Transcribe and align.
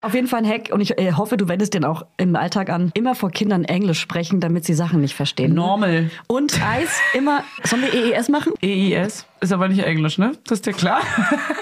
Auf 0.00 0.14
jeden 0.14 0.28
Fall 0.28 0.44
ein 0.44 0.48
Hack 0.48 0.68
und 0.70 0.80
ich 0.80 0.96
äh, 0.96 1.12
hoffe, 1.14 1.36
du 1.36 1.48
wendest 1.48 1.74
den 1.74 1.84
auch 1.84 2.06
im 2.18 2.36
Alltag 2.36 2.70
an. 2.70 2.92
Immer 2.94 3.16
vor 3.16 3.32
Kindern 3.32 3.64
Englisch 3.64 3.98
sprechen, 3.98 4.38
damit 4.38 4.64
sie 4.64 4.74
Sachen 4.74 5.00
nicht 5.00 5.16
verstehen. 5.16 5.54
Normal. 5.54 6.12
Und 6.28 6.52
Eis 6.64 7.00
immer. 7.14 7.42
Sollen 7.64 7.82
wir 7.82 7.92
EES 7.92 8.28
machen? 8.28 8.52
EIS 8.62 9.26
ist 9.40 9.52
aber 9.52 9.66
nicht 9.66 9.82
Englisch, 9.82 10.16
ne? 10.16 10.32
Das 10.44 10.58
ist 10.58 10.66
dir 10.66 10.72
klar? 10.72 11.00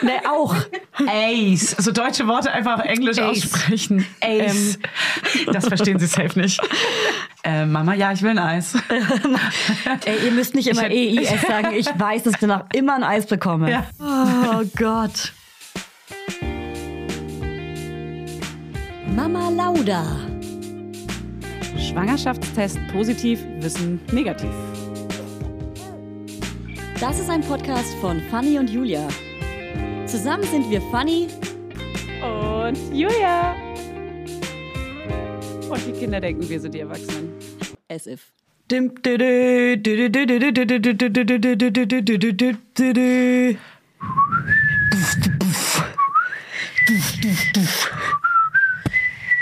Ne, 0.03 0.13
auch. 0.31 0.55
Ace. 1.07 1.77
So 1.79 1.93
deutsche 1.93 2.27
Worte 2.27 2.53
einfach 2.53 2.81
Englisch 2.81 3.19
Ace. 3.19 3.45
aussprechen. 3.45 4.05
Ace. 4.21 4.79
das 5.51 5.67
verstehen 5.67 5.99
sie 5.99 6.07
safe 6.07 6.39
nicht. 6.39 6.61
Äh, 7.43 7.65
Mama, 7.65 7.95
ja, 7.95 8.13
ich 8.13 8.21
will 8.21 8.31
ein 8.31 8.39
Eis. 8.39 8.75
Ey, 10.05 10.27
ihr 10.27 10.33
müsst 10.33 10.55
nicht 10.55 10.69
immer 10.69 10.83
EIS 10.85 11.41
sagen. 11.41 11.69
Ich 11.75 11.87
weiß, 11.87 12.25
dass 12.25 12.35
ich 12.35 12.41
danach 12.41 12.65
immer 12.75 12.97
ein 12.97 13.03
Eis 13.03 13.27
bekomme. 13.27 13.71
Ja. 13.71 13.87
Oh 13.99 14.63
Gott. 14.77 15.33
Mama 19.17 19.49
Lauda. 19.49 20.05
Schwangerschaftstest 21.79 22.79
positiv, 22.93 23.43
Wissen 23.61 23.99
negativ. 24.13 24.51
Das 27.01 27.19
ist 27.19 27.31
ein 27.31 27.41
Podcast 27.41 27.95
von 28.03 28.21
Fanny 28.31 28.59
und 28.59 28.69
Julia. 28.69 29.09
Zusammen 30.05 30.45
sind 30.45 30.71
wir 30.71 30.83
Fanny. 30.91 31.29
Und 32.21 32.77
Julia. 32.95 33.57
Und 35.71 35.87
die 35.87 35.93
Kinder 35.93 36.21
denken, 36.21 36.47
wir 36.47 36.61
sind 36.61 36.75
die 36.75 36.81
Erwachsenen. 36.81 37.33
As 37.89 38.07
if. 38.07 38.35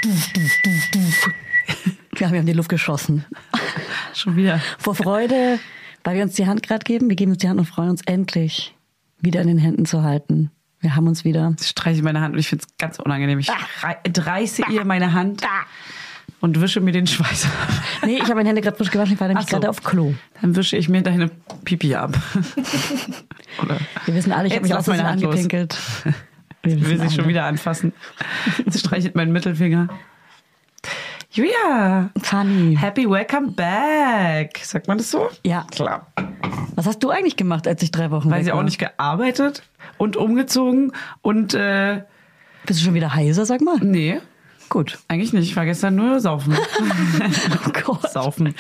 Ja, 2.19 2.31
wir 2.31 2.39
haben 2.39 2.47
die 2.47 2.53
Luft 2.53 2.69
geschossen. 2.69 3.25
Schon 4.15 4.37
wieder. 4.37 4.61
Vor 4.78 4.95
Freude, 4.95 5.59
weil 6.05 6.17
wir 6.17 6.23
uns 6.23 6.34
die 6.34 6.47
Hand 6.47 6.62
gerade 6.62 6.84
geben. 6.84 7.09
Wir 7.09 7.17
geben 7.17 7.33
uns 7.33 7.41
die 7.41 7.48
Hand 7.48 7.59
und 7.59 7.67
freuen 7.67 7.91
uns 7.91 8.03
endlich, 8.06 8.75
wieder 9.20 9.41
in 9.41 9.48
den 9.48 9.59
Händen 9.59 9.84
zu 9.84 10.03
halten. 10.05 10.51
Wir 10.81 10.95
haben 10.95 11.09
uns 11.09 11.25
wieder. 11.25 11.55
Ich 11.61 11.69
streiche 11.69 12.03
meine 12.05 12.20
Hand 12.20 12.34
und 12.34 12.39
ich 12.41 12.48
finde 12.48 12.65
es 12.69 12.77
ganz 12.77 12.98
unangenehm. 13.01 13.41
Ich 13.41 13.48
rei- 13.83 13.98
reiße 14.06 14.62
ihr 14.70 14.84
meine 14.84 15.12
Hand 15.12 15.43
und 16.41 16.61
wische 16.61 16.81
mir 16.81 16.93
den 16.93 17.06
Schweiß 17.09 17.47
ab. 17.47 17.50
Nee, 18.05 18.17
ich 18.17 18.23
habe 18.25 18.34
meine 18.37 18.50
Hände 18.50 18.61
gerade 18.61 18.77
frisch 18.77 18.91
gewaschen, 18.93 19.15
ich 19.15 19.21
war 19.21 19.27
nämlich 19.28 19.47
so. 19.47 19.53
gerade 19.56 19.71
auf 19.71 19.83
Klo. 19.83 20.15
Dann 20.41 20.55
wische 20.55 20.77
ich 20.77 20.89
mir 20.89 21.03
deine 21.03 21.31
Pipi 21.65 21.97
ab. 21.97 22.12
Oder 23.62 23.78
Wir 24.05 24.15
wissen 24.15 24.31
alle, 24.31 24.47
ich 24.48 24.55
habe 24.55 24.62
mich 24.62 24.75
aus 24.75 24.87
meine 24.87 25.05
Hand 25.05 25.23
los. 25.23 25.33
angepinkelt. 25.34 25.77
Wir 26.05 26.15
Ich 26.65 26.89
will 26.89 27.01
sie 27.01 27.15
schon 27.15 27.29
wieder 27.29 27.45
anfassen. 27.45 27.93
Sie 28.67 28.79
streichelt 28.79 29.15
meinen 29.15 29.33
Mittelfinger. 29.33 29.89
Julia, 31.31 32.11
Funny. 32.23 32.77
happy 32.77 33.09
welcome 33.11 33.53
back. 33.53 34.59
Sagt 34.62 34.87
man 34.87 34.98
das 34.98 35.11
so? 35.11 35.29
Ja. 35.45 35.67
Klar. 35.73 36.06
Was 36.77 36.87
hast 36.87 37.01
du 37.03 37.11
eigentlich 37.11 37.37
gemacht, 37.37 37.67
als 37.67 37.83
ich 37.83 37.91
drei 37.91 38.11
Wochen 38.11 38.31
Weil 38.31 38.39
weg 38.39 38.45
sie 38.45 38.53
auch 38.53 38.59
war? 38.59 38.62
nicht 38.65 38.79
gearbeitet 38.79 39.62
und 39.98 40.17
umgezogen 40.17 40.93
und 41.23 41.55
äh, 41.55 42.03
Bist 42.67 42.81
du 42.81 42.84
schon 42.84 42.95
wieder 42.95 43.15
heiser, 43.15 43.47
sag 43.47 43.61
mal? 43.62 43.78
nee, 43.81 44.21
Gut. 44.69 44.99
eigentlich 45.09 45.33
nicht. 45.33 45.49
Ich 45.51 45.56
war 45.56 45.65
gestern 45.67 45.95
nur 45.97 46.21
saufen. 46.21 46.56
Oh 47.67 47.71
Gott. 47.84 48.11
saufen. 48.12 48.55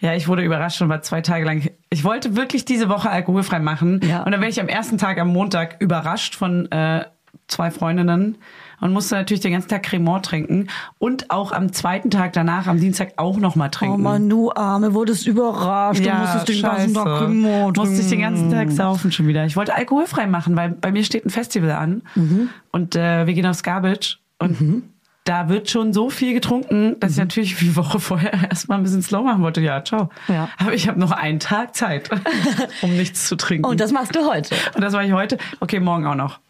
Ja, 0.00 0.14
ich 0.14 0.28
wurde 0.28 0.42
überrascht 0.42 0.80
und 0.82 0.88
war 0.88 1.02
zwei 1.02 1.20
Tage 1.20 1.44
lang. 1.44 1.68
Ich 1.90 2.04
wollte 2.04 2.36
wirklich 2.36 2.64
diese 2.64 2.88
Woche 2.88 3.10
alkoholfrei 3.10 3.58
machen. 3.58 4.00
Ja. 4.02 4.22
Und 4.22 4.32
dann 4.32 4.40
werde 4.40 4.50
ich 4.52 4.60
am 4.60 4.68
ersten 4.68 4.96
Tag 4.98 5.18
am 5.18 5.28
Montag 5.28 5.76
überrascht 5.80 6.34
von 6.36 6.70
äh, 6.72 7.04
zwei 7.48 7.70
Freundinnen 7.70 8.38
und 8.80 8.92
musste 8.92 9.14
natürlich 9.16 9.40
den 9.42 9.52
ganzen 9.52 9.68
Tag 9.68 9.82
Cremant 9.82 10.24
trinken 10.24 10.68
und 10.98 11.30
auch 11.30 11.52
am 11.52 11.72
zweiten 11.72 12.10
Tag 12.10 12.32
danach, 12.32 12.66
am 12.66 12.80
Dienstag 12.80 13.12
auch 13.16 13.36
noch 13.38 13.56
mal 13.56 13.68
trinken. 13.68 13.96
Oh 13.96 13.98
Mann, 13.98 14.28
du 14.30 14.50
Arme, 14.52 14.94
wurdest 14.94 15.26
überrascht. 15.26 16.04
du 16.04 16.10
musstest 16.10 16.48
den 16.48 16.62
ganzen 16.62 16.94
Tag 16.94 17.18
Cremant 17.18 17.76
Musste 17.76 17.94
ich 17.96 18.00
den 18.00 18.08
trinken. 18.08 18.22
ganzen 18.22 18.50
Tag 18.52 18.70
saufen 18.70 19.12
schon 19.12 19.26
wieder. 19.26 19.44
Ich 19.44 19.56
wollte 19.56 19.74
alkoholfrei 19.74 20.26
machen, 20.26 20.56
weil 20.56 20.70
bei 20.70 20.92
mir 20.92 21.04
steht 21.04 21.26
ein 21.26 21.30
Festival 21.30 21.72
an 21.72 22.02
Mhm. 22.14 22.48
und 22.72 22.96
äh, 22.96 23.26
wir 23.26 23.34
gehen 23.34 23.46
aufs 23.46 23.62
Garbage 23.62 24.18
und 24.38 24.84
da 25.24 25.48
wird 25.48 25.68
schon 25.70 25.92
so 25.92 26.08
viel 26.10 26.32
getrunken, 26.32 26.98
dass 27.00 27.12
ich 27.12 27.16
Mhm. 27.18 27.22
natürlich 27.24 27.56
die 27.56 27.76
Woche 27.76 28.00
vorher 28.00 28.32
erstmal 28.50 28.78
ein 28.78 28.82
bisschen 28.84 29.02
slow 29.02 29.22
machen 29.22 29.42
wollte. 29.42 29.60
Ja, 29.60 29.84
ciao. 29.84 30.08
Ja. 30.28 30.48
Aber 30.58 30.72
ich 30.72 30.88
habe 30.88 30.98
noch 30.98 31.10
einen 31.12 31.40
Tag 31.40 31.74
Zeit, 31.76 32.08
um 32.82 32.96
nichts 32.96 33.26
zu 33.28 33.36
trinken. 33.36 33.66
Und 33.66 33.80
das 33.80 33.92
machst 33.92 34.14
du 34.16 34.26
heute. 34.30 34.54
und 34.74 34.80
das 34.82 34.92
war 34.94 35.04
ich 35.04 35.12
heute. 35.12 35.38
Okay, 35.60 35.78
morgen 35.80 36.06
auch 36.06 36.14
noch. 36.14 36.40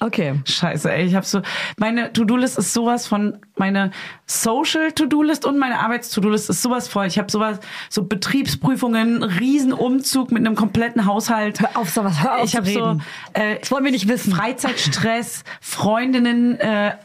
Okay. 0.00 0.34
Scheiße, 0.44 0.92
ey, 0.92 1.06
ich 1.06 1.14
habe 1.14 1.24
so 1.24 1.40
meine 1.78 2.12
To-Do-List 2.12 2.58
ist 2.58 2.74
sowas 2.74 3.06
von 3.06 3.38
meine 3.56 3.90
Social 4.26 4.92
To-Do-List 4.92 5.46
und 5.46 5.56
meine 5.56 5.78
Arbeits-To-Do-List 5.80 6.50
ist 6.50 6.60
sowas 6.60 6.88
voll. 6.88 7.06
Ich 7.06 7.16
habe 7.16 7.30
sowas 7.30 7.58
so 7.88 8.04
Betriebsprüfungen, 8.04 9.22
Riesenumzug 9.22 10.30
mit 10.30 10.44
einem 10.46 10.56
kompletten 10.56 11.06
Haushalt. 11.06 11.60
Hör 11.60 11.76
auf, 11.78 11.88
sowas, 11.90 12.22
hör 12.22 12.36
auf 12.38 12.44
Ich 12.44 12.50
zu 12.50 12.56
habe 12.58 12.70
so 12.70 13.00
äh, 13.32 13.58
Das 13.60 13.70
wollen 13.70 13.84
wir 13.84 13.92
nicht 13.92 14.06
wissen. 14.08 14.34
Freizeitstress, 14.34 15.42
Freundinnen 15.62 16.58
äh, 16.60 16.96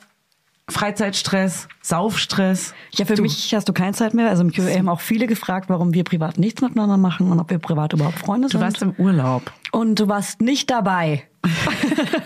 Freizeitstress, 0.69 1.67
Saufstress. 1.81 2.73
Ja, 2.93 3.05
für 3.05 3.21
mich 3.21 3.53
hast 3.53 3.67
du 3.67 3.73
keine 3.73 3.93
Zeit 3.93 4.13
mehr. 4.13 4.29
Also 4.29 4.43
mich 4.43 4.57
haben 4.59 4.89
auch 4.89 5.01
viele 5.01 5.27
gefragt, 5.27 5.69
warum 5.69 5.93
wir 5.93 6.03
privat 6.03 6.37
nichts 6.37 6.61
miteinander 6.61 6.97
machen 6.97 7.31
und 7.31 7.39
ob 7.39 7.49
wir 7.49 7.59
privat 7.59 7.93
überhaupt 7.93 8.19
Freunde 8.19 8.47
Du 8.47 8.53
sind. 8.53 8.61
warst 8.61 8.81
im 8.81 8.91
Urlaub. 8.97 9.51
und 9.71 9.99
du 9.99 10.07
warst 10.07 10.41
nicht 10.41 10.69
dabei. 10.69 11.23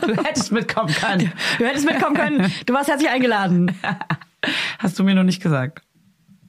Du 0.05 0.15
hättest 0.23 0.51
mitkommen 0.51 0.93
können. 0.93 1.31
Du 1.57 1.65
hättest 1.65 1.85
mitkommen 1.85 2.15
können. 2.15 2.51
Du 2.65 2.73
warst 2.73 2.89
herzlich 2.89 3.09
eingeladen. 3.09 3.71
Hast 4.79 4.99
du 4.99 5.03
mir 5.03 5.15
noch 5.15 5.23
nicht 5.23 5.41
gesagt. 5.41 5.81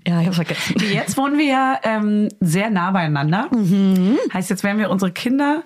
Ja, 0.07 0.21
ich 0.21 0.27
hab's 0.27 0.37
vergessen. 0.37 0.75
Jetzt 0.93 1.17
wohnen 1.17 1.39
wir 1.39 1.47
ja 1.47 1.79
ähm, 1.85 2.29
sehr 2.41 2.71
nah 2.71 2.91
beieinander. 2.91 3.49
Heißt, 4.33 4.51
jetzt 4.51 4.65
werden 4.65 4.79
wir 4.79 4.91
unsere 4.91 5.13
Kinder 5.13 5.63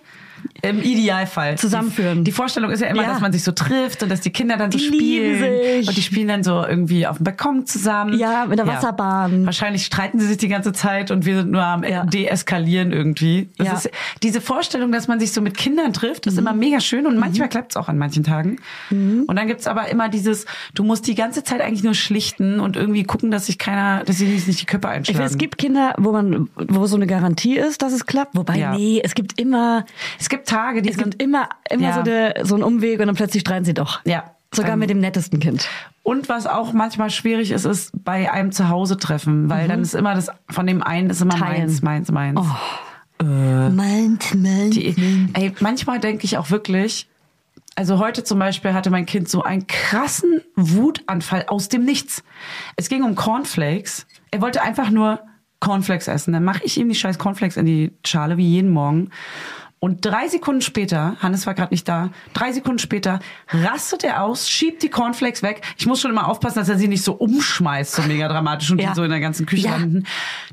im 0.63 0.83
Idealfall 0.83 1.57
Zusammenführen. 1.59 2.19
Die, 2.19 2.25
die 2.25 2.33
Vorstellung 2.33 2.71
ist 2.71 2.81
ja 2.81 2.89
immer, 2.89 3.03
Ja. 3.03 3.09
dass 3.11 3.21
man 3.21 3.33
sich 3.33 3.45
so 3.45 3.53
trifft 3.53 4.03
und 4.03 4.09
dass 4.09 4.21
die 4.21 4.31
Kinder 4.31 4.57
dann 4.57 4.73
so 4.73 4.79
Die 4.79 4.85
spielen. 4.85 5.87
Und 5.87 5.97
die 5.97 6.03
spielen 6.03 6.29
dann 6.29 6.43
so 6.43 6.65
irgendwie 6.65 7.07
auf 7.07 7.19
dem 7.19 7.25
Balkon 7.25 7.65
zusammen. 7.67 8.19
Ja, 8.19 8.47
mit 8.47 8.59
der 8.59 8.67
Wasserbahn. 8.67 9.47
Wahrscheinlich 9.47 9.85
streiten 9.85 10.19
sie 10.19 10.27
sich 10.27 10.37
die 10.39 10.49
ganze 10.49 10.73
Zeit 10.73 11.11
und 11.11 11.25
wir 11.27 11.37
sind 11.37 11.51
nur 11.51 11.63
am 11.63 11.85
Ja. 11.85 12.05
Deeskalieren 12.05 12.93
irgendwie. 12.93 13.49
Das 13.59 13.67
Ja. 13.67 13.73
ist, 13.75 13.91
diese 14.23 14.41
Vorstellung, 14.41 14.91
dass 14.93 15.09
man 15.09 15.21
sich 15.21 15.33
so 15.33 15.41
mit 15.41 15.57
Kindern 15.57 15.93
trifft, 15.93 16.27
ist 16.27 16.39
immer 16.39 16.53
mega 16.53 16.81
schön 16.81 17.07
und 17.07 17.19
manchmal 17.19 17.49
klappt 17.49 17.73
es 17.73 17.77
auch 17.77 17.89
an 17.89 17.99
manchen 17.99 18.25
Tagen. 18.25 18.57
Und 18.91 19.35
dann 19.37 19.47
gibt's 19.47 19.67
aber 19.67 19.89
immer 19.89 20.09
dieses, 20.09 20.47
du 20.75 20.83
musst 20.83 21.07
die 21.07 21.15
ganze 21.15 21.45
Zeit 21.45 21.61
eigentlich 21.61 21.85
nur 21.85 21.95
schlichten 21.95 22.61
und 22.61 22.77
irgendwie 22.77 23.05
gucken, 23.05 23.31
dass 23.31 23.47
sich 23.47 23.59
keiner, 23.59 24.05
dass 24.05 24.19
sie 24.19 24.27
sich 24.27 24.47
nicht 24.47 24.61
die 24.61 24.67
Köpfe 24.67 24.89
Ich 24.89 24.95
einschlagen. 24.95 25.17
finde, 25.19 25.31
es 25.33 25.39
gibt 25.39 25.59
Kinder, 25.59 25.95
wo 25.99 26.13
man, 26.13 26.49
wo 26.57 26.87
so 26.87 26.97
eine 26.97 27.07
Garantie 27.07 27.57
ist, 27.57 27.83
dass 27.83 27.93
es 27.93 28.07
klappt. 28.07 28.37
Wobei, 28.37 28.59
Ja. 28.59 28.75
nee, 28.77 29.01
es 29.05 29.15
gibt 29.15 29.39
immer, 29.41 29.85
Es 30.19 30.28
gibt 30.29 30.49
Tage, 30.49 30.83
die 30.83 30.91
es 30.91 30.97
sind 30.97 31.13
gibt 31.19 31.23
immer, 31.23 31.49
immer 31.71 31.83
Ja. 31.89 31.93
so, 31.95 32.01
eine, 32.01 32.35
so 32.43 32.55
einen 32.55 32.65
Umweg 32.65 33.01
und 33.01 33.07
dann 33.07 33.17
plötzlich 33.17 33.41
streiten 33.43 33.65
sie 33.65 33.75
doch. 33.75 34.01
Ja. 34.05 34.25
Sogar 34.55 34.73
Ähm, 34.73 34.79
mit 34.79 34.89
dem 34.91 34.99
nettesten 35.01 35.41
Kind. 35.41 35.69
Und 36.03 36.29
was 36.31 36.47
auch 36.47 36.73
manchmal 36.73 37.11
schwierig 37.11 37.51
ist, 37.51 37.67
ist 37.67 37.93
bei 38.03 38.33
einem 38.33 38.51
Zuhause-Treffen, 38.51 39.51
weil 39.51 39.69
dann 39.69 39.83
ist 39.83 39.95
immer 39.95 40.15
das, 40.15 40.31
von 40.49 40.67
dem 40.67 40.83
einen 40.83 41.11
ist 41.11 41.21
immer 41.21 41.35
Mhm. 41.37 41.41
Teilen. 41.41 41.61
meins, 41.67 41.83
meins, 41.83 42.11
meins. 42.11 42.41
Meint, 43.23 44.35
meint, 44.35 44.75
Die, 44.75 45.29
ey, 45.35 45.53
manchmal 45.61 45.99
denke 45.99 46.25
ich 46.25 46.39
auch 46.39 46.51
wirklich, 46.51 47.09
also 47.75 47.99
heute 47.99 48.25
zum 48.25 48.39
Beispiel 48.39 48.73
hatte 48.75 48.91
mein 48.91 49.07
Kind 49.07 49.29
so 49.29 49.43
einen 49.43 49.67
krassen 49.67 50.41
Wutanfall 50.57 51.45
aus 51.49 51.69
dem 51.69 51.85
Nichts. 51.85 52.23
Es 52.77 52.89
ging 52.89 53.03
um 53.03 53.15
Cornflakes. 53.17 54.07
Er 54.31 54.41
wollte 54.41 54.63
einfach 54.63 54.91
nur 54.91 55.21
Cornflakes 55.61 56.07
essen. 56.09 56.33
Dann 56.33 56.45
mache 56.45 56.63
ich 56.65 56.79
ihm 56.79 56.89
die 56.89 56.95
scheiß 56.95 57.19
Cornflakes 57.19 57.57
in 57.57 57.67
die 57.67 57.93
Schale, 58.07 58.37
wie 58.37 58.47
jeden 58.49 58.71
Morgen. 58.71 59.11
Und 59.81 60.05
drei 60.05 60.27
Sekunden 60.29 60.61
später, 60.61 61.17
Hannes 61.21 61.47
war 61.47 61.55
gerade 61.55 61.73
nicht 61.73 61.87
da, 61.89 62.11
drei 62.35 62.51
Sekunden 62.53 62.81
später 62.81 63.21
rastet 63.49 64.03
er 64.03 64.25
aus, 64.25 64.49
schiebt 64.51 64.83
die 64.83 64.89
Cornflakes 64.91 65.43
weg. 65.43 65.63
Ich 65.77 65.87
muss 65.87 66.01
schon 66.01 66.11
immer 66.11 66.27
aufpassen, 66.29 66.59
dass 66.59 66.69
er 66.69 66.77
sie 66.79 66.89
nicht 66.89 67.05
so 67.05 67.13
umschmeißt, 67.13 67.93
so 67.93 68.03
mega 68.03 68.27
dramatisch 68.27 68.71
und 68.73 68.81
Ja. 68.81 68.89
die 68.91 68.95
so 68.97 69.05
in 69.05 69.11
der 69.11 69.21
ganzen 69.21 69.47
Küche 69.47 69.67
Ja. 69.69 69.73
landen. 69.77 70.05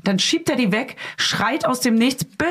Dann 0.04 0.20
schiebt 0.20 0.48
er 0.48 0.54
die 0.56 0.70
weg, 0.70 0.96
schreit 1.16 1.66
aus 1.66 1.80
dem 1.80 1.96
Nichts, 1.96 2.24
böse 2.24 2.50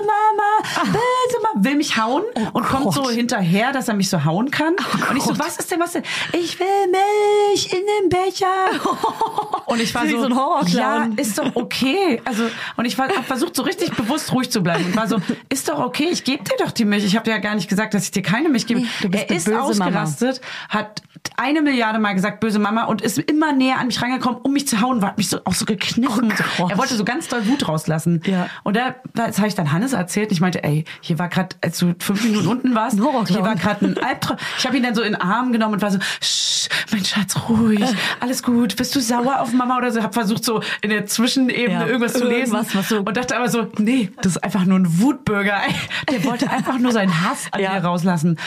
Mama, 0.00 0.82
böse 0.86 1.42
Mama, 1.42 1.64
will 1.64 1.76
mich 1.76 1.96
hauen 1.96 2.24
und 2.52 2.64
kommt 2.66 2.84
Gott. 2.86 2.94
so 2.94 3.08
hinterher, 3.10 3.72
dass 3.72 3.86
er 3.86 3.94
mich 3.94 4.10
so 4.10 4.24
hauen 4.24 4.50
kann. 4.50 4.74
und 5.10 5.16
ich 5.16 5.22
so, 5.22 5.38
was 5.38 5.58
ist 5.58 5.70
denn, 5.70 5.78
was 5.78 5.92
denn? 5.92 6.02
Ich 6.32 6.58
will 6.58 6.66
Milch, 6.90 7.72
in 7.72 7.78
den 8.02 8.08
Becher. 8.08 8.46
Und 9.66 9.80
ich 9.80 9.92
war 9.96 10.06
so, 10.06 10.20
so 10.20 10.26
ein 10.26 10.36
Horrorclown. 10.36 11.12
ja, 11.16 11.20
ist 11.20 11.36
doch 11.38 11.50
okay. 11.54 12.20
Also 12.24 12.44
und 12.76 12.84
ich 12.84 12.96
war, 12.96 13.08
hab 13.08 13.24
versucht 13.24 13.56
so 13.56 13.62
richtig 13.62 13.90
bewusst 13.96 14.32
ruhig 14.32 14.48
zu 14.50 14.62
bleiben 14.62 14.84
und 14.84 14.96
war 14.96 15.08
so, 15.08 15.16
ist 15.48 15.68
doch 15.68 15.80
okay, 15.80 16.08
ich 16.18 16.24
gebe 16.24 16.42
dir 16.44 16.56
doch 16.58 16.70
die 16.70 16.84
Milch. 16.84 17.04
Ich 17.04 17.14
habe 17.16 17.24
dir 17.24 17.32
ja 17.32 17.38
gar 17.38 17.54
nicht 17.54 17.68
gesagt, 17.68 17.94
dass 17.94 18.04
ich 18.04 18.10
dir 18.10 18.22
keine 18.22 18.48
Milch 18.48 18.66
gebe. 18.66 18.82
du 19.02 19.08
bist 19.10 19.30
er 19.30 19.36
ist 19.36 19.52
ausgerastet, 19.52 20.40
hat 20.68 21.02
eine 21.36 21.62
Milliarde 21.62 21.98
Mal 21.98 22.14
gesagt, 22.14 22.40
böse 22.40 22.58
Mama 22.58 22.84
und 22.84 23.02
ist 23.02 23.18
immer 23.18 23.52
näher 23.52 23.78
an 23.78 23.86
mich 23.88 24.00
rangekommen, 24.00 24.40
um 24.42 24.52
mich 24.52 24.66
zu 24.68 24.80
hauen, 24.80 25.02
war 25.02 25.10
hat 25.10 25.18
mich 25.18 25.28
so 25.28 25.40
auch 25.44 25.54
so 25.54 25.64
gekniffen. 25.64 26.32
Oh 26.58 26.68
er 26.68 26.78
wollte 26.78 26.94
so 26.96 27.04
ganz 27.04 27.28
doll 27.28 27.46
Wut 27.46 27.68
rauslassen. 27.68 28.22
Ja. 28.26 28.48
Und 28.64 28.76
da, 28.76 28.94
das 29.14 29.38
habe 29.38 29.48
ich 29.48 29.54
dann 29.54 29.72
Hannes 29.72 29.92
erzählt. 29.92 30.32
Ich 30.32 30.40
meinte, 30.40 30.62
ey, 30.64 30.84
hier 31.00 31.18
war 31.18 31.28
gerade, 31.28 31.56
als 31.62 31.78
du 31.78 31.94
fünf 31.98 32.24
Minuten 32.24 32.46
unten 32.46 32.74
warst, 32.74 32.96
hier 33.28 33.42
war 33.42 33.54
gerade 33.56 33.86
ein 33.86 33.98
Albtraum. 34.02 34.36
Ich 34.58 34.66
habe 34.66 34.76
ihn 34.76 34.82
dann 34.82 34.94
so 34.94 35.02
in 35.02 35.12
den 35.12 35.20
Arm 35.20 35.52
genommen 35.52 35.74
und 35.74 35.82
war 35.82 35.90
so, 35.90 35.98
Sch, 36.20 36.68
mein 36.92 37.04
Schatz, 37.04 37.36
ruhig, 37.48 37.82
alles 38.20 38.42
gut. 38.42 38.76
Bist 38.76 38.94
du 38.94 39.00
sauer 39.00 39.40
auf 39.40 39.52
Mama 39.52 39.76
oder 39.78 39.90
so? 39.92 40.02
Hab 40.02 40.14
versucht 40.14 40.44
so 40.44 40.62
in 40.82 40.90
der 40.90 41.06
Zwischenebene 41.06 41.80
Ja. 41.80 41.86
irgendwas 41.86 42.14
zu 42.14 42.24
lesen 42.24 42.54
Irgendwas, 42.54 42.74
was 42.74 42.88
so- 42.88 42.98
und 43.00 43.16
dachte 43.16 43.36
aber 43.36 43.48
so, 43.48 43.68
nee, 43.78 44.10
das 44.22 44.32
ist 44.36 44.44
einfach 44.44 44.64
nur 44.64 44.78
ein 44.78 45.00
Wutbürger. 45.00 45.56
Der 46.10 46.24
wollte 46.24 46.50
einfach 46.50 46.78
nur 46.78 46.92
seinen 46.92 47.22
Hass 47.28 47.48
an 47.50 47.60
Ja. 47.60 47.74
mir 47.74 47.84
rauslassen. 47.84 48.38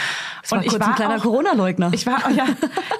Das 0.41 0.51
war 0.51 0.61
kurz 0.63 0.81
ein 0.81 0.95
kleiner 0.95 1.19
Corona-Leugner. 1.19 1.91
Ich 1.93 2.05
war, 2.05 2.29
ja, 2.31 2.45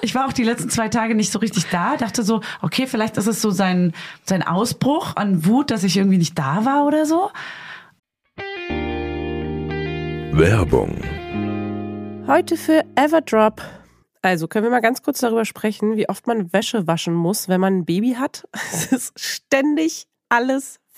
ich 0.02 0.14
war 0.14 0.26
auch 0.26 0.32
die 0.32 0.44
letzten 0.44 0.70
zwei 0.70 0.88
Tage 0.88 1.14
nicht 1.14 1.32
so 1.32 1.38
richtig 1.38 1.66
da. 1.70 1.96
Dachte 1.96 2.22
so, 2.22 2.40
okay, 2.62 2.86
vielleicht 2.86 3.16
ist 3.16 3.26
es 3.26 3.40
so 3.40 3.50
sein, 3.50 3.92
sein 4.24 4.42
Ausbruch 4.42 5.16
an 5.16 5.46
Wut, 5.46 5.70
dass 5.70 5.84
ich 5.84 5.96
irgendwie 5.96 6.18
nicht 6.18 6.38
da 6.38 6.64
war 6.64 6.84
oder 6.86 7.06
so. 7.06 7.30
Werbung. 10.32 11.02
Heute 12.26 12.56
für 12.56 12.84
Everdrop. 12.96 13.62
Also 14.22 14.48
können 14.48 14.64
wir 14.64 14.70
mal 14.70 14.80
ganz 14.80 15.02
kurz 15.02 15.20
darüber 15.20 15.44
sprechen, 15.44 15.96
wie 15.96 16.08
oft 16.08 16.26
man 16.26 16.52
Wäsche 16.52 16.86
waschen 16.86 17.14
muss, 17.14 17.48
wenn 17.48 17.60
man 17.60 17.78
ein 17.78 17.84
Baby 17.84 18.14
hat. 18.18 18.46
Es 18.72 18.86
ist 18.92 19.18
ständig 19.18 20.06
alles 20.28 20.79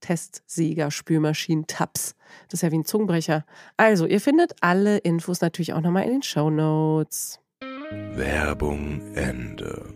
Testsieger, 0.00 0.90
Spülmaschinen, 0.90 1.66
Tabs. 1.66 2.14
Das 2.48 2.58
ist 2.58 2.62
ja 2.62 2.72
wie 2.72 2.78
ein 2.78 2.84
Zungenbrecher. 2.84 3.44
Also, 3.76 4.06
ihr 4.06 4.20
findet 4.20 4.54
alle 4.60 4.98
Infos 4.98 5.40
natürlich 5.40 5.72
auch 5.72 5.80
nochmal 5.80 6.04
in 6.04 6.10
den 6.10 6.22
Show 6.22 6.50
Notes. 6.50 7.40
Werbung 8.14 9.14
Ende. 9.14 9.94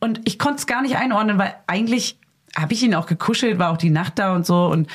Und 0.00 0.20
ich 0.24 0.38
konnte 0.38 0.58
es 0.58 0.66
gar 0.66 0.82
nicht 0.82 0.96
einordnen, 0.96 1.38
weil 1.38 1.54
eigentlich 1.66 2.18
habe 2.56 2.72
ich 2.72 2.82
ihn 2.82 2.94
auch 2.94 3.06
gekuschelt, 3.06 3.58
war 3.58 3.72
auch 3.72 3.76
die 3.76 3.90
Nacht 3.90 4.18
da 4.18 4.34
und 4.34 4.46
so 4.46 4.66
und 4.66 4.88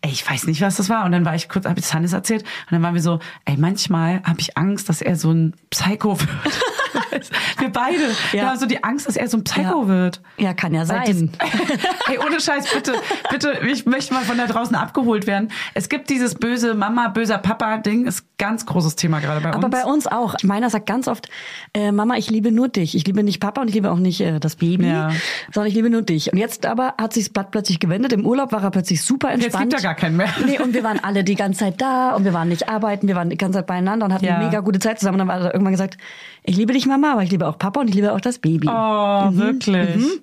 ey, 0.00 0.10
ich 0.10 0.28
weiß 0.28 0.46
nicht, 0.46 0.60
was 0.60 0.76
das 0.76 0.88
war. 0.88 1.04
Und 1.04 1.12
dann 1.12 1.24
war 1.24 1.34
ich 1.34 1.48
kurz, 1.48 1.64
habe 1.64 1.78
ich 1.78 1.92
Hannes 1.92 2.12
erzählt 2.12 2.42
und 2.42 2.72
dann 2.72 2.82
waren 2.82 2.94
wir 2.94 3.02
so, 3.02 3.18
ey, 3.44 3.56
manchmal 3.56 4.22
habe 4.22 4.40
ich 4.40 4.56
Angst, 4.56 4.88
dass 4.88 5.02
er 5.02 5.16
so 5.16 5.32
ein 5.32 5.54
Psycho 5.70 6.20
wird. 6.20 6.30
wir 7.58 7.68
beide. 7.70 8.02
Ja. 8.02 8.32
Wir 8.32 8.46
haben 8.48 8.58
so 8.58 8.66
die 8.66 8.82
Angst, 8.84 9.06
dass 9.08 9.16
er 9.16 9.28
so 9.28 9.36
ein 9.38 9.44
Psycho 9.44 9.82
Ja. 9.82 9.88
wird. 9.88 10.20
Ja, 10.38 10.54
kann 10.54 10.74
ja 10.74 10.88
Weil 10.88 11.06
sein. 11.06 11.30
Ey, 12.08 12.18
ohne 12.24 12.40
Scheiß, 12.40 12.72
bitte, 12.72 12.94
bitte, 13.30 13.58
ich 13.70 13.86
möchte 13.86 14.14
mal 14.14 14.22
von 14.24 14.38
da 14.38 14.46
draußen 14.46 14.74
abgeholt 14.76 15.26
werden. 15.26 15.50
Es 15.74 15.88
gibt 15.88 16.10
dieses 16.10 16.34
böse 16.34 16.74
Mama, 16.74 17.08
böser 17.08 17.38
Papa-Ding, 17.38 18.06
ist 18.06 18.24
ganz 18.38 18.66
großes 18.66 18.96
Thema 18.96 19.20
gerade 19.20 19.40
bei 19.40 19.48
uns. 19.48 19.56
Aber 19.56 19.68
bei 19.68 19.84
uns 19.84 20.06
auch. 20.06 20.34
Meiner 20.42 20.70
sagt 20.70 20.86
ganz 20.86 21.08
oft, 21.08 21.28
äh, 21.74 21.90
Mama, 21.92 22.16
ich 22.16 22.30
liebe 22.30 22.52
nur 22.52 22.68
dich. 22.68 22.94
Ich 22.94 23.06
liebe 23.06 23.22
nicht 23.22 23.40
Papa 23.40 23.60
und 23.60 23.68
ich 23.68 23.74
liebe 23.74 23.90
auch 23.90 23.98
nicht 23.98 24.20
äh, 24.20 24.38
das 24.38 24.56
Baby, 24.56 24.86
Ja. 24.88 25.10
sondern 25.52 25.68
ich 25.68 25.74
liebe 25.74 25.90
nur 25.90 26.02
dich. 26.02 26.32
Und 26.32 26.38
jetzt 26.38 26.64
aber 26.66 26.94
hat 27.00 27.12
sich 27.12 27.24
das 27.24 27.32
Blatt 27.32 27.50
plötzlich 27.50 27.80
gewendet. 27.80 28.12
Im 28.12 28.24
Urlaub 28.26 28.52
war 28.52 28.62
er 28.62 28.70
plötzlich 28.70 29.02
super 29.02 29.30
Jetzt 29.32 29.44
entspannt. 29.44 29.70
gibt 29.70 29.82
er 29.82 29.88
gar 29.88 29.94
keinen 29.94 30.16
mehr. 30.16 30.28
Nee, 30.46 30.60
und 30.60 30.72
wir 30.74 30.84
waren 30.84 31.00
alle 31.02 31.24
die 31.24 31.34
ganze 31.34 31.60
Zeit 31.60 31.80
da 31.80 32.14
und 32.14 32.24
wir 32.24 32.32
waren 32.32 32.48
nicht 32.48 32.68
arbeiten, 32.68 33.08
wir 33.08 33.16
waren 33.16 33.30
die 33.30 33.36
ganze 33.36 33.58
Zeit 33.58 33.66
beieinander 33.66 34.06
und 34.06 34.12
hatten 34.14 34.24
Ja. 34.24 34.36
eine 34.36 34.44
mega 34.46 34.60
gute 34.60 34.78
Zeit 34.78 34.98
zusammen. 35.00 35.20
Und 35.20 35.26
dann 35.28 35.36
hat 35.36 35.42
er 35.44 35.54
irgendwann 35.54 35.72
gesagt, 35.72 35.96
ich 36.44 36.56
liebe 36.56 36.72
dich, 36.72 36.86
Mama, 36.86 37.07
aber 37.12 37.22
ich 37.22 37.30
liebe 37.30 37.46
auch 37.46 37.58
Papa 37.58 37.80
und 37.80 37.88
ich 37.88 37.94
liebe 37.94 38.12
auch 38.12 38.20
das 38.20 38.38
Baby. 38.38 38.68
Oh, 38.68 39.28
wirklich. 39.32 40.20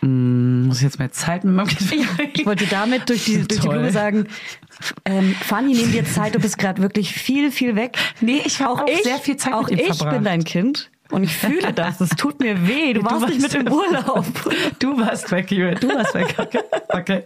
Mm, 0.00 0.66
muss 0.66 0.78
ich 0.78 0.82
jetzt 0.82 0.98
mehr 0.98 1.12
Zeit 1.12 1.44
mit 1.44 1.54
meinem 1.54 1.66
Kind 1.68 1.82
verbringen? 1.82 2.32
Ich 2.34 2.46
wollte 2.46 2.66
damit 2.66 3.08
durch 3.08 3.24
die, 3.24 3.38
durch 3.48 3.60
die. 3.60 3.68
Blume 3.68 3.90
sagen, 3.90 4.26
ähm, 5.04 5.34
Fanny, 5.40 5.74
nimm 5.74 5.92
dir 5.92 6.04
Zeit, 6.04 6.34
du 6.34 6.40
bist 6.40 6.58
gerade 6.58 6.82
wirklich 6.82 7.12
viel, 7.12 7.50
viel 7.50 7.76
weg. 7.76 7.96
Nee, 8.20 8.42
ich 8.44 8.60
habe 8.60 8.82
auch, 8.82 8.86
sehr 9.02 9.18
viel 9.18 9.36
Zeit 9.36 9.54
auch 9.54 9.68
mit 9.68 9.72
ihm 9.72 9.78
ich 9.78 9.86
verbracht. 9.86 10.16
bin 10.16 10.24
dein 10.24 10.44
Kind 10.44 10.90
und 11.14 11.24
ich 11.24 11.36
fühle 11.36 11.72
das. 11.72 12.00
Es 12.00 12.10
tut 12.10 12.40
mir 12.40 12.66
weh. 12.68 12.92
Du, 12.92 13.04
warst 13.04 13.28
nicht 13.28 13.40
mit 13.40 13.54
im 13.54 13.68
Urlaub. 13.72 14.24
Du 14.78 14.98
warst 14.98 15.30
weg, 15.30 15.50
Julia. 15.50 15.74
Du 15.74 15.88
warst 15.94 16.14
weg. 16.14 16.34
Okay. 16.94 17.24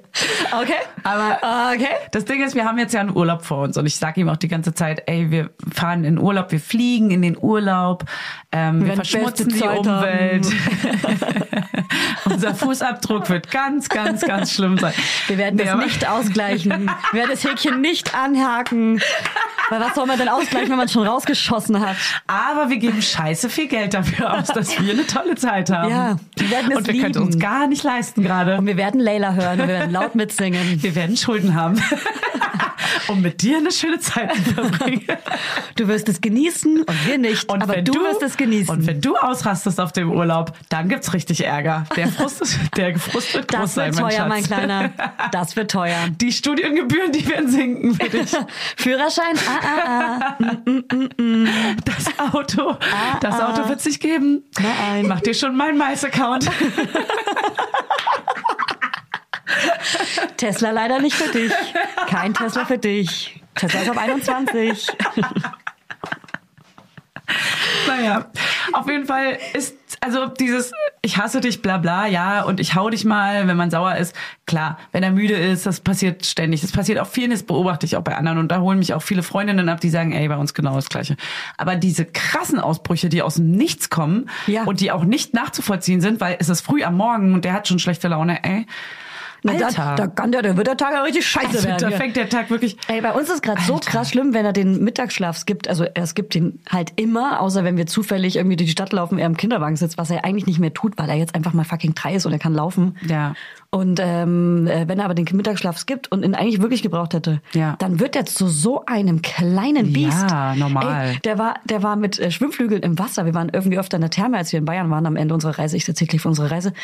okay. 0.53 0.63
Okay. 0.63 0.75
Aber 1.05 1.73
Okay. 1.75 1.89
das 2.13 2.25
Ding 2.25 2.43
ist, 2.43 2.55
wir 2.55 2.65
haben 2.65 2.79
jetzt 2.79 2.95
ja 2.95 3.01
einen 3.01 3.15
Urlaub 3.15 3.45
vor 3.45 3.59
uns 3.65 3.77
und 3.77 3.87
ich 3.87 3.97
sage 3.97 4.21
ihm 4.21 4.29
auch 4.29 4.37
die 4.37 4.49
ganze 4.49 4.73
Zeit, 4.75 5.03
ey, 5.07 5.31
wir 5.31 5.51
fahren 5.73 6.05
in 6.05 6.19
Urlaub, 6.19 6.53
wir 6.53 6.61
fliegen 6.61 7.11
in 7.11 7.23
den 7.23 7.37
Urlaub, 7.39 8.05
ähm, 8.53 8.85
wir 8.87 8.95
verschmutzen 8.95 9.49
die 9.49 9.63
Umwelt. 9.63 10.47
Unser 12.25 12.55
Fußabdruck 12.55 13.29
wird 13.31 13.51
ganz, 13.51 13.89
ganz, 13.89 14.23
ganz 14.23 14.53
schlimm 14.53 14.79
sein. 14.79 14.93
Wir 15.27 15.39
werden 15.39 15.57
Nee, 15.57 15.65
das 15.65 15.77
nicht 15.85 16.09
ausgleichen. 16.09 16.91
Wir 17.13 17.21
werden 17.21 17.31
das 17.31 17.45
Häkchen 17.45 17.81
nicht 17.81 18.15
anhaken. 18.15 19.01
Weil 19.71 19.81
was 19.81 19.95
soll 19.95 20.07
man 20.07 20.19
denn 20.19 20.29
ausgleichen, 20.29 20.71
wenn 20.71 20.79
man 20.79 20.89
schon 20.89 21.07
rausgeschossen 21.07 21.79
hat? 21.81 21.97
Aber 22.27 22.71
wir 22.71 22.79
geben 22.79 23.03
scheiße 23.03 23.51
viel 23.51 23.69
Geld 23.69 23.78
dafür 23.87 24.39
aus, 24.39 24.49
dass 24.49 24.81
wir 24.81 24.93
eine 24.93 25.07
tolle 25.07 25.37
Zeit 25.37 25.71
haben. 25.71 25.91
Ja, 25.91 26.17
wir 26.37 26.51
werden 26.51 26.73
es 26.73 26.79
Und 26.79 26.87
wir 26.89 26.95
können 26.95 27.15
lieben. 27.15 27.27
uns 27.27 27.39
gar 27.39 27.67
nicht 27.67 27.85
leisten 27.85 28.23
gerade. 28.23 28.59
Und 28.59 28.67
wir 28.67 28.77
werden 28.77 29.01
Layla 29.01 29.35
hören 29.35 29.61
und 29.61 29.69
wir 29.69 29.75
werden 29.75 29.93
laut 29.93 30.15
mitsingen. 30.15 30.83
Wir 30.83 30.95
werden 30.95 31.17
Schulden 31.17 31.55
haben. 31.55 31.81
um 33.09 33.21
mit 33.21 33.43
dir 33.43 33.59
eine 33.59 33.73
schöne 33.73 33.99
Zeit 33.99 34.35
zu 34.35 34.55
verbringen. 34.55 35.07
Du 35.77 35.89
wirst 35.89 36.09
es 36.09 36.21
genießen 36.21 36.83
und 36.83 37.07
wir 37.07 37.19
nicht. 37.19 37.49
Und 37.51 37.63
aber 37.63 37.77
wenn 37.77 37.85
du, 37.85 37.95
wirst 37.95 38.23
es 38.23 38.37
genießen. 38.37 38.75
Und 38.75 38.87
wenn 38.87 39.01
du 39.01 39.17
ausrastest 39.17 39.81
auf 39.81 39.93
dem 39.93 40.11
Urlaub, 40.11 40.53
dann 40.69 40.89
gibt's 40.89 41.13
richtig 41.13 41.45
Ärger. 41.45 41.85
Der 41.97 42.09
Frust, 42.09 42.43
ist, 42.43 42.59
der 42.77 42.99
Frust 42.99 43.35
wird 43.35 43.49
groß 43.49 43.61
das 43.61 43.75
sein, 43.75 43.95
wird 43.95 44.03
mein 44.03 44.11
teuer, 44.11 44.19
Schatz. 44.19 44.29
mein 44.29 44.43
Kleiner. 44.45 44.91
Das 45.33 45.57
wird 45.57 45.71
teuer. 45.71 45.97
Die 46.21 46.33
Studiengebühren, 46.33 47.13
die 47.13 47.27
werden 47.29 47.49
sinken 47.51 47.95
für 47.95 48.09
dich. 48.09 48.31
Führerschein, 48.77 49.37
ah, 49.47 49.61
ah, 49.65 50.37
ah. 50.39 50.45
Das 51.85 52.35
Auto, 52.35 52.77
das 53.21 53.41
Auto 53.41 53.58
wird 53.67 53.81
sich 53.81 53.99
geben. 54.01 54.45
Nein. 54.61 55.07
Mach 55.09 55.21
dir 55.21 55.35
schon 55.35 55.57
mal 55.57 55.71
einen 55.71 55.79
Mais-Account. 55.79 56.51
Tesla 60.37 60.71
leider 60.71 61.01
nicht 61.01 61.17
für 61.17 61.31
dich. 61.33 61.53
Kein 62.09 62.35
Tesla 62.35 62.65
für 62.65 62.79
dich. 62.79 63.43
Tesla 63.55 63.81
ist 63.81 63.91
auf 63.91 63.99
21. 63.99 64.89
Naja, 67.87 68.27
auf 68.73 68.87
jeden 68.89 69.07
Fall 69.07 69.39
ist, 69.55 69.77
also 70.01 70.27
dieses, 70.27 70.73
ich 71.03 71.17
hasse 71.17 71.41
dich, 71.41 71.63
bla 71.63 71.79
bla, 71.79 72.07
ja, 72.07 72.43
und 72.43 72.61
ich 72.61 72.75
hau 72.75 72.91
dich 72.91 73.05
mal, 73.05 73.47
wenn 73.47 73.57
man 73.57 73.71
sauer 73.71 73.97
ist. 73.97 74.15
Klar, 74.47 74.79
wenn 74.93 75.03
er 75.03 75.11
müde 75.11 75.35
ist, 75.35 75.67
das 75.67 75.81
passiert 75.81 76.25
ständig. 76.27 76.61
Das 76.63 76.73
passiert 76.73 76.99
auch 76.99 77.07
vielen, 77.07 77.31
das 77.31 77.43
beobachte 77.43 77.87
ich 77.87 77.97
auch 77.97 78.03
bei 78.03 78.17
anderen. 78.17 78.39
Und 78.39 78.49
da 78.49 78.61
holen 78.61 78.79
mich 78.79 78.95
auch 78.95 79.03
viele 79.03 79.23
Freundinnen 79.23 79.69
ab, 79.69 79.81
die 79.81 79.91
sagen, 79.91 80.13
ey, 80.13 80.29
bei 80.29 80.37
uns 80.37 80.55
genau 80.55 80.75
das 80.75 80.89
Gleiche. 80.89 81.17
Aber 81.57 81.77
diese 81.77 82.05
krassen 82.05 82.59
Ausbrüche, 82.59 83.09
die 83.09 83.23
aus 83.23 83.35
dem 83.37 83.51
Nichts 83.51 83.91
kommen 83.91 84.29
Ja. 84.47 84.65
und 84.65 84.81
die 84.81 84.91
auch 84.93 85.05
nicht 85.05 85.35
nachzuvollziehen 85.35 86.01
sind, 86.01 86.21
weil 86.21 86.37
es 86.41 86.49
ist 86.49 86.61
früh 86.63 86.83
am 86.83 86.97
Morgen 86.97 87.35
und 87.35 87.45
der 87.45 87.53
hat 87.53 87.69
schon 87.69 87.79
schlechte 87.79 88.09
Laune, 88.09 88.43
ey. 88.45 88.67
Na, 89.43 89.55
da, 89.55 89.67
Alter. 89.67 89.95
da 89.97 90.07
kann 90.09 90.33
der, 90.33 90.43
da 90.43 90.57
wird 90.57 90.67
der 90.67 90.77
Tag 90.77 90.93
ja 90.93 91.03
richtig 91.03 91.27
scheiße 91.27 91.47
Also, 91.49 91.69
werden. 91.69 91.91
da 91.91 91.97
fängt 91.97 92.17
der 92.17 92.29
Tag 92.29 92.51
wirklich. 92.51 92.77
Ey, 92.89 93.01
bei 93.01 93.13
uns 93.13 93.29
ist 93.31 93.43
gerade 93.43 93.61
so 93.63 93.75
Alter. 93.75 93.91
krass 93.91 94.11
schlimm, 94.11 94.35
wenn 94.35 94.45
er 94.45 94.53
den 94.53 94.83
Mittagsschlaf 94.83 95.37
skippt. 95.37 95.69
Also 95.69 95.85
er 95.85 96.07
skippt 96.07 96.35
ihn 96.35 96.61
halt 96.69 96.93
immer, 96.97 97.41
außer 97.41 97.63
wenn 97.65 97.77
wir 97.77 97.87
zufällig 97.87 98.37
irgendwie 98.37 98.57
durch 98.57 98.67
die 98.69 98.73
Stadt 98.73 98.93
laufen, 98.93 99.19
er 99.19 99.27
im 99.27 99.37
Kinderwagen 99.37 99.77
sitzt, 99.77 99.97
was 99.99 100.11
er 100.11 100.25
eigentlich 100.25 100.47
nicht 100.47 100.59
mehr 100.59 100.75
tut, 100.75 100.99
weil 100.99 101.09
er 101.09 101.17
jetzt 101.17 101.35
einfach 101.35 101.53
mal 101.53 101.65
fucking 101.65 101.95
drei 101.95 102.15
ist 102.15 102.27
und 102.27 102.33
er 102.33 102.39
kann 102.39 102.55
laufen. 102.55 102.97
Ja. 103.09 103.35
Und 103.71 104.01
ähm, 104.03 104.67
äh, 104.67 104.89
wenn 104.89 104.99
er 104.99 105.05
aber 105.05 105.13
den 105.15 105.27
Mittagsschlaf 105.31 105.77
skippt 105.77 106.11
und 106.11 106.25
ihn 106.25 106.35
eigentlich 106.35 106.63
wirklich 106.63 106.81
gebraucht 106.83 107.13
hätte, 107.13 107.43
Ja. 107.53 107.77
dann 107.79 108.01
wird 108.01 108.17
er 108.17 108.25
zu 108.25 108.49
so 108.49 108.87
einem 108.87 109.21
kleinen 109.21 109.93
Biest. 109.93 110.31
Ja, 110.31 110.55
normal. 110.55 111.11
Ey, 111.11 111.19
der 111.23 111.37
war, 111.39 111.57
der 111.67 111.83
war 111.83 111.97
mit 111.97 112.19
äh, 112.19 112.31
Schwimmflügeln 112.31 112.83
im 112.83 112.99
Wasser. 112.99 113.27
Wir 113.27 113.35
waren 113.35 113.51
irgendwie 113.53 113.79
öfter 113.79 113.99
in 113.99 114.01
der 114.01 114.09
Therme, 114.11 114.39
als 114.39 114.53
wir 114.53 114.59
in 114.59 114.65
Bayern 114.65 114.91
waren 114.91 115.05
am 115.05 115.17
Ende 115.17 115.35
unserer 115.35 115.59
Reise. 115.59 115.77
Ich 115.77 115.87
erzähle 115.87 116.09
gleich 116.09 116.23
von 116.23 116.31
unserer 116.31 116.51
Reise. 116.51 116.73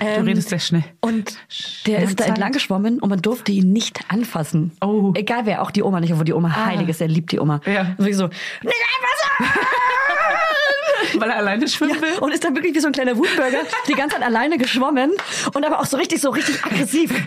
Du 0.00 0.06
Ähm, 0.06 0.24
redest 0.24 0.50
sehr 0.50 0.58
schnell. 0.58 0.84
und 1.00 1.38
der 1.86 2.02
ist 2.02 2.20
da 2.20 2.24
entlang 2.24 2.52
geschwommen 2.52 3.00
und 3.00 3.08
man 3.08 3.22
durfte 3.22 3.50
ihn 3.52 3.72
nicht 3.72 4.00
anfassen. 4.08 4.72
Oh. 4.82 5.12
Egal 5.14 5.46
wer, 5.46 5.62
auch 5.62 5.70
die 5.70 5.82
Oma 5.82 6.00
nicht, 6.00 6.12
obwohl 6.12 6.26
die 6.26 6.34
Oma 6.34 6.54
heilig 6.66 6.88
ist, 6.90 7.00
er 7.00 7.08
liebt 7.08 7.32
die 7.32 7.40
Oma. 7.40 7.60
Ja. 7.64 7.80
Und 7.82 7.98
wirklich 7.98 8.16
so, 8.16 8.26
nicht 8.26 8.34
einfach 8.64 9.46
Weil 11.18 11.30
er 11.30 11.36
alleine 11.36 11.68
schwimmen 11.68 12.00
will. 12.00 12.18
Und 12.20 12.32
ist 12.32 12.44
dann 12.44 12.54
wirklich 12.54 12.74
wie 12.74 12.80
so 12.80 12.88
ein 12.88 12.92
kleiner 12.92 13.16
Wutbürger 13.16 13.58
die 13.88 13.94
ganze 13.94 14.16
Zeit 14.16 14.24
alleine 14.24 14.58
geschwommen 14.58 15.12
und 15.54 15.64
aber 15.64 15.80
auch 15.80 15.86
so 15.86 15.96
richtig, 15.96 16.20
so 16.20 16.30
richtig 16.30 16.64
aggressiv. 16.64 17.12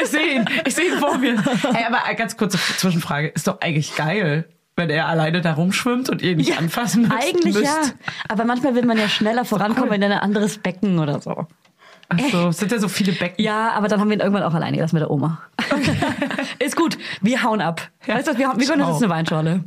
Ich 0.00 0.08
sehe 0.10 0.36
ihn, 0.36 0.44
ich 0.64 0.74
sehe 0.74 0.92
ihn 0.92 0.98
vor 0.98 1.18
mir. 1.18 1.42
Hey, 1.72 1.84
aber 1.84 1.98
ganz 2.14 2.36
kurze 2.36 2.58
Zwischenfrage. 2.58 3.28
Ist 3.28 3.46
doch 3.48 3.60
eigentlich 3.60 3.96
geil, 3.96 4.48
wenn 4.76 4.90
er 4.90 5.06
alleine 5.08 5.40
da 5.40 5.54
rumschwimmt 5.54 6.08
und 6.08 6.22
ihr 6.22 6.36
nicht 6.36 6.56
anfassen 6.56 7.02
müsst. 7.02 7.14
Eigentlich 7.14 7.54
müsst. 7.54 7.66
ja. 7.66 7.80
Aber 8.28 8.44
manchmal 8.44 8.74
will 8.74 8.84
man 8.84 8.96
ja 8.96 9.08
schneller 9.08 9.44
vorankommen 9.44 9.92
in 9.94 10.04
ein 10.04 10.12
anderes 10.12 10.58
Becken 10.58 10.98
oder 10.98 11.20
so. 11.20 11.46
Ach 12.10 12.18
so, 12.32 12.48
es 12.48 12.58
sind 12.58 12.72
ja 12.72 12.78
so 12.78 12.88
viele 12.88 13.12
Becken. 13.12 13.44
Ja, 13.44 13.72
aber 13.72 13.88
dann 13.88 14.00
haben 14.00 14.08
wir 14.08 14.16
ihn 14.16 14.20
irgendwann 14.20 14.42
auch 14.42 14.54
alleine 14.54 14.76
gelassen 14.76 14.96
mit 14.96 15.02
der 15.02 15.10
Oma. 15.10 15.42
ist 16.58 16.74
gut, 16.74 16.96
wir 17.20 17.42
hauen 17.42 17.60
ab. 17.60 17.82
Ja. 18.06 18.14
Weißt 18.16 18.28
du, 18.28 18.38
wir, 18.38 18.52
wir 18.56 18.66
gönnen 18.66 18.80
uns 18.80 18.94
jetzt 18.96 19.02
eine 19.02 19.12
Weinschorle. 19.12 19.62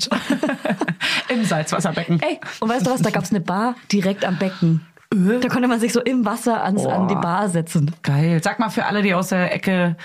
Im 1.30 1.44
Salzwasserbecken. 1.44 2.20
Ey, 2.22 2.40
und 2.60 2.70
weißt 2.70 2.88
du 2.88 2.92
was, 2.92 3.02
da 3.02 3.12
gab's 3.12 3.30
eine 3.30 3.42
Bar 3.42 3.76
direkt 3.92 4.26
am 4.26 4.38
Becken. 4.38 4.86
Da 5.12 5.50
konnte 5.50 5.68
man 5.68 5.80
sich 5.80 5.92
so 5.92 6.00
im 6.02 6.26
Wasser 6.26 6.64
ans, 6.64 6.86
an 6.86 7.10
die. 7.10 7.16
Bar 7.16 7.50
setzen. 7.50 7.92
Geil. 8.02 8.42
Sag 8.42 8.60
mal 8.60 8.70
für 8.70 8.86
alle, 8.86 9.02
die 9.02 9.14
aus 9.14 9.28
der 9.28 9.54
Ecke 9.54 9.98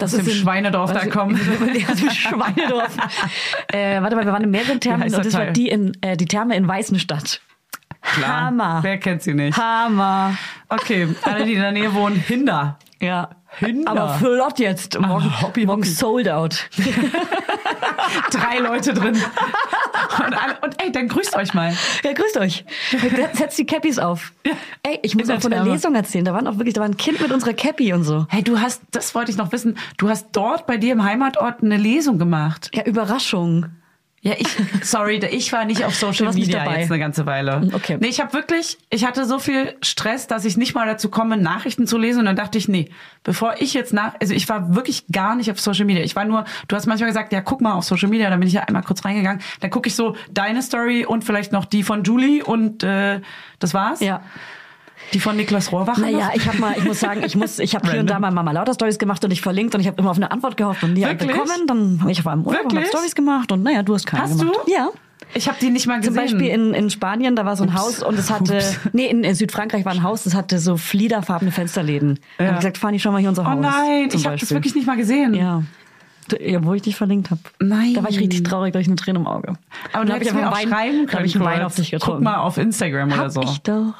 aus 0.00 0.10
dem 0.10 0.26
in- 0.26 0.32
Schweinedorf 0.32 0.92
da 0.92 1.00
du, 1.00 1.10
kommen. 1.10 1.36
Aus 1.90 1.98
dem 2.00 2.10
Schweinedorf. 2.10 2.96
äh, 3.72 4.00
warte 4.02 4.16
mal, 4.16 4.24
wir 4.24 4.32
waren 4.32 4.42
in 4.42 4.50
mehreren 4.50 4.80
Thermen 4.80 5.14
und 5.14 5.24
das 5.24 5.34
war 5.34 5.46
die 5.46 5.68
in 5.68 5.96
äh, 6.00 6.16
die 6.16 6.24
Therme 6.26 6.56
in 6.56 6.66
Weißenstadt. 6.66 7.40
Klar. 8.02 8.40
Hammer. 8.46 8.78
Wer 8.82 8.98
kennt 8.98 9.22
sie 9.22 9.32
nicht? 9.34 9.56
Hammer. 9.56 10.36
Okay, 10.68 11.08
alle, 11.22 11.44
die 11.44 11.54
in 11.54 11.60
der 11.62 11.72
Nähe 11.72 11.94
wohnen, 11.94 12.16
Hinder. 12.16 12.78
Ja. 13.00 13.30
Hinder. 13.58 13.90
Aber 13.90 14.14
flott 14.14 14.58
jetzt. 14.58 14.98
Morgen, 14.98 15.30
Ah, 15.34 15.42
Hobby, 15.42 15.66
morgen 15.66 15.82
Hobby. 15.82 15.90
sold 15.90 16.28
out. 16.28 16.68
Drei 18.30 18.58
Leute 18.58 18.94
drin. 18.94 19.14
Und, 19.14 20.34
alle, 20.42 20.56
und 20.62 20.82
ey, 20.82 20.90
dann 20.90 21.08
grüßt 21.08 21.36
euch 21.36 21.52
mal. 21.54 21.74
Ja, 22.02 22.12
grüßt 22.12 22.38
euch. 22.38 22.64
Setzt 23.34 23.58
die 23.58 23.66
Cappies 23.66 23.98
auf. 23.98 24.32
Ey, 24.82 24.98
ich 25.02 25.14
muss 25.14 25.28
auch 25.30 25.40
von 25.40 25.50
der. 25.50 25.64
Lesung 25.64 25.94
erzählen. 25.94 26.24
Da 26.24 26.32
waren 26.34 26.46
auch 26.46 26.56
wirklich, 26.58 26.74
da 26.74 26.80
war 26.80 26.88
ein 26.88 26.96
Kind 26.96 27.20
mit 27.20 27.30
unserer 27.30 27.52
Cappy 27.54 27.92
und 27.92 28.04
so. 28.04 28.26
Hey, 28.30 28.42
du 28.42 28.58
hast, 28.60 28.82
das 28.90 29.14
wollte 29.14 29.30
ich 29.30 29.36
noch 29.36 29.52
wissen, 29.52 29.76
du 29.98 30.08
hast 30.08 30.28
dort 30.32 30.66
bei 30.66 30.76
dir 30.76 30.92
im 30.92 31.04
Heimatort 31.04 31.62
eine 31.62 31.76
Lesung 31.76 32.18
gemacht. 32.18 32.70
Ja, 32.74 32.84
Überraschung. 32.84 33.66
Ja, 34.24 34.34
ich, 34.38 34.46
sorry, 34.82 35.16
ich 35.32 35.52
war 35.52 35.64
nicht 35.64 35.84
auf 35.84 35.96
Social 35.96 36.32
Media 36.32 36.60
dabei. 36.60 36.80
jetzt 36.80 36.92
eine 36.92 37.00
ganze 37.00 37.26
Weile. 37.26 37.68
Okay. 37.72 37.98
Nee, 38.00 38.06
ich 38.06 38.20
habe 38.20 38.32
wirklich, 38.32 38.78
ich 38.88 39.04
hatte 39.04 39.24
so 39.24 39.40
viel 39.40 39.74
Stress, 39.82 40.28
dass 40.28 40.44
ich 40.44 40.56
nicht 40.56 40.76
mal 40.76 40.86
dazu 40.86 41.10
komme, 41.10 41.36
Nachrichten 41.36 41.88
zu 41.88 41.98
lesen. 41.98 42.20
Und 42.20 42.26
dann 42.26 42.36
dachte 42.36 42.56
ich, 42.56 42.68
nee, 42.68 42.88
bevor 43.24 43.56
ich 43.58 43.74
jetzt 43.74 43.92
nach, 43.92 44.14
also 44.20 44.32
ich 44.32 44.48
war 44.48 44.76
wirklich 44.76 45.06
gar 45.10 45.34
nicht 45.34 45.50
auf 45.50 45.60
Social 45.60 45.86
Media. 45.86 46.04
Ich 46.04 46.14
war 46.14 46.24
nur, 46.24 46.44
du 46.68 46.76
hast 46.76 46.86
manchmal 46.86 47.08
gesagt, 47.08 47.32
ja, 47.32 47.40
guck 47.40 47.60
mal 47.60 47.72
auf 47.72 47.82
Social 47.82 48.08
Media. 48.08 48.30
Dann 48.30 48.38
bin 48.38 48.46
ich 48.46 48.54
ja 48.54 48.62
einmal 48.62 48.84
kurz 48.84 49.04
reingegangen. 49.04 49.42
Dann 49.58 49.70
gucke 49.70 49.88
ich 49.88 49.96
so 49.96 50.14
deine 50.30 50.62
Story 50.62 51.04
und 51.04 51.24
vielleicht 51.24 51.50
noch 51.50 51.64
die 51.64 51.82
von 51.82 52.04
Julie 52.04 52.44
und 52.44 52.84
äh, 52.84 53.20
das 53.58 53.74
war's. 53.74 53.98
Ja. 53.98 54.22
Die 55.14 55.20
von 55.20 55.36
Niklas 55.36 55.70
Rohrwacher. 55.72 56.00
Naja, 56.00 56.26
noch? 56.28 56.34
ich 56.34 56.46
habe 56.48 56.58
mal, 56.58 56.74
ich 56.76 56.84
muss 56.84 57.00
sagen, 57.00 57.22
ich 57.24 57.36
muss, 57.36 57.58
ich 57.58 57.74
habe 57.74 57.90
hier 57.90 58.00
und 58.00 58.08
da 58.08 58.18
mal. 58.18 58.30
Mama 58.30 58.52
lauter 58.52 58.72
Stories 58.74 58.98
gemacht 58.98 59.22
und 59.24 59.30
ich 59.30 59.42
verlinkt 59.42 59.74
und 59.74 59.80
ich 59.82 59.86
habe 59.86 59.98
immer 60.00 60.10
auf 60.10 60.16
eine 60.16 60.30
Antwort 60.30 60.56
gehofft 60.56 60.82
und 60.84 60.94
nie 60.94 61.04
eine 61.04 61.18
Wirklich? 61.20 61.36
bekommen. 61.38 61.66
Dann 61.66 61.98
habe 62.00 62.10
ich 62.12 62.20
auf 62.20 62.26
einem 62.26 62.44
Urlaub 62.46 62.64
und 62.64 62.72
Wirklich? 62.72 62.88
Stories 62.88 63.14
gemacht 63.14 63.52
und 63.52 63.62
naja, 63.62 63.82
du 63.82 63.94
hast 63.94 64.06
keine 64.06 64.22
Hast 64.24 64.38
gemacht. 64.38 64.56
du? 64.66 64.72
Ja. 64.72 64.88
Ich 65.34 65.48
habe 65.48 65.56
die 65.60 65.70
nicht 65.70 65.86
mal 65.86 65.98
gesehen. 66.00 66.14
Zum 66.14 66.22
Beispiel 66.22 66.48
in, 66.48 66.74
in 66.74 66.90
Spanien, 66.90 67.36
da 67.36 67.44
war 67.46 67.56
so 67.56 67.62
ein 67.64 67.70
Ups. 67.70 67.78
Haus 67.78 68.02
und 68.02 68.18
es 68.18 68.30
hatte, 68.30 68.54
Ups. 68.56 68.78
nee, 68.92 69.06
in, 69.06 69.24
in 69.24 69.34
Südfrankreich 69.34 69.84
war 69.84 69.92
ein 69.92 70.02
Haus, 70.02 70.24
das 70.24 70.34
hatte 70.34 70.58
so 70.58 70.76
fliederfarbene 70.76 71.52
Fensterläden. 71.52 72.18
Da 72.38 72.44
Ja. 72.44 72.50
hab 72.50 72.56
gesagt, 72.58 72.76
Fanny, 72.78 72.98
schau 72.98 73.12
mal 73.12 73.18
hier 73.18 73.28
unser 73.30 73.42
oh 73.42 73.46
Haus. 73.46 73.60
nein, 73.60 74.10
zum 74.10 74.20
ich 74.20 74.26
habe 74.26 74.36
das 74.36 74.50
wirklich 74.50 74.74
nicht 74.74 74.86
mal 74.86 74.96
gesehen. 74.96 75.32
Ja. 75.34 75.62
Ja, 76.40 76.64
wo 76.64 76.72
ich 76.74 76.82
dich 76.82 76.96
verlinkt 76.96 77.30
habe. 77.30 77.40
Nein. 77.60 77.94
Da 77.94 78.02
war 78.02 78.10
ich 78.10 78.18
richtig 78.18 78.42
traurig, 78.44 78.72
da 78.72 78.78
ich 78.78 78.86
eine 78.86 78.96
Träne 78.96 79.18
im 79.18 79.26
Auge. 79.26 79.54
Aber 79.92 80.04
Da 80.04 80.12
du 80.14 80.20
hättest 80.20 80.34
mir 80.34 80.48
auch 80.48 80.56
Wein- 80.56 80.68
schreiben 80.68 80.98
da 81.06 81.10
können. 81.10 81.18
hab 81.20 81.24
ich 81.26 81.34
einen 81.34 81.44
Wein 81.44 81.62
auf 81.62 81.74
dich 81.74 81.90
Guck 81.90 82.00
getrunken. 82.00 82.24
mal 82.24 82.36
auf 82.36 82.58
Instagram 82.58 83.08
oder 83.12 83.18
Hab 83.18 83.30
so. 83.30 83.42
ich 83.42 83.60
doch. 83.62 83.94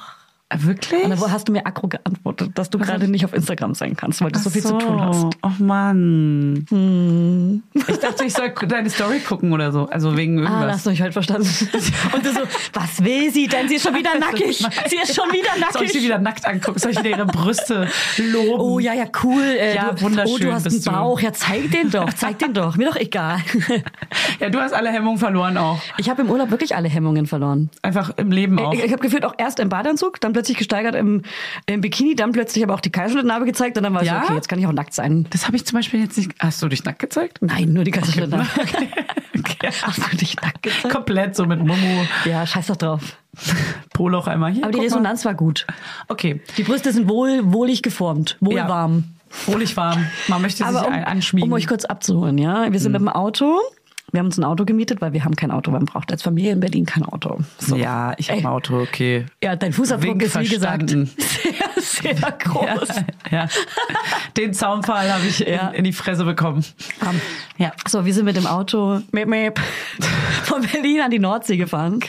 Wirklich? 0.59 1.05
Und 1.05 1.11
dann 1.11 1.33
hast 1.33 1.49
du 1.49 1.53
mir 1.53 1.67
aggro 1.67 1.89
geantwortet, 1.89 2.51
dass 2.55 2.71
du 2.71 2.79
gerade 2.79 3.09
nicht 3.09 3.25
auf 3.25 3.33
Instagram 3.33 3.75
sein 3.75 3.97
kannst, 3.97 4.21
weil 4.23 4.31
du 4.33 4.39
so 4.39 4.49
Ach 4.49 4.53
viel 4.53 4.63
zu 4.63 4.79
tun 4.79 5.01
hast. 5.01 5.27
Ach 5.43 5.59
Mann. 5.59 6.65
Ich 7.75 7.99
dachte, 7.99 8.25
ich 8.25 8.33
soll 8.33 8.53
deine 8.69 8.91
Story 8.91 9.21
gucken 9.21 9.53
oder 9.53 9.73
so. 9.73 9.87
Also 9.89 10.17
wegen 10.17 10.39
Ah, 10.41 10.43
irgendwas. 10.51 10.75
hast 10.75 10.87
du 10.87 10.91
mich 10.91 11.01
halt 11.03 11.13
verstanden. 11.13 11.47
Und 12.13 12.25
du 12.27 12.33
so, 12.33 12.41
was 12.73 13.03
will 13.05 13.31
sie 13.33 13.47
denn? 13.47 13.69
Sie 13.69 13.77
ist 13.77 13.83
schon 13.85 13.95
wieder 13.95 14.19
nackig. 14.19 14.59
Sie 14.89 14.97
ist 14.97 15.15
schon 15.15 15.31
wieder 15.33 15.49
soll 15.73 15.83
ich 15.85 15.93
sie 15.93 15.99
nackig. 15.99 16.03
wieder 16.05 16.19
nackt 16.19 16.47
angucken? 16.47 16.79
Soll 16.79 16.93
ich 16.93 16.99
dir 17.01 17.11
ihre 17.11 17.27
Brüste 17.27 17.89
loben? 18.19 18.61
Oh 18.61 18.79
ja, 18.79 18.95
ja, 18.95 19.05
cool. 19.23 19.43
Äh, 19.43 19.75
Ja, 19.75 19.93
du, 19.93 20.03
wunderschön 20.03 20.35
Oh, 20.35 20.39
du 20.39 20.53
hast 20.53 20.67
einen 20.67 20.75
bist 20.75 20.87
du. 20.87 20.91
Bauch. 20.91 21.21
Ja, 21.21 21.33
zeig 21.33 21.71
den 21.71 21.91
doch. 21.91 22.13
Zeig 22.15 22.39
den 22.39 22.53
doch. 22.55 22.77
Mir 22.77 22.87
doch 22.89 22.97
egal. 22.97 23.39
Ja, 24.41 24.51
du 24.51 24.61
hast 24.61 24.73
alle 24.73 24.91
Hemmungen 24.91 25.19
verloren 25.19 25.57
auch. 25.57 25.81
Ich 25.99 26.09
habe 26.11 26.23
im 26.23 26.31
Urlaub 26.31 26.51
wirklich 26.51 26.75
alle 26.77 26.89
Hemmungen 26.89 27.27
verloren. 27.27 27.71
Einfach 27.83 28.11
im 28.17 28.31
Leben 28.31 28.59
auch. 28.59 28.73
Ich, 28.75 28.85
ich 28.85 28.93
habe 28.93 29.03
gefühlt 29.03 29.25
auch 29.25 29.35
erst 29.39 29.61
im 29.61 29.69
Badeanzug, 29.69 30.21
dann 30.21 30.33
plötzlich 30.33 30.42
gesteigert 30.49 30.95
im, 30.95 31.23
im 31.67 31.81
Bikini, 31.81 32.15
dann 32.15 32.33
plötzlich 32.33 32.63
aber 32.65 32.75
auch 32.75 32.81
die 32.81 32.91
Kaiserschnittnarbe 32.91 33.45
gezeigt 33.47 33.77
und 33.79 33.85
dann 33.85 33.95
war 33.95 34.03
ich 34.03 34.09
Ja? 34.09 34.21
so, 34.21 34.27
okay, 34.27 34.35
jetzt 34.35 34.49
kann 34.49 34.59
ich 34.59 34.67
auch 34.67 34.73
nackt 34.73 34.95
sein. 34.95 35.27
Das 35.31 35.47
habe 35.47 35.57
ich 35.57 35.65
zum 35.65 35.79
Beispiel 35.79 36.01
jetzt 36.01 36.17
nicht. 36.19 36.33
Hast 36.39 36.63
du 36.63 36.69
dich 36.69 36.85
nackt 36.85 36.99
gezeigt? 36.99 37.39
Nein, 37.41 37.73
nur 37.73 37.85
die 37.85 37.91
Kaiserschnittnarbe. 37.91 38.47
Okay. 39.39 39.71
Hast 39.83 40.13
du 40.13 40.17
dich 40.17 40.37
nackt 40.37 40.63
gezeigt? 40.63 40.93
Komplett 40.95 41.35
so 41.35 41.47
mit 41.47 41.59
Momo, 41.59 42.05
Ja, 42.27 42.47
scheiß 42.47 42.67
doch 42.67 42.77
drauf. 42.77 43.17
Poloch 43.93 44.27
einmal 44.27 44.53
hier. 44.53 44.63
Aber 44.63 44.73
die 44.73 44.79
guck 44.79 44.83
mal. 44.91 44.95
Resonanz 44.95 45.25
war 45.25 45.35
gut. 45.35 45.67
Okay. 46.09 46.41
Die 46.59 46.63
Brüste 46.63 46.93
sind 46.93 47.09
wohl, 47.09 47.41
wohlig 47.53 47.83
geformt, 47.83 48.37
wohl 48.41 48.55
Ja. 48.55 48.69
Wohlig 49.47 49.77
warm. 49.77 50.07
Man 50.29 50.43
möchte 50.43 50.59
sich 50.59 50.67
Aber 50.67 50.87
um, 50.87 50.93
anschmiegen. 50.93 51.49
um 51.49 51.55
euch 51.55 51.67
kurz 51.67 51.87
abzuholen, 51.87 52.37
ja, 52.37 52.71
wir 52.71 52.79
sind 52.79 52.93
mit 52.93 53.01
dem 53.01 53.09
Auto. 53.09 53.59
Wir 54.13 54.19
haben 54.19 54.27
uns 54.27 54.39
ein 54.39 54.45
Auto 54.45 54.67
gemietet, 54.67 55.01
weil 55.01 55.15
wir 55.15 55.25
haben 55.25 55.35
kein 55.37 55.51
Auto. 55.51 55.71
Man 55.71 55.87
braucht 55.87 56.13
als 56.13 56.23
Familie 56.23 56.53
in 56.53 56.61
Berlin 56.61 56.85
kein 56.85 57.03
Auto. 57.03 57.39
So. 57.59 57.77
Ja, 57.77 58.13
ich 58.19 58.31
habe 58.31 58.41
ein 58.41 58.47
Auto, 58.47 58.79
okay. 58.81 59.25
Ja, 59.43 59.57
dein 59.57 59.73
Fußabdruck 59.73 60.11
Wink 60.13 60.23
ist 60.23 60.39
wie 60.39 60.49
gesagt 60.49 60.91
verstanden. 60.91 61.11
sehr, 61.79 62.15
sehr 62.17 62.33
groß. 62.33 62.89
Ja. 63.31 63.49
Den 64.37 64.53
Zaunpfahl 64.53 65.11
habe 65.13 65.27
ich 65.27 65.39
Ja. 65.41 65.69
in, 65.69 65.77
in 65.77 65.85
die 65.85 65.93
Fresse 65.95 66.25
bekommen. 66.25 66.63
Ja. 67.57 67.73
So, 67.89 68.05
wir 68.05 68.13
sind 68.13 68.27
mit 68.27 68.37
dem 68.37 68.47
Auto 68.47 69.01
meep, 69.13 69.29
meep, 69.29 69.59
von 70.45 70.61
Berlin 70.63 71.01
an 71.01 71.11
die 71.11 71.19
Nordsee 71.19 71.57
gefahren. 71.57 72.01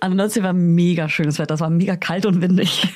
An 0.00 0.10
der 0.10 0.16
Nordsee 0.16 0.42
war 0.42 0.52
mega 0.52 1.08
schönes 1.08 1.38
Wetter. 1.38 1.54
Es 1.54 1.60
war 1.60 1.70
mega 1.70 1.94
kalt 1.94 2.26
und 2.26 2.40
windig. 2.42 2.88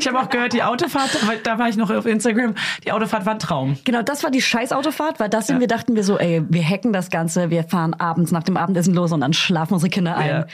Ich 0.00 0.06
habe 0.06 0.20
auch 0.20 0.28
gehört, 0.28 0.52
die 0.52 0.62
Autofahrt, 0.62 1.26
weil 1.26 1.38
da 1.38 1.58
war 1.58 1.68
ich 1.68 1.76
noch 1.76 1.90
auf 1.90 2.06
Instagram, 2.06 2.54
die 2.84 2.92
Autofahrt 2.92 3.26
war 3.26 3.32
ein 3.32 3.40
Traum. 3.40 3.76
Genau, 3.84 4.02
das 4.02 4.22
war 4.22 4.30
die 4.30 4.40
Scheißautofahrt, 4.40 5.18
weil 5.18 5.28
das 5.28 5.48
sind 5.48 5.58
wir 5.58 5.66
dachten 5.66 5.96
wir 5.96 6.04
so, 6.04 6.18
ey, 6.18 6.44
wir 6.48 6.62
hacken 6.62 6.92
das 6.92 7.10
Ganze, 7.10 7.50
wir 7.50 7.64
fahren 7.64 7.87
abends 7.94 8.32
nach 8.32 8.42
dem 8.42 8.56
Abendessen 8.56 8.94
los 8.94 9.12
und 9.12 9.20
dann 9.20 9.32
schlafen 9.32 9.74
unsere 9.74 9.90
Kinder 9.90 10.16
ein. 10.16 10.28
Ja. 10.28 10.46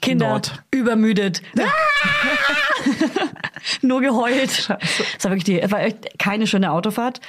Kinder 0.00 0.28
Nord. 0.30 0.62
übermüdet. 0.70 1.42
Nur 3.82 4.00
geheult. 4.00 4.70
Es 5.18 5.24
war 5.24 5.30
wirklich 5.30 5.44
die, 5.44 5.60
es 5.60 5.70
war 5.70 5.80
echt 5.80 6.18
keine 6.18 6.46
schöne 6.46 6.70
Autofahrt. 6.72 7.20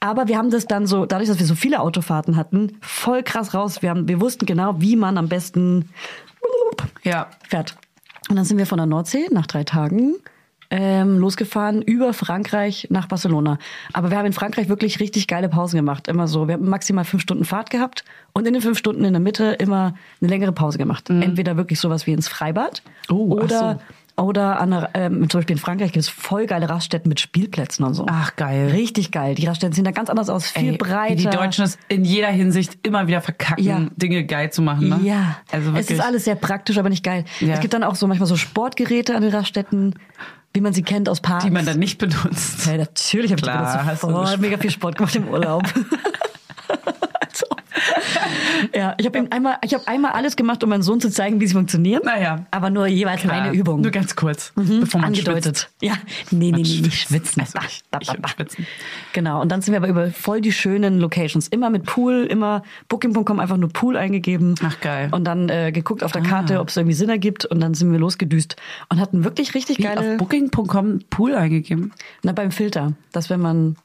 Aber 0.00 0.28
wir 0.28 0.36
haben 0.38 0.50
das 0.50 0.66
dann 0.66 0.86
so, 0.86 1.06
dadurch, 1.06 1.28
dass 1.28 1.38
wir 1.38 1.46
so 1.46 1.54
viele 1.54 1.80
Autofahrten 1.80 2.36
hatten, 2.36 2.78
voll 2.80 3.22
krass 3.22 3.54
raus. 3.54 3.82
Wir 3.82 3.90
haben, 3.90 4.06
wir 4.08 4.20
wussten 4.20 4.46
genau, 4.46 4.80
wie 4.80 4.96
man 4.96 5.18
am 5.18 5.28
besten 5.28 5.88
Ja. 7.02 7.28
fährt. 7.48 7.76
Und 8.28 8.36
dann 8.36 8.44
sind 8.44 8.58
wir 8.58 8.66
von 8.66 8.78
der 8.78 8.86
Nordsee 8.86 9.26
nach 9.30 9.46
drei 9.46 9.64
Tagen 9.64 10.14
ähm, 10.70 11.18
losgefahren 11.18 11.82
über 11.82 12.12
Frankreich 12.12 12.88
nach 12.90 13.06
Barcelona. 13.06 13.58
Aber 13.92 14.10
wir 14.10 14.18
haben 14.18 14.26
in 14.26 14.32
Frankreich 14.32 14.68
wirklich 14.68 15.00
richtig 15.00 15.26
geile 15.26 15.48
Pausen 15.48 15.76
gemacht. 15.76 16.08
Immer 16.08 16.28
so. 16.28 16.46
Wir 16.46 16.54
haben 16.54 16.68
maximal 16.68 17.04
fünf 17.04 17.22
Stunden 17.22 17.44
Fahrt 17.44 17.70
gehabt 17.70 18.04
und 18.32 18.46
in 18.46 18.52
den 18.52 18.62
fünf 18.62 18.78
Stunden 18.78 19.04
in 19.04 19.12
der 19.12 19.20
Mitte 19.20 19.52
immer 19.52 19.94
eine 20.20 20.28
längere 20.28 20.52
Pause 20.52 20.78
gemacht. 20.78 21.08
Entweder 21.10 21.56
wirklich 21.56 21.80
sowas 21.80 22.06
wie 22.06 22.12
ins 22.12 22.28
Freibad 22.28 22.82
Mhm. 23.08 23.14
Oh, 23.16 23.32
oder 23.40 23.80
oder 24.16 24.58
an 24.60 24.70
der, 24.72 24.90
ähm, 24.94 25.30
zum 25.30 25.38
Beispiel 25.38 25.54
in 25.54 25.60
Frankreich 25.60 25.92
gibt 25.92 26.02
es 26.02 26.08
voll 26.08 26.46
geile 26.46 26.68
Raststätten 26.68 27.08
mit 27.08 27.20
Spielplätzen 27.20 27.84
und 27.84 27.94
so. 27.94 28.04
Ach, 28.10 28.34
geil. 28.34 28.68
Richtig 28.72 29.12
geil. 29.12 29.36
Die 29.36 29.46
Raststätten 29.46 29.74
sehen 29.74 29.84
da 29.84 29.92
ganz 29.92 30.10
anders 30.10 30.28
aus, 30.28 30.50
viel 30.50 30.72
Ey, 30.72 30.76
breiter. 30.76 31.12
Wie 31.12 31.16
die 31.16 31.30
Deutschen 31.30 31.64
es 31.64 31.78
in 31.88 32.04
jeder 32.04 32.26
Hinsicht 32.28 32.78
immer 32.82 33.06
wieder 33.06 33.20
verkacken, 33.20 33.62
Ja. 33.64 33.86
Dinge 33.96 34.24
geil 34.24 34.50
zu 34.50 34.60
machen. 34.60 34.88
Ne? 34.88 34.98
Ja, 35.04 35.36
also 35.52 35.66
wirklich. 35.66 35.84
es 35.84 35.90
ist 35.92 36.00
alles 36.00 36.24
sehr 36.24 36.34
praktisch, 36.34 36.78
aber 36.78 36.88
nicht 36.88 37.04
geil. 37.04 37.24
Ja. 37.38 37.54
Es 37.54 37.60
gibt 37.60 37.74
dann 37.74 37.84
auch 37.84 37.94
so 37.94 38.08
manchmal 38.08 38.26
so 38.26 38.36
Sportgeräte 38.36 39.14
an 39.14 39.22
den 39.22 39.32
Raststätten, 39.32 39.94
wie 40.54 40.60
man 40.60 40.72
sie 40.72 40.82
kennt 40.82 41.08
aus 41.08 41.20
Parks. 41.20 41.44
die 41.44 41.50
man 41.50 41.66
dann 41.66 41.78
nicht 41.78 41.98
benutzt. 41.98 42.66
Ja, 42.66 42.76
natürlich 42.76 43.32
habe 43.32 43.40
ich 43.40 43.46
du 43.46 43.96
voll 43.98 44.14
gespielt. 44.22 44.40
mega 44.40 44.58
viel 44.58 44.70
Sport 44.70 44.96
gemacht 44.96 45.14
im 45.16 45.28
Urlaub. 45.28 45.62
Ja, 48.74 48.94
ich 48.98 49.06
habe 49.06 49.26
einmal, 49.30 49.56
ich 49.62 49.72
habe 49.74 49.86
einmal 49.86 50.12
alles 50.12 50.34
gemacht, 50.36 50.62
um 50.64 50.70
meinem 50.70 50.82
Sohn 50.82 51.00
zu 51.00 51.10
zeigen, 51.10 51.40
wie 51.40 51.46
sie 51.46 51.54
funktionieren. 51.54 52.02
Naja. 52.04 52.46
aber 52.50 52.70
nur 52.70 52.86
jeweils 52.86 53.20
Klar, 53.20 53.42
eine 53.42 53.52
Übung. 53.56 53.80
Nur 53.80 53.90
ganz 53.90 54.16
kurz, 54.16 54.52
Mhm, 54.56 54.80
bevor 54.80 55.00
man 55.00 55.08
angedeutet. 55.08 55.58
schwitzt. 55.58 55.70
Ja, 55.80 55.94
nee, 56.30 56.46
nee, 56.46 56.50
Man 56.52 56.60
nee, 56.62 56.80
nicht 56.80 57.02
schwitzen. 57.08 57.42
Also 57.42 57.58
ich- 57.68 57.82
und 58.10 58.22
da. 58.24 58.28
schwitzen. 58.28 58.66
Genau, 59.12 59.40
und 59.40 59.50
dann 59.52 59.62
sind 59.62 59.72
wir 59.72 59.78
aber 59.78 59.88
über 59.88 60.10
voll 60.10 60.40
die 60.40 60.52
schönen 60.52 60.98
Locations. 60.98 61.48
Immer 61.48 61.70
mit 61.70 61.84
Pool, 61.84 62.26
immer 62.28 62.62
Booking.com 62.88 63.38
einfach 63.40 63.56
nur 63.56 63.68
Pool 63.70 63.96
eingegeben. 63.96 64.54
Ach, 64.64 64.80
geil. 64.80 65.08
Und 65.12 65.24
dann 65.24 65.48
äh, 65.48 65.70
geguckt 65.72 66.02
auf 66.02 66.12
der 66.12 66.22
Karte, 66.22 66.60
ob 66.60 66.68
es 66.68 66.76
irgendwie 66.76 66.94
Sinn 66.94 67.08
ergibt. 67.08 67.44
Und 67.44 67.60
dann 67.60 67.74
sind 67.74 67.90
wir 67.92 67.98
losgedüst 67.98 68.56
und 68.88 69.00
hatten 69.00 69.24
wirklich 69.24 69.54
richtig 69.54 69.78
Wie, 69.78 69.82
geile... 69.84 70.12
auf 70.12 70.16
Booking.com 70.18 71.00
Pool 71.10 71.34
eingegeben. 71.34 71.92
Na, 72.22 72.32
beim 72.32 72.50
Filter. 72.50 72.92
Dass 73.12 73.30
wenn 73.30 73.40
man 73.40 73.76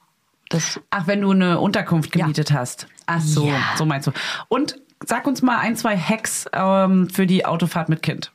das... 0.50 0.80
Ach, 0.90 1.08
wenn 1.08 1.22
du 1.22 1.32
eine 1.32 1.60
Unterkunft 1.60 2.16
Ja. 2.16 2.22
gemietet 2.24 2.52
hast. 2.52 2.88
Ach 3.06 3.22
so, 3.22 3.48
Ja. 3.48 3.60
so 3.76 3.86
meinst 3.86 4.08
du. 4.08 4.12
Und 4.48 4.80
sag 5.06 5.28
uns 5.28 5.42
mal 5.42 5.60
ein, 5.60 5.76
zwei 5.76 5.98
Hacks 5.98 6.46
ähm, 6.54 7.10
für 7.10 7.26
die 7.28 7.46
Autofahrt 7.46 7.90
mit 7.90 8.02
Kind. 8.02 8.32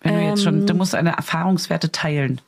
Wenn 0.00 0.14
du 0.16 0.20
jetzt 0.22 0.40
Ähm. 0.40 0.44
schon, 0.44 0.66
du 0.66 0.74
musst 0.74 0.94
eine 0.94 1.12
Erfahrungswerte 1.16 1.90
teilen. 1.90 2.40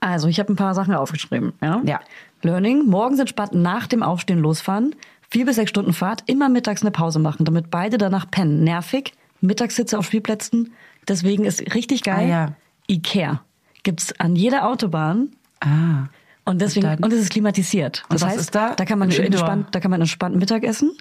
Also, 0.00 0.28
ich 0.28 0.38
habe 0.40 0.52
ein 0.52 0.56
paar 0.56 0.74
Sachen 0.74 0.94
aufgeschrieben. 0.94 1.52
Ja? 1.62 1.80
Ja. 1.84 2.00
Learning, 2.42 2.84
morgens 2.86 3.18
entspannt 3.20 3.54
nach 3.54 3.86
dem 3.86 4.02
Aufstehen 4.02 4.38
losfahren, 4.40 4.94
vier 5.30 5.46
bis 5.46 5.56
sechs 5.56 5.70
Stunden 5.70 5.92
Fahrt, 5.92 6.22
immer 6.26 6.48
mittags 6.48 6.82
eine 6.82 6.90
Pause 6.90 7.18
machen, 7.18 7.44
damit 7.44 7.70
beide 7.70 7.96
danach 7.98 8.30
pennen. 8.30 8.62
Nervig, 8.64 9.12
Mittagssitze 9.40 9.98
auf 9.98 10.06
Spielplätzen. 10.06 10.72
Deswegen 11.08 11.44
ist 11.44 11.74
richtig 11.74 12.02
geil. 12.02 12.24
Ah, 12.26 12.28
ja. 12.28 12.52
Ikea 12.88 13.40
gibt's 13.84 14.12
an 14.20 14.36
jeder 14.36 14.66
Autobahn. 14.68 15.30
Ah. 15.60 16.08
Und 16.46 16.60
deswegen, 16.60 16.86
Und 16.86 17.00
dann? 17.00 17.04
und 17.04 17.12
es 17.12 17.20
ist 17.22 17.30
klimatisiert. 17.30 18.04
Das 18.08 18.22
was 18.22 18.28
heißt, 18.30 18.40
ist 18.40 18.54
da? 18.54 18.74
kann 18.74 18.98
man 18.98 19.10
entspannt, 19.10 19.68
da 19.72 19.80
kann 19.80 19.90
man 19.90 20.00
entspannt 20.00 20.36
Mittag 20.36 20.62
essen. 20.62 20.92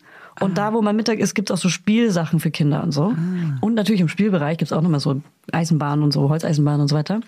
Und 0.41 0.57
da, 0.57 0.73
wo 0.73 0.81
man 0.81 0.95
Mittag 0.95 1.19
isst, 1.19 1.35
gibt's 1.35 1.51
auch 1.51 1.57
so 1.57 1.69
Spielsachen 1.69 2.39
für 2.39 2.51
Kinder 2.51 2.83
und 2.83 2.91
so. 2.91 3.13
Ah. 3.15 3.57
Und 3.61 3.75
natürlich 3.75 4.01
im 4.01 4.09
Spielbereich 4.09 4.57
gibt's 4.57 4.73
auch 4.73 4.81
nochmal 4.81 4.99
so 4.99 5.21
Eisenbahnen 5.51 6.03
und 6.03 6.11
so, 6.11 6.27
Holzeisenbahnen 6.27 6.81
und 6.81 6.87
so 6.89 6.95
weiter. 6.95 7.21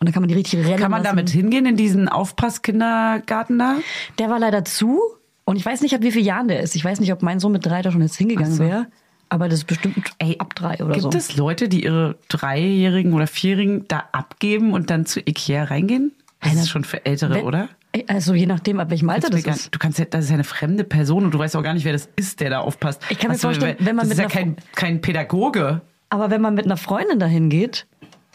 Und 0.00 0.08
da 0.08 0.12
kann 0.12 0.20
man 0.22 0.28
die 0.28 0.34
richtig 0.34 0.66
rennen 0.66 0.80
Kann 0.80 0.90
man 0.90 1.02
lassen. 1.02 1.16
damit 1.16 1.30
hingehen 1.30 1.64
in 1.64 1.76
diesen 1.76 2.08
Aufpasskindergarten 2.08 3.58
da? 3.58 3.76
Der 4.18 4.28
war 4.28 4.38
leider 4.40 4.64
zu. 4.64 5.00
Und 5.44 5.56
ich 5.56 5.64
weiß 5.64 5.80
nicht, 5.80 5.94
ab 5.94 6.02
wie 6.02 6.12
vielen 6.12 6.24
Jahren 6.24 6.48
der 6.48 6.60
ist. 6.60 6.74
Ich 6.74 6.84
weiß 6.84 7.00
nicht, 7.00 7.12
ob 7.12 7.22
mein 7.22 7.40
Sohn 7.40 7.52
mit 7.52 7.64
drei 7.64 7.80
da 7.82 7.92
schon 7.92 8.02
jetzt 8.02 8.16
hingegangen 8.16 8.54
so. 8.54 8.64
wäre. 8.64 8.86
Aber 9.28 9.48
das 9.48 9.60
ist 9.60 9.66
bestimmt 9.66 9.96
ab 10.38 10.54
drei 10.54 10.74
oder 10.82 10.92
Gibt 10.92 11.02
so. 11.02 11.10
es 11.10 11.36
Leute, 11.36 11.68
die 11.68 11.84
ihre 11.84 12.16
Dreijährigen 12.28 13.14
oder 13.14 13.26
Vierjährigen 13.26 13.86
da 13.88 14.04
abgeben 14.12 14.74
und 14.74 14.90
dann 14.90 15.06
zu 15.06 15.20
Ikea 15.20 15.64
reingehen? 15.64 16.12
Das 16.42 16.54
ist 16.54 16.68
schon 16.70 16.84
für 16.84 17.04
Ältere, 17.06 17.34
Wenn- 17.34 17.44
oder? 17.44 17.68
Also 18.08 18.34
je 18.34 18.46
nachdem, 18.46 18.80
ab 18.80 18.90
welchem 18.90 19.10
Alter 19.10 19.28
du, 19.28 19.36
das 19.36 19.44
gar, 19.44 19.54
ist. 19.54 19.74
du 19.74 19.78
kannst 19.78 19.98
ja, 19.98 20.06
das 20.06 20.24
ist 20.24 20.30
ja 20.30 20.34
eine 20.34 20.44
fremde 20.44 20.82
Person 20.84 21.24
und 21.24 21.34
du 21.34 21.38
weißt 21.38 21.54
auch 21.56 21.62
gar 21.62 21.74
nicht, 21.74 21.84
wer 21.84 21.92
das 21.92 22.08
ist, 22.16 22.40
der 22.40 22.48
da 22.50 22.60
aufpasst. 22.60 23.02
Ich 23.10 23.18
kann 23.18 23.28
mir 23.28 23.34
Also, 23.34 23.48
vorstellen, 23.48 23.76
wenn 23.80 23.94
man 23.96 24.08
das 24.08 24.16
mit 24.16 24.26
ist 24.26 24.34
ja 24.34 24.40
kein, 24.40 24.56
kein 24.74 25.00
Pädagoge. 25.02 25.82
Aber 26.08 26.30
wenn 26.30 26.40
man 26.40 26.54
mit 26.54 26.64
einer 26.64 26.76
Freundin 26.78 27.18
dahin 27.18 27.48
geht, 27.50 27.86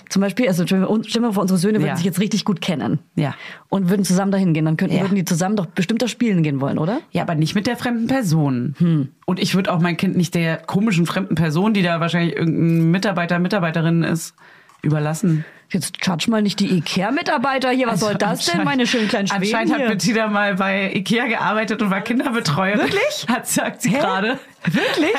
zum 0.09 0.21
Beispiel, 0.21 0.47
also 0.47 0.65
stell 0.65 0.79
mal 1.21 1.34
vor, 1.34 1.41
unsere 1.41 1.58
Söhne 1.58 1.79
würden 1.79 1.88
Ja. 1.89 1.95
sich 1.97 2.05
jetzt 2.05 2.19
richtig 2.19 2.45
gut 2.45 2.62
kennen. 2.62 2.99
Ja. 3.15 3.34
Und 3.67 3.89
würden 3.89 4.05
zusammen 4.05 4.32
dahin 4.32 4.53
gehen, 4.53 4.63
dann 4.65 4.77
könnten, 4.77 4.95
Ja. 4.95 5.01
würden 5.01 5.15
die 5.15 5.25
zusammen 5.25 5.55
doch 5.58 5.65
bestimmt 5.65 6.01
da 6.01 6.08
spielen 6.08 6.43
gehen 6.43 6.62
wollen, 6.62 6.77
oder? 6.77 7.01
Ja, 7.12 7.23
aber 7.23 7.36
nicht 7.36 7.55
mit 7.55 7.67
der 7.67 7.75
fremden 7.77 8.08
Person. 8.08 8.75
Hm. 8.77 9.10
Und 9.25 9.39
ich 9.39 9.53
würde 9.55 9.73
auch 9.73 9.82
mein 9.82 9.97
Kind 9.97 10.15
nicht 10.15 10.34
der 10.34 10.58
komischen 10.58 11.05
fremden 11.08 11.36
Person, 11.36 11.73
die 11.73 11.82
da 11.82 11.99
wahrscheinlich 11.99 12.36
irgendein 12.38 12.89
Mitarbeiter, 12.91 13.38
Mitarbeiterin 13.39 14.03
ist, 14.03 14.34
überlassen. 14.82 15.43
Jetzt 15.69 15.97
judge 16.01 16.30
mal 16.32 16.41
nicht 16.41 16.60
die 16.62 16.77
Ikea-Mitarbeiter 16.77 17.71
hier. 17.71 17.88
Was 17.88 17.99
soll 17.99 18.15
das 18.15 18.45
denn, 18.45 18.63
meine 18.63 18.88
schönen 18.88 19.10
kleinen 19.10 19.27
Schweden 19.27 19.43
Anscheinend 19.43 19.73
hat? 19.73 19.88
Bettina 19.89 20.27
mal 20.27 20.56
bei 20.56 20.93
Ikea 20.93 21.25
gearbeitet 21.27 21.82
und 21.82 21.91
war 21.91 21.99
Kinderbetreuerin. 22.01 22.80
Wirklich? 22.80 23.25
Hat, 23.27 23.47
sagt 23.47 23.82
sie 23.82 23.89
gerade. 23.91 24.39
Wirklich? 24.65 25.12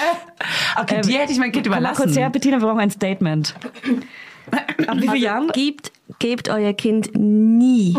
Okay, 0.80 0.94
Ähm, 0.96 1.02
dir 1.02 1.18
hätte 1.20 1.32
ich 1.32 1.38
mein 1.38 1.52
Kind 1.52 1.66
Komm 1.66 1.72
mal 1.72 1.78
überlassen. 1.80 2.02
kurz 2.04 2.16
her, 2.16 2.30
Bettina, 2.30 2.58
wir 2.61 2.66
brauchen 2.66 2.80
ein 2.80 2.90
Statement. 2.90 3.54
Ab 4.87 4.96
wie 4.96 5.08
vielen 5.08 5.22
Jahren? 5.22 5.48
Gebt, 5.52 5.92
gebt 6.18 6.48
euer 6.48 6.72
Kind 6.72 7.11
nie, 7.14 7.96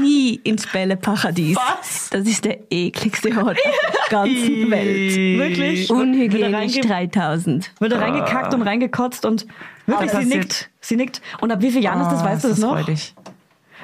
nie 0.00 0.36
ins 0.44 0.66
Bälleparadies. 0.66 1.56
Was? 1.56 2.10
Das 2.10 2.26
ist 2.26 2.44
der 2.44 2.58
ekligste 2.70 3.30
Ort 3.36 3.58
der 3.58 4.08
ganzen 4.10 4.70
Welt. 4.70 5.38
Wirklich? 5.38 5.90
Unhygienisch 5.90 6.76
reinge- 6.76 6.86
3000. 6.86 7.70
Wird 7.80 7.92
er 7.92 8.00
reingekackt 8.00 8.54
und 8.54 8.62
reingekotzt 8.62 9.24
und 9.24 9.46
wirklich, 9.86 10.12
Ah, 10.14 10.20
sie 10.20 10.26
nickt. 10.26 10.70
Sie 10.80 10.96
nickt. 10.96 11.20
Und 11.40 11.50
ab 11.52 11.60
wie 11.62 11.70
vielen 11.70 11.82
Jahren 11.84 12.00
ist 12.02 12.10
das, 12.10 12.24
weißt 12.24 12.44
du 12.44 12.48
ist 12.48 12.58
das 12.58 12.64
noch? 12.64 12.74
freudig. 12.78 13.14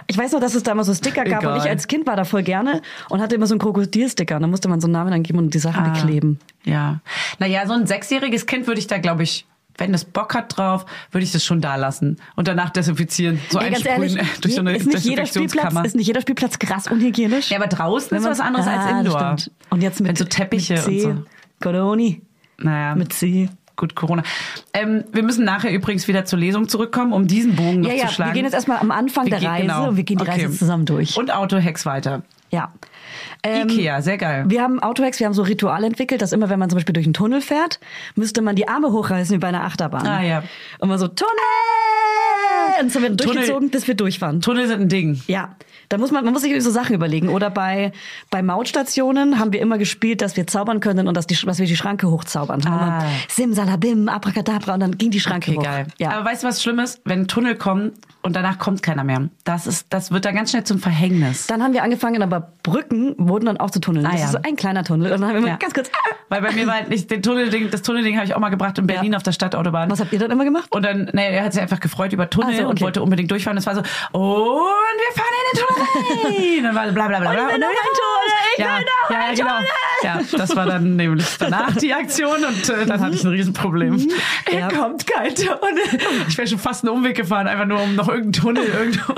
Ich 0.08 0.18
weiß 0.18 0.32
noch, 0.32 0.40
dass 0.40 0.54
es 0.56 0.64
da 0.64 0.72
immer 0.72 0.82
so 0.82 0.92
Sticker 0.94 1.22
gab 1.24 1.42
Egal. 1.42 1.54
und 1.58 1.64
ich 1.64 1.70
als 1.70 1.86
Kind 1.86 2.06
war 2.08 2.16
da 2.16 2.24
voll 2.24 2.42
gerne 2.42 2.82
und 3.08 3.20
hatte 3.20 3.36
immer 3.36 3.46
so 3.46 3.54
einen 3.54 3.60
Krokodilsticker. 3.60 4.40
Da 4.40 4.46
musste 4.48 4.68
man 4.68 4.80
so 4.80 4.86
einen 4.88 4.92
Namen 4.94 5.12
angeben 5.12 5.38
und 5.38 5.54
die 5.54 5.58
Sachen 5.60 5.84
Ah. 5.84 5.90
bekleben. 5.90 6.40
Ja. 6.64 7.00
Naja, 7.38 7.66
so 7.66 7.72
ein 7.74 7.86
sechsjähriges 7.86 8.46
Kind 8.46 8.66
würde 8.66 8.80
ich 8.80 8.88
da, 8.88 8.98
glaube 8.98 9.22
ich, 9.22 9.46
wenn 9.78 9.94
es 9.94 10.04
Bock 10.04 10.34
hat 10.34 10.56
drauf, 10.56 10.86
würde 11.10 11.24
ich 11.24 11.32
das 11.32 11.44
schon 11.44 11.60
da 11.60 11.76
lassen 11.76 12.18
und 12.36 12.48
danach 12.48 12.70
desinfizieren. 12.70 13.40
So 13.50 13.58
Ey, 13.58 13.72
ehrlich, 13.84 14.14
durch 14.40 14.54
so 14.54 14.60
eine 14.60 14.76
ist, 14.76 14.86
nicht 14.86 15.04
jeder 15.04 15.26
Spielplatz, 15.26 15.74
ist 15.86 15.96
nicht 15.96 16.06
jeder 16.06 16.20
Spielplatz 16.20 16.58
krass 16.58 16.86
unhygienisch? 16.90 17.50
Ja, 17.50 17.58
aber 17.58 17.66
draußen 17.68 18.16
ist 18.16 18.24
was 18.24 18.40
anderes 18.40 18.66
als 18.66 18.84
Ah, 18.84 18.98
Indoor. 19.00 19.38
stimmt. 19.38 19.50
Und 19.70 19.82
jetzt 19.82 20.00
mit 20.00 20.08
Wenn 20.08 20.16
so 20.16 20.24
Teppiche 20.24 20.74
mit 20.74 20.82
C, 20.84 21.04
und 21.06 21.16
so. 21.18 21.24
Coroni 21.60 22.22
Naja, 22.58 22.94
mit 22.94 23.12
C. 23.12 23.48
gut, 23.76 23.94
Corona. 23.94 24.22
Ähm, 24.74 25.04
wir 25.12 25.22
müssen 25.22 25.44
nachher 25.44 25.72
übrigens 25.72 26.08
wieder 26.08 26.24
zur 26.24 26.38
Lesung 26.38 26.68
zurückkommen, 26.68 27.12
um 27.12 27.26
diesen 27.26 27.56
Bogen 27.56 27.80
noch 27.80 27.88
Ja, 27.90 27.94
ja, 27.94 28.06
zu 28.08 28.14
schlagen. 28.14 28.30
wir 28.30 28.34
gehen 28.34 28.44
jetzt 28.44 28.54
erstmal 28.54 28.78
am 28.78 28.90
Anfang 28.90 29.26
der 29.26 29.38
gehen- 29.40 29.48
Reise 29.48 29.62
genau. 29.66 29.88
und 29.88 29.96
wir 29.96 30.04
gehen 30.04 30.18
die 30.18 30.24
Reise 30.24 30.40
Okay. 30.40 30.48
jetzt 30.48 30.58
zusammen 30.58 30.84
durch. 30.86 31.16
Und 31.16 31.32
Autohacks 31.34 31.84
weiter. 31.86 32.22
Ja. 32.50 32.70
Ähm, 33.42 33.68
Ikea, 33.70 34.02
sehr 34.02 34.18
geil. 34.18 34.44
Wir 34.48 34.60
haben 34.62 34.78
Autohacks, 34.80 35.18
wir 35.18 35.26
haben 35.26 35.32
so 35.34 35.42
Ritual 35.42 35.84
entwickelt, 35.84 36.20
dass 36.20 36.32
immer, 36.32 36.50
wenn 36.50 36.58
man 36.58 36.68
zum 36.68 36.76
Beispiel 36.76 36.92
durch 36.92 37.06
einen 37.06 37.14
Tunnel 37.14 37.40
fährt, 37.40 37.80
müsste 38.14 38.42
man 38.42 38.56
die 38.56 38.68
Arme 38.68 38.92
hochreißen 38.92 39.34
wie 39.34 39.38
bei 39.38 39.48
einer 39.48 39.64
Achterbahn. 39.64 40.06
Ah, 40.06 40.22
ja. 40.22 40.42
Und 40.78 40.88
man 40.90 40.98
so, 40.98 41.08
Tunnel! 41.08 41.32
Und 42.80 42.92
so 42.92 43.02
werden 43.02 43.16
Tunnel- 43.16 43.34
durchgezogen, 43.36 43.70
bis 43.70 43.86
wir 43.88 43.94
durchfahren. 43.94 44.40
Tunnel 44.40 44.66
sind 44.68 44.80
ein 44.82 44.88
Ding. 44.88 45.20
Ja, 45.26 45.56
da 45.92 45.98
muss 45.98 46.10
man, 46.10 46.24
man 46.24 46.32
muss 46.32 46.42
sich 46.42 46.62
so 46.62 46.70
Sachen 46.70 46.94
überlegen. 46.94 47.28
Oder 47.28 47.50
bei, 47.50 47.92
bei 48.30 48.42
Mautstationen 48.42 49.38
haben 49.38 49.52
wir 49.52 49.60
immer 49.60 49.76
gespielt, 49.78 50.22
dass 50.22 50.36
wir 50.36 50.46
zaubern 50.46 50.80
können 50.80 51.06
und 51.06 51.16
dass, 51.16 51.26
die, 51.26 51.36
dass 51.44 51.58
wir 51.58 51.66
die 51.66 51.76
Schranke 51.76 52.10
hochzaubern. 52.10 52.66
Ah. 52.66 53.04
Simsalabim, 53.28 54.08
Abracadabra 54.08 54.74
und 54.74 54.80
dann 54.80 54.96
ging 54.98 55.10
die 55.10 55.20
Schranke 55.20 55.50
Okay, 55.50 55.58
hoch. 55.58 55.64
geil. 55.64 55.86
Ja. 55.98 56.10
Aber 56.12 56.24
weißt 56.30 56.42
du, 56.42 56.46
was 56.48 56.62
schlimm 56.62 56.78
ist? 56.78 57.00
Wenn 57.04 57.20
ein 57.22 57.28
Tunnel 57.28 57.56
kommt 57.56 57.92
und 58.22 58.36
danach 58.36 58.58
kommt 58.58 58.82
keiner 58.82 59.04
mehr. 59.04 59.28
Das, 59.44 59.66
ist, 59.66 59.86
das 59.90 60.10
wird 60.12 60.24
dann 60.24 60.34
ganz 60.34 60.50
schnell 60.50 60.64
zum 60.64 60.78
Verhängnis. 60.78 61.46
dann 61.48 61.62
haben 61.62 61.72
wir 61.74 61.82
angefangen, 61.82 62.22
aber 62.22 62.52
Brücken 62.62 63.14
wurden 63.18 63.46
dann 63.46 63.56
auch 63.58 63.70
zu 63.70 63.80
tunneln. 63.80 64.06
Ah, 64.06 64.12
das 64.12 64.20
ja. 64.20 64.26
ist 64.26 64.32
so 64.32 64.38
ein 64.42 64.56
kleiner 64.56 64.84
Tunnel. 64.84 65.12
Und 65.12 65.20
dann 65.20 65.28
haben 65.28 65.34
wir 65.34 65.38
immer 65.40 65.48
Ja. 65.48 65.56
ganz 65.56 65.74
kurz, 65.74 65.90
ah, 65.92 66.14
Weil 66.28 66.40
bei 66.40 66.52
mir 66.52 66.66
war 66.66 66.74
halt 66.74 66.88
nicht, 66.88 67.10
den 67.10 67.22
Tunnelding, 67.22 67.68
das 67.70 67.82
Tunnelding 67.82 68.16
habe 68.16 68.24
ich 68.24 68.34
auch 68.34 68.38
mal 68.40 68.48
gebracht 68.48 68.78
in 68.78 68.86
Berlin 68.86 69.12
Ja. 69.12 69.16
auf 69.18 69.22
der 69.22 69.32
Stadtautobahn. 69.32 69.90
was 69.90 70.00
habt 70.00 70.12
ihr 70.14 70.18
dann 70.18 70.30
immer 70.30 70.44
gemacht? 70.44 70.68
Und 70.70 70.82
dann, 70.84 71.10
nee, 71.12 71.34
er 71.34 71.44
hat 71.44 71.52
sich 71.52 71.60
einfach 71.60 71.80
gefreut 71.80 72.12
über 72.14 72.30
Tunnel 72.30 72.50
Ach 72.54 72.56
so, 72.58 72.62
und 72.64 72.72
okay. 72.72 72.84
wollte 72.84 73.02
unbedingt 73.02 73.30
durchfahren. 73.30 73.58
Es 73.58 73.66
war 73.66 73.74
so, 73.74 73.80
und 73.80 73.86
wir 74.22 75.12
fahren 75.14 75.34
in 75.52 75.58
den 75.58 75.66
Tunnel 75.66 75.81
rein. 75.82 76.66
Und 76.66 76.74
dann 76.74 76.94
bla 76.94 77.08
bla 77.08 77.20
bla 77.20 77.32
bla. 77.32 77.44
Und 77.44 77.50
dann 77.50 77.60
wieder 77.60 77.66
raus. 77.68 78.32
ja, 78.58 78.78
ja, 79.10 79.28
ja, 79.28 79.34
genau. 79.34 79.58
Ja, 80.02 80.20
das 80.38 80.56
war 80.56 80.66
dann 80.66 80.96
nämlich 80.96 81.26
danach 81.38 81.76
die 81.76 81.92
Aktion 81.94 82.44
und 82.44 82.68
äh, 82.68 82.86
dann 82.86 83.00
hatte 83.00 83.14
ich 83.14 83.22
ein 83.24 83.30
Riesenproblem. 83.30 84.08
Er 84.50 84.58
Ja. 84.58 84.68
kommt 84.68 85.06
kein 85.06 85.34
Tunnel. 85.34 85.82
Ich 86.28 86.36
wäre 86.36 86.48
schon 86.48 86.58
fast 86.58 86.84
einen 86.84 86.92
Umweg 86.96 87.16
gefahren, 87.16 87.46
einfach 87.46 87.66
nur 87.66 87.80
um 87.82 87.94
noch 87.94 88.08
irgendeinen 88.08 88.32
Tunnel 88.32 88.64
irgendwo. 88.64 89.14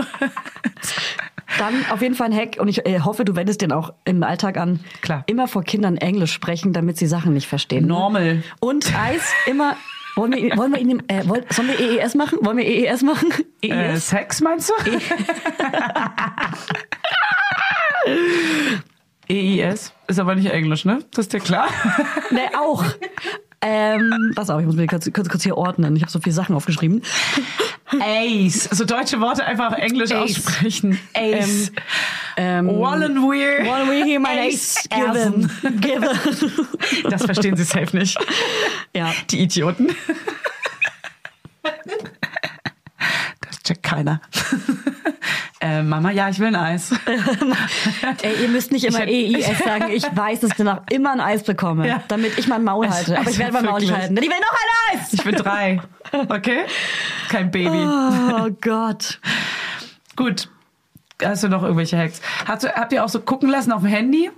Dann 1.59 1.85
auf 1.91 2.03
jeden 2.03 2.15
Fall 2.17 2.29
ein 2.33 2.37
Hack 2.37 2.57
und 2.59 2.67
ich 2.69 2.85
äh, 2.85 3.01
hoffe, 3.01 3.25
du 3.25 3.37
wendest 3.37 3.63
den 3.63 3.71
auch 3.71 3.93
im 4.05 4.23
Alltag 4.25 4.57
an. 4.57 4.81
Klar. 5.03 5.23
Immer 5.27 5.47
vor 5.47 5.63
Kindern 5.63 5.97
Englisch 5.97 6.33
sprechen, 6.33 6.73
damit 6.73 6.99
sie 6.99 7.07
Sachen 7.07 7.33
nicht 7.33 7.47
verstehen. 7.47 7.87
Normal. 7.87 8.43
Und 8.61 8.93
Eis 8.99 9.33
immer. 9.47 9.77
Wollen 10.17 10.33
wir, 10.33 10.57
wollen 10.57 10.73
wir 10.73 10.81
ihn, 10.81 11.03
äh, 11.09 11.27
wollen, 11.29 11.45
sollen 11.51 11.69
wir 11.69 11.81
EES 11.81 12.15
machen? 12.15 12.39
Wollen 12.43 12.59
wir 12.59 12.67
EES 12.67 13.03
machen? 13.03 13.33
E 13.63 13.69
Äh, 13.69 13.93
EES? 13.95 14.09
Sex 14.09 14.41
meinst 14.41 14.71
du? 14.71 14.75
EIS 19.29 19.93
ist 20.07 20.19
aber 20.19 20.35
nicht 20.35 20.51
Englisch, 20.51 20.85
ne? 20.85 20.99
Das 21.13 21.25
ist 21.27 21.33
dir 21.33 21.41
klar? 21.41 21.69
Ne, 22.31 22.43
auch. 22.59 22.85
Ähm, 23.67 24.33
pass 24.35 24.51
auf, 24.51 24.61
ich 24.61 24.67
muss 24.67 24.77
mir 24.77 24.87
kurz, 24.87 25.11
kurz, 25.11 25.29
kurz 25.29 25.43
hier 25.43 25.57
ordnen. 25.57 25.97
Ich 25.97 26.03
habe 26.03 26.13
so 26.13 26.21
viele 26.21 26.35
Sachen 26.35 26.55
aufgeschrieben. 26.55 27.03
Ace. 27.99 28.69
So 28.71 28.85
deutsche 28.85 29.21
Worte 29.21 29.45
einfach 29.45 29.73
Englisch 29.73 30.13
Ace. 30.13 30.37
aussprechen. 30.37 30.99
Ace. 31.15 31.73
Ähm, 32.37 32.69
Wallenweir. 32.69 33.65
Wollen 33.65 33.91
wir 33.91 34.05
hier 34.05 34.21
mein 34.21 34.39
Ace 34.39 34.85
given? 34.91 35.51
given. 35.81 36.09
Das 37.11 37.25
verstehen 37.25 37.57
sie 37.57 37.65
safe 37.65 37.97
nicht. 37.97 38.19
Ja. 38.95 39.13
Die 39.31 39.41
Idioten. 39.41 39.89
Checkt 43.65 43.83
keiner. 43.83 44.21
Äh, 45.61 45.83
Mama, 45.83 46.11
ja, 46.11 46.29
ich 46.29 46.39
will 46.41 46.49
ein 46.49 46.57
Eis. 46.57 46.91
Ey, 48.23 48.43
ihr 48.43 48.49
müsst 48.49 48.71
nicht 48.71 48.85
immer 48.85 49.01
EIS 49.01 49.47
sagen. 49.65 49.87
Ich 49.93 50.05
weiß, 50.15 50.41
dass 50.41 50.51
ich 50.51 50.57
danach 50.59 50.83
immer 50.91 51.13
ein 51.13 51.21
Eis 51.21 51.43
bekomme, 51.43 51.89
Ja. 51.89 52.03
damit 52.09 52.37
ich 52.39 52.49
mein 52.49 52.65
Maul 52.65 52.91
halte. 52.91 53.19
Aber 53.19 53.31
ich 53.31 53.39
werde 53.39 53.55
mein 53.55 53.65
Maul 53.65 53.81
nicht 53.81 53.91
halten. 53.91 54.15
Ich 54.15 54.23
will 54.23 54.29
noch 54.29 54.53
ein 54.93 54.99
Eis! 55.01 55.13
Ich 55.15 55.25
bin 55.25 55.35
drei. 55.37 55.81
Okay? 56.29 56.65
Kein 57.31 57.51
Baby. 57.51 57.71
Oh 57.79 58.51
Gott. 58.61 59.21
Gut. 60.17 60.51
Hast 61.25 61.45
du 61.45 61.49
noch 61.49 61.63
irgendwelche 61.63 61.97
Hacks? 61.97 62.21
Hast 62.45 62.65
du, 62.65 62.69
habt 62.69 62.93
ihr 62.93 63.03
auch 63.03 63.09
so 63.09 63.21
gucken 63.21 63.49
lassen 63.49 63.73
auf 63.73 63.81
dem 63.81 63.89
Handy? 63.91 64.31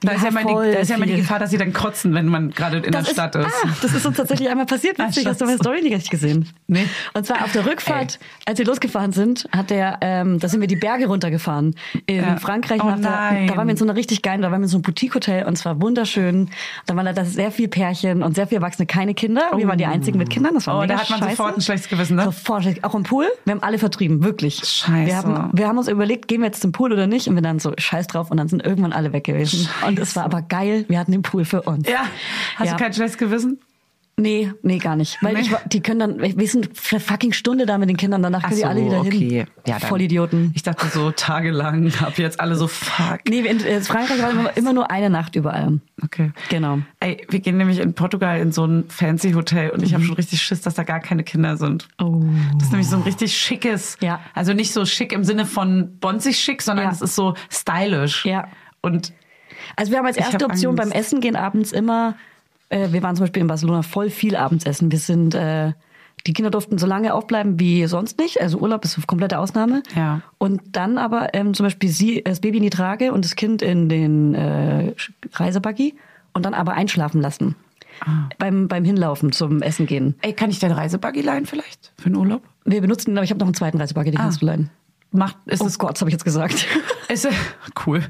Da, 0.00 0.12
Ja, 0.12 0.16
ist 0.16 0.22
ja 0.22 0.28
immer 0.30 0.44
die, 0.44 0.72
da 0.72 0.78
ist 0.78 0.88
ja 0.90 0.96
immer 0.96 1.06
die. 1.06 1.16
Gefahr, 1.16 1.38
dass 1.38 1.50
sie 1.50 1.58
dann 1.58 1.72
kotzen, 1.72 2.14
wenn 2.14 2.26
man 2.26 2.50
gerade 2.50 2.78
in 2.78 2.92
der 2.92 3.04
Stadt 3.04 3.34
ist. 3.36 3.46
Ah, 3.46 3.68
das 3.82 3.92
ist 3.94 4.06
uns 4.06 4.16
tatsächlich 4.16 4.48
einmal 4.48 4.66
passiert. 4.66 4.98
Witzig, 4.98 5.26
Ah, 5.26 5.30
hast 5.30 5.40
du 5.40 5.44
meine. 5.46 5.58
Story 5.58 5.82
nicht 5.82 6.10
gesehen? 6.10 6.48
Nee. 6.68 6.86
Und 7.14 7.26
zwar 7.26 7.44
auf 7.44 7.52
der 7.52 7.66
Rückfahrt, 7.66 8.18
als 8.46 8.58
wir 8.58 8.66
losgefahren 8.66 9.12
sind, 9.12 9.48
hat 9.52 9.70
der, 9.70 9.98
ähm, 10.00 10.38
da 10.38 10.48
sind 10.48 10.60
wir 10.60 10.68
die 10.68 10.76
Berge 10.76 11.06
runtergefahren. 11.06 11.74
In 12.06 12.16
Ja. 12.16 12.36
Frankreich. 12.36 12.82
Oh 12.82 12.90
nein. 12.96 13.46
da 13.48 13.56
waren 13.56 13.66
wir 13.66 13.72
in 13.72 13.76
so 13.76 13.84
einer 13.84 13.96
richtig 13.96 14.22
geilen, 14.22 14.42
da 14.42 14.50
waren 14.50 14.60
wir 14.60 14.64
in 14.64 14.68
so 14.68 14.76
einem 14.76 14.82
Boutique-Hotel 14.82 15.44
und 15.46 15.56
zwar 15.56 15.80
wunderschön. 15.82 16.50
Da 16.86 16.94
waren 16.96 17.14
da 17.14 17.24
sehr 17.24 17.50
viel 17.50 17.68
Pärchen 17.68 18.22
und 18.22 18.34
sehr 18.34 18.46
viel 18.46 18.56
Erwachsene, 18.58 18.86
keine 18.86 19.14
Kinder. 19.14 19.50
Wir 19.56 19.66
waren 19.66 19.78
die 19.78 19.86
einzigen 19.86 20.18
mit 20.18 20.30
Kindern. 20.30 20.54
Das 20.54 20.66
war 20.66 20.78
Oh, 20.78 20.80
mega 20.82 20.94
da 20.94 21.00
hat 21.00 21.10
man 21.10 21.18
scheiße. 21.20 21.30
sofort 21.36 21.56
ein 21.56 21.60
schlechtes 21.60 21.88
Gewissen, 21.88 22.16
ne? 22.16 22.24
Sofort, 22.24 22.62
schlecht. 22.62 22.84
auch 22.84 22.94
im 22.94 23.02
Pool. 23.02 23.26
Wir 23.44 23.52
haben 23.54 23.62
alle 23.62 23.78
vertrieben, 23.78 24.22
wirklich. 24.22 24.56
Scheiße. 24.64 25.06
Wir 25.06 25.16
haben, 25.16 25.50
wir 25.52 25.66
haben 25.68 25.78
uns 25.78 25.88
überlegt, 25.88 26.28
gehen 26.28 26.40
wir 26.40 26.46
jetzt 26.46 26.62
zum 26.62 26.72
Pool 26.72 26.92
oder 26.92 27.06
nicht? 27.06 27.26
Und 27.28 27.34
wir 27.34 27.42
dann 27.42 27.58
so, 27.58 27.72
scheiß 27.76 28.06
drauf. 28.06 28.30
Und 28.30 28.36
dann 28.36 28.48
sind 28.48 28.64
irgendwann 28.64 28.92
alle 28.92 29.12
weg 29.12 29.24
gewesen. 29.24 29.68
Und 29.88 29.98
es 29.98 30.14
war 30.16 30.24
aber 30.24 30.42
geil. 30.42 30.84
Wir 30.88 30.98
hatten 30.98 31.12
den 31.12 31.22
Pool 31.22 31.44
für 31.44 31.62
uns. 31.62 31.88
Ja. 31.88 32.04
Hast 32.56 32.66
Ja. 32.66 32.76
du 32.76 32.82
kein 32.82 32.92
schlechtes 32.92 33.18
Gewissen? 33.18 33.58
Nee, 34.20 34.52
nee, 34.62 34.78
gar 34.78 34.96
nicht. 34.96 35.16
Weil 35.22 35.34
Nee? 35.34 35.42
ich, 35.42 35.54
die 35.66 35.80
können 35.80 36.00
dann, 36.00 36.20
wir 36.20 36.48
sind 36.48 36.76
für 36.76 36.96
eine 36.96 37.00
fucking 37.04 37.32
Stunde 37.32 37.66
da 37.66 37.78
mit 37.78 37.88
den 37.88 37.96
Kindern, 37.96 38.20
danach 38.20 38.42
können 38.42 38.56
die 38.56 38.64
alle 38.64 38.84
wieder 38.84 39.04
hin. 39.04 39.46
Ja, 39.64 39.78
dann. 39.78 39.88
Vollidioten. 39.88 40.50
Ich 40.56 40.64
dachte 40.64 40.88
so 40.88 41.12
tagelang, 41.12 41.92
hab 42.00 42.18
jetzt 42.18 42.40
alle 42.40 42.56
so 42.56 42.66
fuck. 42.66 43.20
Nee, 43.28 43.42
in, 43.46 43.60
in 43.60 43.80
Frankreich 43.84 44.20
war 44.20 44.30
immer, 44.32 44.56
immer 44.56 44.72
nur 44.72 44.90
eine 44.90 45.08
Nacht 45.08 45.36
überall. 45.36 45.78
Okay. 46.02 46.32
Genau. 46.48 46.80
Ey, 46.98 47.24
wir 47.30 47.38
gehen 47.38 47.58
nämlich 47.58 47.78
in 47.78 47.94
Portugal 47.94 48.40
in 48.40 48.50
so 48.50 48.64
ein 48.66 48.86
fancy 48.88 49.34
Hotel 49.34 49.70
und 49.70 49.84
ich 49.84 49.90
Mhm. 49.90 49.94
habe 49.94 50.04
schon 50.06 50.16
richtig 50.16 50.42
Schiss, 50.42 50.62
dass 50.62 50.74
da 50.74 50.82
gar 50.82 50.98
keine 50.98 51.22
Kinder 51.22 51.56
sind. 51.56 51.86
Oh. 52.02 52.20
Das 52.54 52.64
ist 52.64 52.70
nämlich 52.72 52.88
so 52.88 52.96
ein 52.96 53.02
richtig 53.02 53.36
schickes, 53.36 53.98
Ja. 54.00 54.18
also 54.34 54.52
nicht 54.52 54.72
so 54.72 54.84
schick 54.84 55.12
im 55.12 55.22
Sinne 55.22 55.46
von 55.46 55.96
bonzig 56.00 56.40
schick, 56.40 56.62
sondern 56.62 56.86
Ja. 56.86 56.90
es 56.90 57.02
ist 57.02 57.14
so 57.14 57.34
stylisch. 57.50 58.24
Ja. 58.26 58.48
Und 58.80 59.12
Also 59.76 59.92
wir 59.92 59.98
haben 59.98 60.06
als 60.06 60.16
erste 60.16 60.44
Option 60.44 60.78
Angst. 60.78 60.92
beim 60.92 61.00
Essen 61.00 61.20
gehen 61.20 61.36
abends 61.36 61.72
immer, 61.72 62.14
äh, 62.68 62.88
wir 62.92 63.02
waren 63.02 63.16
zum 63.16 63.24
Beispiel 63.24 63.42
in 63.42 63.48
Barcelona 63.48 63.82
voll 63.82 64.10
viel 64.10 64.36
abends 64.36 64.64
essen. 64.64 64.90
Wir 64.90 64.98
sind, 64.98 65.34
äh, 65.34 65.72
die 66.26 66.32
Kinder 66.32 66.50
durften 66.50 66.78
so 66.78 66.86
lange 66.86 67.14
aufbleiben 67.14 67.58
wie 67.60 67.86
sonst 67.86 68.18
nicht. 68.18 68.40
Also 68.40 68.58
Urlaub 68.58 68.84
ist 68.84 68.96
eine 68.96 69.06
komplette 69.06 69.38
Ausnahme. 69.38 69.82
Ja. 69.94 70.22
Und 70.38 70.60
dann 70.72 70.98
aber 70.98 71.34
ähm, 71.34 71.54
zum 71.54 71.64
Beispiel 71.64 71.88
sie, 71.88 72.22
das 72.22 72.40
Baby 72.40 72.58
in 72.58 72.64
die 72.64 72.70
Trage 72.70 73.12
und 73.12 73.24
das 73.24 73.36
Kind 73.36 73.62
in 73.62 73.88
den 73.88 74.34
äh, 74.34 74.94
Reisebuggy 75.32 75.94
und 76.32 76.44
dann 76.44 76.54
aber 76.54 76.74
einschlafen 76.74 77.20
lassen. 77.20 77.56
Ah. 78.00 78.28
Beim, 78.38 78.68
beim 78.68 78.84
Hinlaufen 78.84 79.32
zum 79.32 79.60
Essen 79.60 79.86
gehen. 79.86 80.14
ey, 80.22 80.32
kann 80.32 80.50
ich 80.50 80.60
dein 80.60 80.70
Reisebuggy 80.70 81.20
leihen 81.20 81.46
vielleicht 81.46 81.92
für 81.98 82.10
den 82.10 82.16
Urlaub? 82.16 82.42
Wir 82.64 82.80
benutzen, 82.80 83.16
aber 83.16 83.24
ich 83.24 83.30
habe 83.30 83.40
noch 83.40 83.46
einen 83.46 83.54
zweiten 83.54 83.78
Reisebuggy, 83.78 84.10
den 84.12 84.20
kannst 84.20 84.42
du 84.42 84.46
leihen. 84.46 84.70
Macht, 85.10 85.36
ist 85.46 85.62
Oh 85.62 85.66
es 85.66 85.78
Gott, 85.78 85.98
habe 86.00 86.10
ich 86.10 86.12
jetzt 86.12 86.24
gesagt. 86.24 86.66
Ist, 87.08 87.26
cool. 87.86 88.02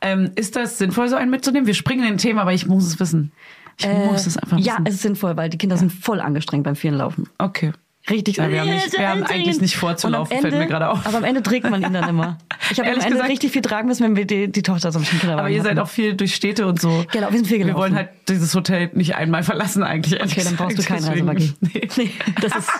Ähm, 0.00 0.30
ist 0.34 0.56
das 0.56 0.78
sinnvoll, 0.78 1.08
so 1.10 1.16
einen 1.16 1.30
mitzunehmen? 1.30 1.66
Wir 1.66 1.74
springen 1.74 2.04
in 2.04 2.14
ein 2.14 2.18
Thema, 2.18 2.40
aber 2.40 2.54
ich 2.54 2.66
muss 2.66 2.86
es 2.86 2.98
wissen. 2.98 3.30
Ich 3.76 3.86
muss 3.86 4.26
es 4.26 4.38
einfach 4.38 4.56
Äh, 4.56 4.62
ja, 4.62 4.72
wissen. 4.76 4.86
es 4.86 4.94
ist 4.94 5.02
sinnvoll, 5.02 5.36
weil 5.36 5.50
die 5.50 5.58
Kinder 5.58 5.76
sind 5.76 5.92
voll 5.92 6.18
angestrengt 6.20 6.64
beim 6.64 6.74
vielen 6.74 6.94
Laufen. 6.94 7.28
okay. 7.38 7.72
Richtig. 8.10 8.38
Ja, 8.38 8.50
wir 8.50 8.60
haben 8.62 8.70
nicht- 8.70 8.96
wir 8.98 9.06
haben 9.08 9.22
eigentlich 9.24 9.60
nicht 9.60 9.76
vor 9.76 9.96
zu 9.98 10.06
Und 10.06 10.14
am 10.14 10.20
laufen, 10.20 10.38
fällt 10.40 10.54
mir 10.54 10.66
gerade 10.66 10.88
auf. 10.88 11.04
Aber 11.06 11.18
am 11.18 11.24
Ende 11.24 11.42
trägt 11.42 11.68
man 11.68 11.82
ihn 11.82 11.92
dann 11.92 12.08
immer. 12.08 12.38
Ich 12.70 12.78
habe 12.78 12.82
am 12.88 12.92
Ehrlich 12.92 13.04
Ende 13.04 13.16
gesagt- 13.16 13.30
richtig 13.30 13.52
viel 13.52 13.62
tragen 13.62 13.88
müssen, 13.88 14.04
wenn 14.04 14.14
wir 14.16 14.26
die, 14.26 14.52
die 14.52 14.62
Tochter 14.62 14.92
so 14.92 14.98
im 14.98 15.04
Kinderwagen 15.06 15.38
Aber 15.40 15.48
ihr 15.48 15.62
seid 15.62 15.70
hatten. 15.72 15.78
auch 15.80 15.88
viel 15.88 16.14
durch 16.14 16.34
Städte 16.34 16.66
und 16.66 16.78
so. 16.78 17.02
Genau, 17.12 17.28
wir 17.30 17.38
sind 17.38 17.46
viel 17.46 17.58
Wir 17.58 17.64
gelaufen. 17.64 17.80
wollen 17.80 17.94
halt 17.96 18.10
dieses 18.28 18.54
Hotel 18.54 18.90
nicht 18.92 19.14
einmal 19.16 19.42
verlassen 19.42 19.82
eigentlich. 19.82 20.22
Okay, 20.22 20.42
dann 20.44 20.56
brauchst 20.56 20.76
du 20.78 20.82
keinen 20.82 21.04
Reisebuggy. 21.04 21.54
Nee. 21.60 21.88
Nee, 21.96 22.10
das 22.42 22.56
ist, 22.56 22.70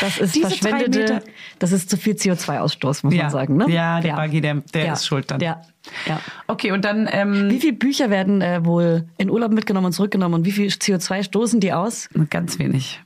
das 0.00 0.18
ist 0.18 0.34
Diese 0.36 0.46
verschwendete, 0.50 1.22
das 1.58 1.72
ist 1.72 1.90
zu 1.90 1.96
viel 1.96 2.14
CO2-Ausstoß, 2.14 3.00
muss 3.04 3.14
Ja. 3.14 3.22
man 3.24 3.30
sagen. 3.32 3.56
Ne? 3.56 3.66
Ja, 3.70 4.00
der 4.00 4.14
Buggy, 4.14 4.40
der- 4.40 4.62
der 4.72 4.92
ist 4.92 5.04
schuld 5.06 5.30
dann. 5.32 5.40
Ja, 5.40 5.62
ja. 6.06 6.20
Okay, 6.46 6.70
und 6.70 6.84
dann 6.84 7.08
ähm, 7.10 7.50
Wie 7.50 7.58
viele 7.58 7.72
Bücher 7.72 8.10
werden 8.10 8.40
äh, 8.40 8.64
wohl 8.64 9.08
in 9.18 9.30
Urlaub 9.30 9.50
mitgenommen 9.52 9.86
und 9.86 9.92
zurückgenommen 9.92 10.34
und 10.34 10.44
wie 10.46 10.52
viel 10.52 10.68
CO2 10.68 11.24
stoßen 11.24 11.58
die 11.58 11.72
aus? 11.72 12.08
ganz 12.30 12.58
wenig. 12.60 13.00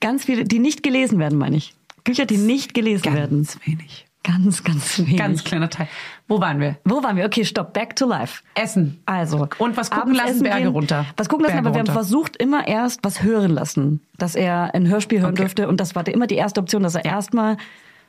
Ganz 0.00 0.24
viele, 0.24 0.44
die 0.44 0.58
nicht 0.58 0.82
gelesen 0.82 1.18
werden, 1.18 1.38
meine 1.38 1.56
ich. 1.56 1.74
Bücher, 2.04 2.24
die 2.26 2.36
nicht 2.38 2.74
gelesen 2.74 3.14
werden. 3.14 3.38
Ganz 3.38 3.58
wenig. 3.66 4.06
Ganz, 4.24 4.62
ganz 4.62 4.98
wenig. 4.98 5.16
Ganz 5.16 5.44
kleiner 5.44 5.70
Teil. 5.70 5.88
Wo 6.26 6.40
waren 6.40 6.60
wir? 6.60 6.76
Wo 6.84 7.02
waren 7.02 7.16
wir? 7.16 7.24
Okay, 7.24 7.44
stopp. 7.44 7.72
Back 7.72 7.96
to 7.96 8.06
life. 8.06 8.42
Essen. 8.54 9.00
Also. 9.06 9.48
Und 9.58 9.76
was 9.76 9.90
gucken 9.90 10.02
abends 10.10 10.18
lassen, 10.18 10.30
essen 10.32 10.42
Berge 10.42 10.62
gehen. 10.64 10.72
runter. 10.72 11.06
Was 11.16 11.28
gucken 11.28 11.44
lassen, 11.44 11.54
Berge 11.54 11.68
aber 11.68 11.74
wir 11.74 11.78
haben 11.80 11.86
runter. 11.88 11.92
versucht, 11.92 12.36
immer 12.36 12.66
erst 12.68 13.00
was 13.04 13.22
hören 13.22 13.50
lassen. 13.52 14.00
Dass 14.18 14.34
er 14.34 14.74
ein 14.74 14.86
Hörspiel 14.86 15.20
hören 15.20 15.32
Okay. 15.32 15.42
dürfte. 15.42 15.68
Und 15.68 15.80
das 15.80 15.94
war 15.94 16.06
immer 16.08 16.26
die 16.26 16.34
erste 16.34 16.60
Option, 16.60 16.82
dass 16.82 16.94
er 16.94 17.04
erstmal, 17.06 17.56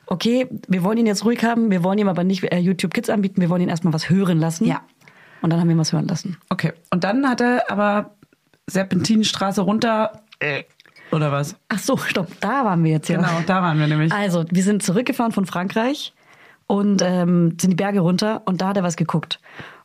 okay, 0.06 0.46
wir 0.68 0.82
wollen 0.82 0.98
ihn 0.98 1.06
jetzt 1.06 1.24
ruhig 1.24 1.42
haben, 1.42 1.70
wir 1.70 1.82
wollen 1.84 1.98
ihm 1.98 2.08
aber 2.08 2.24
nicht 2.24 2.44
äh, 2.44 2.58
YouTube 2.58 2.92
Kids 2.92 3.08
anbieten, 3.08 3.40
wir 3.40 3.48
wollen 3.48 3.62
ihn 3.62 3.68
erstmal 3.70 3.94
was 3.94 4.10
hören 4.10 4.38
lassen. 4.38 4.66
Ja. 4.66 4.82
Und 5.42 5.50
dann 5.50 5.58
haben 5.60 5.68
wir 5.68 5.74
ihm 5.76 5.78
was 5.80 5.92
hören 5.92 6.06
lassen. 6.06 6.36
Okay. 6.50 6.72
Und 6.90 7.02
dann 7.04 7.26
hat 7.26 7.40
er 7.40 7.70
aber 7.70 8.14
Serpentinenstraße 8.66 9.62
runter. 9.62 10.22
Äh, 10.38 10.64
oder 11.12 11.32
was? 11.32 11.56
Ach 11.68 11.78
so, 11.78 11.96
stopp. 11.96 12.28
Da 12.40 12.64
waren 12.64 12.82
wir 12.84 12.92
jetzt 12.92 13.08
ja. 13.08 13.16
Genau, 13.16 13.40
da 13.46 13.62
waren 13.62 13.78
wir 13.78 13.86
nämlich. 13.86 14.12
Also, 14.12 14.44
wir 14.50 14.62
sind 14.62 14.82
zurückgefahren 14.82 15.32
von 15.32 15.46
Frankreich 15.46 16.12
und 16.66 17.02
ähm, 17.02 17.56
sind 17.60 17.70
die 17.70 17.76
Berge 17.76 18.00
runter 18.00 18.42
und 18.44 18.60
da 18.60 18.68
hat 18.68 18.76
er 18.76 18.82
was 18.82 18.96
geguckt. 18.96 19.40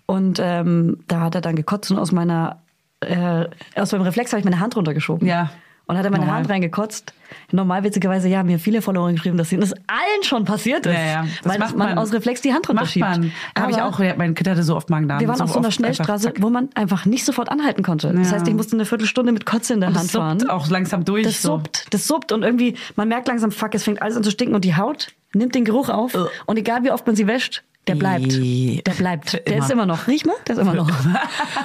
Und 0.06 0.40
ähm, 0.42 1.00
da 1.08 1.22
hat 1.22 1.36
er 1.36 1.42
dann 1.42 1.56
gekotzt 1.56 1.90
und 1.90 1.98
aus 1.98 2.12
meiner, 2.12 2.62
äh, 3.00 3.46
aus 3.76 3.92
meinem 3.92 4.04
Reflex 4.04 4.32
habe 4.32 4.40
ich 4.40 4.46
meine 4.46 4.60
Hand 4.60 4.76
runtergeschoben. 4.76 5.28
Ja. 5.28 5.50
Und 5.88 5.98
hat 5.98 6.04
er 6.06 6.10
meine 6.12 6.24
Normal. 6.26 6.40
Hand 6.40 6.50
reingekotzt. 6.50 7.14
Normal 7.52 7.84
witzigerweise, 7.84 8.28
ja, 8.28 8.42
mir 8.44 8.58
viele 8.60 8.82
Follower 8.82 9.12
geschrieben, 9.12 9.38
dass 9.38 9.52
ihnen 9.52 9.62
das 9.62 9.74
allen 9.74 10.24
schon 10.24 10.44
passiert 10.46 10.86
ist. 10.88 10.94
Ja, 10.94 11.00
ja. 11.06 11.26
Das 11.44 11.52
weil 11.54 11.60
macht 11.60 11.76
man, 11.78 11.90
man. 11.90 11.98
aus 12.00 12.12
Reflex 12.12 12.42
die 12.42 12.54
Hand 12.54 12.64
Macht 12.64 12.70
runterschiebt. 12.70 13.06
man. 13.08 13.32
Habe 13.58 13.72
ich 13.72 13.82
auch. 13.82 14.00
Mein 14.18 14.34
Kind 14.34 14.50
hatte 14.50 14.64
so 14.64 14.76
oft 14.76 14.90
Magen-Darm. 14.90 15.20
Wir 15.20 15.28
waren 15.28 15.42
auf 15.42 15.52
so 15.52 15.60
einer 15.60 15.72
Schnellstraße, 15.72 16.30
einfach, 16.30 16.42
wo 16.42 16.50
man 16.50 16.70
einfach 16.74 17.06
nicht 17.06 17.24
sofort 17.24 17.50
anhalten 17.50 17.84
konnte. 17.84 18.12
Das 18.14 18.30
Ja. 18.32 18.38
heißt, 18.38 18.48
ich 18.48 18.54
musste 18.56 18.76
eine 18.76 18.86
Viertelstunde 18.86 19.32
mit 19.32 19.46
Kotze 19.46 19.74
in 19.76 19.80
der 19.82 19.90
Und 19.90 19.96
Hand 19.98 20.06
das 20.06 20.12
fahren. 20.16 20.50
auch 20.50 20.68
langsam 20.70 21.06
durch. 21.06 21.24
Das 21.24 21.42
so. 21.42 21.58
suppt, 21.58 21.88
das 21.94 22.08
suppt 22.08 22.32
und 22.32 22.42
irgendwie, 22.44 22.76
man 22.96 23.08
merkt 23.08 23.28
langsam, 23.28 23.52
fuck, 23.52 23.76
es 23.76 23.84
fängt 23.84 24.02
alles 24.02 24.18
an 24.18 24.24
zu 24.24 24.32
stinken 24.32 24.56
und 24.56 24.66
die 24.66 24.76
Haut 24.76 25.10
nimmt 25.34 25.54
den 25.54 25.66
Geruch 25.66 25.90
auf 25.90 26.18
und 26.48 26.58
egal 26.58 26.84
wie 26.84 26.92
oft 26.92 27.06
man 27.06 27.16
sie 27.16 27.28
wäscht, 27.28 27.64
der 27.88 27.94
bleibt. 27.96 28.32
Der 28.34 28.94
bleibt. 28.98 29.34
Der 29.34 29.46
Immer. 29.48 29.58
ist 29.66 29.72
immer 29.72 29.86
noch. 29.86 30.08
Riech 30.08 30.26
mal, 30.26 30.34
der 30.48 30.56
ist 30.56 30.62
immer 30.62 30.74
noch. 30.74 30.90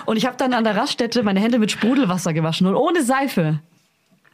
Und 0.05 0.17
ich 0.19 0.27
habe 0.27 0.37
dann 0.37 0.53
an 0.53 0.65
der 0.65 0.77
Raststätte 0.77 1.23
meine 1.23 1.41
Hände 1.41 1.59
mit 1.59 1.71
Sprudelwasser 1.71 2.35
gewaschen 2.35 2.67
und 2.67 2.75
ohne 2.75 3.03
Seife. 3.03 3.61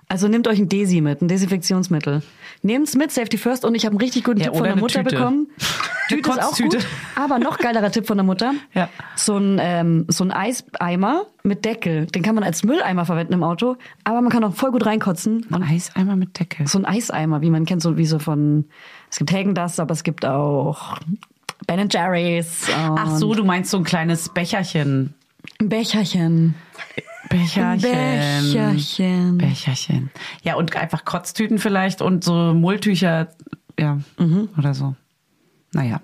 Also 0.09 0.29
nehmt 0.29 0.47
euch 0.47 0.59
ein 0.61 0.69
Desi 0.69 1.01
mit, 1.01 1.21
ein 1.21 1.29
Desinfektionsmittel. 1.29 2.23
Nehmt's 2.63 2.95
mit, 2.95 3.11
Safety 3.11 3.39
First 3.39 3.65
und 3.65 3.75
ich 3.75 3.85
habe 3.85 3.95
einen 3.95 4.01
richtig 4.01 4.23
guten 4.25 4.39
Ja, 4.39 4.47
Tipp 4.47 4.55
von 4.57 4.65
der 4.65 4.77
Mutter 4.77 5.03
Tüte. 5.03 5.17
bekommen. 5.17 5.49
Tüte 6.09 6.31
ist 6.31 6.43
auch 6.43 6.57
gut, 6.57 6.79
aber 7.17 7.41
noch 7.41 7.59
geilerer 7.59 7.91
Tipp 7.91 8.07
von 8.07 8.17
der 8.17 8.25
Mutter. 8.25 8.55
Ja. 8.73 8.89
So 9.17 9.37
ein, 9.37 9.59
ähm, 9.61 10.05
so 10.07 10.23
ein 10.23 10.31
Eiseimer 10.31 11.27
mit 11.43 11.65
Deckel, 11.65 12.07
den 12.07 12.23
kann 12.23 12.37
man 12.37 12.45
als 12.45 12.63
Mülleimer 12.63 13.05
verwenden 13.05 13.33
im 13.33 13.43
Auto, 13.43 13.77
aber 14.05 14.21
man 14.21 14.31
kann 14.31 14.45
auch 14.45 14.55
voll 14.55 14.71
gut 14.71 14.87
reinkotzen. 14.87 15.45
Ein 15.53 15.65
Eiseimer 15.65 16.15
mit 16.15 16.39
Deckel. 16.39 16.69
So 16.69 16.79
ein 16.79 16.85
Eiseimer, 16.85 17.41
wie 17.43 17.51
man 17.51 17.65
kennt, 17.67 17.83
so 17.83 17.97
wie 17.97 18.07
so 18.07 18.21
von, 18.21 18.67
es 19.11 19.19
gibt 19.19 19.33
Hägendas, 19.33 19.81
aber 19.81 19.93
es 19.93 20.05
gibt 20.05 20.25
auch 20.25 20.99
Ben 21.67 21.89
Jerry's. 21.91 22.69
Ach 22.73 23.17
so, 23.17 23.35
du 23.35 23.45
meinst 23.45 23.73
so 23.73 23.79
ein 23.79 23.85
kleines 23.85 24.29
Becherchen. 24.29 25.15
Ein 25.61 25.69
Becherchen. 25.69 26.55
Becherchen. 27.29 27.81
Becherchen. 27.81 29.39
Becherchen. 29.39 30.11
Ja, 30.43 30.55
und 30.57 30.75
einfach 30.77 31.05
Kotztüten 31.05 31.59
vielleicht 31.59 32.03
und 32.03 32.25
so 32.25 32.55
Mulltücher, 32.55 33.29
ja, 33.79 33.99
oder 34.57 34.75
so. 34.75 34.95
Naja. 35.73 36.01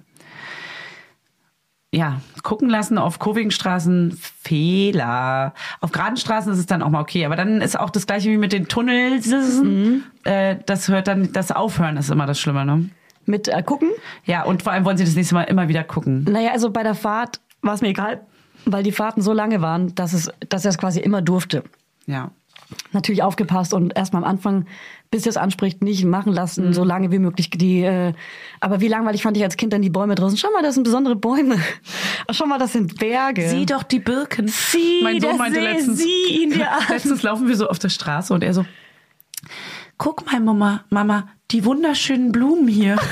Ja, 1.94 2.22
gucken 2.42 2.70
lassen 2.70 2.96
auf 2.96 3.18
kurvigen 3.18 3.50
Straßen, 3.50 4.18
Fehler. 4.18 5.52
Auf 5.80 5.92
geraden 5.92 6.16
Straßen 6.16 6.50
ist 6.50 6.58
es 6.58 6.64
dann 6.64 6.82
auch 6.82 6.88
mal 6.88 7.02
okay, 7.02 7.26
aber 7.26 7.36
dann 7.36 7.60
ist 7.60 7.78
auch 7.78 7.90
das 7.90 8.06
gleiche 8.06 8.30
wie 8.30 8.38
mit 8.38 8.52
den 8.54 8.66
Tunnels. 8.66 9.30
Äh, 10.24 10.56
das 10.64 10.88
hört 10.88 11.06
dann, 11.06 11.32
das 11.32 11.52
Aufhören 11.52 11.98
ist 11.98 12.10
immer 12.10 12.24
das 12.24 12.40
Schlimme, 12.40 12.64
ne? 12.64 12.88
Mit 13.26 13.48
äh, 13.48 13.62
gucken? 13.62 13.90
Ja, 14.24 14.42
und 14.44 14.62
vor 14.62 14.72
allem 14.72 14.86
wollen 14.86 14.96
sie 14.96 15.04
das 15.04 15.14
nächste 15.14 15.34
Mal 15.34 15.44
immer 15.44 15.68
wieder 15.68 15.84
gucken. 15.84 16.24
Naja, 16.24 16.52
also 16.52 16.70
bei 16.70 16.82
der 16.82 16.94
Fahrt 16.94 17.40
war 17.60 17.74
es 17.74 17.82
mir 17.82 17.88
egal, 17.88 18.26
weil 18.64 18.82
die 18.82 18.92
Fahrten 18.92 19.22
so 19.22 19.32
lange 19.32 19.60
waren, 19.60 19.94
dass 19.94 20.12
es, 20.12 20.30
dass 20.48 20.64
er 20.64 20.70
es 20.70 20.78
quasi 20.78 21.00
immer 21.00 21.22
durfte. 21.22 21.64
Ja. 22.06 22.30
Natürlich 22.92 23.22
aufgepasst 23.22 23.74
und 23.74 23.96
erstmal 23.96 24.24
am 24.24 24.28
Anfang, 24.28 24.66
bis 25.10 25.26
er 25.26 25.30
es 25.30 25.36
anspricht, 25.36 25.82
nicht 25.82 26.04
machen 26.04 26.32
lassen, 26.32 26.72
so 26.72 26.84
lange 26.84 27.12
wie 27.12 27.18
möglich 27.18 27.50
die. 27.50 27.82
Äh, 27.82 28.14
aber 28.60 28.80
wie 28.80 28.88
langweilig 28.88 29.22
fand 29.22 29.36
ich 29.36 29.42
als 29.42 29.58
Kind 29.58 29.74
dann 29.74 29.82
die 29.82 29.90
Bäume 29.90 30.14
draußen? 30.14 30.38
Schau 30.38 30.50
mal, 30.52 30.62
das 30.62 30.74
sind 30.74 30.84
besondere 30.84 31.14
Bäume. 31.14 31.58
Schau 32.30 32.46
mal, 32.46 32.58
das 32.58 32.72
sind 32.72 32.98
Berge. 32.98 33.46
Sieh 33.46 33.66
doch 33.66 33.82
die 33.82 33.98
Birken. 33.98 34.48
Sieh, 34.48 35.02
mein 35.02 35.20
Sohn 35.20 35.36
meinte 35.36 35.60
letztens, 35.60 35.98
sie 35.98 36.42
in 36.42 36.50
dir 36.50 36.72
an. 36.72 36.84
letztens 36.88 37.22
laufen 37.22 37.46
wir 37.46 37.56
so 37.56 37.68
auf 37.68 37.78
der 37.78 37.90
Straße 37.90 38.32
und 38.32 38.42
er 38.42 38.54
so, 38.54 38.64
guck 40.02 40.26
mal, 40.26 40.40
Mama, 40.40 40.84
Mama, 40.90 41.28
die 41.52 41.64
wunderschönen 41.64 42.32
Blumen 42.32 42.66
hier. 42.66 42.96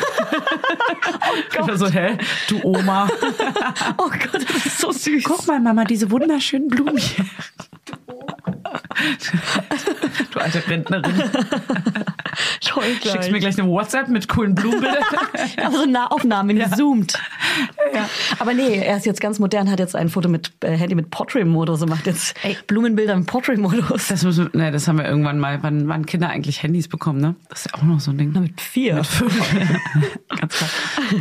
Ich 1.52 1.58
war 1.58 1.76
so, 1.76 1.88
hä, 1.88 2.18
du 2.48 2.60
Oma. 2.64 3.08
Oh 3.98 4.08
Gott, 4.08 4.44
das 4.48 4.66
ist 4.66 4.78
so 4.78 4.90
süß. 4.90 5.22
Guck 5.22 5.46
mal, 5.46 5.60
Mama, 5.60 5.84
diese 5.84 6.10
wunderschönen 6.10 6.68
Blumen 6.68 6.96
hier. 6.96 7.24
Du 7.86 7.92
alte 10.40 10.66
Rentnerin. 10.66 11.04
ich 12.60 12.74
heul 12.74 12.94
gleich. 13.00 13.12
Schickst 13.12 13.30
mir 13.30 13.40
gleich 13.40 13.58
eine 13.58 13.68
WhatsApp 13.68 14.08
mit 14.08 14.28
coolen 14.28 14.54
Blumenbildern. 14.54 15.02
Aber 15.64 15.78
so 15.78 15.86
Nahaufnahmen 15.86 16.56
gezoomt. 16.56 17.18
Aber 18.38 18.54
nee, 18.54 18.78
er 18.78 18.96
ist 18.96 19.06
jetzt 19.06 19.20
ganz 19.20 19.38
modern, 19.38 19.70
hat 19.70 19.78
jetzt 19.78 19.96
ein 19.96 20.08
Foto 20.08 20.28
mit 20.28 20.52
äh, 20.60 20.76
Handy 20.76 20.94
mit 20.94 21.10
Portrait-Modus 21.10 21.82
und 21.82 21.88
macht 21.88 22.06
jetzt 22.06 22.36
Blumenbilder 22.66 23.16
mit 23.16 23.26
Portrait-Modus. 23.26 24.08
Das, 24.08 24.22
müssen, 24.22 24.50
ne, 24.52 24.70
das 24.70 24.88
haben 24.88 24.98
wir 24.98 25.06
irgendwann 25.06 25.38
mal, 25.38 25.62
wann, 25.62 25.88
wann 25.88 26.06
Kinder 26.06 26.28
eigentlich 26.28 26.62
Handys 26.62 26.88
bekommen, 26.88 27.20
ne? 27.20 27.34
Das 27.48 27.66
ist 27.66 27.72
ja 27.72 27.78
auch 27.78 27.84
noch 27.84 28.00
so 28.00 28.10
ein 28.12 28.18
Ding. 28.18 28.32
Mit 28.32 28.60
vier. 28.60 28.94
Ganz 30.28 30.54
klar. 30.56 30.70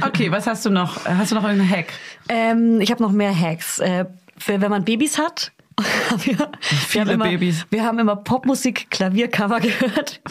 Okay, 0.05 0.31
was 0.31 0.47
hast 0.47 0.65
du 0.65 0.69
noch? 0.69 1.05
Hast 1.05 1.31
du 1.31 1.35
noch 1.35 1.43
irgendeinen 1.43 1.69
Hack? 1.69 1.87
Ähm, 2.29 2.79
ich 2.81 2.91
habe 2.91 3.01
noch 3.01 3.11
mehr 3.11 3.37
Hacks. 3.37 3.79
Äh, 3.79 4.05
für, 4.37 4.61
wenn 4.61 4.71
man 4.71 4.85
Babys 4.85 5.17
hat. 5.17 5.51
Wir, 5.79 6.37
wir, 6.39 6.49
Viele 6.61 7.05
haben 7.05 7.11
immer, 7.11 7.29
Babys. 7.29 7.65
wir 7.69 7.83
haben 7.83 7.99
immer 7.99 8.15
Popmusik, 8.15 8.89
Klaviercover 8.89 9.59
gehört. 9.59 10.21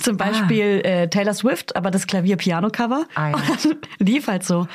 Zum 0.00 0.16
Beispiel 0.16 0.80
äh, 0.84 1.08
Taylor 1.08 1.34
Swift, 1.34 1.76
aber 1.76 1.90
das 1.90 2.06
Klavier-Piano-Cover. 2.06 3.04
Ah, 3.14 3.30
ja. 3.30 3.36
Lief 3.98 4.28
halt 4.28 4.44
so, 4.44 4.66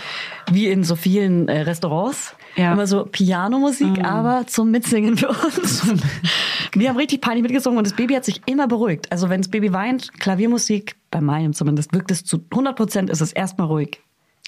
wie 0.52 0.68
in 0.68 0.84
so 0.84 0.96
vielen 0.96 1.48
äh, 1.48 1.62
Restaurants, 1.62 2.36
Ja. 2.56 2.74
Immer 2.74 2.88
so 2.88 3.06
Pianomusik, 3.06 4.04
aber 4.04 4.48
zum 4.48 4.72
Mitsingen 4.72 5.18
für 5.18 5.30
uns. 5.30 5.84
wir 6.74 6.90
haben 6.90 6.98
richtig 6.98 7.22
peinlich 7.22 7.44
mitgesungen 7.44 7.78
und 7.78 7.86
das 7.88 7.96
Baby 7.96 8.16
hat 8.16 8.26
sich 8.26 8.42
immer 8.46 8.68
beruhigt. 8.68 9.12
Also 9.12 9.30
wenn 9.30 9.42
das 9.42 9.50
Baby 9.50 9.74
weint, 9.74 10.14
Klaviermusik, 10.20 10.96
bei 11.10 11.22
meinem 11.22 11.54
zumindest, 11.54 11.94
wirkt 11.94 12.12
es 12.12 12.24
zu 12.24 12.44
100 12.52 12.76
Prozent, 12.76 13.10
ist 13.10 13.22
es 13.22 13.34
erstmal 13.34 13.68
ruhig. 13.68 14.02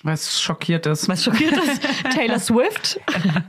Es 0.05 0.41
schockiert 0.41 0.85
ist. 0.85 1.07
Was 1.07 1.23
schockiert 1.23 1.53
ist? 1.53 1.81
Taylor 2.13 2.39
Swift. 2.39 2.99
Na, 3.07 3.41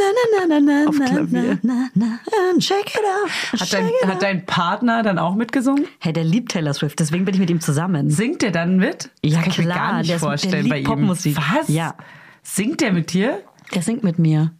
na, 0.00 0.46
na, 0.48 0.60
na, 0.60 0.60
na, 0.60 0.88
Auf 0.88 0.98
na, 0.98 1.04
Klavier. 1.06 1.58
na, 1.62 1.88
na, 1.94 2.18
na, 2.30 2.60
shake 2.60 2.94
it 2.94 3.00
out. 3.04 3.60
Hat 3.60 3.72
dein, 3.72 3.86
it 3.86 3.92
hat 4.06 4.14
out. 4.16 4.22
dein 4.22 4.46
Partner 4.46 5.02
dann 5.02 5.18
auch 5.18 5.34
mitgesungen? 5.34 5.86
Hey, 6.00 6.12
der 6.14 6.24
liebt 6.24 6.52
Taylor 6.52 6.72
Swift, 6.72 6.98
deswegen 6.98 7.24
bin 7.26 7.34
ich 7.34 7.40
mit 7.40 7.50
ihm 7.50 7.60
zusammen. 7.60 8.08
Singt 8.08 8.40
der 8.42 8.52
dann 8.52 8.78
mit? 8.78 9.10
Das 9.22 9.32
Ja, 9.32 9.40
kann 9.42 9.50
ich 9.50 9.58
mir 9.58 9.64
klar, 9.64 9.76
gar 9.76 9.98
nicht 9.98 10.08
der 10.08 10.16
ist- 10.16 10.22
der 10.22 10.28
vorstellen 10.30 10.62
liebt 10.64 10.70
bei 10.70 10.78
ihm. 10.78 10.84
Popmusik. 10.84 11.36
Was? 11.36 11.68
Ja. 11.68 11.94
Singt 12.42 12.80
der 12.80 12.92
mit 12.92 13.12
dir? 13.12 13.42
Der 13.74 13.82
singt 13.82 14.02
mit 14.02 14.18
mir. 14.18 14.52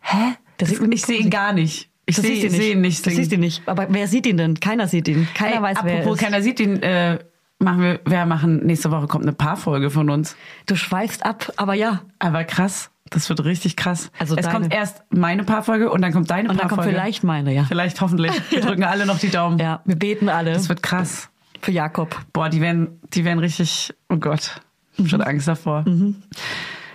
Hä? 0.00 0.34
Der 0.58 0.66
singt 0.66 0.80
mit 0.82 0.94
ich 0.94 1.02
sehe 1.06 1.18
ihn 1.20 1.30
gar 1.30 1.52
nicht. 1.52 1.88
Ich 2.06 2.16
sehe 2.16 2.24
siehst 2.40 2.46
du 2.46 2.50
seh 2.50 2.72
ihn 2.72 2.80
nicht 2.80 3.04
singen. 3.04 3.16
siehst 3.16 3.30
du 3.30 3.36
nicht. 3.38 3.62
Aber 3.66 3.86
wer 3.90 4.08
sieht 4.08 4.26
ihn 4.26 4.36
denn? 4.36 4.58
Keiner 4.58 4.88
sieht 4.88 5.06
ihn. 5.06 5.28
Keiner 5.34 5.56
Ey, 5.56 5.62
weiß, 5.62 5.78
wer 5.84 5.92
er 5.92 5.98
apropos, 6.00 6.18
keiner 6.18 6.42
sieht 6.42 6.58
ihn. 6.58 6.82
Äh, 6.82 7.20
machen 7.60 7.80
wir, 7.82 8.00
wir 8.04 8.26
machen 8.26 8.66
nächste 8.66 8.90
Woche 8.90 9.06
kommt 9.06 9.24
eine 9.24 9.32
Paarfolge 9.32 9.90
von 9.90 10.10
uns. 10.10 10.36
Du 10.66 10.74
schweifst 10.74 11.24
ab, 11.24 11.52
aber 11.56 11.74
ja. 11.74 12.00
Aber 12.18 12.42
krass, 12.44 12.90
das 13.10 13.28
wird 13.28 13.44
richtig 13.44 13.76
krass. 13.76 14.10
Also 14.18 14.34
es 14.36 14.44
deine. 14.46 14.58
kommt 14.58 14.74
erst 14.74 15.02
meine 15.10 15.44
Paarfolge 15.44 15.90
und 15.90 16.02
dann 16.02 16.12
kommt 16.12 16.30
deine 16.30 16.48
Und 16.48 16.58
dann 16.58 16.68
Paarfolge. 16.68 16.90
kommt 16.90 16.94
vielleicht 17.02 17.22
meine, 17.24 17.54
ja. 17.54 17.64
Vielleicht 17.64 18.00
hoffentlich. 18.00 18.32
Wir 18.50 18.60
drücken 18.60 18.84
alle 18.84 19.06
noch 19.06 19.18
die 19.18 19.30
Daumen. 19.30 19.58
Ja, 19.58 19.80
wir 19.84 19.96
beten 19.96 20.28
alle 20.28 20.52
Das 20.52 20.68
wird 20.68 20.82
krass. 20.82 21.30
für 21.62 21.70
Jakob. 21.72 22.16
Boah, 22.32 22.48
die 22.48 22.60
werden, 22.60 23.00
die 23.14 23.24
werden 23.24 23.38
richtig. 23.38 23.94
Oh 24.08 24.16
Gott, 24.16 24.60
ich 24.96 25.04
Mhm. 25.04 25.08
schon 25.08 25.22
Angst 25.22 25.46
davor. 25.48 25.84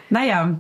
Naja, 0.10 0.60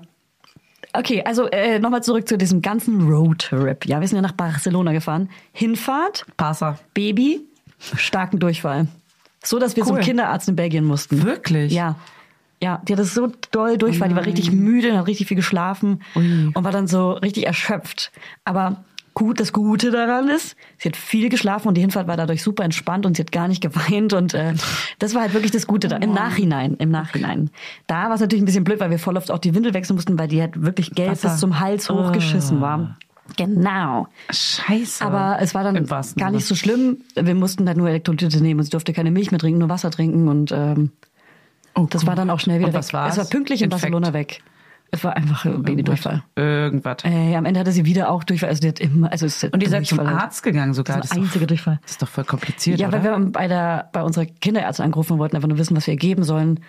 Okay, 0.97 1.21
also 1.25 1.47
äh, 1.51 1.77
nochmal 1.79 2.03
zurück 2.03 2.25
zu 2.25 2.37
diesem 2.37 2.61
ganzen 2.61 3.01
Roadtrip. 3.11 3.85
Ja, 3.85 3.99
wir 3.99 4.07
sind 4.07 4.15
ja 4.15 4.21
nach 4.21 4.31
Barcelona 4.31 4.93
gefahren. 4.93 5.29
Hinfahrt, 5.51 6.25
Passer. 6.37 6.79
Baby, 6.93 7.41
starken 7.97 8.39
Durchfall. 8.39 8.87
So, 9.45 9.59
dass 9.59 9.75
wir 9.75 9.83
Cool. 9.83 9.95
zum 9.95 9.99
Kinderarzt 9.99 10.49
in 10.49 10.55
Belgien 10.55 10.85
mussten. 10.85 11.23
Wirklich? 11.23 11.71
Ja. 11.71 11.95
Ja, 12.63 12.81
die 12.87 12.93
hatte 12.93 13.03
so 13.03 13.31
doll 13.51 13.77
Durchfall, 13.77 14.09
die 14.09 14.15
war 14.15 14.25
richtig 14.25 14.51
müde, 14.51 14.97
hat 14.97 15.07
richtig 15.07 15.27
viel 15.27 15.35
geschlafen 15.35 16.01
Ui. 16.15 16.51
und 16.53 16.63
war 16.63 16.71
dann 16.71 16.87
so 16.87 17.11
richtig 17.11 17.45
erschöpft. 17.45 18.11
Aber 18.45 18.83
gut, 19.13 19.39
das 19.41 19.51
Gute 19.51 19.91
daran 19.91 20.29
ist, 20.29 20.55
sie 20.77 20.87
hat 20.89 20.95
viel 20.95 21.29
geschlafen 21.29 21.67
und 21.67 21.75
die 21.75 21.81
Hinfahrt 21.81 22.07
war 22.07 22.15
dadurch 22.17 22.41
super 22.41 22.63
entspannt 22.63 23.05
und 23.05 23.17
sie 23.17 23.23
hat 23.23 23.31
gar 23.33 23.49
nicht 23.49 23.61
geweint 23.61 24.13
und 24.13 24.33
äh, 24.33 24.53
das 24.99 25.13
war 25.13 25.21
halt 25.23 25.33
wirklich 25.33 25.51
das 25.51 25.67
Gute 25.67 25.89
da. 25.89 25.97
Im 25.97 26.13
Nachhinein, 26.13 26.75
im 26.75 26.89
Nachhinein. 26.91 27.49
Da 27.87 28.05
war 28.05 28.13
es 28.15 28.21
natürlich 28.21 28.41
ein 28.41 28.45
bisschen 28.45 28.63
blöd, 28.63 28.79
weil 28.79 28.89
wir 28.89 28.99
voll 28.99 29.17
oft 29.17 29.31
auch 29.31 29.39
die 29.39 29.53
Windel 29.53 29.73
wechseln 29.73 29.95
mussten, 29.95 30.17
weil 30.17 30.29
die 30.29 30.39
halt 30.41 30.61
wirklich 30.61 30.91
gelb 30.91 31.21
bis 31.21 31.37
zum 31.37 31.59
Hals 31.59 31.89
hochgeschissen 31.89 32.61
war. 32.61 32.97
Genau. 33.37 34.07
Scheiße. 34.29 35.03
Aber 35.03 35.37
es 35.41 35.53
war 35.55 35.63
dann 35.63 35.85
gar 36.17 36.31
nicht 36.31 36.45
so 36.45 36.55
schlimm. 36.55 36.97
Wir 37.15 37.35
mussten 37.35 37.67
halt 37.67 37.77
nur 37.77 37.89
Elektrolyte 37.89 38.41
nehmen 38.41 38.59
und 38.59 38.65
sie 38.65 38.69
durfte 38.71 38.93
keine 38.93 39.11
Milch 39.11 39.31
mehr 39.31 39.39
trinken, 39.39 39.59
nur 39.59 39.69
Wasser 39.69 39.91
trinken 39.91 40.27
und 40.27 40.51
ähm, 40.51 40.91
Oh, 41.77 41.87
das 41.89 42.03
cool. 42.03 42.07
war 42.09 42.15
dann 42.15 42.29
auch 42.29 42.39
schnell 42.39 42.59
wieder 42.59 42.67
Und 42.67 42.73
weg. 42.73 42.79
was 42.79 42.93
war's? 42.93 43.13
Es 43.13 43.17
war 43.17 43.25
pünktlich 43.25 43.61
in 43.61 43.65
Infekt? 43.65 43.81
Barcelona 43.91 44.13
weg. 44.13 44.41
Es 44.91 45.03
war 45.03 45.17
einfach 45.17 45.43
äh, 45.45 45.49
Babydurchfall. 45.49 46.23
Irgendwas. 46.37 46.97
Äh, 47.03 47.35
am 47.35 47.43
Ende 47.43 47.59
hatte 47.59 47.73
sie 47.73 47.83
wieder 47.83 48.09
auch 48.09 48.23
Durchfall. 48.23 48.47
Also 48.49 48.61
die 48.61 48.69
hat 48.69 48.79
immer, 48.79 49.11
also 49.11 49.25
ist 49.25 49.43
Und 49.43 49.61
ihr 49.61 49.67
seid 49.69 49.85
zum 49.85 49.97
Durchfall 49.97 50.13
halt. 50.15 50.23
Arzt 50.25 50.43
gegangen 50.43 50.73
sogar. 50.73 50.97
Das 50.97 51.05
ist 51.05 51.11
ist 51.11 51.15
der 51.15 51.21
doch- 51.21 51.27
einzige 51.27 51.47
Durchfall. 51.47 51.79
Das 51.81 51.91
ist 51.91 52.01
doch 52.01 52.07
voll 52.07 52.23
kompliziert, 52.23 52.79
Ja, 52.79 52.87
oder? 52.87 53.03
weil 53.03 53.19
wir 53.19 53.31
bei 53.31 53.47
der 53.49 53.89
bei 53.91 54.03
unserer 54.03 54.25
Kinderärztin 54.25 54.85
angerufen 54.85 55.17
wollten 55.17 55.35
einfach 55.35 55.49
nur 55.49 55.57
wissen, 55.57 55.75
was 55.75 55.85
wir 55.87 55.95
ihr 55.95 55.99
geben 55.99 56.23
sollen. 56.23 56.61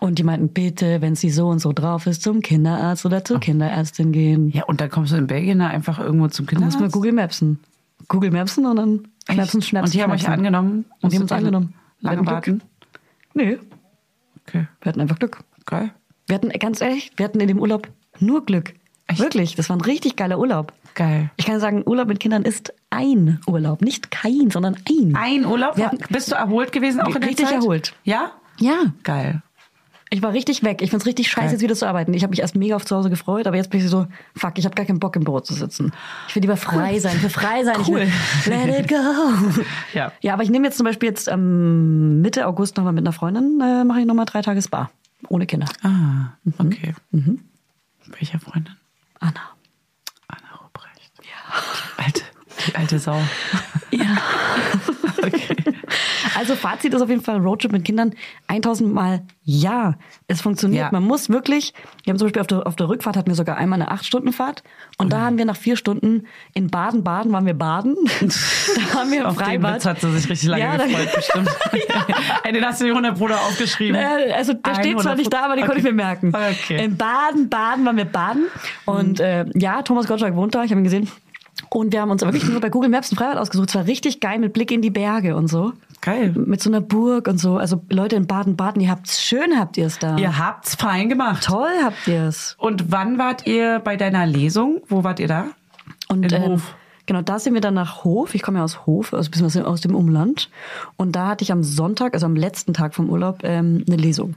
Und 0.00 0.18
die 0.18 0.22
meinten, 0.22 0.48
bitte, 0.48 1.00
wenn 1.02 1.14
sie 1.14 1.30
so 1.30 1.48
und 1.48 1.58
so 1.58 1.72
drauf 1.72 2.06
ist, 2.06 2.22
zum 2.22 2.40
Kinderarzt 2.40 3.04
oder 3.06 3.24
zur 3.24 3.38
Kinderärztin 3.38 4.12
gehen. 4.12 4.50
ja, 4.50 4.64
und 4.64 4.80
dann 4.80 4.90
kommst 4.90 5.12
du 5.12 5.16
in 5.16 5.26
Belgien 5.26 5.58
da 5.58 5.66
einfach 5.68 5.98
irgendwo 5.98 6.28
zum 6.28 6.46
Dann 6.46 6.54
muss 6.54 6.74
Kinderarzt? 6.74 6.80
man 6.80 6.90
Google 6.90 7.12
Mapsen. 7.12 7.58
Google 8.08 8.30
Mapsen 8.30 8.64
und 8.66 8.76
dann 8.76 9.08
schnapsen, 9.30 9.60
schnapsen. 9.62 9.84
Und 9.88 9.94
die 9.94 10.02
haben 10.02 10.10
euch 10.12 10.28
angenommen? 10.28 10.86
Und 11.02 11.12
die 11.12 11.16
haben 11.16 11.22
uns 11.22 11.32
angenommen. 11.32 11.74
Lange 12.00 12.24
warten? 12.26 12.58
Glück. 12.58 12.62
Nee, 13.34 13.58
Okay, 14.48 14.66
wir 14.80 14.88
hatten 14.88 15.00
einfach 15.00 15.18
Glück. 15.18 15.44
geil. 15.66 15.90
Wir 16.26 16.34
hatten, 16.34 16.48
ganz 16.58 16.80
ehrlich, 16.80 17.12
wir 17.16 17.24
hatten 17.24 17.38
in 17.40 17.46
dem 17.48 17.58
Urlaub 17.60 17.88
nur 18.18 18.44
Glück. 18.46 18.72
Echt? 19.06 19.20
Wirklich, 19.20 19.54
das 19.54 19.68
war 19.68 19.76
ein 19.76 19.80
richtig 19.82 20.16
geiler 20.16 20.38
Urlaub. 20.38 20.72
Geil. 20.94 21.30
Ich 21.36 21.44
kann 21.46 21.60
sagen, 21.60 21.82
Urlaub 21.86 22.08
mit 22.08 22.20
Kindern 22.20 22.42
ist 22.42 22.72
ein 22.90 23.38
Urlaub. 23.46 23.82
Nicht 23.82 24.10
kein, 24.10 24.50
sondern 24.50 24.76
ein. 24.88 25.14
Ein 25.14 25.44
Urlaub? 25.46 25.76
Hatten- 25.78 25.98
Bist 26.08 26.30
du 26.32 26.36
erholt 26.36 26.72
gewesen 26.72 27.00
auch 27.00 27.14
in 27.14 27.20
der 27.20 27.28
Richtig 27.30 27.46
Zeit? 27.46 27.56
erholt. 27.56 27.94
Ja? 28.04 28.32
Ja, 28.58 28.92
Geil. 29.04 29.42
Ich 30.10 30.22
war 30.22 30.32
richtig 30.32 30.62
weg. 30.64 30.82
Ich 30.82 30.90
find's 30.90 31.06
richtig 31.06 31.28
scheiße, 31.30 31.52
jetzt 31.54 31.62
wieder 31.62 31.74
zu 31.74 31.86
arbeiten. 31.86 32.12
Ich 32.14 32.22
habe 32.24 32.30
mich 32.30 32.40
erst 32.40 32.56
mega 32.56 32.74
auf 32.76 32.84
zu 32.84 32.96
Hause 32.96 33.10
gefreut, 33.10 33.46
aber 33.46 33.56
jetzt 33.56 33.70
bin 33.70 33.80
ich 33.80 33.88
so, 33.88 34.06
fuck, 34.36 34.58
ich 34.58 34.64
habe 34.64 34.74
gar 34.74 34.84
keinen 34.84 34.98
Bock 35.00 35.14
im 35.16 35.24
Büro 35.24 35.40
zu 35.40 35.54
sitzen. 35.54 35.92
Ich 36.28 36.34
will 36.34 36.42
lieber 36.42 36.56
frei 36.56 36.98
sein. 36.98 37.16
Ich 37.16 37.22
will 37.22 37.30
frei 37.30 37.64
sein. 37.64 37.76
Cool. 37.86 38.00
Ich 38.40 38.46
will, 38.46 38.54
let 38.66 38.80
it 38.80 38.88
go. 38.88 38.96
Ja. 39.94 40.12
Ja, 40.20 40.34
aber 40.34 40.42
ich 40.42 40.50
nehme 40.50 40.66
jetzt 40.66 40.76
zum 40.76 40.84
Beispiel 40.84 41.08
jetzt 41.08 41.28
ähm, 41.28 42.20
Mitte 42.22 42.46
August 42.46 42.76
nochmal 42.76 42.92
mit 42.92 43.04
einer 43.04 43.12
Freundin, 43.12 43.60
äh, 43.60 43.84
mache 43.84 44.00
ich 44.00 44.06
nochmal 44.06 44.26
drei 44.26 44.42
Tage 44.42 44.60
Spa. 44.62 44.90
Ohne 45.28 45.46
Kinder. 45.46 45.66
Ah, 45.82 46.34
Mhm. 46.44 46.54
okay. 46.58 46.94
Welcher 48.06 48.40
Freundin? 48.40 48.74
Anna 49.20 49.40
Ruprecht. 50.62 51.12
Ja. 51.22 52.04
Die 52.66 52.74
alte, 52.74 52.98
Sau. 52.98 53.16
Ja. 53.90 54.04
Okay. 55.22 55.54
Also 56.38 56.54
Fazit 56.54 56.94
ist 56.94 57.02
auf 57.02 57.10
jeden 57.10 57.20
Fall 57.20 57.36
Roadtrip 57.38 57.72
mit 57.72 57.84
Kindern 57.84 58.14
1000 58.46 58.90
Mal 58.94 59.22
ja. 59.44 59.96
Es 60.28 60.40
funktioniert. 60.40 60.84
Ja. 60.86 60.88
Man 60.92 61.02
muss 61.02 61.28
wirklich, 61.28 61.74
wir 62.04 62.12
haben 62.12 62.18
zum 62.18 62.26
Beispiel 62.28 62.40
auf 62.40 62.46
der, 62.46 62.66
auf 62.66 62.74
der 62.76 62.88
Rückfahrt 62.88 63.16
hatten 63.18 63.26
wir 63.28 63.34
sogar 63.34 63.58
einmal 63.58 63.82
eine 63.82 63.92
8-Stunden-Fahrt 63.92 64.62
und 64.96 65.06
Mhm. 65.06 65.10
da 65.10 65.20
haben 65.20 65.36
wir 65.38 65.44
nach 65.44 65.56
vier 65.56 65.76
Stunden 65.76 66.26
in 66.54 66.68
Baden-Baden 66.70 67.30
waren 67.32 67.44
wir 67.44 67.52
baden. 67.52 67.96
da 68.20 68.98
haben 69.00 69.10
wir 69.10 69.20
im 69.20 69.26
Auf 69.26 69.36
den 69.36 69.44
Freibad. 69.44 69.74
Witz 69.74 69.84
hat 69.84 70.00
sie 70.00 70.10
sich 70.12 70.30
richtig 70.30 70.48
lange 70.48 70.62
Ja, 70.62 70.76
gefreut, 70.78 71.14
bestimmt. 71.14 71.48
Ey, 72.44 72.52
Den 72.52 72.64
hast 72.64 72.80
du 72.80 72.84
dir 72.86 72.92
100 72.92 73.18
Bruder 73.18 73.36
aufgeschrieben. 73.40 73.96
Äh, 74.00 74.32
Also 74.32 74.54
der 74.54 74.74
steht 74.76 74.98
zwar 75.00 75.16
nicht 75.16 75.30
da, 75.32 75.44
aber 75.44 75.56
den 75.56 75.64
konnte 75.66 75.78
ich 75.80 75.84
mir 75.84 75.92
merken. 75.92 76.32
Okay. 76.34 76.82
In 76.82 76.96
Baden, 76.96 77.50
Baden 77.50 77.84
waren 77.84 77.96
wir 77.98 78.06
baden. 78.06 78.44
Und 78.86 79.20
äh, 79.20 79.44
ja, 79.54 79.82
Thomas 79.82 80.06
Gottschalk 80.06 80.34
wohnt 80.34 80.54
da, 80.54 80.64
ich 80.64 80.70
habe 80.70 80.80
ihn 80.80 80.84
gesehen. 80.84 81.10
Und 81.68 81.92
wir 81.92 82.00
haben 82.00 82.10
uns 82.10 82.22
wirklich 82.22 82.48
nur 82.48 82.60
bei 82.60 82.68
Google 82.70 82.90
Maps 82.90 83.12
ein 83.12 83.16
Freibad 83.16 83.38
ausgesucht. 83.38 83.68
Es 83.70 83.74
war 83.74 83.86
richtig 83.86 84.20
geil 84.20 84.38
mit 84.38 84.52
Blick 84.52 84.70
in 84.72 84.82
die 84.82 84.90
Berge 84.90 85.36
und 85.36 85.48
so. 85.48 85.72
Geil. 86.00 86.32
Mit 86.34 86.62
so 86.62 86.70
einer 86.70 86.80
Burg 86.80 87.28
und 87.28 87.38
so. 87.38 87.58
Also 87.58 87.82
Leute 87.90 88.16
in 88.16 88.26
Baden-Baden, 88.26 88.80
ihr 88.80 88.90
habt's 88.90 89.22
schön, 89.22 89.58
habt 89.58 89.76
ihr 89.76 89.86
es 89.86 89.98
da. 89.98 90.16
Ihr 90.16 90.38
habt's 90.38 90.74
fein 90.74 91.08
gemacht. 91.10 91.44
Toll 91.44 91.68
habt 91.84 92.08
ihr 92.08 92.24
es. 92.24 92.56
Und 92.58 92.90
wann 92.90 93.18
wart 93.18 93.46
ihr 93.46 93.80
bei 93.80 93.96
deiner 93.96 94.24
Lesung? 94.26 94.80
Wo 94.88 95.04
wart 95.04 95.20
ihr 95.20 95.28
da? 95.28 95.46
Und 96.08 96.24
In 96.32 96.42
ähm, 96.42 96.50
Hof. 96.52 96.74
genau, 97.04 97.20
da 97.20 97.38
sind 97.38 97.52
wir 97.52 97.60
dann 97.60 97.74
nach 97.74 98.02
Hof. 98.04 98.34
Ich 98.34 98.42
komme 98.42 98.58
ja 98.58 98.64
aus 98.64 98.86
Hof, 98.86 99.12
also 99.12 99.30
beziehungsweise 99.30 99.66
aus 99.66 99.82
dem 99.82 99.94
Umland. 99.94 100.48
Und 100.96 101.14
da 101.16 101.28
hatte 101.28 101.42
ich 101.44 101.52
am 101.52 101.62
Sonntag, 101.62 102.14
also 102.14 102.24
am 102.24 102.34
letzten 102.34 102.72
Tag 102.72 102.94
vom 102.94 103.10
Urlaub, 103.10 103.40
ähm, 103.42 103.84
eine 103.86 103.96
Lesung. 103.96 104.34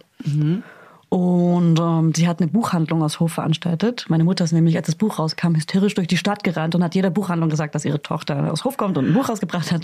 Und 1.13 1.79
ähm, 1.79 2.11
sie 2.15 2.27
hat 2.27 2.41
eine 2.41 2.49
Buchhandlung 2.49 3.03
aus 3.03 3.19
Hof 3.19 3.33
veranstaltet. 3.33 4.07
Meine 4.09 4.23
Mutter 4.23 4.45
ist 4.45 4.51
nämlich, 4.51 4.75
als 4.77 4.87
das 4.87 4.95
Buch 4.95 5.19
rauskam, 5.19 5.53
hysterisch 5.53 5.93
durch 5.93 6.07
die 6.07 6.17
Stadt 6.17 6.43
gerannt 6.43 6.73
und 6.73 6.83
hat 6.83 6.95
jeder 6.95 7.11
Buchhandlung 7.11 7.51
gesagt, 7.51 7.75
dass 7.75 7.85
ihre 7.85 8.01
Tochter 8.01 8.51
aus 8.51 8.63
Hof 8.65 8.77
kommt 8.77 8.97
und 8.97 9.05
ein 9.05 9.13
Buch 9.13 9.29
rausgebracht 9.29 9.71
hat. 9.71 9.83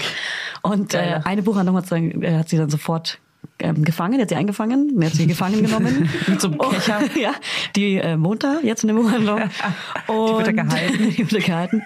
Und 0.63 0.96
äh, 0.96 1.20
eine 1.24 1.44
Buchhandlung 1.44 1.78
hat, 1.78 1.92
dann, 1.92 2.24
äh, 2.24 2.39
hat 2.39 2.50
sie 2.50 2.58
dann 2.58 2.72
sofort 2.72 3.20
ähm, 3.62 3.84
gefangen, 3.84 4.15
die 4.15 4.21
hat 4.21 4.30
sie 4.30 4.36
eingefangen, 4.36 4.99
die 4.99 5.06
hat 5.06 5.13
sie 5.13 5.28
gefangen 5.28 5.62
genommen. 5.62 6.10
Mit 6.28 6.41
so 6.41 6.47
einem 6.47 6.58
Kescher. 6.60 6.99
ja, 7.19 7.34
die 7.75 7.95
äh, 7.97 8.17
da 8.39 8.60
jetzt 8.63 8.84
in 8.84 8.88
der 8.88 8.95
Buchhandlung. 8.95 9.41
Und 10.08 10.38
wird 10.38 10.47
da 10.47 10.52
gehalten. 10.52 11.10
die 11.17 11.30
wurde 11.30 11.41
gehalten. 11.41 11.84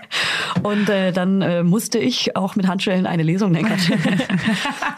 Und 0.62 0.90
äh, 0.90 1.12
dann 1.12 1.42
äh, 1.42 1.64
musste 1.64 1.98
ich 1.98 2.36
auch 2.36 2.56
mit 2.56 2.68
Handschellen 2.68 3.08
eine 3.08 3.24
Lesung, 3.24 3.54
Quatsch. 3.54 3.90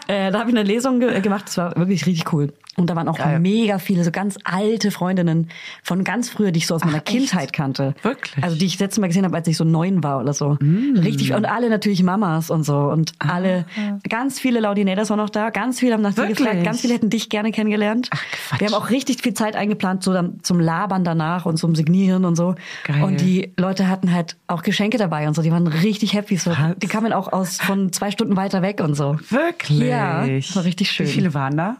äh, 0.08 0.30
da 0.30 0.38
habe 0.38 0.50
ich 0.50 0.56
eine 0.56 0.64
Lesung 0.64 1.00
ge 1.00 1.20
gemacht, 1.20 1.44
das 1.46 1.56
war 1.56 1.76
wirklich 1.76 2.06
richtig 2.06 2.32
cool. 2.32 2.52
Und 2.76 2.90
da 2.90 2.96
waren 2.96 3.08
auch 3.08 3.16
Geil. 3.16 3.40
mega 3.40 3.78
viele, 3.78 4.04
so 4.04 4.10
ganz 4.10 4.36
alte 4.44 4.90
Freundinnen 4.90 5.48
von 5.82 6.04
ganz 6.04 6.28
früher, 6.28 6.52
die 6.52 6.58
ich 6.58 6.66
so 6.66 6.74
aus 6.74 6.84
meiner 6.84 7.00
Kindheit 7.00 7.54
kannte. 7.54 7.94
Wirklich? 8.02 8.44
Also 8.44 8.58
die 8.58 8.66
ich 8.66 8.72
das 8.72 8.80
letzte 8.80 9.00
Mal 9.00 9.06
gesehen 9.06 9.24
habe, 9.24 9.34
als 9.34 9.48
ich 9.48 9.56
so 9.56 9.64
neun 9.64 10.04
war 10.04 10.20
oder 10.20 10.34
so. 10.34 10.58
Richtig. 10.60 11.32
Und 11.32 11.46
alle 11.46 11.70
natürlich 11.70 12.02
Mamas 12.02 12.50
und 12.50 12.64
so. 12.64 12.76
Und 12.76 13.12
alle, 13.18 13.64
ganz 14.06 14.38
viele 14.38 14.60
Laudinators 14.60 15.08
waren 15.08 15.16
noch 15.16 15.30
da. 15.30 15.48
Ganz 15.48 15.80
viele 15.80 15.94
haben 15.94 16.02
nach 16.02 16.12
dir 16.12 16.28
Wirklich? 16.28 16.45
Gefragt. 16.50 16.64
Ganz 16.64 16.80
viele 16.80 16.94
hätten 16.94 17.10
dich 17.10 17.28
gerne 17.28 17.52
kennengelernt. 17.52 18.10
Quatsch. 18.10 18.60
Wir 18.60 18.66
haben 18.68 18.74
auch 18.74 18.90
richtig 18.90 19.22
viel 19.22 19.34
Zeit 19.34 19.56
eingeplant 19.56 20.02
so 20.02 20.12
dann 20.12 20.40
zum 20.42 20.60
Labern 20.60 21.04
danach 21.04 21.46
und 21.46 21.56
zum 21.58 21.74
Signieren 21.74 22.24
und 22.24 22.36
so. 22.36 22.54
Geil. 22.84 23.02
Und 23.02 23.20
die 23.20 23.52
Leute 23.56 23.88
hatten 23.88 24.12
halt 24.12 24.36
auch 24.46 24.62
Geschenke 24.62 24.98
dabei 24.98 25.26
und 25.28 25.34
so. 25.34 25.42
Die 25.42 25.50
waren 25.50 25.66
richtig 25.66 26.12
happy. 26.14 26.36
So. 26.36 26.50
Was? 26.52 26.76
Die 26.78 26.86
kamen 26.88 27.12
auch 27.12 27.32
aus 27.32 27.58
von 27.58 27.92
zwei 27.92 28.10
Stunden 28.10 28.36
weiter 28.36 28.62
weg 28.62 28.80
und 28.80 28.94
so. 28.94 29.16
Wirklich? 29.30 29.80
Ja, 29.80 30.26
war 30.54 30.64
richtig 30.64 30.90
schön. 30.90 31.06
Wie 31.06 31.10
viele 31.12 31.34
waren 31.34 31.56
da? 31.56 31.76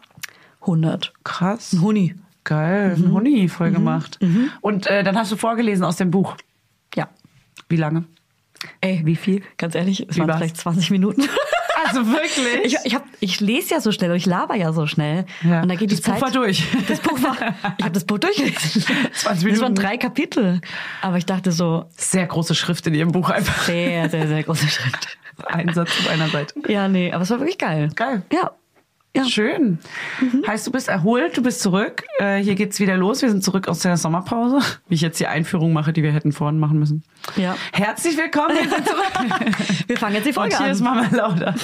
100. 0.63 1.13
Krass. 1.25 1.73
Ein 1.73 1.81
Huni. 1.83 2.15
Geil, 2.45 2.97
Mhm. 2.97 3.05
ein 3.07 3.13
Huni 3.13 3.49
voll 3.49 3.71
gemacht. 3.73 4.19
Und 4.61 4.87
äh, 4.87 5.03
dann 5.03 5.17
hast 5.17 5.33
du 5.33 5.37
vorgelesen 5.37 5.85
aus 5.85 5.97
dem 5.97 6.11
Buch. 6.13 6.37
Ja. 6.95 7.09
Wie 7.69 7.77
lange? 7.77 8.05
Ey, 8.81 9.03
wie 9.05 9.17
viel? 9.17 9.43
Ganz 9.59 9.75
ehrlich, 9.75 10.07
es 10.09 10.15
Wie 10.17 10.21
waren 10.21 10.29
war's? 10.29 10.39
vielleicht 10.39 10.57
20 10.57 10.91
Minuten. 10.93 11.23
Also 11.89 12.07
wirklich? 12.07 12.65
Ich, 12.65 12.77
ich, 12.85 12.95
hab, 12.95 13.05
ich 13.21 13.41
lese 13.41 13.75
ja 13.75 13.81
so 13.81 13.93
schnell 13.93 14.11
und 14.11 14.17
ich 14.17 14.27
laber 14.27 14.55
ja 14.55 14.73
so 14.73 14.87
schnell. 14.87 15.27
Ja. 15.43 15.63
Und 15.63 15.69
da 15.69 15.75
geht 15.75 15.91
Das 15.91 15.99
die 15.99 16.03
Zeit. 16.03 16.15
Buch 16.17 16.23
war 16.23 16.31
durch. 16.31 16.65
Das 16.89 17.01
Buch 17.01 17.23
war. 17.23 17.37
Ich 17.79 17.85
habe 17.85 17.93
das 17.95 18.05
Buch 18.05 18.19
durchgelesen. 18.19 18.83
20 18.83 19.15
Das 19.15 19.35
waren 19.35 19.45
Minuten. 19.45 19.75
drei 19.75 19.97
Kapitel. 19.97 20.61
Aber 21.03 21.17
ich 21.19 21.27
dachte 21.27 21.53
so, 21.53 21.87
Sehr 21.97 22.27
große 22.27 22.55
Schrift 22.55 22.87
in 22.87 22.95
ihrem 22.95 23.13
Buch 23.13 23.31
einfach. 23.31 23.63
sehr, 23.65 24.09
sehr, 24.11 24.27
sehr 24.29 24.43
große 24.43 24.69
Schritt. 24.69 24.95
Ein 25.47 25.73
Satz 25.75 25.91
auf 26.01 26.09
einer 26.11 26.29
Seite. 26.29 26.55
Ja, 26.69 26.89
nee, 26.89 27.13
aber 27.13 27.23
es 27.23 27.31
war 27.31 27.39
wirklich 27.41 27.59
geil. 27.59 27.91
Geil. 27.95 28.23
Ja. 28.33 28.53
Ja. 29.17 29.25
Schön. 29.25 29.79
Mhm. 30.21 30.45
Heißt, 30.47 30.67
du 30.67 30.71
bist 30.73 30.89
erholt, 30.89 31.37
du 31.37 31.43
bist 31.43 31.61
zurück. 31.61 32.05
Äh, 32.19 32.37
hier 32.43 32.55
geht's 32.55 32.79
wieder 32.81 32.97
los. 32.97 33.23
Wir 33.23 33.31
sind 33.31 33.43
zurück 33.43 33.67
aus 33.69 33.81
der 33.81 33.97
Sommerpause. 33.97 34.59
Wie 34.89 34.95
ich 34.95 35.01
jetzt 35.01 35.19
die 35.21 35.27
Einführung 35.27 35.73
mache, 35.73 35.93
die 35.93 36.03
wir 36.03 36.13
hätten 36.13 36.33
vorhin 36.33 36.59
machen 36.59 36.79
müssen. 36.79 37.03
Ja. 37.37 37.57
Herzlich 37.73 38.17
willkommen, 38.17 38.57
wir 38.61 38.69
sind 38.69 38.87
zurück. 38.87 39.57
Wir 39.89 39.97
fangen 39.97 40.15
jetzt 40.17 40.25
die 40.25 40.29
Und 40.31 40.35
Folge 40.35 40.59
hier 40.59 40.71
ist 40.73 40.83
an. 40.83 40.85
Mama 40.97 41.09
Lauda. 41.13 41.55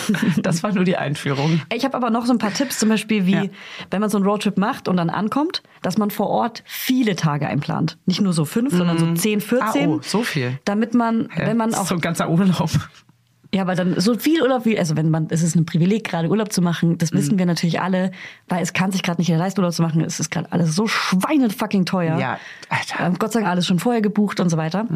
Das 0.43 0.63
war 0.63 0.73
nur 0.73 0.85
die 0.85 0.97
Einführung. 0.97 1.61
Ich 1.75 1.85
habe 1.85 1.97
aber 1.97 2.11
noch 2.11 2.25
so 2.27 2.33
ein 2.33 2.39
paar 2.39 2.53
Tipps, 2.55 2.79
zum 2.79 2.89
Beispiel 2.89 3.27
wie, 3.27 3.33
Ja. 3.33 3.45
wenn 3.91 4.01
man 4.01 4.11
so 4.11 4.17
einen 4.19 4.27
Roadtrip 4.27 4.59
macht 4.59 4.89
und 4.89 4.97
dann 4.97 5.11
ankommt, 5.11 5.63
dass 5.83 5.99
man 5.99 6.11
vor 6.11 6.29
Ort 6.29 6.63
viele 6.67 7.17
Tage 7.17 7.47
einplant. 7.49 7.99
Nicht 8.07 8.21
nur 8.21 8.33
so 8.33 8.45
fünf, 8.45 8.73
sondern 8.75 8.99
so 8.99 9.13
10, 9.13 9.41
14. 9.41 9.89
Ah, 9.91 9.93
oh, 9.95 10.01
so 10.03 10.23
viel. 10.23 10.59
Damit 10.65 10.95
man, 10.95 11.29
Hä? 11.33 11.43
wenn 11.47 11.57
man 11.57 11.71
ist 11.71 11.79
auch 11.79 11.87
so 11.87 11.95
ein 11.95 12.01
ganzer 12.01 12.29
Urlaub. 12.31 12.71
Ja, 13.55 13.63
aber 13.63 13.75
dann 13.75 14.01
so 14.01 14.15
viel 14.19 14.41
Urlaub 14.41 14.65
wie, 14.65 14.79
also 14.79 14.97
wenn 14.97 15.11
man, 15.11 15.27
es 15.31 15.43
ist 15.43 15.55
ein 15.57 15.67
Privileg, 15.67 16.05
gerade 16.05 16.29
Urlaub 16.29 16.53
zu 16.53 16.63
machen, 16.63 16.97
das 16.97 17.13
Mhm. 17.13 17.19
wissen 17.19 17.39
wir 17.39 17.45
natürlich 17.47 17.81
alle, 17.83 18.11
weil 18.49 18.63
es 18.63 18.73
kann 18.73 18.93
sich 18.93 19.03
gerade 19.03 19.21
nicht 19.21 19.29
leisten, 19.29 19.61
Urlaub 19.61 19.75
zu 19.75 19.83
machen. 19.83 20.01
Es 20.03 20.19
ist 20.21 20.31
gerade 20.31 20.51
alles 20.53 20.75
so 20.75 20.87
schweinefucking 20.87 21.85
teuer. 21.85 22.19
Ja, 22.19 22.39
Alter. 22.71 23.01
Mhm. 23.09 23.15
Ähm, 23.15 23.19
Gott 23.19 23.33
sei 23.33 23.41
Dank 23.41 23.51
alles 23.51 23.67
schon 23.67 23.79
vorher 23.79 24.01
gebucht 24.01 24.41
und 24.41 24.49
so 24.49 24.57
weiter. 24.57 24.87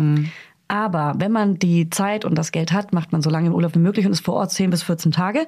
Aber 0.69 1.15
wenn 1.19 1.33
man 1.33 1.59
die 1.59 1.91
Zeit 1.91 2.25
und 2.25 2.35
das 2.37 2.51
Geld 2.51 2.73
hat, 2.73 2.93
macht 2.93 3.13
man 3.13 3.23
so 3.23 3.31
lange 3.31 3.49
im 3.49 3.55
Urlaub 3.55 3.75
wie 3.75 3.79
möglich 3.79 4.05
und 4.07 4.13
ist 4.13 4.25
vor 4.25 4.35
Ort 4.35 4.51
10 4.53 4.71
bis 4.71 4.83
14 4.83 5.13
Tage, 5.13 5.47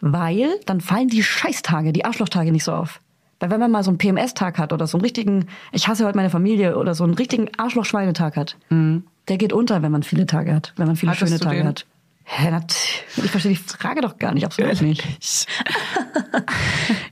weil 0.00 0.48
dann 0.66 0.80
fallen 0.80 1.08
die 1.08 1.22
Scheißtage, 1.22 1.92
die 1.92 2.04
Arschlochtage 2.04 2.52
nicht 2.52 2.64
so 2.64 2.72
auf. 2.72 3.00
Weil 3.40 3.50
wenn 3.50 3.58
man 3.60 3.72
mal 3.72 3.82
so 3.82 3.90
einen 3.90 3.98
PMS-Tag 3.98 4.58
hat 4.58 4.72
oder 4.72 4.86
so 4.86 4.98
einen 4.98 5.02
richtigen, 5.02 5.46
ich 5.72 5.88
hasse 5.88 6.04
heute 6.06 6.16
meine 6.16 6.30
Familie 6.30 6.76
oder 6.76 6.94
so 6.94 7.02
einen 7.02 7.14
richtigen 7.14 7.48
Arschloch-Schweinetag 7.56 8.36
hat, 8.36 8.56
der 8.70 9.36
geht 9.38 9.52
unter, 9.52 9.82
wenn 9.82 9.90
man 9.90 10.04
viele 10.04 10.26
Tage 10.26 10.54
hat, 10.54 10.72
wenn 10.76 10.86
man 10.86 10.94
viele 10.96 11.10
Mhm. 11.10 11.16
Hattest 11.16 11.28
schöne 11.32 11.40
Tage 11.40 11.56
den? 11.58 11.66
hat. 11.68 11.86
Hä, 12.24 12.50
nat 12.50 12.74
ich 13.16 13.30
verstehe 13.30 13.52
die 13.52 13.58
Frage 13.58 14.00
doch 14.00 14.18
gar 14.18 14.32
nicht, 14.32 14.44
absolut 14.44 14.80
nicht. 14.80 15.04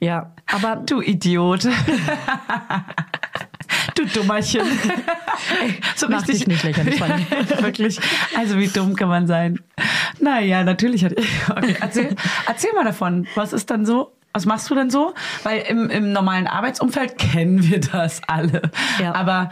Ja, 0.00 0.32
aber 0.50 0.76
Du 0.76 1.00
Idiot. 1.00 1.64
du 3.94 4.06
Dummerchen. 4.06 4.62
so 5.96 6.08
mach 6.08 6.22
dich 6.22 6.46
nicht 6.46 6.62
lächerlich. 6.62 7.00
Wirklich. 7.60 8.00
Also 8.36 8.58
wie 8.58 8.68
dumm 8.68 8.94
kann 8.96 9.08
man 9.08 9.26
sein? 9.26 9.60
Naja, 10.20 10.64
natürlich 10.64 11.04
hat 11.04 11.12
okay, 11.50 11.76
erzähl, 11.80 12.16
erzähl 12.46 12.72
mal 12.74 12.84
davon. 12.84 13.26
Was 13.34 13.52
ist 13.52 13.70
dann 13.70 13.84
so? 13.84 14.12
Was 14.32 14.46
machst 14.46 14.70
du 14.70 14.74
denn 14.74 14.90
so? 14.90 15.14
Weil 15.42 15.62
im, 15.62 15.90
im 15.90 16.12
normalen 16.12 16.46
Arbeitsumfeld 16.46 17.18
kennen 17.18 17.68
wir 17.68 17.80
das 17.80 18.22
alle. 18.28 18.62
Ja. 19.00 19.14
Aber 19.14 19.50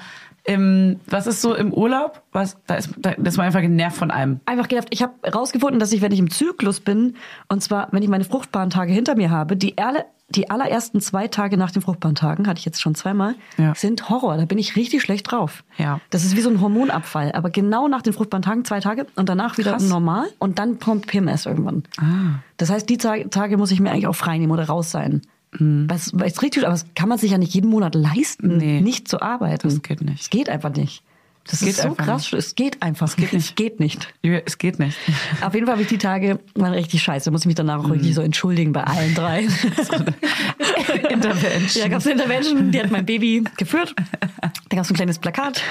im, 0.48 0.98
was 1.06 1.26
ist 1.26 1.42
so 1.42 1.54
im 1.54 1.72
Urlaub? 1.74 2.22
Was, 2.32 2.56
da 2.66 2.76
ist, 2.76 2.90
da, 2.96 3.10
ist 3.10 3.36
man 3.36 3.46
einfach 3.46 3.60
genervt 3.60 3.96
von 3.98 4.10
einem. 4.10 4.40
einfach 4.46 4.66
gedacht, 4.68 4.88
ich 4.90 5.02
habe 5.02 5.12
herausgefunden, 5.22 5.78
dass 5.78 5.92
ich, 5.92 6.00
wenn 6.00 6.10
ich 6.12 6.18
im 6.18 6.30
Zyklus 6.30 6.80
bin, 6.80 7.14
und 7.48 7.62
zwar, 7.62 7.88
wenn 7.92 8.02
ich 8.02 8.08
meine 8.08 8.24
fruchtbaren 8.24 8.70
Tage 8.70 8.92
hinter 8.92 9.14
mir 9.14 9.30
habe, 9.30 9.56
die, 9.56 9.76
alle, 9.76 10.06
die 10.30 10.48
allerersten 10.50 11.00
zwei 11.00 11.28
Tage 11.28 11.56
nach 11.58 11.70
den 11.70 11.82
fruchtbaren 11.82 12.14
Tagen, 12.14 12.46
hatte 12.48 12.58
ich 12.58 12.64
jetzt 12.64 12.80
schon 12.80 12.94
zweimal, 12.94 13.34
Ja. 13.58 13.74
sind 13.74 14.08
Horror. 14.08 14.36
Da 14.38 14.46
bin 14.46 14.56
ich 14.58 14.74
richtig 14.74 15.02
schlecht 15.02 15.30
drauf. 15.30 15.64
Ja. 15.76 16.00
Das 16.10 16.24
ist 16.24 16.34
wie 16.36 16.40
so 16.40 16.48
ein 16.50 16.60
Hormonabfall. 16.62 17.32
Aber 17.32 17.50
genau 17.50 17.86
nach 17.86 18.00
den 18.02 18.14
fruchtbaren 18.14 18.42
Tagen 18.42 18.64
zwei 18.64 18.80
Tage 18.80 19.06
und 19.16 19.28
danach 19.28 19.58
wieder 19.58 19.72
Krass. 19.72 19.88
normal 19.88 20.28
und 20.38 20.58
dann 20.58 20.78
kommt 20.78 21.06
PMS 21.06 21.44
irgendwann. 21.46 21.82
Ah. 21.98 22.40
Das 22.56 22.70
heißt, 22.70 22.88
die 22.88 22.96
Ta- 22.96 23.24
Tage 23.30 23.56
muss 23.58 23.70
ich 23.70 23.80
mir 23.80 23.90
eigentlich 23.90 24.06
auch 24.06 24.16
frei 24.16 24.38
nehmen 24.38 24.52
oder 24.52 24.66
raus 24.66 24.90
sein. 24.90 25.20
Mhm. 25.58 25.86
Was, 25.88 26.10
was 26.14 26.32
ist 26.32 26.42
richtig, 26.42 26.64
aber 26.64 26.72
das 26.72 26.86
kann 26.94 27.08
man 27.08 27.18
sich 27.18 27.30
ja 27.30 27.38
nicht 27.38 27.54
jeden 27.54 27.70
Monat 27.70 27.94
leisten, 27.94 28.58
Nee. 28.58 28.80
nicht 28.80 29.08
zu 29.08 29.22
arbeiten. 29.22 29.68
Das 29.68 29.82
geht 29.82 30.00
nicht. 30.02 30.20
Es 30.20 30.30
geht 30.30 30.48
einfach 30.48 30.74
nicht. 30.74 31.02
Das 31.50 31.60
geht 31.60 31.70
ist 31.70 31.82
so 31.82 31.94
krass. 31.94 32.32
Es 32.32 32.54
geht 32.54 32.82
einfach. 32.82 33.08
Es 33.08 33.16
geht 33.16 33.32
nicht. 33.32 33.46
Es 33.50 33.54
geht 33.54 33.80
nicht. 33.80 34.08
Es 34.22 34.58
geht 34.58 34.78
nicht. 34.78 34.96
Auf 35.40 35.54
jeden 35.54 35.66
Fall 35.66 35.74
habe 35.74 35.82
ich 35.82 35.88
die 35.88 35.98
Tage 35.98 36.38
waren 36.54 36.72
richtig 36.74 37.02
scheiße. 37.02 37.30
Muss 37.30 37.42
ich 37.42 37.46
mich 37.46 37.54
danach 37.54 37.78
auch 37.78 37.84
Mhm. 37.86 37.92
richtig 37.92 38.14
so 38.14 38.20
entschuldigen 38.22 38.72
bei 38.72 38.84
allen 38.84 39.14
drei. 39.14 39.46
Intervention. 41.10 41.82
Ja, 41.82 41.88
gab 41.88 42.00
es 42.00 42.06
eine 42.06 42.14
Intervention, 42.14 42.70
die 42.70 42.80
hat 42.80 42.90
mein 42.90 43.06
Baby 43.06 43.44
geführt. 43.56 43.94
Da 44.40 44.76
gab 44.76 44.84
es 44.84 44.90
ein 44.90 44.94
kleines 44.94 45.18
Plakat. 45.18 45.62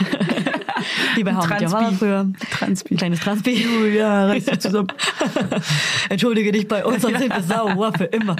Wie 1.15 1.23
bei 1.23 1.35
How 1.35 1.47
Met 1.49 1.61
Your 1.61 1.91
früher. 1.93 2.27
Transpi. 2.51 2.93
Ein 2.93 2.97
kleines 2.97 3.19
Transpi. 3.19 3.51
Julia, 3.63 4.27
reiß 4.27 4.45
dich 4.45 4.59
zusammen. 4.59 4.87
Entschuldige 6.09 6.51
dich 6.51 6.67
bei 6.67 6.85
uns, 6.85 7.01
sonst 7.01 7.19
sind 7.19 7.33
wir 7.33 7.43
sauer 7.43 7.93
für 7.97 8.05
immer. 8.05 8.35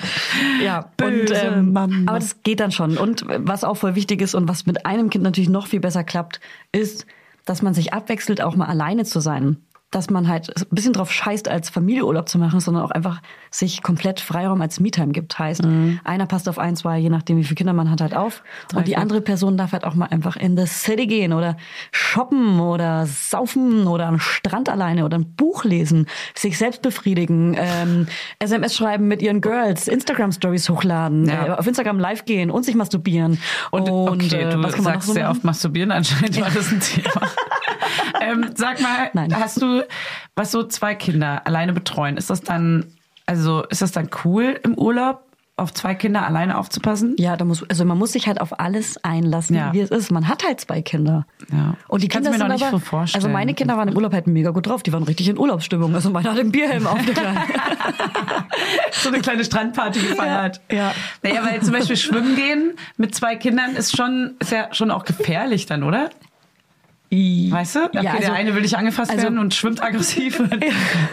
Ja, 0.64 0.92
Böse 0.98 1.34
und, 1.34 1.58
ähm, 1.58 1.74
Mama. 1.74 1.96
aber 2.12 2.20
das 2.20 2.42
geht 2.44 2.60
dann 2.60 2.72
schon. 2.72 2.98
Und 2.98 3.26
was 3.28 3.64
auch 3.64 3.76
voll 3.78 3.96
wichtig 3.96 4.22
ist 4.22 4.36
und 4.36 4.48
was 4.48 4.66
mit 4.66 4.86
einem 4.86 5.10
Kind 5.10 5.24
natürlich 5.24 5.50
noch 5.50 5.68
viel 5.68 5.80
besser 5.80 6.04
klappt, 6.04 6.40
ist, 6.72 7.06
dass 7.50 7.62
man 7.62 7.74
sich 7.74 7.94
abwechselt, 7.94 8.42
auch 8.42 8.56
mal 8.56 8.68
alleine 8.68 9.06
zu 9.06 9.20
sein. 9.20 9.58
Dass 9.92 10.10
man 10.10 10.28
halt 10.28 10.50
ein 10.56 10.66
bisschen 10.72 10.92
drauf 10.92 11.12
scheißt, 11.14 11.48
als 11.48 11.70
Familie 11.70 12.06
Urlaub 12.06 12.28
zu 12.28 12.38
machen, 12.38 12.60
sondern 12.60 12.84
auch 12.84 12.92
einfach 12.92 13.22
sich 13.52 13.82
komplett 13.82 14.20
Freiraum 14.20 14.62
als 14.62 14.82
Me-Time 14.82 15.14
gibt. 15.14 15.40
Heißt, 15.40 15.64
Mhm. 15.64 16.02
einer 16.04 16.26
passt 16.26 16.50
auf 16.50 16.60
ein, 16.60 16.76
zwei, 16.76 16.98
je 16.98 17.10
nachdem, 17.10 17.38
wie 17.38 17.44
viele 17.46 17.56
Kinder 17.56 17.72
man 17.74 17.90
hat, 17.90 18.02
halt 18.02 18.16
auf. 18.16 18.44
und 18.76 18.86
die 18.86 18.92
vier. 18.92 19.00
andere 19.00 19.22
Person 19.22 19.56
darf 19.58 19.72
halt 19.72 19.86
auch 19.86 19.94
mal 19.96 20.08
einfach 20.08 20.36
in 20.36 20.58
the 20.58 20.66
city 20.68 21.08
gehen 21.08 21.32
oder 21.32 21.56
shoppen 21.92 22.60
oder 22.60 23.06
saufen 23.06 23.88
oder 23.88 24.08
am 24.08 24.20
Strand 24.20 24.68
alleine 24.70 25.06
oder 25.06 25.18
ein 25.20 25.36
Buch 25.36 25.64
lesen, 25.64 26.08
sich 26.36 26.58
selbst 26.58 26.82
befriedigen, 26.82 27.56
ähm, 27.58 28.08
SMS 28.40 28.76
schreiben 28.76 29.08
mit 29.08 29.22
ihren 29.22 29.40
Girls, 29.42 29.88
Instagram-Stories 29.88 30.70
hochladen, 30.70 31.28
Ja. 31.30 31.46
äh, 31.46 31.50
auf 31.52 31.66
Instagram 31.66 31.98
live 32.00 32.26
gehen 32.26 32.52
und 32.52 32.64
sich 32.66 32.76
masturbieren. 32.76 33.40
Und, 33.72 33.90
okay, 33.90 34.42
äh, 34.42 34.50
du 34.50 34.62
was 34.62 34.74
kann 34.74 34.84
man 34.84 34.94
noch 34.96 35.00
sagst 35.02 35.08
so 35.08 35.14
sehr 35.14 35.30
oft 35.30 35.44
masturbieren, 35.46 35.92
anscheinend 35.92 36.40
war 36.42 36.50
das 36.52 36.72
ein 36.72 36.82
Thema. 36.82 37.22
ähm, 38.22 38.52
sag 38.56 38.82
mal, 38.82 39.10
Nein. 39.14 39.34
hast 39.40 39.62
du, 39.62 39.84
was 40.36 40.52
so 40.52 40.64
zwei 40.64 40.96
Kinder 40.96 41.42
alleine 41.46 41.74
betreuen, 41.74 42.18
ist 42.18 42.30
das 42.30 42.42
dann, 42.42 42.86
also 43.26 43.64
ist 43.70 43.82
das 43.82 43.92
dann 43.92 44.10
cool 44.24 44.60
im 44.64 44.76
Urlaub, 44.78 45.24
auf 45.60 45.74
zwei 45.74 45.96
Kinder 45.96 46.24
alleine 46.24 46.56
aufzupassen? 46.56 47.16
Ja, 47.18 47.36
da 47.36 47.44
muss, 47.44 47.68
also 47.68 47.84
man 47.84 47.98
muss 47.98 48.12
sich 48.12 48.28
halt 48.28 48.40
auf 48.42 48.60
alles 48.60 49.04
einlassen, 49.04 49.56
Ja. 49.56 49.74
wie 49.74 49.80
es 49.80 49.90
ist. 49.90 50.12
Man 50.12 50.28
hat 50.28 50.44
halt 50.46 50.62
zwei 50.62 50.84
Kinder. 50.84 51.26
Ja. 51.52 51.74
Und 51.88 52.04
die 52.04 52.08
Kinder 52.10 52.30
mir 52.30 52.38
noch 52.38 52.46
sind 52.46 52.54
nicht 52.54 52.64
aber, 52.68 52.78
so 52.78 52.80
vorstellen. 52.86 53.24
Also 53.24 53.34
meine 53.34 53.56
Kinder 53.56 53.76
waren 53.76 53.88
im 53.88 53.96
Urlaub 53.96 54.14
halt 54.14 54.28
mega 54.28 54.52
gut 54.52 54.68
drauf. 54.68 54.84
Die 54.84 54.94
waren 54.94 55.02
richtig 55.02 55.28
in 55.30 55.38
Urlaubsstimmung. 55.40 55.96
Also 55.96 56.12
meine 56.12 56.30
hat 56.30 56.38
den 56.38 56.52
Bierhelm 56.52 56.86
auf. 56.86 57.04
der 57.04 57.14
Kleine. 57.16 57.42
so 58.92 59.10
eine 59.10 59.20
kleine 59.20 59.44
Strandparty 59.44 60.00
gefeiert. 60.00 60.62
Ja. 60.72 60.94
Naja, 61.24 61.44
weil 61.44 61.60
zum 61.64 61.74
Beispiel 61.74 61.98
schwimmen 61.98 62.36
gehen 62.36 62.74
mit 62.98 63.16
zwei 63.16 63.36
Kindern 63.36 63.76
ist 63.76 63.98
schon, 63.98 64.36
ist 64.40 64.52
ja 64.52 64.68
schon 64.74 64.92
auch 64.92 65.06
gefährlich 65.06 65.66
dann, 65.66 65.82
oder? 65.82 66.12
Weißt 67.10 67.76
du? 67.76 67.86
Okay, 67.86 68.04
Ja, 68.04 68.12
also- 68.12 68.22
der 68.24 68.34
eine 68.34 68.54
will 68.54 68.62
nicht 68.62 68.78
angefasst 68.78 69.12
also- 69.12 69.24
werden 69.24 69.40
und 69.40 69.54
schwimmt 69.54 69.82
aggressiv 69.82 70.40
und, 70.42 70.54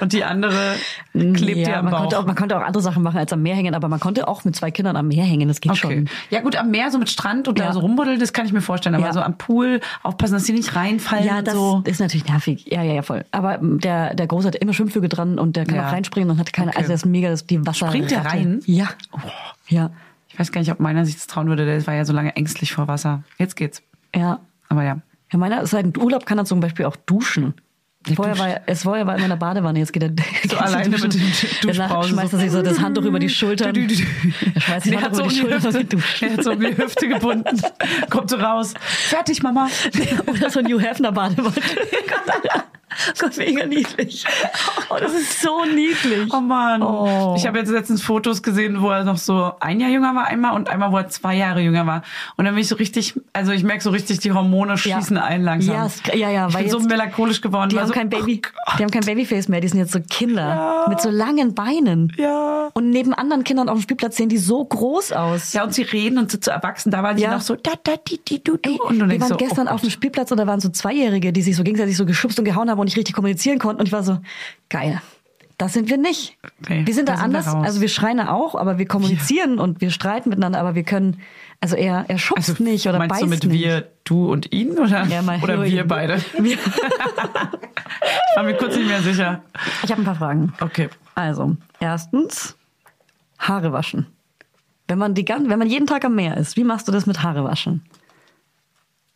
und 0.01 0.13
die 0.13 0.25
andere 0.25 0.75
klebt 1.13 1.59
ja, 1.59 1.65
dir 1.65 1.77
am 1.79 1.85
man 1.85 1.93
Bauch. 1.93 2.01
Konnte 2.01 2.19
auch, 2.19 2.27
man 2.27 2.35
konnte 2.35 2.57
auch 2.59 2.63
andere 2.63 2.83
Sachen 2.83 3.03
machen 3.05 3.19
als 3.19 3.33
am 3.33 3.43
Meer 3.43 3.55
hängen, 3.55 3.75
aber 3.75 3.89
man 3.89 4.01
konnte 4.01 4.27
auch 4.27 4.45
mit 4.45 4.57
zwei 4.57 4.71
Kindern 4.73 4.97
am 4.97 5.07
Meer 5.09 5.25
hängen. 5.25 5.47
Das 5.49 5.61
geht 5.61 5.71
Okay. 5.73 5.81
schon. 5.81 6.09
Ja 6.31 6.41
gut, 6.41 6.57
am 6.57 6.71
Meer 6.71 6.91
so 6.91 6.99
mit 6.99 7.11
Strand 7.11 7.47
und 7.47 7.59
Ja. 7.59 7.67
da 7.67 7.73
so 7.73 7.81
rumbuddeln, 7.81 8.19
das 8.19 8.33
kann 8.33 8.45
ich 8.45 8.53
mir 8.53 8.61
vorstellen. 8.61 8.97
Aber 8.97 9.07
Ja. 9.07 9.13
so 9.13 9.21
am 9.21 9.39
Pool 9.39 9.81
aufpassen, 10.03 10.35
dass 10.35 10.45
die 10.45 10.53
nicht 10.53 10.75
reinfallen 10.75 11.25
Ja, 11.27 11.43
das 11.43 11.55
so. 11.55 11.83
ist 11.85 12.01
natürlich 12.01 12.27
nervig. 12.27 12.67
Ja, 12.69 12.83
ja, 12.83 12.95
ja, 12.95 13.03
voll. 13.03 13.25
Aber 13.31 13.59
ähm, 13.61 13.79
der, 13.79 14.15
der 14.15 14.27
Große 14.27 14.49
hat 14.49 14.57
immer 14.57 14.73
Schwimmflüge 14.73 15.09
dran 15.09 15.39
und 15.39 15.55
der 15.55 15.65
kann 15.65 15.77
Ja. 15.77 15.89
auch 15.89 15.93
reinspringen 15.93 16.29
und 16.31 16.39
hat 16.39 16.53
keine, 16.53 16.71
Okay. 16.71 16.79
also 16.79 16.91
er 16.91 16.95
ist 16.97 17.07
mega, 17.07 17.29
das, 17.31 17.47
die 17.47 17.65
Wasser. 17.65 17.87
Springt 17.87 18.11
der 18.11 18.25
rein? 18.27 18.59
Oh. 18.61 18.65
Ja. 18.71 18.89
Ja. 19.69 19.91
Ich 20.29 20.39
weiß 20.41 20.51
gar 20.51 20.61
nicht, 20.61 20.73
ob 20.73 20.81
meiner 20.81 21.05
sich 21.07 21.15
das 21.15 21.29
trauen 21.29 21.47
würde. 21.47 21.65
Der 21.65 21.87
war 21.87 21.95
ja 21.95 22.05
so 22.05 22.13
lange 22.13 22.35
ängstlich 22.35 22.73
vor 22.73 22.89
Wasser. 22.89 23.23
Jetzt 23.39 23.55
geht's. 23.55 23.83
Ja. 24.17 24.41
Aber 24.69 24.83
ja. 24.83 24.97
Ja, 25.33 25.39
meiner 25.39 25.67
seit 25.67 25.85
dem 25.97 26.03
Urlaub 26.03 26.27
kann 26.27 26.39
er 26.39 26.45
zum 26.45 26.61
Beispiel 26.61 26.85
auch 26.87 26.97
duschen. 26.97 27.55
Der 28.07 28.17
Vorher 28.17 28.35
duscht. 28.35 28.45
war, 28.45 28.51
er- 28.53 28.63
es 28.67 28.83
vorher 28.83 29.07
war 29.07 29.15
er 29.15 29.17
immer 29.17 29.25
in 29.25 29.31
der 29.31 29.37
Badewanne, 29.39 29.79
jetzt 29.79 29.93
geht 29.95 30.03
er 30.03 30.11
so 30.51 30.57
alleine 30.59 30.91
mit 30.91 31.15
den 31.15 31.23
Danach 31.63 31.89
Duschpausen 31.89 32.13
schmeißt 32.13 32.33
er 32.35 32.39
sich 32.39 32.51
so 32.51 32.61
das 32.61 32.79
Handtuch 32.81 33.05
über 33.05 33.19
die 33.19 33.29
Schultern. 33.31 33.75
Er 33.75 33.89
schmeißt 34.61 34.87
Handtuch 34.87 35.01
hat 35.03 35.17
so 35.17 35.23
um 35.23 35.29
die 35.31 35.37
Schultern 35.37 35.63
Hüfte, 35.63 35.79
geht 35.79 35.93
duschen. 35.95 36.29
der 36.29 36.37
hat 36.37 36.45
so 36.45 36.53
um 36.53 36.61
die 36.61 36.77
Hüfte 36.77 37.09
gebunden. 37.09 37.63
Kommt 38.11 38.29
so 38.29 38.37
raus. 38.37 38.75
Fertig, 38.81 39.43
Mama. 39.43 39.69
Oder 40.27 40.51
so 40.51 40.59
ein 40.61 40.67
Hugh 40.67 40.81
Hefner 40.81 41.13
Badewanne. 41.13 41.55
Gott, 43.19 43.37
mega 43.37 43.67
niedlich. 43.67 44.25
Oh, 44.91 44.97
das 44.99 45.13
ist 45.15 45.41
so 45.41 45.65
niedlich. 45.65 46.33
Oh 46.33 46.41
Mann. 46.41 46.83
Oh. 46.83 47.35
Ich 47.37 47.47
habe 47.47 47.59
jetzt 47.59 47.71
letztens 47.71 48.03
Fotos 48.03 48.43
gesehen, 48.43 48.81
wo 48.83 48.91
er 48.91 49.05
noch 49.05 49.17
so 49.19 49.53
ein 49.61 49.81
Jahr 49.81 49.91
jünger 49.91 50.15
war 50.15 50.27
einmal 50.27 50.55
und 50.55 50.69
einmal, 50.69 50.93
wo 50.93 50.99
er 50.99 51.09
zwei 51.09 51.35
Jahre 51.37 51.61
jünger 51.61 51.87
war. 51.87 52.03
Und 52.37 52.45
dann 52.45 52.55
bin 52.55 52.63
ich 52.63 52.69
so 52.69 52.77
richtig, 52.77 53.15
also 53.33 53.53
ich 53.53 53.63
merke 53.65 53.83
so 53.83 53.91
richtig, 53.91 54.19
die 54.21 54.33
Hormone 54.33 54.77
schießen 54.79 55.17
ein 55.19 55.43
langsam. 55.43 55.75
Ja, 55.75 55.87
es- 55.87 56.03
ja, 56.15 56.31
ja, 56.31 56.49
Ich 56.49 56.55
weil 56.55 56.63
bin 56.65 56.71
so 56.73 56.81
melancholisch 56.81 57.41
geworden. 57.41 57.71
Die 57.71 57.79
haben 57.79 57.87
so, 57.87 57.93
kein 57.95 58.09
Baby, 58.11 58.43
oh 58.67 58.73
die 58.79 58.83
haben 58.85 58.91
kein 58.91 59.05
Babyface 59.05 59.49
mehr, 59.49 59.61
die 59.61 59.69
sind 59.69 59.79
jetzt 59.79 59.93
so 59.93 60.01
Kinder 60.09 60.87
mit 60.89 61.01
so 61.01 61.11
langen 61.11 61.55
Beinen. 61.55 62.13
Ja. 62.17 62.71
Und 62.75 62.91
neben 62.91 63.15
anderen 63.15 63.45
Kindern 63.45 63.69
auf 63.69 63.79
dem 63.79 63.83
Spielplatz 63.83 64.17
sehen 64.17 64.29
die 64.29 64.39
so 64.39 64.65
groß 64.65 65.13
aus. 65.13 65.53
Ja, 65.53 65.65
und 65.65 65.75
sie 65.75 65.83
reden 65.83 66.19
und 66.19 66.31
sind 66.31 66.45
so 66.45 66.51
erwachsen. 66.51 66.91
Da 66.91 67.03
waren 67.03 67.17
sie 67.17 67.25
Ja. 67.25 67.33
noch 67.35 67.41
so 67.41 67.57
da, 67.57 67.73
da, 67.83 67.93
di, 67.97 68.19
di, 68.27 68.43
du, 68.43 68.57
du. 68.57 68.71
Ey, 68.71 68.79
und 68.81 68.99
du 68.99 69.09
wir 69.09 69.21
waren 69.21 69.29
so, 69.29 69.37
gestern 69.37 69.69
oh 69.69 69.73
auf 69.73 69.81
dem. 69.81 69.91
Spielplatz 69.91 70.31
und 70.33 70.39
da 70.39 70.47
waren 70.47 70.61
so 70.61 70.69
Zweijährige, 70.71 71.33
die 71.33 71.43
sich 71.43 71.55
so 71.57 71.63
gegenseitig 71.63 71.97
so 71.97 72.05
geschubst 72.05 72.39
und 72.39 72.45
gehauen 72.45 72.69
haben 72.71 72.81
und 72.85 72.87
nicht 72.87 72.97
richtig 72.97 73.15
kommunizieren 73.15 73.59
konnten. 73.59 73.81
Und 73.81 73.87
ich 73.87 73.93
war 73.93 74.03
so, 74.05 74.19
geil. 74.69 75.01
Das 75.57 75.73
sind 75.73 75.89
wir 75.89 75.99
nicht. 75.99 76.37
Nee, 76.69 76.85
wir 76.85 76.93
sind 76.95 77.09
da, 77.09 77.13
da 77.15 77.21
sind 77.21 77.33
wir 77.33 77.39
anders. 77.39 77.55
raus. 77.55 77.65
also 77.65 77.81
wir 77.81 77.89
schreien 77.89 78.19
auch, 78.21 78.57
aber 78.57 78.79
wir 78.79 78.87
kommunizieren 78.87 79.61
und 79.61 79.81
wir 79.81 79.91
streiten 79.91 80.29
miteinander, 80.31 80.59
aber 80.59 80.75
wir 80.75 80.83
können, 80.83 81.21
also 81.61 81.77
er, 81.77 82.07
er 82.09 82.19
schubst 82.19 82.49
Also 82.51 82.65
nicht 82.65 82.89
oder 82.89 82.99
meinst 82.99 83.11
beißt 83.13 83.23
du 83.23 83.27
mit 83.29 83.45
nicht. 83.45 83.63
wir, 83.63 83.89
du 84.03 84.33
und 84.33 84.53
ihn 84.53 84.73
oder, 84.79 85.05
Ja, 85.07 85.21
oder 85.43 85.63
wir 85.63 85.83
ihn. 85.83 85.87
beide? 85.89 86.21
Wir- 86.39 86.59
Ich 86.59 88.37
war 88.37 88.43
mir 88.43 88.55
kurz 88.57 88.75
nicht 88.77 88.89
mehr 88.89 89.01
sicher. 89.03 89.43
Ich 89.85 89.91
habe 89.93 90.03
ein 90.03 90.05
paar 90.05 90.17
Fragen. 90.17 90.53
Okay. 90.61 90.89
Also, 91.15 91.57
erstens, 91.79 92.57
Haare 93.39 93.73
waschen. 93.73 94.07
Wenn 94.89 94.99
man, 94.99 95.15
die, 95.15 95.27
wenn 95.27 95.59
man 95.59 95.69
jeden 95.69 95.87
Tag 95.87 96.05
am 96.05 96.17
Meer 96.17 96.37
ist, 96.37 96.57
wie 96.57 96.65
machst 96.65 96.89
du 96.89 96.93
das 96.93 97.07
mit 97.07 97.23
Haare 97.23 97.45
waschen? 97.45 97.85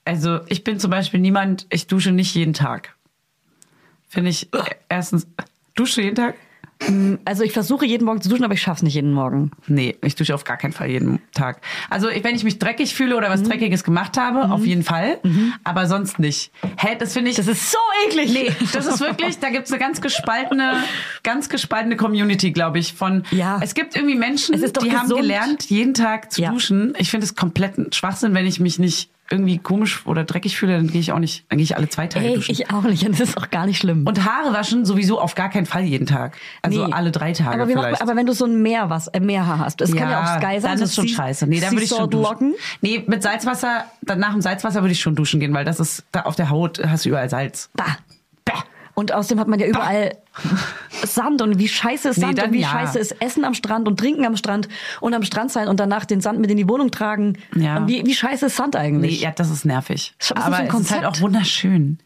Also 0.04 0.40
ich 0.46 0.64
bin 0.64 0.78
zum 0.78 0.90
Beispiel 0.90 1.20
niemand, 1.20 1.66
ich 1.70 1.86
dusche 1.88 2.12
nicht 2.12 2.34
jeden 2.34 2.54
Tag. 2.54 2.94
Finde 4.08 4.30
ich, 4.30 4.52
äh, 4.54 4.58
erstens, 4.88 5.26
duschst 5.74 5.96
du 5.96 6.00
jeden 6.02 6.16
Tag? 6.16 6.34
Also 7.24 7.42
ich 7.42 7.50
versuche 7.52 7.84
jeden 7.84 8.04
Morgen 8.04 8.22
zu 8.22 8.28
duschen, 8.28 8.44
aber 8.44 8.54
ich 8.54 8.62
schaff's 8.62 8.82
nicht 8.84 8.94
jeden 8.94 9.12
Morgen. 9.12 9.50
Nee, 9.66 9.96
ich 10.04 10.14
dusche 10.14 10.32
auf 10.32 10.44
gar 10.44 10.56
keinen 10.56 10.72
Fall 10.72 10.88
jeden 10.88 11.18
Tag. 11.34 11.60
Also 11.90 12.06
wenn 12.22 12.36
ich 12.36 12.44
mich 12.44 12.60
dreckig 12.60 12.94
fühle 12.94 13.16
oder 13.16 13.28
Mhm. 13.28 13.32
was 13.32 13.42
Dreckiges 13.42 13.82
gemacht 13.82 14.16
habe, 14.16 14.52
auf 14.52 14.64
jeden 14.64 14.84
Fall. 14.84 15.18
Aber 15.64 15.86
sonst 15.88 16.20
nicht. 16.20 16.52
Hä, 16.76 16.94
das 16.96 17.14
finde 17.14 17.30
ich. 17.32 17.36
Das 17.36 17.48
ist 17.48 17.72
so 17.72 17.78
eklig. 18.06 18.32
Nee, 18.32 18.52
das 18.72 18.86
ist 18.86 19.00
wirklich, 19.00 19.40
da 19.40 19.50
gibt's 19.50 19.72
eine 19.72 19.80
ganz 19.80 20.00
gespaltene, 20.00 20.74
ganz 21.24 21.48
gespaltene 21.48 21.96
Community, 21.96 22.52
glaube 22.52 22.78
ich, 22.78 22.94
von, 22.94 23.24
Ja. 23.32 23.58
es 23.60 23.74
gibt 23.74 23.96
irgendwie 23.96 24.14
Menschen, 24.14 24.54
Es 24.54 24.72
die 24.72 24.92
haben 24.92 25.08
gesund. 25.08 25.20
gelernt, 25.20 25.64
jeden 25.70 25.94
Tag 25.94 26.30
zu 26.32 26.42
Ja. 26.42 26.52
duschen. 26.52 26.94
Ich 26.98 27.10
finde 27.10 27.26
es 27.26 27.34
komplett 27.34 27.76
ein 27.76 27.92
Schwachsinn, 27.92 28.34
wenn 28.34 28.46
ich 28.46 28.60
mich 28.60 28.78
nicht 28.78 29.10
irgendwie 29.30 29.58
komisch 29.58 30.06
oder 30.06 30.24
dreckig 30.24 30.56
fühle, 30.56 30.76
dann 30.76 30.86
gehe 30.88 31.00
ich 31.00 31.12
auch 31.12 31.18
nicht, 31.18 31.44
dann 31.48 31.58
gehe 31.58 31.64
ich 31.64 31.76
alle 31.76 31.88
zwei 31.88 32.06
Tage 32.06 32.26
Ey, 32.26 32.34
duschen. 32.36 32.52
ich 32.52 32.70
auch 32.72 32.82
nicht. 32.82 33.04
Und 33.06 33.12
das 33.20 33.28
ist 33.30 33.36
auch 33.38 33.50
gar 33.50 33.66
nicht 33.66 33.78
schlimm. 33.78 34.06
Und 34.06 34.24
Haare 34.24 34.52
waschen 34.54 34.84
sowieso 34.84 35.20
auf 35.20 35.34
gar 35.34 35.50
keinen 35.50 35.66
Fall 35.66 35.82
jeden 35.84 36.06
Tag. 36.06 36.36
Also 36.62 36.86
Nee. 36.86 36.92
alle 36.92 37.10
drei 37.10 37.32
Tage 37.32 37.54
aber, 37.62 37.66
vielleicht. 37.66 38.00
man, 38.00 38.08
aber 38.08 38.16
wenn 38.16 38.26
du 38.26 38.32
so 38.32 38.44
ein 38.46 38.62
Meer 38.62 38.90
was, 38.90 39.08
äh, 39.08 39.20
Meerhaar 39.20 39.58
hast, 39.58 39.80
das 39.80 39.94
kann 39.94 40.10
ja 40.10 40.36
auch 40.36 40.40
geil 40.40 40.60
sein. 40.60 40.76
Dann 40.76 40.82
ist 40.84 40.94
schon 40.94 41.06
Sea- 41.08 41.16
scheiße. 41.16 41.46
Nee, 41.46 41.60
dann 41.60 41.72
würde 41.72 41.84
ich 41.84 41.90
schon 41.90 42.08
duschen. 42.10 42.54
Nee, 42.80 43.04
mit 43.06 43.22
Salzwasser, 43.22 43.84
dann 44.02 44.18
nach 44.18 44.32
dem 44.32 44.40
Salzwasser 44.40 44.82
würde 44.82 44.92
ich 44.92 45.00
schon 45.00 45.14
duschen 45.14 45.40
gehen, 45.40 45.52
weil 45.54 45.64
das 45.64 45.78
ist, 45.80 46.04
da 46.12 46.22
auf 46.22 46.36
der 46.36 46.50
Haut 46.50 46.80
hast 46.86 47.04
du 47.04 47.10
überall 47.10 47.28
Salz. 47.28 47.70
Bah. 47.74 47.96
Und 48.98 49.12
außerdem 49.12 49.38
hat 49.38 49.46
man 49.46 49.60
ja 49.60 49.68
überall 49.68 50.16
Sand 51.04 51.40
und 51.40 51.60
wie 51.60 51.68
scheiße 51.68 52.08
ist 52.08 52.16
Nee, 52.16 52.24
Sand 52.24 52.42
und 52.42 52.52
wie 52.52 52.62
ja. 52.62 52.68
scheiße 52.68 52.98
ist 52.98 53.22
Essen 53.22 53.44
am 53.44 53.54
Strand 53.54 53.86
und 53.86 53.96
Trinken 53.96 54.26
am 54.26 54.36
Strand 54.36 54.68
und 55.00 55.14
am 55.14 55.22
Strand 55.22 55.52
sein 55.52 55.68
und 55.68 55.78
danach 55.78 56.04
den 56.04 56.20
Sand 56.20 56.40
mit 56.40 56.50
in 56.50 56.56
die 56.56 56.68
Wohnung 56.68 56.90
tragen. 56.90 57.38
Ja. 57.54 57.86
Wie, 57.86 58.04
wie 58.04 58.12
scheiße 58.12 58.46
ist 58.46 58.56
Sand 58.56 58.74
Nee, 58.74 58.80
eigentlich? 58.80 59.20
ja, 59.20 59.30
das 59.30 59.50
ist 59.50 59.64
nervig. 59.64 60.16
Was 60.18 60.30
ist 60.30 60.36
das 60.36 60.44
Aber 60.44 60.64
es 60.64 60.74
ist 60.74 60.90
halt 60.90 61.04
auch 61.04 61.20
wunderschön. 61.20 62.00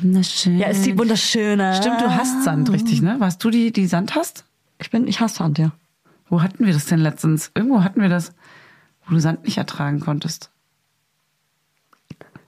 Wunderschön. 0.00 0.56
Ja, 0.56 0.68
ist 0.68 0.86
die 0.86 0.98
wunderschöne. 0.98 1.74
Stimmt, 1.74 2.00
du 2.00 2.10
hast 2.10 2.42
Sand, 2.42 2.72
richtig, 2.72 3.02
ne? 3.02 3.16
Warst 3.18 3.44
du 3.44 3.50
die, 3.50 3.70
die 3.70 3.86
Sand 3.86 4.14
hast? 4.14 4.46
Ich 4.78 4.90
bin, 4.90 5.06
ich 5.06 5.20
hasse 5.20 5.34
Sand, 5.34 5.58
ja. 5.58 5.72
Wo 6.30 6.40
hatten 6.40 6.64
wir 6.64 6.72
das 6.72 6.86
denn 6.86 7.00
letztens? 7.00 7.50
Irgendwo 7.54 7.84
hatten 7.84 8.00
wir 8.00 8.08
das, 8.08 8.32
wo 9.06 9.12
du 9.12 9.20
Sand 9.20 9.44
nicht 9.44 9.58
ertragen 9.58 10.00
konntest. 10.00 10.49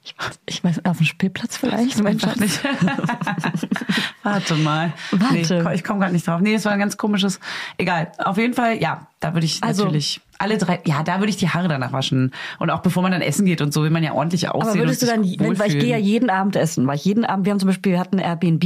Ich 0.05 0.14
weiß, 0.18 0.40
ich 0.46 0.64
weiß 0.64 0.84
auf 0.84 0.96
dem 0.96 1.07
Spielplatz 1.07 1.57
vielleicht. 1.57 2.03
mein 2.03 2.18
Schatz. 2.18 2.36
nicht. 2.36 2.61
Warte 4.24 4.55
mal. 4.57 4.92
Warte. 5.12 5.62
Nee, 5.64 5.74
ich 5.74 5.84
komme 5.84 6.00
gerade 6.00 6.12
nicht 6.12 6.26
drauf. 6.26 6.40
Nee, 6.40 6.55
es 6.55 6.64
war 6.64 6.72
ein 6.72 6.78
ganz 6.80 6.96
komisches. 6.96 7.38
Egal. 7.78 8.11
Auf 8.18 8.36
jeden 8.36 8.55
Fall, 8.55 8.80
ja, 8.80 9.07
da 9.20 9.34
würde 9.34 9.46
ich 9.46 9.62
Also- 9.62 9.84
natürlich 9.84 10.20
alle 10.38 10.59
drei, 10.59 10.80
ja, 10.86 11.05
da 11.05 11.20
würde 11.20 11.30
ich 11.30 11.36
die 11.36 11.48
Haare 11.50 11.68
danach 11.68 11.92
waschen. 11.92 12.32
Und 12.59 12.70
auch 12.70 12.80
bevor 12.80 13.00
man 13.05 13.12
dann 13.12 13.22
essen 13.22 13.46
geht 13.46 13.61
und 13.61 13.72
so, 13.72 13.84
will 13.84 13.90
man 13.90 14.03
ja 14.03 14.12
ordentlich 14.12 14.48
aussehen. 14.48 14.70
Aber 14.70 14.80
würdest 14.80 15.03
du 15.03 15.07
dann, 15.07 15.22
wenn, 15.22 15.57
weil 15.57 15.68
ich 15.68 15.78
gehe 15.78 15.90
ja 15.90 15.98
jeden 15.98 16.30
Abend 16.30 16.57
essen, 16.57 16.84
weil 16.88 16.96
ich 16.96 17.05
jeden 17.05 17.24
Abend, 17.24 17.46
wir 17.46 17.53
haben 17.53 17.61
zum 17.61 17.68
Beispiel, 17.68 17.92
wir 17.92 18.00
hatten 18.00 18.18
ein 18.18 18.24
Airbnb 18.24 18.64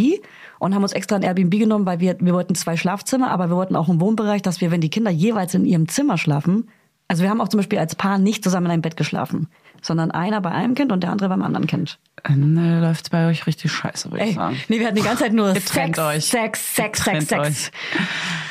und 0.59 0.74
haben 0.74 0.82
uns 0.82 0.93
extra 0.95 1.16
ein 1.16 1.22
Airbnb 1.22 1.51
genommen, 1.59 1.84
weil 1.84 2.01
wir, 2.01 2.16
wir 2.18 2.32
wollten 2.32 2.55
zwei 2.55 2.78
Schlafzimmer, 2.78 3.30
aber 3.30 3.51
wir 3.51 3.57
wollten 3.57 3.76
auch 3.76 3.91
einen 3.91 4.01
Wohnbereich, 4.01 4.41
dass 4.41 4.62
wir, 4.62 4.70
wenn 4.70 4.80
die 4.80 4.89
Kinder 4.89 5.11
jeweils 5.11 5.53
in 5.53 5.66
ihrem 5.66 5.87
Zimmer 5.87 6.16
schlafen, 6.16 6.68
also 7.09 7.22
wir 7.22 7.28
haben 7.28 7.43
auch 7.43 7.49
zum 7.49 7.59
Beispiel 7.59 7.78
als 7.78 7.95
Paar 7.95 8.16
nicht 8.16 8.43
zusammen 8.43 8.66
in 8.66 8.72
einem 8.72 8.82
Bett 8.82 8.97
geschlafen, 8.97 9.49
sondern 9.83 10.11
einer 10.11 10.41
bei 10.41 10.51
einem 10.51 10.74
Kind 10.74 10.93
und 10.93 11.03
der 11.03 11.11
andere 11.11 11.29
beim 11.29 11.43
anderen 11.43 11.66
Kind. 11.66 11.99
Dann 12.24 12.57
äh, 12.57 12.81
läuft's 12.81 13.11
bei 13.11 13.29
euch 13.29 13.47
richtig 13.47 13.70
scheiße, 13.72 14.11
würde 14.11 14.24
ich 14.24 14.31
Ey, 14.31 14.35
sagen. 14.37 14.57
nee, 14.68 14.81
wir 14.81 14.87
hatten 14.87 14.97
die 14.97 15.03
ganze 15.03 15.24
Zeit 15.24 15.33
nur 15.33 15.55
Sex, 15.55 15.99
euch. 15.99 16.24
Sex, 16.24 16.74
Sex, 16.77 17.05
Sex, 17.05 17.29
Sex. 17.29 17.70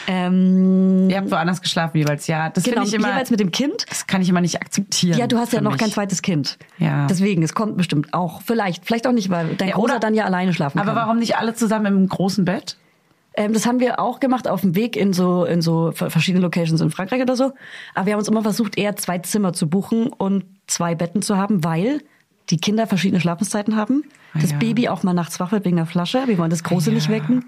Ähm, 0.07 1.09
Ihr 1.09 1.17
habt 1.17 1.32
woanders 1.32 1.61
geschlafen 1.61 1.97
jeweils, 1.97 2.28
ja. 2.28 2.49
Das 2.49 2.63
genau, 2.63 2.84
ich 2.84 2.93
immer, 2.93 3.09
jeweils 3.09 3.32
mit 3.32 3.39
dem 3.39 3.51
Kind. 3.51 3.86
das 3.89 4.05
kann 4.07 4.21
ich 4.21 4.30
immer 4.30 4.41
nicht 4.41 4.61
akzeptieren. 4.61 5.17
Ja, 5.17 5.28
du 5.28 5.38
hast 5.38 5.53
ja 5.53 5.61
noch 5.61 5.71
mich. 5.71 5.80
kein 5.82 5.89
zweites 5.91 6.21
Kind. 6.21 6.57
Ja. 6.78 7.07
Deswegen, 7.07 7.41
es 7.43 7.53
kommt 7.53 7.78
bestimmt 7.78 8.13
auch. 8.13 8.41
Vielleicht, 8.43 8.86
vielleicht 8.86 9.07
auch 9.07 9.11
nicht, 9.11 9.30
weil 9.30 9.55
dein 9.55 9.69
Ja, 9.69 9.76
Großer 9.76 9.93
oder- 9.95 9.99
dann 9.99 10.13
ja 10.13 10.26
alleine 10.26 10.53
schlafen 10.53 10.78
kann. 10.80 10.88
Aber 10.88 10.99
warum 10.99 11.17
nicht 11.17 11.38
alle 11.38 11.53
zusammen 11.55 11.88
im 11.88 12.07
großen 12.07 12.45
Bett? 12.45 12.78
Ähm, 13.38 13.53
das 13.53 13.65
haben 13.65 13.79
wir 13.79 13.99
auch 13.99 14.19
gemacht 14.19 14.47
auf 14.47 14.61
dem 14.61 14.75
Weg 14.75 14.95
in 14.95 15.11
so 15.13 15.43
in 15.45 15.61
so 15.61 15.91
ver- 15.93 16.09
verschiedene 16.09 16.41
Locations 16.43 16.79
in 16.81 16.89
Frankreich 16.91 17.21
oder 17.21 17.36
so. 17.36 17.51
Aber 17.93 18.05
wir 18.05 18.13
haben 18.13 18.19
uns 18.19 18.27
immer 18.29 18.43
versucht, 18.43 18.77
eher 18.77 18.95
zwei 18.95 19.17
Zimmer 19.19 19.53
zu 19.53 19.67
buchen 19.69 20.07
und 20.07 20.45
zwei 20.67 20.95
Betten 20.95 21.21
zu 21.21 21.38
haben, 21.38 21.63
weil 21.63 22.01
die 22.49 22.57
Kinder 22.57 22.88
verschiedene 22.88 23.19
Schlafenszeiten 23.19 23.75
haben. 23.75 24.03
Das 24.33 24.51
Ah, 24.51 24.53
ja. 24.53 24.57
Baby 24.59 24.89
auch 24.89 25.03
mal 25.03 25.13
nachts 25.13 25.39
wach 25.39 25.51
wird 25.51 25.65
wegen 25.65 25.77
der 25.77 25.86
Flasche. 25.86 26.23
Wir 26.27 26.38
wollen 26.38 26.49
das 26.49 26.63
Große 26.63 26.91
nicht 26.91 27.09
wecken. 27.09 27.45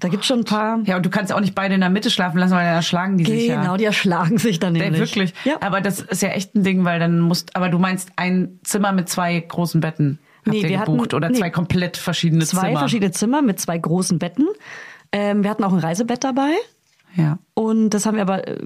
Da 0.00 0.08
gibt's 0.08 0.26
schon 0.26 0.40
ein 0.40 0.44
paar. 0.44 0.80
Ja, 0.86 0.96
und 0.96 1.04
du 1.04 1.10
kannst 1.10 1.30
auch 1.32 1.40
nicht 1.40 1.54
beide 1.54 1.74
in 1.74 1.80
der 1.80 1.90
Mitte 1.90 2.08
schlafen 2.10 2.38
lassen, 2.38 2.52
weil 2.54 2.64
dann 2.64 2.74
erschlagen 2.74 3.18
die 3.18 3.24
sich 3.26 3.46
ja. 3.48 3.60
Genau, 3.60 3.76
die 3.76 3.84
erschlagen 3.84 4.38
sich 4.38 4.58
dann 4.58 4.72
nämlich. 4.72 4.98
wirklich. 4.98 5.34
Ja. 5.44 5.56
Aber 5.60 5.82
das 5.82 6.00
ist 6.00 6.22
ja 6.22 6.30
echt 6.30 6.54
ein 6.54 6.64
Ding, 6.64 6.84
weil 6.84 6.98
dann 6.98 7.20
musst, 7.20 7.54
aber 7.54 7.68
du 7.68 7.78
meinst 7.78 8.10
ein 8.16 8.58
Zimmer 8.64 8.92
mit 8.92 9.10
zwei 9.10 9.38
großen 9.38 9.80
Betten 9.82 10.18
habt 10.46 10.54
Nee, 10.56 10.62
ihr 10.62 10.68
wir 10.70 10.78
gebucht 10.78 11.00
hatten- 11.08 11.16
oder 11.16 11.28
nee. 11.28 11.38
zwei 11.38 11.50
komplett 11.50 11.98
verschiedene 11.98 12.46
zwei 12.46 12.68
Zimmer. 12.68 12.78
verschiedene 12.78 13.10
Zimmer 13.12 13.42
mit 13.42 13.60
zwei 13.60 13.76
großen 13.76 14.18
Betten. 14.18 14.46
Ähm, 15.12 15.42
wir 15.42 15.50
hatten 15.50 15.64
auch 15.64 15.72
ein 15.72 15.78
Reisebett 15.78 16.24
dabei. 16.24 16.52
Ja. 17.16 17.38
Und 17.54 17.90
das 17.90 18.06
haben 18.06 18.16
wir 18.16 18.22
aber 18.22 18.46
äh, 18.46 18.58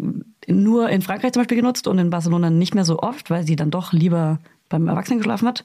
nur 0.47 0.91
in 0.91 1.03
Frankreich 1.03 1.33
zum 1.33 1.41
Beispiel 1.41 1.57
genutzt 1.57 1.87
und 1.87 1.99
in 1.99 2.11
Barcelona 2.11 2.51
nicht 2.51 2.75
mehr 2.75 2.85
so 2.85 2.99
oft, 3.01 3.31
weil 3.31 3.45
sie 3.47 3.57
dann 3.57 3.71
doch 3.71 3.93
lieber 3.93 4.39
beim 4.69 4.89
Erwachsenen 4.89 5.21
geschlafen 5.21 5.49
hat. 5.49 5.65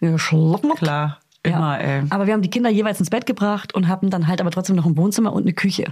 Geschlafen 0.00 0.70
hat. 0.70 0.80
Mhm. 0.80 0.86
Klar. 0.86 1.18
Immer, 1.44 1.80
ey. 1.80 2.02
Aber 2.10 2.26
wir 2.26 2.34
haben 2.34 2.42
die 2.42 2.50
Kinder 2.50 2.70
jeweils 2.70 3.00
ins 3.00 3.10
Bett 3.10 3.26
gebracht 3.26 3.74
und 3.74 3.88
hatten 3.88 4.10
dann 4.10 4.28
halt 4.28 4.40
aber 4.40 4.50
trotzdem 4.52 4.76
noch 4.76 4.86
ein 4.86 4.96
Wohnzimmer 4.96 5.32
und 5.32 5.42
eine 5.42 5.52
Küche. 5.52 5.86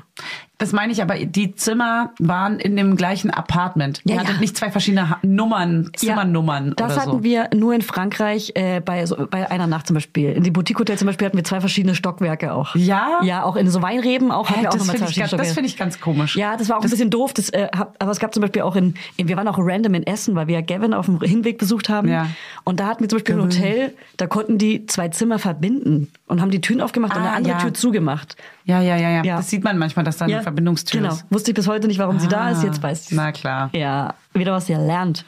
Das 0.58 0.72
meine 0.72 0.92
ich, 0.92 1.02
aber 1.02 1.16
die 1.16 1.54
Zimmer 1.56 2.12
waren 2.20 2.60
in 2.60 2.76
dem 2.76 2.94
gleichen 2.96 3.30
Apartment. 3.30 4.00
Ihr 4.04 4.14
Ja, 4.14 4.20
hattet 4.20 4.34
ja. 4.36 4.40
nicht 4.40 4.56
zwei 4.56 4.70
verschiedene 4.70 5.16
Nummern, 5.22 5.90
Zimmernummern 5.96 6.74
Das 6.76 6.92
oder 6.92 7.00
hatten 7.02 7.10
so. 7.10 7.22
wir 7.24 7.48
nur 7.54 7.74
in 7.74 7.82
Frankreich 7.82 8.52
äh, 8.54 8.80
bei, 8.80 9.04
so, 9.06 9.26
bei 9.28 9.50
einer 9.50 9.66
Nacht 9.66 9.86
zum 9.88 9.94
Beispiel. 9.94 10.32
In 10.32 10.44
die 10.44 10.50
Boutique 10.52 10.78
Hotel 10.78 10.96
zum 10.98 11.06
Beispiel 11.06 11.26
hatten 11.26 11.36
wir 11.36 11.44
zwei 11.44 11.60
verschiedene 11.60 11.94
Stockwerke 11.96 12.52
auch. 12.54 12.76
Ja? 12.76 13.18
Ja, 13.22 13.42
auch 13.42 13.56
in 13.56 13.68
so 13.70 13.82
Weinreben 13.82 14.30
auch 14.30 14.48
wir 14.50 14.68
auch 14.68 14.74
das 14.74 14.88
finde 14.88 14.98
zwei 15.06 15.10
ich, 15.10 15.16
ganz- 15.16 15.30
das 15.30 15.52
finde 15.52 15.68
ich 15.68 15.76
ganz 15.76 15.98
komisch. 16.00 16.36
Ja, 16.36 16.56
das 16.56 16.68
war 16.68 16.76
auch 16.78 16.84
ein 16.84 16.90
bisschen 16.90 17.10
doof. 17.10 17.32
Das, 17.32 17.48
äh, 17.48 17.68
aber 17.98 18.10
es 18.12 18.20
gab 18.20 18.32
zum 18.34 18.42
Beispiel 18.42 18.62
auch 18.62 18.76
in, 18.76 18.94
in, 19.16 19.26
wir 19.26 19.36
waren 19.36 19.48
auch 19.48 19.58
random 19.58 19.94
in 19.94 20.06
Essen, 20.06 20.36
weil 20.36 20.46
wir 20.46 20.54
ja 20.56 20.60
Gavin 20.60 20.94
auf 20.94 21.06
dem 21.06 21.20
Hinweg 21.20 21.58
besucht 21.58 21.88
haben. 21.88 22.08
Ja. 22.08 22.28
Und 22.62 22.78
da 22.78 22.86
hatten 22.86 23.00
wir 23.02 23.08
zum 23.08 23.16
Beispiel 23.18 23.34
ein 23.34 23.40
Hotel, 23.42 23.94
da 24.16 24.26
konnten 24.28 24.58
die 24.58 24.86
zwei 24.86 25.08
Zimmer 25.08 25.39
verbinden 25.40 26.12
und 26.26 26.40
haben 26.40 26.50
die 26.52 26.60
Türen 26.60 26.80
aufgemacht 26.80 27.14
und 27.16 27.22
Ah, 27.22 27.24
eine 27.26 27.32
andere 27.36 27.54
ja. 27.54 27.58
Tür 27.60 27.74
zugemacht. 27.74 28.36
Ja, 28.64 28.80
ja, 28.80 28.96
ja, 28.96 29.10
ja, 29.10 29.24
Ja. 29.24 29.36
Das 29.38 29.50
sieht 29.50 29.64
man 29.64 29.76
manchmal, 29.78 30.04
dass 30.04 30.18
da 30.18 30.26
eine 30.26 30.42
Verbindungstür 30.42 31.00
genau. 31.00 31.12
ist. 31.14 31.24
Wusste 31.30 31.50
ich 31.50 31.54
bis 31.56 31.66
heute 31.66 31.88
nicht, 31.88 31.98
warum 31.98 32.18
sie 32.20 32.28
da 32.28 32.50
ist. 32.50 32.62
Jetzt 32.62 32.82
weiß 32.82 33.10
ich. 33.10 33.16
Na 33.16 33.32
klar. 33.32 33.70
Ja, 33.72 34.14
wieder 34.34 34.52
was 34.52 34.68
ihr 34.68 34.78
lernt. 34.78 35.24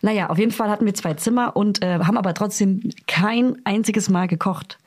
Naja, 0.00 0.30
auf 0.30 0.38
jeden 0.38 0.50
Fall 0.52 0.68
hatten 0.70 0.84
wir 0.86 0.94
zwei 0.94 1.14
Zimmer 1.14 1.54
und 1.56 1.82
äh, 1.82 2.00
haben 2.00 2.16
aber 2.18 2.34
trotzdem 2.34 2.90
kein 3.06 3.56
einziges 3.64 4.10
Mal 4.10 4.26
gekocht. 4.26 4.78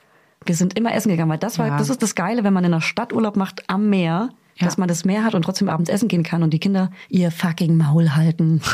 Wir 0.45 0.55
sind 0.55 0.77
immer 0.77 0.93
essen 0.93 1.09
gegangen, 1.09 1.29
weil 1.31 1.37
das 1.39 1.57
war, 1.57 1.67
Ja. 1.67 1.77
das 1.77 1.89
ist 1.89 2.03
das 2.03 2.13
Geile, 2.15 2.43
wenn 2.43 2.53
man 2.53 2.63
in 2.65 2.73
einer 2.73 2.81
Stadt 2.81 3.13
Urlaub 3.13 3.35
macht 3.37 3.63
am 3.69 3.89
Meer, 3.89 4.29
Ja. 4.57 4.65
dass 4.67 4.77
man 4.77 4.87
das 4.87 5.03
Meer 5.05 5.23
hat 5.23 5.33
und 5.33 5.41
trotzdem 5.41 5.69
abends 5.69 5.89
essen 5.89 6.07
gehen 6.07 6.21
kann 6.23 6.43
und 6.43 6.51
die 6.51 6.59
Kinder 6.59 6.91
ihr 7.09 7.31
fucking 7.31 7.75
Maul 7.77 8.11
halten. 8.15 8.61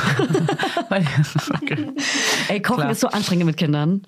Ey, 2.50 2.62
Kochen 2.62 2.80
Klar. 2.82 2.92
ist 2.92 3.00
so 3.02 3.08
anstrengend 3.08 3.46
mit 3.46 3.58
Kindern. 3.58 4.02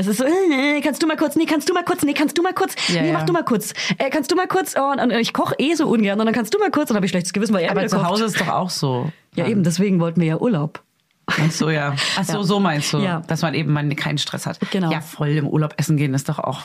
Es 0.00 0.06
ist 0.06 0.16
so, 0.16 0.24
äh, 0.24 0.80
kannst 0.82 1.02
du 1.02 1.06
mal 1.06 1.16
kurz, 1.18 1.36
nee, 1.36 1.44
kannst 1.44 1.68
du 1.68 1.74
mal 1.74 1.84
kurz, 1.84 2.02
nee, 2.04 2.14
kannst 2.14 2.38
du 2.38 2.42
mal 2.42 2.54
kurz, 2.54 2.74
Ja, 2.88 3.02
nee, 3.02 3.08
ja. 3.08 3.12
mach 3.12 3.24
du 3.26 3.34
mal 3.34 3.44
kurz, 3.44 3.74
äh, 3.98 4.08
kannst 4.08 4.30
du 4.30 4.34
mal 4.34 4.46
kurz, 4.48 4.74
oh, 4.78 4.90
und, 4.92 4.98
und 4.98 5.10
ich 5.10 5.34
koche 5.34 5.54
eh 5.58 5.74
so 5.74 5.86
ungern 5.86 6.18
und 6.18 6.24
dann 6.24 6.34
kannst 6.34 6.54
du 6.54 6.58
mal 6.58 6.70
kurz, 6.70 6.84
und 6.84 6.90
dann 6.90 6.96
habe 6.96 7.04
ich 7.06 7.10
schlechtes 7.10 7.34
Gewissen, 7.34 7.52
weil 7.54 7.64
er 7.64 7.72
Aber 7.72 7.86
zu 7.86 7.96
kocht. 7.96 8.08
Hause 8.08 8.24
ist 8.24 8.40
doch 8.40 8.48
auch 8.48 8.70
so. 8.70 9.12
Ja, 9.34 9.46
eben, 9.46 9.62
deswegen 9.62 10.00
wollten 10.00 10.20
wir 10.22 10.28
ja 10.28 10.36
Urlaub. 10.38 10.82
Ach 11.26 11.50
so, 11.50 11.68
ja. 11.68 11.94
Ach 12.16 12.24
so, 12.24 12.38
Ja. 12.38 12.42
so 12.44 12.60
meinst 12.60 12.92
du. 12.94 12.98
Ja. 12.98 13.20
Dass 13.26 13.42
man 13.42 13.52
eben 13.54 13.72
mal 13.74 13.86
keinen 13.94 14.16
Stress 14.18 14.46
hat. 14.46 14.58
Genau. 14.70 14.90
Ja, 14.90 15.00
voll 15.02 15.28
im 15.28 15.46
Urlaub 15.46 15.74
essen 15.76 15.96
gehen 15.98 16.14
ist 16.14 16.28
doch 16.30 16.38
auch. 16.38 16.62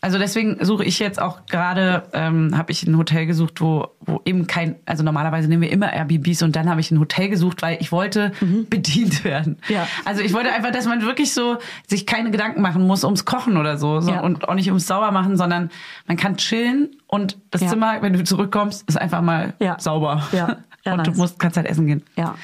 Also 0.00 0.18
deswegen 0.18 0.64
suche 0.64 0.84
ich 0.84 0.98
jetzt 1.00 1.20
auch 1.20 1.44
gerade, 1.46 2.04
ähm, 2.12 2.56
habe 2.56 2.70
ich 2.70 2.86
ein 2.86 2.96
Hotel 2.96 3.26
gesucht, 3.26 3.60
wo, 3.60 3.88
wo 4.00 4.20
eben 4.24 4.46
kein, 4.46 4.76
also 4.86 5.02
normalerweise 5.02 5.48
nehmen 5.48 5.62
wir 5.62 5.72
immer 5.72 5.92
Airbnbs 5.92 6.42
und 6.42 6.54
dann 6.54 6.70
habe 6.70 6.80
ich 6.80 6.90
ein 6.90 7.00
Hotel 7.00 7.28
gesucht, 7.28 7.62
weil 7.62 7.78
ich 7.80 7.90
wollte 7.90 8.32
bedient 8.70 9.24
werden. 9.24 9.58
Mhm. 9.68 9.74
Ja. 9.74 9.86
Also 10.04 10.22
ich 10.22 10.32
wollte 10.32 10.52
einfach, 10.52 10.70
dass 10.70 10.86
man 10.86 11.02
wirklich 11.02 11.34
so 11.34 11.58
sich 11.88 12.06
keine 12.06 12.30
Gedanken 12.30 12.62
machen 12.62 12.86
muss 12.86 13.02
ums 13.04 13.24
Kochen 13.24 13.56
oder 13.56 13.76
so, 13.76 14.00
so 14.00 14.12
Ja. 14.12 14.20
und 14.20 14.48
auch 14.48 14.54
nicht 14.54 14.68
ums 14.68 14.86
Saubermachen, 14.86 15.36
sondern 15.36 15.70
man 16.06 16.16
kann 16.16 16.36
chillen 16.36 16.90
und 17.08 17.36
das 17.50 17.62
Ja. 17.62 17.68
Zimmer, 17.68 18.00
wenn 18.00 18.12
du 18.12 18.22
zurückkommst, 18.22 18.88
ist 18.88 18.98
einfach 19.00 19.20
mal 19.22 19.54
Ja. 19.58 19.78
sauber. 19.80 20.22
Ja. 20.32 20.58
Ja, 20.84 20.92
und 20.92 20.98
nice. 20.98 21.08
du 21.08 21.20
musst 21.20 21.38
kannst 21.40 21.56
halt 21.56 21.66
essen 21.66 21.86
gehen. 21.86 22.02
Ja. 22.16 22.36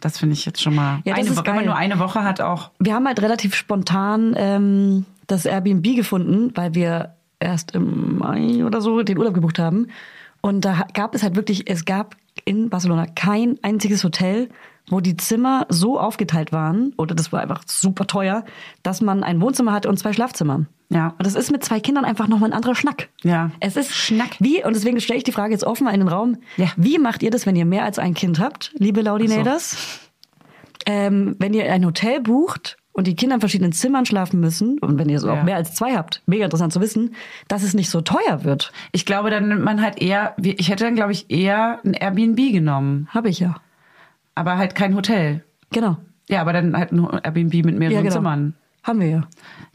Das 0.00 0.18
finde 0.18 0.34
ich 0.34 0.44
jetzt 0.44 0.60
schon 0.60 0.74
mal. 0.74 0.98
Ja, 1.04 1.14
eine 1.14 1.34
wenn 1.36 1.54
man 1.56 1.64
nur 1.64 1.76
eine 1.76 1.98
Woche 1.98 2.22
hat, 2.22 2.40
auch. 2.40 2.70
Wir 2.78 2.94
haben 2.94 3.06
halt 3.06 3.22
relativ 3.22 3.54
spontan 3.54 4.34
ähm, 4.36 5.06
das 5.26 5.46
Airbnb 5.46 5.96
gefunden, 5.96 6.52
weil 6.54 6.74
wir 6.74 7.16
erst 7.40 7.74
im 7.74 8.18
Mai 8.18 8.64
oder 8.64 8.80
so 8.80 9.02
den 9.02 9.18
Urlaub 9.18 9.34
gebucht 9.34 9.58
haben. 9.58 9.88
Und 10.40 10.64
da 10.64 10.86
gab 10.94 11.14
es 11.14 11.22
halt 11.22 11.36
wirklich, 11.36 11.68
es 11.68 11.84
gab 11.84 12.16
in 12.44 12.70
Barcelona 12.70 13.06
kein 13.06 13.58
einziges 13.62 14.04
Hotel, 14.04 14.48
wo 14.88 15.00
die 15.00 15.16
Zimmer 15.16 15.66
so 15.68 15.98
aufgeteilt 15.98 16.52
waren, 16.52 16.92
oder 16.96 17.14
das 17.14 17.32
war 17.32 17.40
einfach 17.40 17.62
super 17.66 18.06
teuer, 18.06 18.44
dass 18.84 19.00
man 19.00 19.24
ein 19.24 19.40
Wohnzimmer 19.40 19.72
hatte 19.72 19.88
und 19.88 19.98
zwei 19.98 20.12
Schlafzimmer. 20.12 20.66
Ja. 20.90 21.14
Und 21.18 21.26
das 21.26 21.34
ist 21.34 21.50
mit 21.50 21.64
zwei 21.64 21.80
Kindern 21.80 22.04
einfach 22.04 22.28
nochmal 22.28 22.50
ein 22.50 22.56
anderer 22.56 22.76
Schnack. 22.76 23.08
Ja. 23.24 23.50
Es 23.58 23.76
ist 23.76 23.92
Schnack. 23.92 24.36
Wie, 24.38 24.64
und 24.64 24.76
deswegen 24.76 25.00
stelle 25.00 25.18
ich 25.18 25.24
die 25.24 25.32
Frage 25.32 25.52
jetzt 25.52 25.64
offen 25.64 25.84
mal 25.84 25.94
in 25.94 26.00
den 26.00 26.08
Raum. 26.08 26.36
Ja. 26.56 26.68
Wie 26.76 26.98
macht 26.98 27.24
ihr 27.24 27.32
das, 27.32 27.46
wenn 27.46 27.56
ihr 27.56 27.66
mehr 27.66 27.82
als 27.82 27.98
ein 27.98 28.14
Kind 28.14 28.38
habt, 28.38 28.72
liebe 28.78 29.02
Laudinators? 29.02 30.00
ähm, 30.86 31.34
wenn 31.38 31.52
ihr 31.52 31.70
ein 31.70 31.84
Hotel 31.84 32.20
bucht 32.20 32.78
und 32.96 33.06
die 33.06 33.14
Kinder 33.14 33.34
in 33.34 33.40
verschiedenen 33.40 33.72
Zimmern 33.72 34.06
schlafen 34.06 34.40
müssen, 34.40 34.78
und 34.78 34.98
wenn 34.98 35.08
ihr 35.10 35.20
so 35.20 35.28
Ja. 35.28 35.34
auch 35.34 35.42
mehr 35.42 35.56
als 35.56 35.74
zwei 35.74 35.94
habt, 35.94 36.22
mega 36.26 36.44
interessant 36.46 36.72
zu 36.72 36.80
wissen, 36.80 37.14
dass 37.46 37.62
es 37.62 37.74
nicht 37.74 37.90
so 37.90 38.00
teuer 38.00 38.42
wird. 38.42 38.72
Ich 38.92 39.04
glaube, 39.04 39.28
dann 39.30 39.48
nimmt 39.48 39.62
man 39.62 39.82
halt 39.82 40.00
eher, 40.00 40.34
ich 40.42 40.70
hätte 40.70 40.84
dann, 40.84 40.94
glaube 40.94 41.12
ich, 41.12 41.30
eher 41.30 41.78
ein 41.84 41.92
Airbnb 41.92 42.38
genommen. 42.52 43.08
Habe 43.10 43.28
ich 43.28 43.38
ja. 43.38 43.56
Aber 44.34 44.56
halt 44.56 44.74
kein 44.74 44.94
Hotel. 44.94 45.44
Genau. 45.72 45.98
Ja, 46.28 46.40
aber 46.40 46.52
dann 46.54 46.76
halt 46.76 46.90
ein 46.92 47.04
Airbnb 47.22 47.54
mit 47.66 47.78
mehreren 47.78 47.94
Ja, 47.96 48.00
genau. 48.02 48.14
Zimmern. 48.14 48.54
Haben 48.82 49.00
wir 49.00 49.08
ja. 49.08 49.22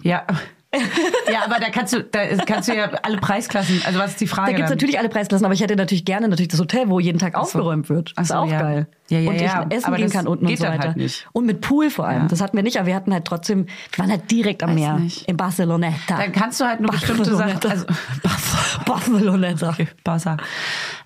Ja. 0.01 0.25
Ja, 0.73 1.43
aber 1.45 1.59
da 1.59 1.69
kannst 1.69 1.93
du, 1.93 2.01
da 2.03 2.21
ist- 2.21 2.45
kannst 2.47 2.69
du 2.69 2.75
ja 2.75 2.85
alle 3.03 3.17
Preisklassen, 3.17 3.81
also 3.85 3.99
was 3.99 4.11
ist 4.11 4.21
die 4.21 4.27
Frage? 4.27 4.51
Da 4.51 4.57
gibt's 4.57 4.69
dann? 4.69 4.77
natürlich 4.77 4.99
alle 4.99 5.09
Preisklassen, 5.09 5.43
aber 5.45 5.53
ich 5.53 5.61
hätte 5.61 5.75
natürlich 5.75 6.05
gerne 6.05 6.29
natürlich 6.29 6.47
das 6.49 6.59
Hotel, 6.61 6.87
wo 6.89 6.99
jeden 6.99 7.19
Tag 7.19 7.33
so. 7.33 7.39
aufgeräumt 7.41 7.89
wird. 7.89 8.13
Ist 8.19 8.29
so, 8.29 8.35
auch 8.35 8.49
ja. 8.49 8.61
geil. 8.61 8.87
Ja, 9.09 9.19
ja, 9.19 9.29
und 9.29 9.35
ich 9.35 9.41
ja. 9.41 9.65
essen 9.69 9.85
Aber 9.85 9.97
gehen 9.97 10.05
das 10.05 10.13
kann 10.13 10.27
unten 10.27 10.45
und 10.45 10.57
so 10.57 10.63
dann 10.63 10.73
weiter. 10.73 10.87
halt 10.89 10.97
nicht. 10.97 11.27
Und 11.33 11.45
mit 11.45 11.59
Pool 11.59 11.89
vor 11.89 12.07
allem. 12.07 12.21
Ja. 12.23 12.27
Das 12.29 12.39
hatten 12.39 12.55
wir 12.55 12.63
nicht, 12.63 12.77
aber 12.77 12.87
wir 12.87 12.95
hatten 12.95 13.11
halt 13.11 13.25
trotzdem, 13.25 13.65
wir 13.65 13.99
waren 13.99 14.09
halt 14.09 14.31
direkt 14.31 14.63
am 14.63 14.69
Weiß 14.69 14.75
Meer. 14.75 14.93
nicht. 14.99 15.27
In 15.27 15.35
Barceloneta. 15.35 16.17
Dann 16.17 16.31
kannst 16.31 16.61
du 16.61 16.65
halt 16.65 16.79
nur 16.79 16.91
bestimmte 16.91 17.35
Sachen, 17.35 17.59
also 17.69 17.85
Barceloneta. 18.85 19.75
Barca. 20.03 20.37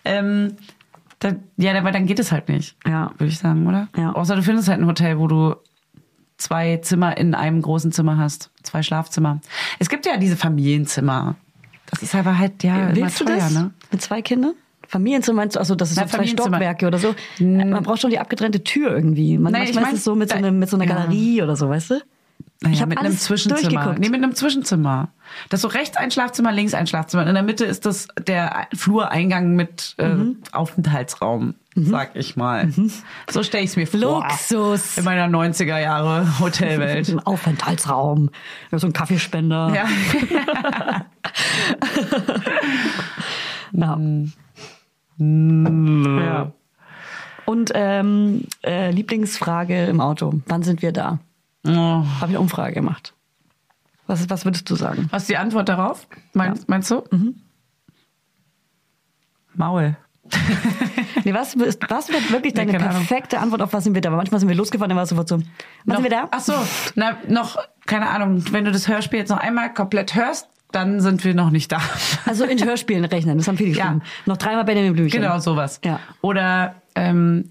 Ähm, 0.04 0.54
dann, 1.20 1.44
ja, 1.58 1.76
aber 1.78 1.92
dann 1.92 2.06
geht 2.06 2.20
es 2.20 2.32
halt 2.32 2.50
nicht. 2.50 2.76
Ja. 2.86 3.12
Würde 3.18 3.32
ich 3.32 3.40
sagen, 3.40 3.66
oder? 3.68 3.88
Ja. 3.98 4.12
Außer 4.14 4.36
du 4.36 4.44
findest 4.44 4.68
halt 4.68 4.80
ein 4.80 4.86
Hotel, 4.86 5.18
wo 5.18 5.28
du 5.28 5.56
zwei 6.38 6.78
Zimmer 6.78 7.18
in 7.18 7.34
einem 7.36 7.62
großen 7.62 7.92
Zimmer 7.92 8.18
hast. 8.18 8.52
Zwei 8.64 8.84
Schlafzimmer. 8.84 9.42
Es 9.80 9.90
gibt 9.90 10.06
ja 10.06 10.18
diese 10.18 10.36
Familienzimmer. 10.36 11.36
Das 11.88 12.02
ist 12.02 12.16
aber 12.16 12.38
halt, 12.38 12.64
ja, 12.64 12.88
immer 12.90 12.96
Willst 12.96 13.22
du 13.22 13.26
teuer, 13.26 13.38
das? 13.38 13.52
ne? 13.54 13.72
Mit 13.92 14.02
zwei 14.02 14.22
Kindern? 14.22 14.54
Familienzimmer 14.88 15.38
meinst 15.38 15.56
du? 15.56 15.60
Also 15.60 15.76
das 15.76 15.92
ist 15.92 15.98
Na, 15.98 16.08
so 16.08 16.18
zwei. 16.18 16.28
Stockwerke 16.28 16.88
oder 16.88 17.00
so. 17.00 17.16
Man 17.40 17.84
braucht 17.84 18.02
schon 18.02 18.12
die 18.12 18.20
abgetrennte 18.20 18.64
Tür 18.64 18.92
irgendwie. 18.92 19.38
Man, 19.38 19.52
Nee, 19.54 19.60
manchmal 19.60 19.70
ich 19.70 19.76
mein, 19.88 19.94
ist 19.94 20.00
es 20.00 20.04
so 20.04 20.16
mit 20.16 20.30
so, 20.30 20.36
einem, 20.36 20.60
mit 20.60 20.70
so 20.70 20.78
einer 20.78 20.86
ja. 20.86 20.96
Galerie 20.96 21.42
oder 21.42 21.56
so, 21.56 21.70
weißt 21.70 21.92
du? 21.92 22.02
Naja, 22.62 22.74
Ich 22.76 22.82
hab 22.82 22.90
mit 22.90 22.98
einem 22.98 23.08
alles 23.08 23.22
Zwischenzimmer. 23.24 23.70
durchgeguckt. 23.70 24.00
Nee, 24.00 24.10
mit 24.10 24.24
einem 24.24 24.34
Zwischenzimmer. 24.34 25.10
Das 25.50 25.58
ist 25.60 25.62
so 25.64 25.68
rechts 25.68 25.98
ein 25.98 26.10
Schlafzimmer, 26.10 26.52
links 26.52 26.74
ein 26.74 26.88
Schlafzimmer. 26.88 27.24
Und 27.24 27.28
in 27.30 27.34
der 27.36 27.44
Mitte 27.44 27.66
ist 27.66 27.86
das 27.86 28.08
der 28.28 28.68
Flureingang 28.74 29.56
mit 29.56 29.94
äh, 29.98 30.08
Mhm. 30.08 30.38
Aufenthaltsraum, 30.54 31.56
sag 31.76 32.16
ich 32.16 32.36
mal. 32.38 32.70
So 33.30 33.44
stelle 33.44 33.64
ich 33.64 33.72
es 33.72 33.76
mir 33.76 33.86
vor. 33.88 34.00
Luxus. 34.00 34.98
In 34.98 35.04
meiner 35.04 35.28
90er 35.28 35.78
Jahre 35.80 36.40
Hotelwelt. 36.40 37.10
Ein 37.10 37.20
Aufenthaltsraum. 37.26 38.30
Ja, 38.72 38.80
So 38.80 38.88
ein 38.88 38.94
Kaffeespender. 38.94 39.74
ja. 39.76 39.86
Ja. 43.72 43.96
Mm. 45.18 46.20
ja. 46.20 46.52
Und 47.46 47.72
ähm, 47.76 48.44
äh, 48.66 48.92
Lieblingsfrage 48.92 49.86
im 49.86 50.02
Auto. 50.02 50.42
Wann 50.48 50.64
sind 50.64 50.82
wir 50.82 50.92
da? 50.92 51.20
Oh. 51.66 51.72
Habe 51.72 52.06
ich 52.20 52.24
eine 52.24 52.40
Umfrage 52.40 52.74
gemacht. 52.74 53.14
Was, 54.08 54.30
was 54.30 54.46
würdest 54.46 54.70
du 54.70 54.76
sagen? 54.76 55.08
Was 55.12 55.24
ist 55.24 55.30
die 55.30 55.38
Antwort 55.38 55.68
darauf? 55.68 56.08
Meinst, 56.34 56.70
meinst 56.70 56.92
du? 56.92 57.04
Mhm. 57.12 57.36
Maul. 59.56 59.96
Nee, 61.24 61.34
was, 61.34 61.56
ist- 61.56 61.82
was 61.90 62.10
wird 62.10 62.32
wirklich 62.32 62.54
Nee, 62.54 62.66
deine 62.68 62.78
Ahnung. 62.78 62.92
perfekte 63.04 63.40
Antwort 63.40 63.60
auf 63.64 63.74
was 63.74 63.84
sind 63.84 63.96
wir 63.96 64.02
da? 64.02 64.12
Weil 64.12 64.18
manchmal 64.18 64.40
sind 64.40 64.48
wir 64.48 64.56
losgefahren, 64.56 64.90
dann 64.90 64.96
war 64.98 65.06
es 65.06 65.10
sofort 65.10 65.28
so. 65.28 65.38
Wann 65.38 65.46
noch, 65.86 65.96
sind 65.96 66.04
wir 66.04 66.12
da? 66.12 66.28
Ach 66.30 66.40
so, 66.40 66.54
na, 66.94 67.18
noch, 67.28 67.58
keine 67.88 68.10
Ahnung, 68.10 68.44
wenn 68.52 68.64
du 68.64 68.72
das 68.72 68.88
Hörspiel 68.88 69.18
jetzt 69.20 69.30
noch 69.30 69.40
einmal 69.40 69.74
komplett 69.74 70.14
hörst, 70.14 70.48
dann 70.72 71.00
sind 71.00 71.24
wir 71.24 71.34
noch 71.34 71.50
nicht 71.50 71.72
da. 71.72 71.80
Also 72.28 72.46
in 72.46 72.64
Hörspielen 72.64 73.06
rechnen, 73.06 73.40
das 73.40 73.48
haben 73.48 73.58
viele 73.58 73.72
Ja. 73.72 73.86
geschrieben. 73.86 74.04
Noch 74.28 74.38
dreimal 74.38 74.66
Benjamin 74.66 74.94
Blümchen. 74.94 75.20
Genau, 75.20 75.40
sowas. 75.40 75.80
Ja. 75.84 76.00
Oder, 76.22 76.76
ähm, 76.94 77.50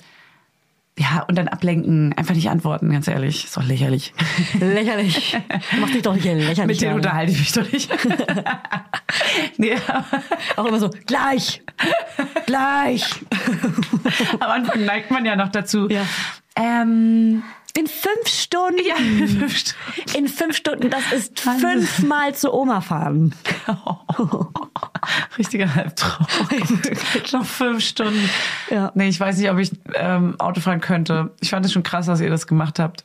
ja, 0.97 1.25
und 1.27 1.37
dann 1.37 1.49
ablenken, 1.49 2.13
einfach 2.13 2.35
nicht 2.35 2.49
antworten, 2.49 2.91
ganz 2.93 3.09
ehrlich. 3.09 3.47
Ist 3.47 3.57
doch 3.57 3.65
lächerlich. 3.65 4.15
Lächerlich. 4.61 5.37
Mach 5.81 5.91
dich 5.91 6.03
doch 6.03 6.15
nicht 6.15 6.25
lächerlich. 6.25 6.67
Mit 6.67 6.81
denen 6.81 6.95
unterhalte 6.95 7.33
ich 7.33 7.39
mich 7.41 7.53
doch 7.53 7.73
nicht. 7.73 7.91
nee, 9.57 9.75
Auch 10.55 10.67
immer 10.67 10.79
so, 10.79 10.91
gleich, 11.07 11.63
gleich. 12.47 13.05
am 14.41 14.51
Anfang 14.51 14.85
neigt 14.85 15.11
man 15.11 15.25
ja 15.25 15.35
noch 15.35 15.49
dazu. 15.49 15.89
Ja. 15.89 16.03
Ähm, 16.55 17.43
In 17.77 17.89
fünf 17.89 18.29
Stunden. 18.29 18.79
Ja, 18.87 18.95
fünf 18.95 19.57
Stunden. 19.57 20.17
In 20.17 20.29
fünf 20.29 20.57
Stunden. 20.57 20.91
Das 20.91 21.13
ist 21.13 21.41
fünfmal 21.41 22.35
zu 22.35 22.55
Oma 22.55 22.81
fahren. 22.81 23.35
Richtiger 25.39 25.75
Halbtraum. 25.75 26.27
Noch 27.33 27.45
fünf 27.45 27.83
Stunden. 27.85 28.31
Ja. 28.71 28.93
Nee, 28.95 29.09
ich 29.09 29.19
weiß 29.19 29.39
nicht, 29.39 29.51
ob 29.51 29.59
ich 29.59 29.73
ähm, 29.95 30.39
Auto 30.39 30.61
fahren 30.61 30.81
könnte. 30.81 31.33
Ich 31.41 31.51
fand 31.51 31.67
es 31.67 31.73
schon 31.73 31.83
krass, 31.83 32.07
dass 32.07 32.21
ihr 32.21 32.31
das 32.31 32.47
gemacht 32.47 32.79
habt. 32.79 33.05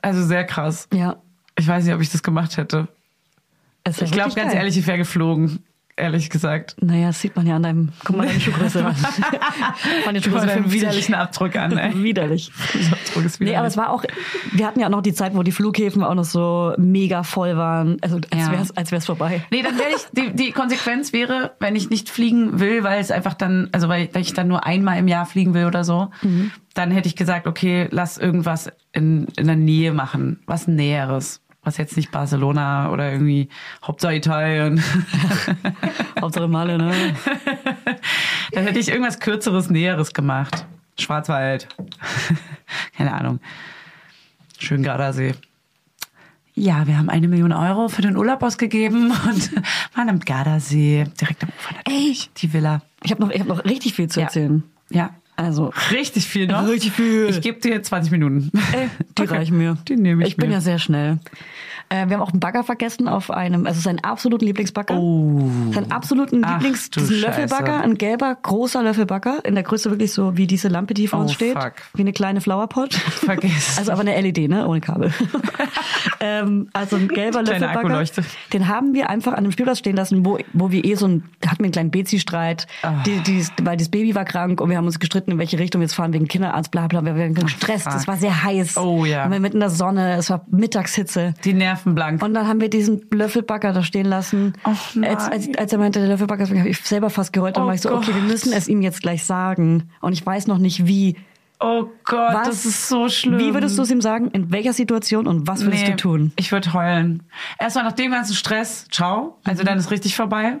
Also 0.00 0.24
sehr 0.24 0.44
krass. 0.44 0.88
Ja. 0.92 1.16
Ich 1.58 1.68
weiß 1.68 1.84
nicht, 1.84 1.94
ob 1.94 2.00
ich 2.00 2.10
das 2.10 2.22
gemacht 2.22 2.56
hätte. 2.56 2.88
Ich 3.86 4.12
glaube, 4.12 4.34
ganz 4.34 4.54
ehrlich, 4.54 4.78
ich 4.78 4.86
wäre 4.86 4.98
geflogen. 4.98 5.62
Ehrlich 6.02 6.30
gesagt. 6.30 6.74
Naja, 6.80 7.06
das 7.06 7.20
sieht 7.20 7.36
man 7.36 7.46
ja 7.46 7.54
an 7.54 7.62
deinem, 7.62 7.90
guck 8.04 8.16
mal 8.16 8.26
deine 8.26 8.40
Schuhgröße 8.40 8.80
an. 8.84 8.96
Mal 10.04 10.20
Schuhgröße 10.20 10.46
deinen 10.46 10.62
50. 10.64 10.72
widerlichen 10.80 11.14
Abdruck 11.14 11.54
an, 11.54 11.78
ey. 11.78 12.02
Widerlich. 12.02 12.50
Abdruck 12.90 13.24
ist 13.24 13.40
Nee, 13.40 13.54
aber 13.54 13.68
es 13.68 13.76
war 13.76 13.90
auch, 13.90 14.02
wir 14.50 14.66
hatten 14.66 14.80
ja 14.80 14.86
auch 14.86 14.90
noch 14.90 15.02
die 15.02 15.14
Zeit, 15.14 15.36
wo 15.36 15.44
die 15.44 15.52
Flughäfen 15.52 16.02
auch 16.02 16.16
noch 16.16 16.24
so 16.24 16.74
mega 16.76 17.22
voll 17.22 17.56
waren. 17.56 17.98
Also 18.00 18.16
als 18.16 18.46
Ja. 18.46 18.50
wär's, 18.50 18.76
als 18.76 18.90
wär's 18.90 19.06
vorbei. 19.06 19.44
Nee, 19.52 19.62
dann 19.62 19.78
wäre 19.78 19.90
ich, 19.94 20.02
die, 20.10 20.34
die 20.34 20.50
Konsequenz 20.50 21.12
wäre, 21.12 21.52
wenn 21.60 21.76
ich 21.76 21.88
nicht 21.88 22.10
fliegen 22.10 22.58
will, 22.58 22.82
weil 22.82 23.00
es 23.00 23.12
einfach 23.12 23.34
dann, 23.34 23.68
also 23.70 23.88
weil, 23.88 24.08
ich 24.16 24.34
dann 24.34 24.48
nur 24.48 24.66
einmal 24.66 24.98
im 24.98 25.06
Jahr 25.06 25.24
fliegen 25.24 25.54
will 25.54 25.66
oder 25.66 25.84
so, 25.84 26.10
dann 26.74 26.90
hätte 26.90 27.06
ich 27.06 27.14
gesagt, 27.14 27.46
okay, 27.46 27.86
lass 27.92 28.18
irgendwas 28.18 28.72
in, 28.92 29.26
in 29.36 29.46
der 29.46 29.54
Nähe 29.54 29.92
machen, 29.92 30.40
was 30.46 30.66
Näheres. 30.66 31.42
Was 31.64 31.76
jetzt 31.76 31.96
nicht 31.96 32.10
Barcelona 32.10 32.90
oder 32.90 33.12
irgendwie 33.12 33.48
Hauptsache 33.84 34.16
Italien. 34.16 34.82
Hauptsache 36.20 36.48
Male, 36.48 36.76
ne? 36.76 36.92
dann 38.50 38.64
hätte 38.64 38.80
ich 38.80 38.88
irgendwas 38.88 39.20
Kürzeres, 39.20 39.70
Näheres 39.70 40.12
gemacht. 40.12 40.66
Schwarzwald. 40.98 41.68
Keine 42.96 43.12
Ahnung. 43.14 43.38
Schön 44.58 44.82
Gardasee. 44.82 45.34
Ja, 46.54 46.86
wir 46.86 46.98
haben 46.98 47.08
eine 47.08 47.28
Million 47.28 47.52
Euro 47.52 47.88
für 47.88 48.02
den 48.02 48.16
Urlaub 48.16 48.42
ausgegeben 48.42 49.10
und 49.10 49.52
waren 49.96 50.08
am 50.08 50.18
Gardasee, 50.20 51.04
direkt 51.20 51.44
am 51.44 51.48
Ufer 51.50 51.74
natürlich. 51.76 52.30
Die 52.38 52.52
Villa. 52.52 52.82
Ich 53.04 53.10
habe 53.12 53.22
noch, 53.22 53.30
ich 53.30 53.40
hab 53.40 53.46
noch 53.46 53.64
richtig 53.64 53.94
viel 53.94 54.08
zu 54.08 54.18
Ja. 54.20 54.26
erzählen. 54.26 54.62
Ja. 54.90 55.10
Also, 55.42 55.72
Richtig 55.90 56.26
viel 56.26 56.46
noch. 56.46 56.66
Richtig 56.66 56.92
viel. 56.92 57.26
Ich 57.28 57.40
gebe 57.40 57.58
dir 57.60 57.82
20 57.82 58.12
Minuten. 58.12 58.50
die 59.18 59.22
Okay. 59.22 59.34
reichen 59.34 59.58
mir. 59.58 59.76
Die 59.88 59.96
nehme 59.96 60.22
ich, 60.22 60.30
Ich 60.30 60.36
bin 60.36 60.48
mir. 60.48 60.54
ja 60.56 60.60
sehr 60.60 60.78
schnell. 60.78 61.18
Äh, 61.92 62.08
wir 62.08 62.16
haben 62.16 62.22
auch 62.22 62.30
einen 62.32 62.40
Bagger 62.40 62.64
vergessen 62.64 63.06
auf 63.08 63.30
einem, 63.30 63.66
also 63.66 63.80
seinen 63.80 63.98
absoluten 64.02 64.46
Lieblingsbagger. 64.46 64.96
Oh. 64.96 65.40
Seinen 65.72 65.92
absoluten 65.92 66.42
Ach, 66.44 66.54
Lieblings, 66.54 66.88
du 66.90 67.00
diesen 67.00 67.16
Scheiße. 67.16 67.26
Löffelbagger, 67.26 67.82
ein 67.82 67.96
gelber, 67.98 68.34
großer 68.40 68.82
Löffelbagger, 68.82 69.44
in 69.44 69.54
der 69.54 69.62
Größe 69.64 69.90
wirklich 69.90 70.12
so 70.12 70.36
wie 70.36 70.46
diese 70.46 70.68
Lampe, 70.68 70.94
die 70.94 71.06
vor 71.06 71.20
uns 71.20 71.32
Oh, 71.32 71.34
steht. 71.34 71.52
fuck. 71.58 71.74
Wie 71.94 72.00
eine 72.02 72.12
kleine 72.12 72.40
Flowerpot. 72.40 72.94
Vergiss. 72.94 73.76
Also 73.78 73.92
aber 73.92 74.00
eine 74.00 74.18
LED, 74.20 74.48
ne? 74.48 74.66
Ohne 74.66 74.80
Kabel. 74.80 75.12
ähm, 76.20 76.68
also 76.72 76.96
ein 76.96 77.08
gelber 77.08 77.42
Löffelbagger. 77.42 78.04
Den 78.52 78.68
haben 78.68 78.94
wir 78.94 79.10
einfach 79.10 79.32
an 79.32 79.38
einem 79.38 79.52
Spielplatz 79.52 79.78
stehen 79.78 79.96
lassen, 79.96 80.24
wo, 80.24 80.38
wo 80.52 80.70
wir 80.70 80.84
eh 80.84 80.94
so 80.94 81.06
ein, 81.06 81.24
hatten 81.46 81.58
wir 81.58 81.64
einen 81.64 81.72
kleinen 81.72 81.90
Bezi-Streit, 81.90 82.66
Ah. 82.82 83.02
die, 83.04 83.20
die, 83.20 83.44
weil 83.62 83.76
das 83.76 83.88
Baby 83.88 84.14
war 84.14 84.24
krank 84.24 84.60
und 84.60 84.70
wir 84.70 84.76
haben 84.76 84.86
uns 84.86 84.98
gestritten, 84.98 85.32
in 85.32 85.38
welche 85.38 85.58
Richtung 85.58 85.80
wir 85.80 85.84
jetzt 85.86 85.94
fahren, 85.94 86.12
wegen 86.12 86.26
Kinderarzt, 86.28 86.70
bla 86.70 86.86
bla. 86.86 87.04
Wir 87.04 87.16
waren 87.16 87.34
gestresst, 87.34 87.84
fuck. 87.84 87.94
es 87.96 88.06
war 88.08 88.16
sehr 88.16 88.42
heiß. 88.44 88.76
Oh, 88.76 89.04
ja. 89.04 89.24
Wir 89.26 89.30
waren 89.30 89.42
mitten 89.42 89.56
in 89.56 89.60
der 89.60 89.70
Sonne, 89.70 90.14
es 90.16 90.30
war 90.30 90.44
Mittagshitze. 90.50 91.34
Die 91.44 91.52
Nerven 91.52 91.81
blank. 91.84 92.22
Und 92.22 92.34
dann 92.34 92.46
haben 92.48 92.60
wir 92.60 92.70
diesen 92.70 93.06
Löffelbagger 93.10 93.72
da 93.72 93.82
stehen 93.82 94.06
lassen. 94.06 94.54
Nein. 94.94 95.14
als, 95.14 95.28
als, 95.28 95.48
als 95.58 95.72
er 95.72 95.78
meinte, 95.78 95.98
der 96.00 96.08
Löffelbagger, 96.08 96.48
habe 96.48 96.68
ich 96.68 96.78
selber 96.80 97.10
fast 97.10 97.32
geheult. 97.32 97.56
Dann 97.56 97.64
Oh 97.64 97.66
war 97.66 97.74
ich 97.74 97.80
so, 97.80 97.92
okay, 97.94 98.08
wir 98.14 98.20
Gott. 98.20 98.30
müssen 98.30 98.52
es 98.52 98.68
ihm 98.68 98.80
jetzt 98.82 99.02
gleich 99.02 99.24
sagen. 99.24 99.90
Und 100.00 100.12
ich 100.12 100.24
weiß 100.24 100.46
noch 100.46 100.58
nicht 100.58 100.86
wie. 100.86 101.16
oh 101.60 101.86
Gott, 102.04 102.34
Was? 102.34 102.48
das 102.48 102.64
ist 102.66 102.88
so 102.88 103.08
schlimm. 103.08 103.38
Wie 103.38 103.54
würdest 103.54 103.76
du 103.78 103.82
es 103.82 103.90
ihm 103.90 104.00
sagen? 104.00 104.30
In 104.30 104.50
welcher 104.50 104.72
Situation 104.72 105.26
und 105.26 105.46
was 105.46 105.64
würdest 105.64 105.86
du 105.88 105.96
tun? 105.96 106.32
Ich 106.36 106.50
würde 106.52 106.72
heulen. 106.72 107.22
Erstmal 107.58 107.84
nach 107.84 107.92
dem 107.92 108.10
ganzen 108.10 108.34
Stress, 108.34 108.86
ciao. 108.90 109.24
Mhm. 109.44 109.50
Also 109.50 109.62
dann 109.64 109.78
ist 109.78 109.90
richtig 109.90 110.16
vorbei. 110.16 110.58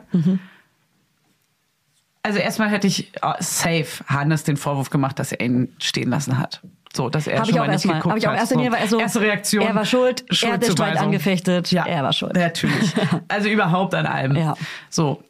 Also 2.24 2.38
erstmal 2.38 2.68
hätte 2.68 2.86
ich 2.86 3.12
äh, 3.20 3.32
safe 3.40 4.04
Hannes 4.06 4.44
den 4.44 4.56
Vorwurf 4.56 4.90
gemacht, 4.90 5.18
dass 5.18 5.32
er 5.32 5.40
ihn 5.44 5.74
stehen 5.78 6.08
lassen 6.10 6.38
hat. 6.38 6.62
So, 6.94 7.08
dass 7.08 7.26
er 7.26 7.38
Habe 7.38 7.46
schon 7.48 7.58
mal 7.58 7.64
nicht 7.66 7.72
erstmal. 7.72 7.96
geguckt 7.96 8.10
Habe 8.10 8.18
ich 8.18 8.26
auch 8.28 8.32
hat. 8.32 8.38
erst 8.40 8.52
in 8.52 8.58
so. 8.58 8.64
mir, 8.64 8.72
weil 8.72 8.80
er 8.82 8.88
so, 8.88 9.00
Erste 9.00 9.20
Reaktion. 9.20 9.64
Er 9.66 9.74
war 9.74 9.84
schuld, 9.86 10.24
er 10.42 10.52
hat 10.52 10.62
den 10.62 10.72
Streit 10.72 10.98
angefechtet, 10.98 11.70
Ja, 11.70 11.86
er 11.86 12.02
war 12.02 12.12
schuld. 12.12 12.34
Natürlich. 12.34 12.92
Also 13.28 13.48
überhaupt 13.48 13.94
an 13.94 14.06
allem. 14.06 14.36
Ja. 14.36 14.54
So. 14.90 15.22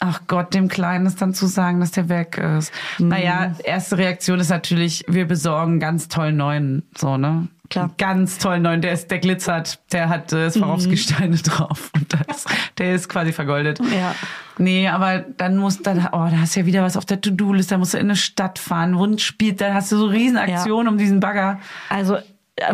Ach 0.00 0.22
Gott, 0.26 0.54
dem 0.54 0.68
Kleinen 0.68 1.04
ist 1.06 1.20
dann 1.20 1.34
zu 1.34 1.46
sagen, 1.46 1.80
dass 1.80 1.90
der 1.92 2.08
weg 2.08 2.38
ist. 2.38 2.72
Mhm. 2.98 3.08
Naja, 3.08 3.54
erste 3.64 3.98
Reaktion 3.98 4.40
ist 4.40 4.48
natürlich, 4.48 5.04
wir 5.08 5.26
besorgen 5.26 5.78
ganz 5.78 6.08
tollen 6.08 6.36
neuen. 6.36 6.82
So, 6.96 7.16
ne? 7.18 7.48
Klar. 7.70 7.90
Ganz 7.98 8.38
tollen 8.38 8.62
neuen. 8.62 8.82
Der 8.82 8.92
ist, 8.92 9.10
der 9.10 9.20
glitzert, 9.20 9.78
der 9.92 10.08
hat 10.08 10.32
äh, 10.32 10.50
Swarovski-Steine 10.50 11.36
drauf. 11.44 11.90
Und 11.94 12.12
das, 12.12 12.44
der 12.78 12.94
ist 12.96 13.08
quasi 13.08 13.32
vergoldet. 13.32 13.78
Ja. 13.78 14.14
Nee, 14.58 14.88
aber 14.88 15.20
dann 15.20 15.56
muss 15.56 15.78
dann, 15.78 15.98
oh, 16.12 16.26
da 16.30 16.40
hast 16.40 16.56
du 16.56 16.60
ja 16.60 16.66
wieder 16.66 16.82
was 16.82 16.96
auf 16.96 17.04
der 17.04 17.20
To-Do-Liste, 17.20 17.74
da 17.74 17.78
musst 17.78 17.94
du 17.94 17.98
in 17.98 18.06
eine 18.06 18.16
Stadt 18.16 18.58
fahren, 18.58 18.98
Wund 18.98 19.20
spielt, 19.20 19.60
dann 19.60 19.72
hast 19.72 19.90
du 19.92 19.96
so 19.96 20.06
Riesenaktionen 20.06 20.88
um 20.88 20.98
diesen 20.98 21.20
Bagger. 21.20 21.60
Also 21.88 22.18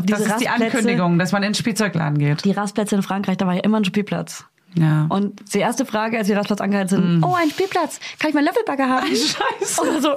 diese 0.03 0.19
Das 0.19 0.27
ist 0.27 0.41
die 0.41 0.49
Ankündigung, 0.49 1.19
dass 1.19 1.33
man 1.33 1.43
in 1.43 1.51
den 1.51 1.55
Spielzeugladen 1.55 2.19
geht. 2.19 2.45
Die 2.45 2.51
Rastplätze 2.53 2.97
in 2.97 3.03
Frankreich, 3.03 3.37
da 3.37 3.47
war 3.47 3.55
ja 3.55 3.61
immer 3.61 3.79
ein 3.79 3.85
Spielplatz. 3.85 4.45
Ja. 4.75 5.07
Und 5.09 5.55
die 5.55 5.59
erste 5.59 5.87
Frage, 5.87 6.19
als 6.19 6.29
wir 6.29 6.37
Rastplatz 6.37 6.61
angehalten 6.61 6.89
sind, 6.89 7.25
oh, 7.25 7.35
ein 7.35 7.51
Spielplatz, 7.51 7.99
kann 8.19 8.31
ich 8.31 8.35
meinen 8.35 8.47
Löffelbagger 8.47 8.89
haben? 8.89 9.07
Mm. 9.07 9.15
Scheiße. 9.15 9.83
Dann 9.85 10.03
so, 10.03 10.17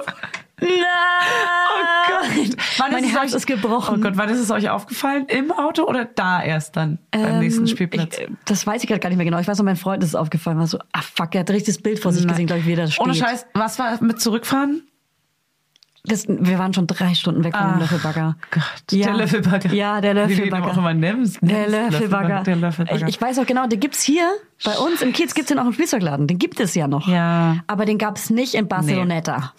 nein! 0.60 0.70
Oh 1.72 2.08
Gott. 2.08 2.56
Wann 2.78 2.92
Mein 2.92 3.04
es 3.04 3.10
Herz 3.12 3.30
euch- 3.30 3.36
ist 3.36 3.46
gebrochen. 3.46 3.96
Oh 3.98 4.00
Gott, 4.02 4.12
wann 4.16 4.28
ist 4.28 4.38
es 4.40 4.50
euch 4.50 4.68
aufgefallen? 4.70 5.26
Im 5.28 5.52
Auto 5.52 5.84
oder 5.84 6.04
da 6.04 6.42
erst 6.42 6.76
dann? 6.76 6.98
beim 7.10 7.40
nächsten 7.40 7.62
Ähm, 7.62 7.66
Spielplatz? 7.66 8.18
Ich, 8.18 8.28
das 8.46 8.66
weiß 8.66 8.82
ich 8.82 8.88
gerade 8.88 9.00
gar 9.00 9.08
nicht 9.10 9.18
mehr 9.18 9.24
genau. 9.26 9.38
Ich 9.38 9.48
weiß 9.48 9.58
noch, 9.58 9.64
mein 9.64 9.76
Freund 9.76 10.02
ist 10.02 10.10
es 10.10 10.14
aufgefallen. 10.14 10.58
War 10.58 10.66
so, 10.66 10.78
ah 10.92 11.02
fuck, 11.02 11.34
er 11.34 11.40
hat 11.40 11.50
ein 11.50 11.54
richtiges 11.54 11.80
Bild 11.82 11.98
vor 11.98 12.12
sich 12.12 12.26
gesehen, 12.26 12.46
glaube 12.46 12.60
ich, 12.60 12.66
wie 12.66 12.72
er 12.72 12.76
da 12.84 12.86
steht. 12.90 13.00
Ohne 13.04 13.14
Scheiß, 13.14 13.46
was 13.54 13.78
war 13.78 14.02
mit 14.02 14.20
zurückfahren? 14.20 14.82
Das, 16.04 16.26
wir 16.26 16.58
waren 16.58 16.72
schon 16.72 16.86
drei 16.86 17.14
Stunden 17.14 17.44
weg 17.44 17.54
von 17.54 17.72
dem 17.72 17.78
Löffelbagger. 17.80 18.36
Gott, 18.50 18.62
Ja. 18.90 19.06
der 19.08 19.16
Löffelbagger. 19.16 19.72
Ja, 19.74 20.00
der 20.00 20.12
Wie 20.14 20.34
du 20.34 20.42
Löffelbagger. 20.42 20.66
auch 20.72 20.76
immer 20.78 20.94
nimmst. 20.94 21.38
Der 21.42 21.68
Nimmst. 21.68 21.92
Löffelbagger. 21.92 22.42
Der 22.42 22.56
Löffelbagger. 22.56 23.06
Ich, 23.08 23.16
ich 23.16 23.20
weiß 23.20 23.38
auch 23.38 23.46
genau, 23.46 23.66
den 23.66 23.80
gibt's 23.80 24.02
hier 24.02 24.26
bei 24.64 24.76
uns 24.78 25.02
im 25.02 25.12
Kiez 25.12 25.34
gibt's 25.34 25.48
den 25.48 25.58
auch 25.58 25.66
im 25.66 25.72
Spielzeugladen. 25.74 26.26
Den 26.26 26.38
gibt 26.38 26.58
es 26.60 26.74
ja 26.74 26.86
noch. 26.88 27.06
Ja. 27.08 27.56
Aber 27.66 27.84
den 27.84 27.98
gab's 27.98 28.30
nicht 28.30 28.54
in 28.54 28.66
Barceloneta. 28.68 29.52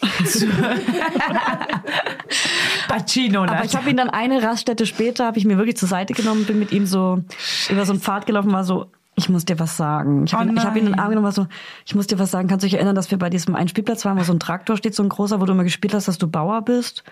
Bacino, 2.88 3.44
Aber 3.44 3.64
ich 3.66 3.76
habe 3.76 3.89
ihn 3.89 3.98
dann 3.98 4.10
eine 4.10 4.42
Raststätte 4.44 4.86
später, 4.86 5.26
habe 5.26 5.38
ich 5.38 5.46
mir 5.46 5.58
wirklich 5.58 5.78
zur 5.78 5.88
Seite 5.89 6.14
genommen, 6.14 6.46
bin 6.46 6.60
mit 6.60 6.72
ihm 6.72 6.86
so 6.86 7.24
über 7.70 7.86
so 7.86 7.94
einen 7.94 8.02
Pfad 8.02 8.26
gelaufen, 8.26 8.52
war 8.52 8.64
so, 8.64 8.88
ich 9.16 9.30
muss 9.30 9.45
dir 9.45 9.59
was 9.59 9.78
sagen. 9.78 10.24
Ich 10.26 10.34
habe 10.34 10.45
Oh 10.45 10.49
ihn, 10.49 10.57
ich 10.57 10.64
hab 10.64 10.76
ihn 10.76 10.86
in 10.88 10.91
den. 10.93 10.99
Arm 10.99 11.09
genommen, 11.09 11.26
war 11.26 11.32
so, 11.32 11.47
ich 11.86 11.95
muss 11.95 12.07
dir 12.07 12.18
was 12.20 12.32
sagen. 12.32 12.47
Kannst 12.47 12.64
du 12.64 12.68
dich 12.68 12.76
erinnern, 12.76 12.95
dass 12.95 13.12
wir 13.12 13.18
bei 13.18 13.30
diesem 13.30 13.55
einen 13.55 13.68
Spielplatz 13.68 14.05
waren, 14.05 14.18
wo 14.18 14.24
so 14.24 14.34
ein 14.34 14.39
Traktor 14.39 14.78
steht, 14.78 14.95
so 14.95 15.03
ein 15.03 15.09
großer, 15.09 15.39
wo 15.41 15.45
du 15.45 15.53
immer 15.53 15.64
gespielt 15.64 15.93
hast, 15.93 16.07
dass 16.07 16.18
du 16.18 16.28
Bauer 16.28 16.62
bist? 16.64 17.03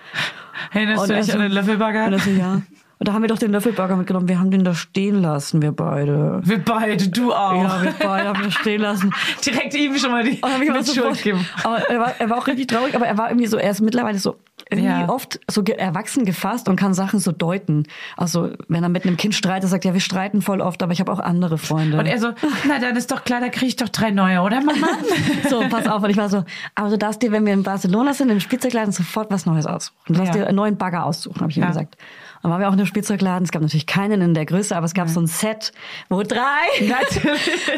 Erinnerst 0.74 1.10
du 1.10 1.14
er 1.14 1.20
dich 1.20 1.28
so- 1.28 1.34
an 1.34 1.40
den 1.42 1.52
Löffelbagger? 1.52 2.08
Und 2.08 2.22
so, 2.22 2.30
ja. 2.32 2.62
Und 3.02 3.08
da 3.08 3.14
haben 3.14 3.22
wir 3.22 3.30
doch 3.30 3.38
den 3.38 3.54
Löffelburger 3.54 3.96
mitgenommen. 3.96 4.28
Wir 4.28 4.40
haben 4.40 4.52
den 4.52 4.66
da 4.66 4.74
stehen 4.74 5.22
lassen, 5.22 5.62
wir 5.62 5.72
beide. 5.72 6.42
Wir 6.44 6.58
beide, 6.62 7.08
du 7.08 7.34
auch. 7.34 7.54
Ja, 7.64 7.82
wir 7.82 7.94
beide 7.98 8.28
haben 8.28 8.42
den 8.42 8.52
stehen 8.52 8.82
lassen. 8.82 9.14
Direkt 9.46 9.74
ihm 9.74 9.98
schon 9.98 10.12
mal 10.12 10.24
die 10.26 10.42
Und 10.42 10.52
hab 10.52 10.62
ich. 10.62 11.34
Aber 11.64 11.78
er 11.90 12.00
war, 12.00 12.14
er 12.20 12.30
war 12.30 12.38
auch 12.40 12.48
richtig 12.48 12.68
traurig, 12.68 12.96
aber 12.96 13.08
er 13.08 13.18
war 13.18 13.30
irgendwie 13.30 13.48
so, 13.48 13.56
er 13.56 13.72
ist 13.72 13.80
mittlerweile 13.80 14.20
so 14.20 14.36
irgendwie 14.72 14.90
Ja. 14.90 15.10
oft 15.10 15.40
so 15.50 15.64
erwachsen 15.64 16.26
gefasst 16.26 16.70
und 16.70 16.76
kann 16.76 16.94
Sachen 16.94 17.20
so 17.20 17.32
deuten. 17.32 17.86
Also 18.18 18.52
wenn 18.68 18.84
er 18.84 18.90
mit 18.90 19.06
einem 19.06 19.18
Kind 19.18 19.34
streitet, 19.34 19.70
sagt 19.70 19.84
er, 19.86 19.94
wir 19.94 20.00
streiten 20.00 20.42
voll 20.42 20.62
oft, 20.62 20.84
aber 20.84 20.92
ich 20.92 21.00
habe 21.00 21.12
auch 21.12 21.20
andere 21.20 21.58
Freunde. 21.58 21.98
Und 21.98 22.06
er 22.06 22.20
so, 22.20 22.30
na 22.68 22.78
dann 22.80 22.96
ist 22.96 23.12
doch 23.12 23.24
klar, 23.24 23.40
da 23.42 23.50
krieg 23.50 23.70
ich 23.70 23.76
doch 23.78 23.90
drei 23.90 24.12
neue, 24.12 24.42
oder 24.42 24.62
Mama? 24.62 24.88
so, 25.50 25.62
pass 25.70 25.88
auf. 25.88 26.04
Und 26.04 26.10
ich 26.12 26.18
war 26.18 26.30
so, 26.30 26.44
aber 26.76 26.90
du 26.90 26.98
darfst 26.98 27.22
dir, 27.22 27.32
wenn 27.32 27.46
wir 27.46 27.54
in 27.54 27.64
Barcelona 27.64 28.14
sind, 28.14 28.30
im 28.30 28.40
Spielzeugladen 28.40 28.92
sofort 28.92 29.32
was 29.32 29.46
Neues 29.46 29.66
aussuchen. 29.66 29.96
Du 30.08 30.14
darfst 30.14 30.36
Ja. 30.36 30.42
dir 30.42 30.48
einen 30.48 30.56
neuen 30.56 30.78
Bagger 30.78 31.06
aussuchen, 31.06 31.42
habe 31.42 31.50
ich 31.52 31.58
ihm 31.58 31.64
Ja. 31.64 31.70
gesagt. 31.70 31.98
Dann 32.42 32.52
waren 32.52 32.62
wir 32.62 32.68
auch 32.70 32.74
in 32.74 32.80
einem 32.80 32.88
Spielzeugladen. 32.88 33.44
Es 33.44 33.52
gab 33.52 33.62
natürlich 33.62 33.86
keinen 33.88 34.22
in 34.22 34.34
der 34.34 34.46
Größe, 34.46 34.76
aber 34.76 34.86
es 34.86 34.94
gab 34.94 35.10
so 35.10 35.20
ein 35.20 35.28
Set, 35.28 35.72
wo 36.10 36.24
drei, 36.24 36.40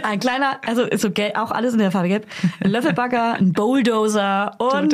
ein 0.04 0.20
kleiner, 0.20 0.60
also 0.66 0.84
ist 0.84 1.02
so 1.02 1.12
gelb, 1.12 1.38
auch 1.38 1.52
alles 1.52 1.74
in 1.74 1.80
der 1.80 1.92
Farbe 1.92 2.10
gelb, 2.10 2.28
ein 2.64 2.72
Löffelbagger, 2.72 3.34
ein 3.34 3.54
Bulldozer 3.54 4.56
und, 4.60 4.94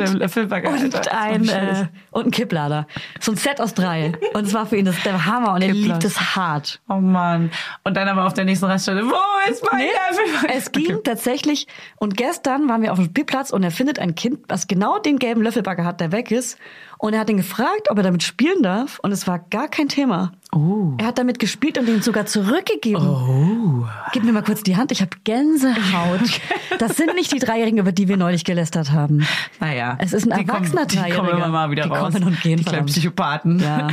ein, 1.12 1.48
äh, 1.48 1.86
und 2.10 2.26
ein 2.26 2.30
Kipplader. 2.30 2.86
So 3.20 3.32
ein 3.32 3.36
Set 3.36 3.60
aus 3.60 3.74
drei. 3.74 4.12
Und 4.34 4.46
es 4.46 4.54
war 4.54 4.66
für 4.66 4.76
ihn 4.76 4.84
das 4.84 5.02
der 5.02 5.26
Hammer 5.26 5.54
und 5.54 5.62
er 5.62 5.72
liebt 5.72 6.04
es 6.04 6.36
hart. 6.36 6.80
Oh 6.88 6.94
Mann. 6.94 7.50
Und 7.84 7.96
dann 7.96 8.08
aber 8.08 8.26
auf 8.26 8.34
der 8.34 8.44
nächsten 8.44 8.66
Raststelle, 8.66 9.04
wo 9.04 9.50
ist 9.50 9.64
mein 9.70 9.80
Nee, 9.80 9.88
Löffelbagger? 10.10 10.54
es 10.56 10.72
ging 10.72 10.98
tatsächlich. 11.04 11.66
Und 11.96 12.16
gestern 12.16 12.68
waren 12.68 12.82
wir 12.82 12.92
auf 12.92 12.98
dem 12.98 13.06
Spielplatz 13.06 13.50
und 13.50 13.62
er 13.62 13.70
findet 13.70 13.98
ein 13.98 14.14
Kind, 14.14 14.40
was 14.48 14.66
genau 14.66 14.98
den 14.98 15.18
gelben 15.18 15.42
Löffelbagger 15.42 15.84
hat, 15.84 16.00
der 16.00 16.12
weg 16.12 16.30
ist. 16.30 16.58
Und 17.00 17.14
er 17.14 17.20
hat 17.20 17.30
ihn 17.30 17.36
gefragt, 17.36 17.90
ob 17.90 17.96
er 17.96 18.02
damit 18.02 18.22
spielen 18.24 18.62
darf. 18.62 18.98
Und 19.02 19.12
es 19.12 19.26
war 19.26 19.38
gar 19.38 19.68
kein 19.68 19.88
Thema. 19.88 20.32
Oh. 20.52 20.94
Er 20.98 21.06
hat 21.06 21.18
damit 21.18 21.38
gespielt 21.38 21.78
und 21.78 21.86
den 21.86 22.02
sogar 22.02 22.26
zurückgegeben. 22.26 23.06
Oh. 23.06 23.86
Gib 24.12 24.24
mir 24.24 24.32
mal 24.32 24.42
kurz 24.42 24.62
die 24.64 24.76
Hand. 24.76 24.90
Ich 24.92 25.00
habe 25.00 25.10
Gänsehaut. 25.24 26.20
Das 26.78 26.96
sind 26.96 27.14
nicht 27.16 27.32
die 27.32 27.38
Dreijährigen, 27.40 27.78
über 27.80 27.90
die 27.90 28.06
wir 28.08 28.16
neulich 28.16 28.44
gelästert 28.44 28.92
haben. 28.92 29.26
Naja. 29.58 29.96
Es 30.00 30.12
ist 30.12 30.30
ein 30.30 30.38
die 30.38 30.44
kommen, 30.44 30.62
erwachsener 30.64 30.86
Die 30.86 30.96
kommen 30.96 31.08
Dreijähriger. 31.10 31.36
immer 31.38 31.48
mal 31.48 31.70
wieder 31.72 31.82
Die 31.84 31.88
raus. 31.88 32.12
kommen 32.14 32.24
und 32.24 32.40
gehen, 32.40 32.58
Die 32.58 32.64
kleinen. 32.64 32.86
Psychopathen. 32.86 33.58
Ja. 33.58 33.88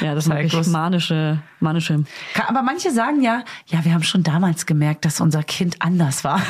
Ja, 0.00 0.14
das 0.14 0.24
Sei 0.24 0.34
mag 0.34 0.44
ich. 0.44 0.52
groß. 0.52 0.68
Manische, 0.68 1.42
manische. 1.60 2.04
Aber 2.48 2.62
manche 2.62 2.90
sagen 2.90 3.20
ja, 3.22 3.42
ja, 3.66 3.84
wir 3.84 3.92
haben 3.92 4.02
schon 4.02 4.22
damals 4.22 4.64
gemerkt, 4.66 5.04
dass 5.04 5.20
unser 5.20 5.42
Kind 5.42 5.76
anders 5.80 6.24
war. 6.24 6.40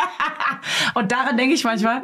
Und 0.94 1.12
daran 1.12 1.36
denke 1.36 1.54
ich 1.54 1.62
manchmal, 1.64 2.02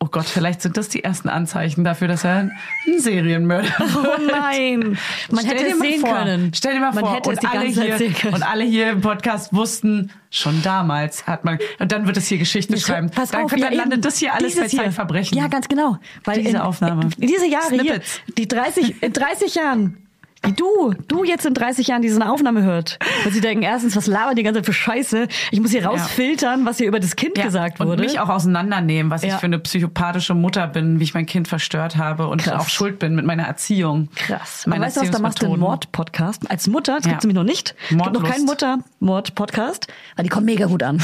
oh 0.00 0.06
Gott, 0.06 0.26
vielleicht 0.26 0.62
sind 0.62 0.76
das 0.76 0.88
die 0.88 1.02
ersten 1.02 1.28
Anzeichen 1.28 1.82
dafür, 1.84 2.08
dass 2.08 2.24
er 2.24 2.36
ein 2.36 2.52
Serienmörder 2.98 3.68
Oh 3.80 4.02
wird. 4.02 4.30
nein. 4.30 4.98
Man 5.30 5.44
Stell 5.44 5.58
hätte 5.58 5.70
es 5.72 5.78
sehen 5.78 6.00
vor, 6.00 6.14
können. 6.14 6.52
Stell 6.54 6.74
dir 6.74 6.80
mal 6.80 6.92
man 6.92 7.04
vor, 7.04 7.16
hätte 7.16 7.32
es 7.32 7.38
und, 7.38 7.50
alle 7.50 7.66
hier, 7.66 8.32
und 8.32 8.42
alle 8.42 8.64
hier 8.64 8.90
im 8.90 9.00
Podcast 9.00 9.52
wussten, 9.52 10.12
schon 10.30 10.62
damals 10.62 11.26
hat 11.26 11.44
man, 11.44 11.58
und 11.78 11.90
dann 11.90 12.06
wird 12.06 12.16
es 12.16 12.28
hier 12.28 12.38
Geschichte 12.38 12.74
Jetzt, 12.74 12.86
schreiben. 12.86 13.10
Pass 13.10 13.30
dann 13.30 13.44
auf, 13.44 13.50
dann 13.50 13.60
ja, 13.60 13.70
landet 13.70 13.94
eben. 13.94 14.02
das 14.02 14.18
hier 14.18 14.34
alles 14.34 14.56
bei 14.56 14.68
Zeitverbrechen. 14.68 15.36
Ja, 15.36 15.48
ganz 15.48 15.68
genau. 15.68 15.98
Weil 16.24 16.38
Diese 16.38 16.50
in, 16.50 16.56
Aufnahme. 16.56 17.10
In 17.18 17.26
diese 17.26 17.46
Jahre 17.46 17.66
Snippets. 17.68 18.20
hier, 18.26 18.34
die 18.34 18.48
30, 18.48 19.02
in 19.02 19.12
30 19.12 19.54
Jahren, 19.54 20.07
die 20.46 20.52
du, 20.54 20.94
du 21.08 21.24
jetzt 21.24 21.44
in 21.46 21.54
30 21.54 21.88
Jahren 21.88 22.02
diese 22.02 22.24
Aufnahme 22.28 22.62
hört, 22.62 22.98
weil 23.24 23.32
sie 23.32 23.40
denken, 23.40 23.62
erstens, 23.64 23.96
was 23.96 24.06
labern 24.06 24.36
die 24.36 24.42
ganze 24.42 24.60
Zeit 24.60 24.66
für 24.66 24.72
Scheiße? 24.72 25.28
Ich 25.50 25.60
muss 25.60 25.72
hier 25.72 25.84
rausfiltern, 25.84 26.64
was 26.64 26.78
hier 26.78 26.86
über 26.88 27.00
das 27.00 27.16
Kind 27.16 27.36
Ja, 27.36 27.44
gesagt 27.44 27.80
und 27.80 27.88
wurde. 27.88 28.02
mich 28.02 28.20
auch 28.20 28.28
auseinandernehmen, 28.28 29.10
was 29.10 29.22
ich 29.24 29.30
Ja. 29.30 29.38
für 29.38 29.46
eine 29.46 29.58
psychopathische 29.58 30.34
Mutter 30.34 30.66
bin, 30.68 31.00
wie 31.00 31.04
ich 31.04 31.14
mein 31.14 31.26
Kind 31.26 31.48
verstört 31.48 31.96
habe 31.96 32.28
und 32.28 32.42
Krass. 32.42 32.60
auch 32.66 32.68
schuld 32.68 32.98
bin 32.98 33.14
mit 33.14 33.24
meiner 33.26 33.44
Erziehung. 33.44 34.08
Krass. 34.14 34.64
Meine 34.66 34.84
weißt 34.86 34.96
du 34.98 35.00
was, 35.02 35.10
da 35.10 35.18
machst 35.18 35.42
du 35.42 35.46
einen. 35.46 35.58
Mord-Podcast. 35.60 36.50
Als 36.50 36.66
Mutter, 36.68 36.96
das 36.96 37.04
Ja. 37.06 37.10
gibt's 37.10 37.24
nämlich 37.24 37.36
noch 37.36 37.44
nicht. 37.44 37.74
Es 37.84 37.96
gibt 37.96 38.12
noch 38.12 38.24
keinen 38.24 38.44
Mutter-Mord-Podcast, 38.44 39.88
weil 40.16 40.22
die 40.24 40.28
kommen 40.28 40.46
mega 40.46 40.66
gut 40.66 40.82
an. 40.82 41.02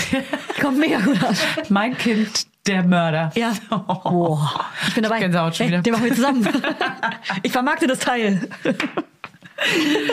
Die 0.57 0.61
kommen 0.61 0.79
mega 0.79 0.99
gut 1.01 1.23
an. 1.23 1.35
Mein 1.71 1.97
Kind, 1.99 2.47
der 2.67 2.83
Mörder. 2.85 3.31
Ja. 3.35 3.53
Boah. 4.05 4.65
Ich 4.89 4.95
bin 4.95 5.03
dabei. 5.03 5.19
Gänsehaut 5.19 5.57
schon 5.57 5.67
Ey, 5.67 5.73
wieder. 5.73 5.83
Den 5.83 5.93
machen 5.93 6.05
wir 6.05 6.15
zusammen. 6.15 6.49
Ich 7.43 7.53
vermarkte 7.53 7.87
das 7.87 7.99
Teil. 7.99 8.49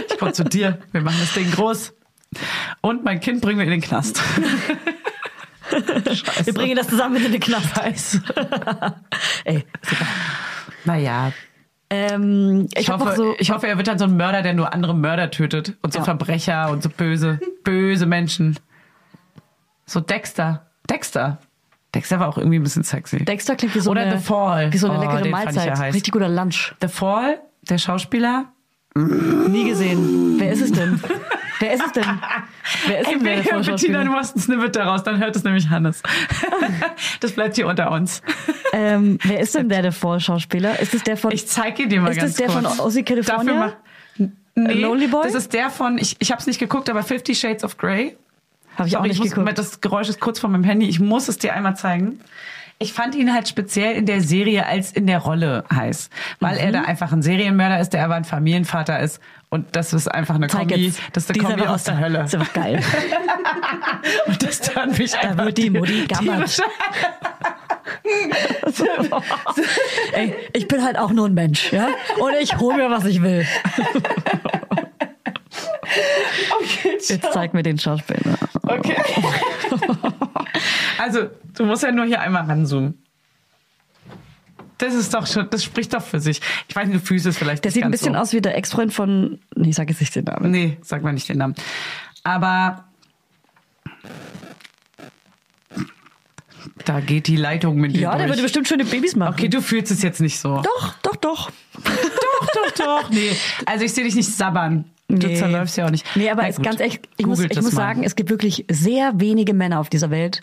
Ich 0.10 0.18
komm 0.20 0.34
zu 0.34 0.44
dir. 0.44 0.80
Wir 0.92 1.02
machen 1.02 1.18
das 1.20 1.34
Ding 1.34 1.50
groß. 1.52 1.94
Und 2.82 3.04
mein 3.04 3.20
Kind 3.20 3.42
bringen 3.42 3.60
wir 3.60 3.66
in 3.66 3.72
den 3.72 3.82
Knast. 3.82 4.22
Scheiße. 5.72 6.46
Wir 6.46 6.54
bringen 6.54 6.76
das 6.76 6.88
zusammen 6.88 7.24
in 7.24 7.32
den 7.32 7.42
Knast. 7.42 7.70
Ey, 9.46 9.66
super. 9.82 10.06
Naja, 10.86 11.32
Ähm, 11.90 12.68
ich, 12.74 12.84
ich, 12.84 12.90
hoffe, 12.90 13.14
so. 13.16 13.36
ich 13.38 13.52
hoffe, 13.52 13.68
er 13.68 13.78
wird 13.78 13.88
dann 13.88 14.00
so 14.00 14.06
ein 14.06 14.16
Mörder, 14.18 14.42
der 14.42 14.54
nur 14.54 14.74
andere 14.74 14.96
Mörder 14.96 15.30
tötet. 15.32 15.78
Und 15.82 15.92
so 15.94 16.00
Ja. 16.00 16.06
Verbrecher 16.06 16.70
und 16.72 16.82
so 16.84 16.90
böse, 16.90 17.40
böse 17.64 18.06
Menschen. 18.06 18.58
So 19.86 20.00
Dexter. 20.00 20.68
Dexter. 20.90 21.40
Dexter 21.94 22.20
war 22.22 22.30
auch 22.30 22.38
irgendwie 22.38 22.58
ein 22.60 22.64
bisschen 22.64 22.84
sexy. 22.84 23.24
Dexter 23.26 23.56
klingt 23.58 23.76
wie 23.76 23.82
so 23.82 23.92
Oder 23.92 24.02
eine, 24.04 24.18
The 24.20 24.24
Fall. 24.26 24.72
wie 24.72 24.78
so 24.78 24.90
eine 24.90 25.00
Oh, 25.00 25.02
leckere 25.12 25.28
Mahlzeit. 25.30 25.66
ja. 25.78 25.84
Richtig 25.86 26.14
guter 26.14 26.30
Lunch. 26.30 26.74
The 26.82 26.88
Fall, 26.88 27.42
der 27.64 27.78
Schauspieler. 27.78 28.46
Nie 28.96 29.70
gesehen. 29.70 30.36
Wer 30.38 30.52
ist 30.52 30.62
es 30.62 30.72
denn? 30.72 31.00
Wer 31.60 31.74
ist 31.74 31.86
es 31.86 31.92
denn? 31.94 32.20
Wer 32.88 33.02
ist 33.02 33.08
Ey, 33.08 33.20
denn 33.20 33.24
der 33.24 33.60
Bettina, 33.62 34.04
du 34.04 34.12
machst 34.12 34.36
ein 34.36 34.40
Snippet 34.40 34.76
daraus, 34.76 35.04
dann 35.04 35.20
hört 35.20 35.36
es 35.36 35.44
nämlich 35.44 35.70
Hannes. 35.70 36.02
Das 37.20 37.34
bleibt 37.34 37.56
hier 37.56 37.68
unter 37.68 37.92
uns. 37.92 38.22
Ähm, 38.74 39.20
wer 39.24 39.40
ist 39.40 39.54
denn 39.54 39.70
der, 39.70 39.84
der 39.84 39.92
Vorschauspieler? 39.92 40.80
Ist 40.80 40.94
es 40.96 41.04
der 41.04 41.18
von. 41.18 41.32
Ich 41.32 41.48
zeige 41.48 41.88
dir 41.88 42.02
mal 42.02 42.10
Ist 42.10 42.18
ganz 42.18 42.32
das 42.32 42.38
der 42.38 42.50
von 42.50 42.64
kurz. 42.64 42.80
Aussie, 42.80 43.04
California? 43.04 43.54
Dafür 43.54 43.76
mach, 44.18 44.30
nee, 44.56 44.74
Lonely 44.74 45.08
Boy? 45.08 45.24
Das 45.24 45.36
ist 45.36 45.54
der 45.54 45.70
von, 45.70 46.00
ich, 46.00 46.16
ich 46.20 46.32
habe 46.32 46.42
es 46.42 46.48
nicht 46.48 46.60
geguckt, 46.60 46.90
aber 46.90 47.04
Fifty 47.04 47.36
Shades 47.36 47.64
of 47.64 47.78
Grey. 47.78 48.18
Habe 48.76 48.88
ich 48.88 48.96
auch 48.96 49.02
Sorry, 49.02 49.10
nicht 49.10 49.20
muss, 49.20 49.32
geguckt. 49.32 49.58
Das 49.58 49.82
Geräusch 49.82 50.10
ist 50.10 50.20
kurz 50.20 50.40
vor 50.40 50.50
meinem 50.50 50.64
Handy. 50.64 50.88
Ich 50.88 51.00
muss 51.00 51.28
es 51.28 51.38
dir 51.38 51.54
einmal 51.54 51.76
zeigen. 51.76 52.20
Ich 52.82 52.94
fand 52.94 53.14
ihn 53.14 53.32
halt 53.32 53.48
speziell 53.48 53.96
in 53.96 54.06
der 54.08 54.22
Serie 54.22 54.66
als 54.66 54.92
in 54.92 55.06
der 55.06 55.20
Rolle 55.20 55.64
heiß, 55.72 56.10
weil 56.40 56.58
er 56.58 56.68
Mhm. 56.70 56.74
da 56.74 56.82
einfach 56.82 57.12
ein 57.12 57.22
Serienmörder 57.22 57.80
ist, 57.80 57.92
der 57.94 58.04
aber 58.04 58.16
ein 58.16 58.24
Familienvater 58.26 59.00
ist 59.00 59.20
und 59.50 59.76
das 59.76 59.94
ist 59.94 60.08
einfach 60.08 60.34
eine 60.36 60.48
Zeig 60.48 60.70
Kombi, 60.70 60.88
jetzt. 60.88 61.00
das 61.14 61.26
ist 61.26 61.30
eine 61.30 61.44
Kombi 61.44 61.68
aus 61.68 61.84
der 61.84 62.00
Hölle. 62.00 62.18
Das 62.20 62.34
ist 62.34 62.40
einfach 62.40 62.54
geil. 62.54 62.80
Und 64.28 64.42
das 64.42 64.62
tat 64.62 64.98
mich 64.98 65.16
einfach 65.18 65.46
wird 65.46 65.58
die 65.60 65.70
Mutti 65.70 66.08
gammert. 66.08 66.60
Ey, 70.14 70.34
ich 70.54 70.68
bin 70.68 70.84
halt 70.84 70.98
auch 70.98 71.12
nur 71.12 71.28
ein 71.28 71.34
Mensch, 71.34 71.72
ja? 71.72 71.90
Und 72.20 72.34
ich 72.42 72.58
hole 72.58 72.78
mir, 72.78 72.90
was 72.90 73.06
ich 73.06 73.22
will. 73.22 73.46
Okay, 76.62 76.98
Jetzt 77.06 77.34
zeig 77.34 77.54
mir 77.54 77.64
den 77.64 77.78
Schauspieler. 77.78 78.38
Okay. 78.64 78.96
Also, 81.02 81.30
du 81.56 81.66
musst 81.66 81.84
ja 81.84 81.92
nur 81.92 82.06
hier 82.06 82.22
einmal 82.22 82.44
ranzoomen. 82.44 82.98
Das 84.78 84.94
ist 84.94 85.14
doch 85.14 85.26
schon, 85.28 85.48
das 85.50 85.64
spricht 85.64 85.94
doch 85.94 86.02
für 86.04 86.20
sich. 86.20 86.42
Ich 86.68 86.76
weiß 86.76 86.88
nicht, 86.88 87.02
du 87.02 87.06
fühlst 87.06 87.26
es 87.26 87.38
vielleicht 87.38 87.64
Der 87.64 87.72
sieht 87.72 87.84
ein 87.84 87.92
bisschen 87.92 88.14
so. 88.14 88.20
aus 88.20 88.34
wie 88.34 88.42
der 88.42 88.56
Ex-Freund 88.58 88.94
von. 88.94 89.40
Nee, 89.56 89.70
ich 89.70 89.76
sag 89.76 89.90
jetzt 89.90 90.00
nicht 90.02 90.16
den 90.16 90.26
Namen. 90.26 90.52
Nee, 90.52 90.78
sag 90.82 91.04
mal 91.04 91.14
nicht 91.14 91.30
den 91.30 91.38
Namen. 91.38 91.56
Aber 92.24 92.86
da 96.86 97.00
geht 97.00 97.28
die 97.28 97.36
Leitung 97.36 97.78
mit 97.78 97.94
dir 97.96 98.02
Ja, 98.02 98.12
der 98.12 98.20
durch. 98.28 98.32
würde 98.38 98.44
bestimmt 98.44 98.68
schöne 98.68 98.86
Babys 98.86 99.16
machen. 99.16 99.34
okay, 99.34 99.48
du 99.50 99.62
fühlst 99.62 99.92
es 99.92 100.02
jetzt 100.02 100.20
nicht 100.22 100.40
so. 100.40 100.62
Doch, 100.62 100.94
doch, 101.04 101.16
doch. 101.16 101.52
doch, 101.84 102.48
doch, 102.54 102.72
doch. 102.86 103.10
Nee, 103.12 103.32
also 103.66 103.86
ich 103.86 103.94
sehe 103.94 104.04
dich 104.04 104.16
nicht 104.16 104.30
sabbern. 104.32 104.86
Du 105.08 105.28
Nee. 105.28 105.36
zerläufst 105.36 105.76
ja 105.78 105.86
auch 105.86 105.90
nicht. 105.92 106.06
Nee, 106.16 106.30
aber 106.30 106.44
Na 106.44 106.50
ganz 106.64 106.80
ehrlich, 106.80 107.02
ich 107.18 107.26
muss, 107.26 107.38
googelt 107.38 107.52
ich 107.52 107.56
das 107.58 107.66
muss 107.66 107.74
sagen, 107.74 108.04
es 108.04 108.16
gibt 108.16 108.30
wirklich 108.30 108.66
sehr 108.70 109.12
wenige 109.20 109.54
Männer 109.54 109.80
auf 109.80 109.90
dieser 109.90 110.10
Welt, 110.10 110.42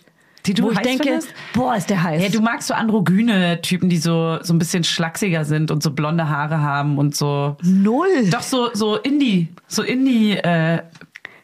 Die 0.48 0.54
du 0.54 0.64
wo 0.64 0.70
ich 0.70 0.78
heiß 0.78 0.86
denke, 0.86 1.04
findest? 1.04 1.34
boah, 1.52 1.76
ist 1.76 1.90
der 1.90 2.02
heiß. 2.02 2.22
Ja, 2.22 2.28
du 2.30 2.40
magst 2.40 2.66
so 2.68 2.74
androgyne 2.74 3.60
Typen, 3.62 3.88
die 3.88 3.98
so, 3.98 4.38
so 4.42 4.52
ein 4.54 4.58
bisschen 4.58 4.82
schlachsiger 4.84 5.44
sind 5.44 5.70
und 5.70 5.82
so 5.82 5.90
blonde 5.92 6.28
Haare 6.28 6.60
haben 6.60 6.98
und 6.98 7.14
so. 7.14 7.56
Null. 7.62 8.30
Doch 8.30 8.42
so, 8.42 8.70
so 8.74 8.96
Indie, 8.96 9.48
so 9.66 9.82
Indie, 9.82 10.32
äh, 10.32 10.82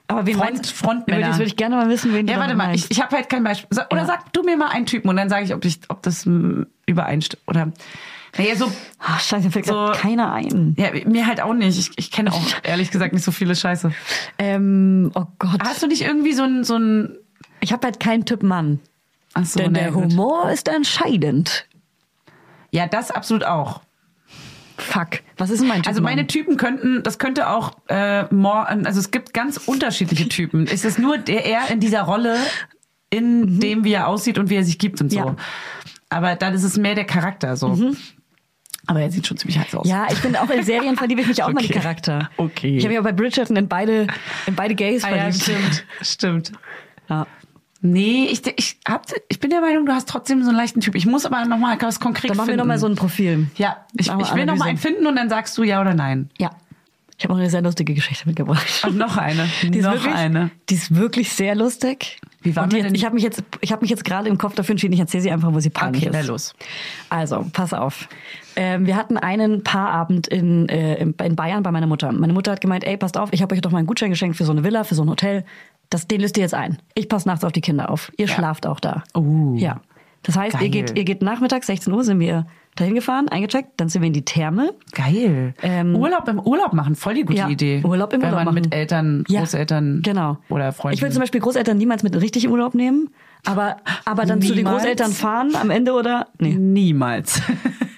aber 0.07 0.27
wen 0.27 0.35
Front- 0.37 0.51
meinst 0.55 0.71
du? 0.71 0.75
Frontmänner. 0.75 1.29
Das 1.29 1.37
würde 1.39 1.47
ich 1.47 1.57
gerne 1.57 1.77
mal 1.77 1.89
wissen, 1.89 2.13
wen 2.13 2.27
ja, 2.27 2.35
du 2.35 2.41
warte 2.41 2.53
da 2.53 2.57
mal, 2.59 2.67
meinst. 2.69 2.85
ich, 2.87 2.99
ich 2.99 3.03
habe 3.03 3.17
halt 3.17 3.29
kein 3.31 3.43
Beispiel. 3.45 3.79
Oder 3.91 4.01
Ja. 4.03 4.07
sag 4.07 4.33
du 4.33 4.43
mir 4.43 4.57
mal 4.57 4.69
einen 4.69 4.87
Typen 4.87 5.09
und 5.09 5.17
dann 5.17 5.29
sage 5.29 5.45
ich, 5.45 5.55
ob, 5.55 5.65
ich, 5.65 5.81
ob 5.89 6.03
das 6.03 6.27
mm, 6.27 6.63
übereinstimmt. 6.87 7.43
Oder, 7.47 7.73
naja, 8.37 8.57
so, 8.57 8.71
Ach, 8.99 9.21
scheiße, 9.21 9.51
fällt 9.51 9.65
So- 9.67 9.93
keiner 9.95 10.33
ein. 10.33 10.75
ja, 10.79 10.89
mir 11.07 11.27
halt 11.27 11.41
auch 11.41 11.55
nicht. 11.55 11.79
Ich, 11.79 11.91
ich 11.97 12.11
kenne 12.11 12.33
auch 12.33 12.43
ehrlich 12.65 12.91
gesagt 12.91 13.13
nicht 13.15 13.25
so 13.25 13.33
viele 13.33 13.55
Scheiße. 13.57 13.93
Ähm, 14.39 15.11
oh 15.15 15.25
Gott. 15.39 15.61
Hast 15.65 15.83
du 15.83 15.87
nicht 15.87 16.03
irgendwie 16.03 16.33
so 16.35 16.43
ein, 16.43 16.65
so 16.65 16.77
ein, 16.77 17.17
Ich 17.61 17.73
habe 17.73 17.87
halt 17.87 17.99
keinen 18.01 18.25
Typ 18.27 18.43
Mann. 18.43 18.81
So, 19.43 19.59
Denn 19.61 19.74
der 19.74 19.85
ja, 19.85 19.91
gut. 19.91 20.05
Humor 20.12 20.51
ist 20.51 20.68
entscheidend. 20.68 21.66
Ja, 22.70 22.87
das 22.87 23.11
absolut 23.11 23.45
auch. 23.45 23.80
Fuck. 24.76 25.20
Was 25.37 25.51
ist 25.51 25.61
denn 25.61 25.68
mein 25.68 25.78
Typ 25.82 25.89
Also 25.89 26.03
meine? 26.03 26.26
Typen 26.26 26.57
könnten, 26.57 27.03
das 27.03 27.18
könnte 27.18 27.49
auch 27.49 27.72
äh, 27.89 28.24
more, 28.35 28.66
also 28.68 28.99
es 29.01 29.11
gibt 29.11 29.32
ganz 29.32 29.57
unterschiedliche 29.57 30.28
Typen. 30.28 30.66
Es 30.70 30.85
ist 30.85 30.99
nur 30.99 31.18
der 31.18 31.45
er 31.47 31.70
in 31.70 31.80
dieser 31.80 32.03
Rolle, 32.03 32.37
in 33.11 33.61
dem 33.61 33.85
wie 33.85 33.93
er 33.93 34.09
aussieht 34.09 34.39
und 34.39 34.51
wie 34.51 34.57
er 34.57 34.64
sich 34.64 34.78
gibt 34.78 35.01
und 35.01 35.11
so. 35.11 35.18
Mhm. 35.20 35.24
Ja. 35.26 35.30
Mhm. 35.32 35.37
Aber 36.11 36.35
dann 36.37 36.55
ist 36.55 36.62
es 36.64 36.76
mehr 36.76 36.95
der 36.95 37.05
Charakter 37.07 37.57
so. 37.57 37.93
Aber 38.87 39.01
er 39.01 39.11
sieht 39.11 39.26
schon 39.26 39.37
ziemlich 39.37 39.59
heiß 39.59 39.74
aus. 39.74 39.89
Ja, 39.89 40.07
ich 40.12 40.20
bin 40.20 40.37
auch 40.37 40.51
in 40.51 40.62
Serien 40.62 40.97
verliebe 40.97 41.22
ich 41.22 41.26
mich 41.26 41.43
auch 41.43 41.49
mal 41.53 41.61
in 41.61 41.70
Okay. 41.70 41.78
Charakter. 41.80 42.30
Okay. 42.37 42.76
Ich 42.76 42.85
habe 42.85 42.91
mich 42.91 42.99
auch 42.99 43.05
bei 43.05 43.12
Bridgerton 43.12 43.57
in 43.57 43.66
beide, 43.68 44.07
in 44.47 44.55
beide 44.55 44.74
Gays 44.74 45.03
Ah, 45.05 45.11
ja, 45.11 45.16
verliebt. 45.32 45.43
stimmt, 45.43 45.85
stimmt. 46.03 46.53
Ja. 47.09 47.26
Nee, 47.87 48.28
ich, 48.30 48.41
ich, 48.57 48.78
hab, 48.89 49.07
ich 49.28 49.41
bin 49.41 49.51
der 49.51 49.61
Meinung, 49.61 49.85
du 49.85 49.93
hast 49.93 50.09
trotzdem 50.09 50.43
so 50.43 50.49
einen 50.49 50.57
leichten 50.57 50.80
Typ. 50.80 50.95
Ich 50.95 51.05
muss 51.05 51.26
aber 51.26 51.45
noch 51.45 51.59
mal 51.59 51.76
was 51.82 52.01
konkret 52.01 52.30
Dann 52.30 52.39
machen 52.39 52.47
wir 52.47 52.53
finden. 52.53 52.59
noch 52.61 52.66
mal 52.66 52.78
so 52.78 52.87
ein 52.87 52.95
Profil. 52.95 53.47
ja, 53.57 53.76
ich, 53.93 54.07
ich 54.07 54.12
will 54.12 54.16
noch 54.16 54.30
mal 54.30 54.41
Analyse. 54.41 54.64
einen 54.64 54.78
finden 54.78 55.07
und 55.07 55.16
dann 55.16 55.28
sagst 55.28 55.59
du 55.59 55.64
ja 55.64 55.82
oder 55.82 55.93
nein. 55.93 56.30
Ja. 56.39 56.53
Ich 57.18 57.24
habe 57.24 57.35
auch 57.35 57.39
eine 57.39 57.51
sehr 57.51 57.61
lustige 57.61 57.93
Geschichte 57.93 58.26
mitgebracht. 58.26 58.85
Und 58.87 58.97
noch 58.97 59.18
eine. 59.18 59.47
Die 59.62 59.78
ist 59.78 59.85
noch 59.85 59.93
wirklich, 59.93 60.14
eine. 60.14 60.51
Die 60.70 60.74
ist 60.74 60.95
wirklich 60.95 61.35
sehr 61.35 61.55
lustig. 61.55 62.20
Wie 62.45 62.55
war 62.55 62.64
jetzt, 62.64 62.84
denn? 62.84 62.95
Ich 62.95 63.05
habe 63.05 63.14
mich 63.14 63.24
jetzt, 63.24 63.42
ich 63.61 63.72
habe 63.72 63.82
mich 63.82 63.90
jetzt 63.90 64.05
gerade 64.05 64.28
im 64.28 64.38
Kopf 64.38 64.55
dafür 64.55 64.74
entschieden. 64.74 64.92
Ich 64.92 65.01
erzähle 65.01 65.22
sie 65.22 65.30
einfach, 65.32 65.53
wo 65.53 65.59
sie 65.61 65.70
peinlich 65.70 66.07
Okay, 66.07 66.16
ist. 66.16 66.26
na 66.26 66.32
los. 66.32 66.55
Also, 67.09 67.45
pass 67.53 67.72
auf. 67.72 68.09
Ähm, 68.55 68.86
wir 68.86 68.97
hatten 68.97 69.16
einen 69.16 69.64
Paarabend 69.64 70.28
in, 70.28 70.68
äh, 70.68 70.97
in 71.03 71.14
Bayern 71.36 71.62
bei 71.62 71.72
meiner 71.72 71.86
Mutter. 71.88 72.12
Meine 72.12 72.32
Mutter 72.32 72.53
hat 72.53 72.61
gemeint, 72.61 72.84
ey, 72.84 72.97
passt 72.97 73.18
auf, 73.18 73.30
ich 73.32 73.42
habe 73.42 73.55
euch 73.55 73.61
doch 73.61 73.72
mal 73.72 73.78
einen 73.78 73.86
Gutschein 73.88 74.11
geschenkt 74.11 74.36
für 74.36 74.45
so 74.45 74.53
eine 74.53 74.62
Villa, 74.62 74.84
für 74.84 74.95
so 74.95 75.03
ein 75.03 75.11
Hotel. 75.11 75.45
Das, 75.90 76.07
den 76.07 76.20
löst 76.20 76.36
ihr 76.36 76.42
jetzt 76.42 76.55
ein. 76.55 76.78
Ich 76.95 77.09
passe 77.09 77.26
nachts 77.28 77.45
auf 77.45 77.53
die 77.53 77.61
Kinder 77.61 77.90
auf. 77.90 78.12
Ihr 78.16 78.28
schlaft 78.28 78.66
auch 78.66 78.78
da. 78.80 79.03
Uh. 79.16 79.57
Ja. 79.57 79.80
Das 80.22 80.36
heißt, 80.36 80.55
ihr 80.55 80.61
Geil. 80.61 80.70
geht, 80.70 80.97
ihr 80.97 81.05
geht 81.05 81.22
nachmittags, 81.22 81.66
16 81.66 81.92
Uhr 81.92 82.05
sind 82.05 82.20
wir 82.20 82.47
dahin 82.77 82.95
gefahren, 82.95 83.29
eingecheckt, 83.29 83.72
dann 83.77 83.89
sind 83.89 84.03
wir 84.03 84.07
in 84.09 84.12
die 84.12 84.25
Therme. 84.25 84.75
Geil. 84.93 85.55
Ähm, 85.62 85.95
Urlaub 85.95 86.27
im 86.29 86.41
Urlaub 86.41 86.72
machen, 86.72 86.95
voll 86.97 87.14
die 87.14 87.22
gute 87.25 87.39
Ja, 87.39 87.49
Idee. 87.49 87.83
Urlaub 87.85 88.12
im 88.12 88.20
Wenn 88.22 88.31
Urlaub 88.31 88.45
man 88.47 88.55
mit 88.55 88.64
machen. 88.64 88.72
Eltern, 88.72 89.25
Ja, 89.29 89.41
Großeltern 89.41 90.01
genau. 90.03 90.39
oder 90.49 90.72
Freunden. 90.72 90.95
Ich 90.97 91.03
will 91.03 91.11
zum 91.12 91.20
Beispiel 91.20 91.41
Großeltern 91.41 91.77
niemals 91.77 92.03
mit 92.03 92.20
richtig 92.20 92.45
in 92.45 92.51
Urlaub 92.51 92.75
nehmen, 92.75 93.11
aber, 93.47 93.77
aber 94.05 94.25
dann 94.27 94.41
zu 94.43 94.49
den 94.49 94.59
Niemals? 94.64 94.79
Großeltern 94.83 95.12
fahren 95.12 95.55
am 95.61 95.70
Ende 95.70 95.93
oder? 95.93 96.29
Nee. 96.39 96.55
Niemals. 96.55 97.41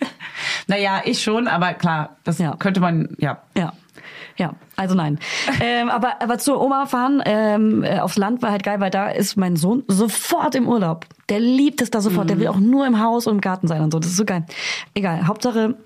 naja, 0.67 1.03
ich 1.05 1.23
schon, 1.23 1.49
aber 1.49 1.75
klar, 1.75 2.17
das 2.25 2.39
Ja. 2.39 2.57
könnte 2.57 2.81
man, 2.81 3.17
ja. 3.19 3.43
Ja. 3.57 3.73
Ja, 4.39 4.55
also 4.77 4.95
nein. 4.95 5.19
ähm, 5.61 5.89
aber, 5.89 6.21
aber 6.21 6.39
zur 6.39 6.61
Oma 6.61 6.87
fahren 6.87 7.23
ähm, 7.25 7.83
äh, 7.83 7.99
aufs 8.01 8.17
Land 8.17 8.43
war 8.43 8.51
halt 8.51 8.63
geil, 8.63 8.81
weil 8.81 8.91
da 8.91 9.09
ist 9.09 9.37
mein 9.37 9.57
Sohn 9.57 9.83
sofort 9.89 10.55
im 10.55 10.69
Urlaub. 10.69 11.07
Der 11.29 11.41
liebt 11.41 11.81
es 11.81 11.91
da 11.91 12.01
sofort. 12.01 12.29
Der 12.29 12.39
will 12.39 12.49
auch 12.49 12.59
nur 12.59 12.87
im 12.87 13.01
Haus 13.01 13.27
und 13.27 13.37
im 13.37 13.41
Garten 13.41 13.67
sein 13.67 13.81
und 13.81 13.93
so. 13.93 13.99
Das 13.99 14.11
ist 14.11 14.17
so 14.17 14.25
geil. 14.25 14.45
Egal. 14.95 15.27
Hauptsache, 15.27 15.77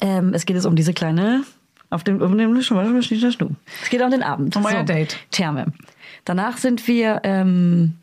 ähm, 0.00 0.32
es 0.34 0.46
geht 0.46 0.56
jetzt 0.56 0.66
um 0.66 0.76
diese 0.76 0.92
kleine 0.92 1.44
Auf 1.90 2.04
dem, 2.04 2.20
auf 2.20 2.30
dem 2.30 2.56
Es 2.56 2.68
geht 3.90 4.02
um 4.02 4.10
den 4.10 4.22
Abend. 4.22 4.56
Um 4.56 4.64
euer 4.64 4.82
Date. 4.82 5.16
Therme. 5.30 5.72
Danach 6.24 6.58
sind 6.58 6.86
wir 6.88 7.20
ähm, 7.22 7.94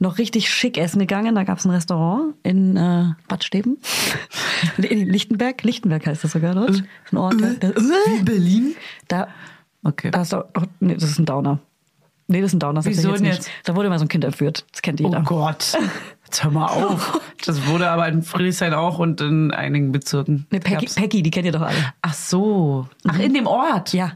noch 0.00 0.18
richtig 0.18 0.50
schick 0.50 0.76
essen 0.78 0.98
gegangen. 0.98 1.34
Da 1.36 1.44
gab 1.44 1.58
es 1.58 1.64
ein 1.64 1.70
Restaurant 1.70 2.34
in 2.42 2.76
äh, 2.76 3.12
Bad 3.28 3.44
Steben. 3.44 3.78
in 4.78 5.06
Lichtenberg. 5.08 5.62
Lichtenberg 5.62 6.06
heißt 6.06 6.24
das 6.24 6.32
sogar 6.32 6.54
dort. 6.54 6.70
Ist 6.70 6.84
ein 7.12 7.16
Ort. 7.18 7.34
Da, 7.60 7.68
Wie 7.76 8.22
Berlin? 8.24 8.74
da, 9.08 9.28
Okay. 9.82 10.10
da 10.10 10.22
ist 10.22 10.32
doch, 10.32 10.44
oh, 10.58 10.62
nee, 10.80 10.94
das 10.94 11.04
ist 11.04 11.18
ein 11.18 11.24
Downer. 11.26 11.58
Nee, 12.26 12.40
das 12.42 12.50
ist 12.50 12.54
ein 12.54 12.60
Downer. 12.60 12.84
Wieso 12.84 13.12
denn 13.12 13.24
jetzt? 13.24 13.48
Da 13.64 13.74
wurde 13.74 13.88
mal 13.88 13.98
so 13.98 14.04
ein 14.04 14.08
Kind 14.08 14.24
entführt. 14.24 14.64
Das 14.72 14.82
kennt 14.82 15.00
Oh 15.00 15.04
jeder. 15.04 15.22
Gott. 15.22 15.76
Jetzt 16.24 16.44
hör 16.44 16.50
mal 16.50 16.66
auf. 16.66 17.20
Das 17.46 17.66
wurde 17.66 17.88
aber 17.88 18.06
in 18.08 18.22
Friedrichshain 18.22 18.74
auch 18.74 18.98
und 18.98 19.22
in 19.22 19.50
einigen 19.50 19.92
Bezirken. 19.92 20.46
Nee, 20.50 20.60
Peggy, 20.60 20.84
Peggy, 20.94 21.22
die 21.22 21.30
kennt 21.30 21.46
ihr 21.46 21.52
doch 21.52 21.62
alle. 21.62 21.94
Ach 22.02 22.12
so. 22.12 22.86
Ach, 23.08 23.18
in 23.18 23.32
dem 23.32 23.46
Ort. 23.46 23.94
Ja. 23.94 24.12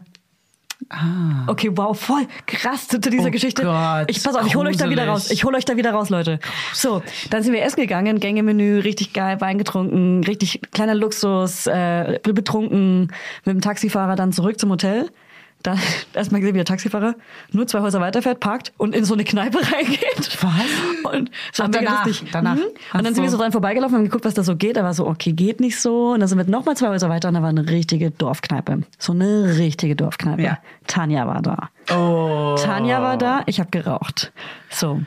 Okay, 1.46 1.70
wow, 1.74 1.98
voll 1.98 2.26
krass 2.46 2.88
zu, 2.88 3.00
zu 3.00 3.10
dieser 3.10 3.24
Ah. 3.24 3.28
Oh 3.28 3.30
Geschichte. 3.30 3.62
Gott, 3.62 4.10
ich 4.10 4.22
pass 4.22 4.34
auf, 4.34 4.46
ich 4.46 4.56
hole 4.56 4.68
euch 4.70 4.76
da 4.76 4.90
wieder 4.90 5.06
raus. 5.06 5.30
Ich 5.30 5.44
hole 5.44 5.56
euch 5.56 5.64
da 5.64 5.76
wieder 5.76 5.92
raus, 5.92 6.10
Leute. 6.10 6.38
So, 6.72 7.02
dann 7.30 7.42
sind 7.42 7.52
wir 7.52 7.62
essen 7.62 7.80
gegangen, 7.80 8.20
Gängemenü, 8.20 8.80
richtig 8.80 9.12
geil, 9.12 9.40
Wein 9.40 9.58
getrunken, 9.58 10.22
richtig 10.24 10.60
kleiner 10.72 10.94
Luxus, 10.94 11.66
äh, 11.66 12.20
betrunken, 12.22 13.12
mit 13.44 13.54
dem 13.54 13.60
Taxifahrer 13.60 14.16
dann 14.16 14.32
zurück 14.32 14.58
zum 14.58 14.70
Hotel. 14.70 15.10
Da 15.64 15.76
erstmal 16.14 16.40
gesehen, 16.42 16.54
wie 16.54 16.58
der 16.58 16.66
Taxifahrer 16.66 17.16
nur 17.50 17.66
zwei 17.66 17.80
Häuser 17.80 17.98
weiterfährt, 18.00 18.38
parkt 18.38 18.72
und 18.76 18.94
in 18.94 19.04
so 19.04 19.14
eine 19.14 19.24
Kneipe 19.24 19.58
reingeht. 19.72 20.38
Was? 20.42 21.12
Und 21.12 21.30
das 21.50 21.58
war 21.58 21.66
Ach, 21.66 21.68
mega 21.68 21.84
danach, 21.84 22.06
lustig. 22.06 22.28
danach. 22.30 22.54
Mhm. 22.56 22.60
Und 22.92 23.04
dann 23.04 23.14
sind 23.14 23.24
wir 23.24 23.30
so. 23.30 23.38
dran 23.38 23.50
vorbeigelaufen 23.50 23.96
und 23.96 24.04
geguckt, 24.04 24.26
was 24.26 24.34
da 24.34 24.44
so 24.44 24.56
geht. 24.56 24.76
Da 24.76 24.84
war 24.84 24.92
so, 24.94 25.06
okay, 25.06 25.32
geht 25.32 25.60
nicht 25.60 25.80
so. 25.80 26.12
Und 26.12 26.20
dann 26.20 26.28
sind 26.28 26.38
wir 26.38 26.44
nochmal 26.44 26.76
zwei 26.76 26.88
Häuser 26.88 27.08
weiter 27.08 27.28
und 27.28 27.34
da 27.34 27.42
war 27.42 27.48
eine 27.48 27.66
richtige 27.68 28.10
Dorfkneipe. 28.10 28.82
So 28.98 29.12
eine 29.12 29.56
richtige 29.56 29.96
Dorfkneipe. 29.96 30.42
Ja. 30.42 30.58
Tanja 30.86 31.26
war 31.26 31.40
da. 31.40 31.70
Oh. 31.90 32.56
Tanja 32.62 33.00
war 33.00 33.16
da, 33.16 33.42
ich 33.46 33.58
habe 33.58 33.70
geraucht. 33.70 34.32
So. 34.70 35.00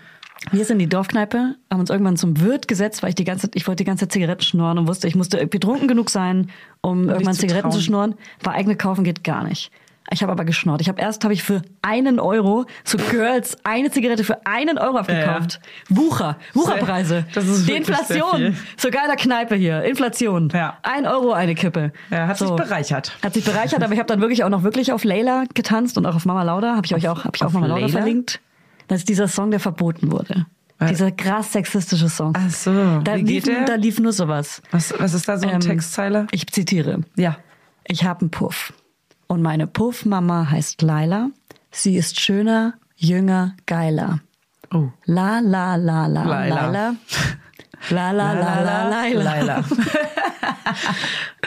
Wir 0.52 0.66
sind 0.66 0.76
in 0.76 0.80
die 0.80 0.90
Dorfkneipe, 0.90 1.56
haben 1.70 1.80
uns 1.80 1.90
irgendwann 1.90 2.16
zum 2.18 2.40
Wirt 2.40 2.68
gesetzt, 2.68 3.04
weil 3.04 3.10
ich 3.10 3.16
die 3.16 3.26
ganze 3.26 3.50
ich 3.54 3.68
wollte 3.68 3.84
die 3.84 3.88
ganze 3.88 4.06
Zeit 4.06 4.14
Zigaretten 4.14 4.42
schnorren 4.44 4.78
und 4.78 4.88
wusste, 4.88 5.08
ich 5.08 5.16
musste 5.16 5.46
betrunken 5.46 5.88
genug 5.88 6.10
sein, 6.10 6.50
um 6.82 7.10
irgendwann 7.10 7.34
zu 7.34 7.42
Zigaretten 7.42 7.72
zu 7.72 7.78
trauen. 7.78 7.84
schnorren. 7.86 8.16
War 8.42 8.54
eigene 8.54 8.76
kaufen 8.76 9.04
geht 9.04 9.24
gar 9.24 9.44
nicht. 9.44 9.72
Ich 10.10 10.22
habe 10.24 10.32
aber 10.32 10.46
geschnorrt. 10.46 10.80
Ich 10.82 10.88
habe 10.88 11.02
erst 11.02 11.24
habe 11.26 11.34
ich 11.34 11.44
für 11.44 11.62
einen 11.82 12.20
Euro 12.20 12.66
zu 12.86 12.98
Girls 12.98 13.58
eine 13.66 13.92
Zigarette 13.92 14.24
für 14.24 14.46
einen 14.46 14.78
Euro 14.78 14.98
abgekauft. 14.98 15.60
Wucher, 15.90 16.38
Wucherpreise. 16.54 17.26
Das 17.34 17.46
ist 17.46 17.68
die 17.68 17.74
Inflation. 17.74 18.56
Sogar 18.78 19.04
in 19.04 19.08
der 19.10 19.18
Kneipe 19.18 19.56
hier. 19.56 19.84
Inflation. 19.84 20.50
Ja. 20.54 20.78
Ein 20.84 21.06
Euro 21.06 21.34
eine 21.34 21.56
Kippe. 21.56 21.92
Ja, 22.10 22.28
hat 22.28 22.38
sich 22.38 22.50
bereichert. 22.50 23.18
Hat 23.22 23.34
sich 23.34 23.44
bereichert, 23.44 23.84
aber 23.84 23.92
ich 23.94 24.00
habe 24.00 24.08
dann 24.08 24.22
wirklich 24.22 24.44
auch 24.46 24.50
noch 24.50 24.64
wirklich 24.64 24.94
auf 24.94 25.04
Layla 25.04 25.44
getanzt 25.54 25.98
und 25.98 26.06
auch 26.06 26.16
auf 26.16 26.26
Mama 26.26 26.44
Lauda. 26.44 26.76
Habe 26.76 26.86
ich 26.86 26.96
euch 26.96 27.10
auch, 27.10 27.26
habe 27.26 27.36
ich 27.36 27.42
auch 27.42 27.48
auf 27.48 27.54
Mama 27.54 27.68
Lauda 27.68 27.90
verlinkt. 27.90 28.40
Das 28.88 29.00
ist 29.00 29.10
dieser 29.10 29.28
Song, 29.28 29.52
der 29.52 29.60
verboten 29.60 30.12
wurde. 30.12 30.46
Was? 30.80 30.90
Dieser 30.92 31.12
krass 31.12 31.52
sexistische 31.52 32.08
Song. 32.08 32.34
Ach 32.38 32.50
so. 32.50 33.00
Da, 33.04 33.16
Wie 33.16 33.22
lief, 33.24 33.44
geht 33.44 33.48
der? 33.48 33.66
da 33.66 33.76
lief 33.76 34.00
nur 34.00 34.14
sowas. 34.14 34.62
Was, 34.72 34.94
was 35.00 35.14
ist 35.14 35.28
da 35.28 35.38
so 35.38 35.46
eine 35.48 35.56
Ähm, 35.56 35.60
Textzeile? 35.60 36.28
Ich 36.32 36.48
zitiere. 36.48 37.02
Ja. 37.18 37.38
Ich 37.84 38.06
habe 38.06 38.22
einen 38.22 38.30
Puff. 38.32 38.74
Und 39.28 39.42
meine 39.42 39.68
Puffmama 39.68 40.50
heißt 40.50 40.82
Laila. 40.82 41.30
Sie 41.72 41.98
ist 41.98 42.20
schöner, 42.20 42.76
jünger, 42.96 43.56
geiler. 43.66 44.22
Oh. 44.74 44.90
La 45.06 45.40
la 45.40 45.76
la 45.76 46.08
la 46.08 46.24
Laila. 46.24 46.56
Laila. 46.56 46.96
La 47.90 48.12
la 48.12 48.34
la 48.34 48.62
la 48.62 48.90
Laila. 48.90 49.24
Laila. 49.24 49.64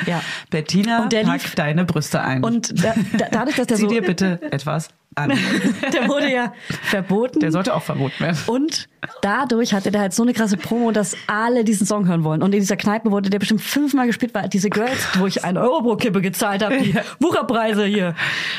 Ja. 0.07 0.23
Bettina, 0.51 1.03
Und 1.03 1.13
der 1.13 1.25
pack 1.25 1.43
lief- 1.43 1.55
deine 1.55 1.85
Brüste 1.85 2.21
ein. 2.23 2.43
Und 2.43 2.83
da, 2.83 2.95
da, 3.19 3.27
dadurch, 3.31 3.57
dass 3.57 3.67
der 3.67 3.77
Zieh 3.77 3.83
so 3.83 3.89
dir 3.89 4.03
bitte 4.03 4.41
etwas 4.51 4.89
an. 5.15 5.31
der 5.93 6.09
wurde 6.09 6.33
ja 6.33 6.53
verboten. 6.85 7.41
Der 7.41 7.53
sollte 7.53 7.75
auch 7.75 7.83
verboten 7.83 8.19
werden. 8.21 8.39
Und 8.47 8.89
dadurch 9.23 9.75
hatte 9.75 9.91
der 9.91 10.01
halt 10.01 10.15
so 10.15 10.23
eine 10.23 10.33
krasse 10.33 10.57
Promo, 10.57 10.91
dass 10.93 11.17
alle 11.27 11.65
diesen 11.65 11.87
Song 11.87 12.07
hören 12.07 12.25
wollen. 12.25 12.43
Und 12.43 12.55
in 12.55 12.61
dieser 12.61 12.77
Kneipe 12.77 13.11
wurde 13.11 13.29
der 13.29 13.41
bestimmt 13.41 13.61
fünfmal 13.61 14.07
gespielt, 14.07 14.33
weil 14.35 14.49
diese 14.49 14.71
Girls, 14.71 15.07
wo 15.19 15.27
ich 15.27 15.45
einen 15.45 15.59
Euro 15.59 15.83
pro 15.83 15.97
Kippe 15.97 16.23
gezahlt 16.23 16.65
habe, 16.65 16.79
die 16.79 16.95
Wucherpreise 17.19 17.85
hier, 17.85 18.15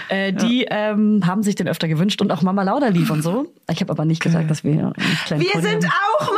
äh, 0.10 0.32
die 0.34 0.68
ähm, 0.70 1.24
haben 1.26 1.42
sich 1.42 1.56
den 1.56 1.68
öfter 1.68 1.88
gewünscht. 1.88 2.22
Und 2.22 2.32
auch 2.32 2.42
Mama 2.44 2.64
Lauda 2.64 2.88
lief 2.90 3.10
und 3.10 3.24
so. 3.24 3.52
Ich 3.72 3.80
habe 3.82 3.92
aber 3.92 4.06
nicht 4.06 4.22
gesagt, 4.22 4.52
dass 4.52 4.64
wir 4.64 4.94
kleinen 5.26 5.42
Wir 5.42 5.52
Pony 5.52 5.64
sind 5.64 5.86
auch 5.86 6.28
mal. 6.28 6.38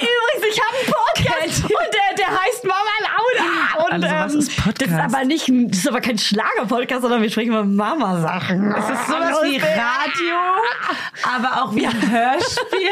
Ey, 0.00 0.06
ich 0.52 0.60
habe 0.60 0.76
einen 0.76 0.92
Podcast 0.92 1.64
und 1.64 1.70
der, 1.70 2.16
der 2.18 2.28
heißt 2.28 2.64
Mama 2.64 2.94
Lauda. 3.00 3.84
Und, 3.84 3.92
Also, 4.04 4.06
was 4.16 4.32
ähm, 4.34 4.38
ist 4.40 4.56
Podcast? 4.56 4.80
Das 4.92 5.06
ist 5.12 5.14
aber 5.14 5.24
nicht, 5.24 5.48
das 5.48 5.78
ist 5.78 5.88
aber 5.88 6.00
kein 6.00 6.18
Schlager-Podcast, 6.18 7.02
sondern 7.02 7.22
wir 7.22 7.30
sprechen 7.30 7.50
über 7.50 7.64
Mama-Sachen. 7.64 8.72
Es 8.72 8.84
ist 8.90 9.06
sowas 9.06 9.38
wie 9.44 9.56
Radio, 9.58 10.36
aber 11.36 11.62
auch 11.62 11.74
wie 11.74 11.86
ein 11.86 12.10
Hörspiel. 12.10 12.90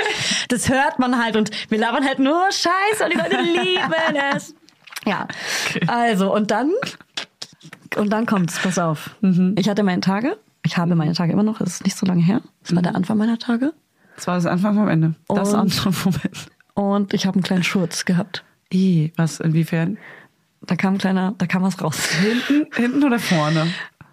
Das 0.48 0.68
hört 0.68 0.98
man 0.98 1.22
halt 1.22 1.36
und 1.36 1.50
wir 1.70 1.78
labern 1.78 2.04
halt 2.04 2.18
nur 2.18 2.40
Scheiße 2.50 3.04
und 3.04 3.12
die 3.12 3.18
Leute 3.18 3.40
lieben 3.40 4.16
es. 4.34 4.54
Ja. 5.06 5.26
Also, 5.86 6.34
und 6.34 6.50
dann, 6.50 6.72
und 7.96 8.10
dann 8.10 8.26
kommt's, 8.26 8.58
pass 8.58 8.78
auf. 8.78 9.10
Mhm. 9.20 9.54
Ich 9.58 9.68
hatte 9.68 9.82
meine 9.82 10.00
Tage. 10.00 10.38
Ich 10.64 10.76
habe 10.76 10.94
meine 10.94 11.14
Tage 11.14 11.32
immer 11.32 11.42
noch. 11.42 11.60
Es 11.60 11.74
ist 11.74 11.84
nicht 11.84 11.96
so 11.96 12.04
lange 12.06 12.22
her. 12.22 12.40
Es 12.62 12.70
Mhm. 12.70 12.76
war 12.76 12.82
der 12.82 12.94
Anfang 12.94 13.16
meiner 13.16 13.38
Tage. 13.38 13.72
Das 14.16 14.26
war 14.26 14.34
das 14.34 14.44
Anfang 14.46 14.74
vom 14.74 14.88
Ende. 14.88 15.14
Das 15.28 15.50
Und- 15.54 15.58
andere 15.60 15.90
Moment. 16.04 16.46
Und 16.74 17.14
ich 17.14 17.26
habe 17.26 17.36
einen 17.36 17.42
kleinen 17.42 17.64
Schurz 17.64 18.04
gehabt. 18.04 18.44
I, 18.72 19.12
was, 19.16 19.40
inwiefern? 19.40 19.98
Da 20.62 20.76
kam 20.76 20.94
ein 20.94 20.98
kleiner, 20.98 21.34
da 21.38 21.46
kam 21.46 21.62
was 21.62 21.80
raus. 21.82 22.06
Hinten, 22.06 22.66
hinten 22.74 23.04
oder 23.04 23.18
vorne? 23.18 23.66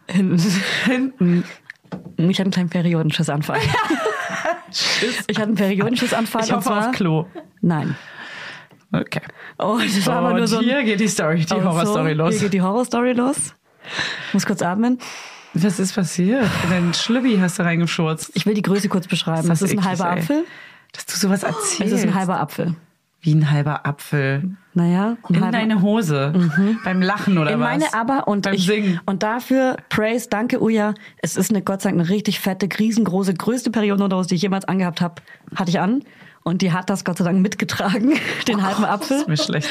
Hinten. 0.07 0.39
Hinten. 0.85 1.43
Ich 2.17 2.39
hatte 2.39 2.43
einen 2.43 2.51
kleinen 2.51 2.69
Periodenschussanfall. 2.69 3.59
ich 5.27 5.37
hatte 5.37 5.43
einen 5.43 5.55
Periodenschussanfall. 5.55 6.43
Ich 6.43 6.49
und 6.49 6.57
hoffe 6.57 6.67
zwar, 6.67 6.89
aufs 6.89 6.97
Klo. 6.97 7.25
Nein. 7.61 7.95
Okay. 8.91 9.21
Oh, 9.59 9.77
das 9.81 10.05
war 10.07 10.17
aber 10.17 10.29
Und 10.29 10.37
nur 10.37 10.47
so 10.47 10.57
ein, 10.57 10.63
hier 10.63 10.83
geht 10.83 10.99
die 10.99 11.07
Story, 11.07 11.45
die 11.45 11.53
Oh, 11.53 11.63
Horrorstory 11.63 12.11
so, 12.11 12.17
los. 12.17 12.33
Hier 12.33 12.41
geht 12.43 12.53
die 12.53 12.61
Horrorstory 12.61 13.13
los. 13.13 13.53
Ich 14.29 14.33
muss 14.33 14.45
kurz 14.45 14.61
atmen. 14.61 14.99
Was 15.53 15.79
ist 15.79 15.93
passiert? 15.95 16.45
Dein 16.69 16.93
Schlübbi 16.93 17.37
hast 17.39 17.59
du 17.59 17.63
reingeschurzt. 17.63 18.31
Ich 18.35 18.45
will 18.45 18.53
die 18.53 18.61
Größe 18.61 18.89
kurz 18.89 19.07
beschreiben. 19.07 19.47
Das 19.47 19.59
Das 19.59 19.61
ist 19.63 19.71
ein 19.71 19.79
eklig, 19.79 19.99
halber 19.99 20.15
ey. 20.15 20.19
Apfel. 20.21 20.45
Dass 20.93 21.05
du 21.05 21.15
sowas 21.17 21.43
erzählst. 21.43 21.81
Es 21.93 21.99
ist 21.99 22.03
ein 22.07 22.15
halber 22.15 22.39
Apfel. 22.39 22.75
Wie 23.21 23.33
ein 23.33 23.49
halber 23.49 23.85
Apfel. 23.85 24.51
Naja, 24.73 25.17
In 25.29 25.35
halber, 25.41 25.51
deine 25.51 25.81
Hose. 25.81 26.33
Beim 26.83 27.01
Lachen 27.01 27.37
oder 27.39 27.51
in 27.51 27.59
was? 27.59 27.67
meine 27.67 27.93
aber 27.93 28.27
und 28.27 28.43
Beim 28.43 28.53
ich, 28.53 28.65
Singen. 28.67 28.99
und 29.05 29.23
dafür 29.23 29.77
Praise, 29.89 30.27
danke 30.29 30.61
Uja. 30.61 30.93
Es 31.17 31.35
ist 31.35 31.49
eine 31.49 31.63
Gott 31.63 31.81
sei 31.81 31.89
Dank 31.89 32.01
eine 32.01 32.09
richtig 32.09 32.39
fette, 32.39 32.69
riesengroße, 32.79 33.33
größte 33.33 33.71
Periodenunterhose, 33.71 34.29
die 34.29 34.35
ich 34.35 34.41
jemals 34.43 34.65
angehabt 34.65 35.01
habe, 35.01 35.15
hatte 35.55 35.69
ich 35.71 35.79
an. 35.79 36.03
Und 36.43 36.61
die 36.61 36.71
hat 36.71 36.89
das 36.89 37.03
Gott 37.03 37.17
sei 37.17 37.25
Dank 37.25 37.41
mitgetragen, 37.41 38.13
den 38.47 38.63
halben 38.65 38.85
Apfel. 38.85 39.17
Ist 39.17 39.27
mir 39.27 39.35
schlecht. 39.37 39.67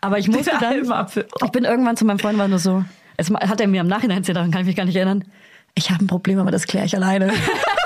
Aber 0.00 0.18
ich 0.18 0.26
musste 0.28 0.50
Den 0.58 0.84
dann, 0.88 0.90
Apfel. 0.92 1.26
ich 1.44 1.50
bin 1.52 1.64
irgendwann 1.64 1.96
zu 1.96 2.04
meinem 2.06 2.18
Freund 2.18 2.38
war 2.38 2.48
nur 2.48 2.58
so, 2.58 2.82
es 3.18 3.30
hat 3.30 3.60
er 3.60 3.68
mir 3.68 3.82
im 3.82 3.86
Nachhinein 3.86 4.18
erzählt, 4.18 4.36
daran 4.36 4.50
kann 4.50 4.62
ich 4.62 4.66
mich 4.66 4.76
gar 4.76 4.86
nicht 4.86 4.96
erinnern. 4.96 5.22
Ich 5.74 5.90
habe 5.90 6.02
ein 6.02 6.06
Problem, 6.08 6.38
aber 6.38 6.50
das 6.50 6.66
kläre 6.66 6.86
ich 6.86 6.96
alleine. 6.96 7.30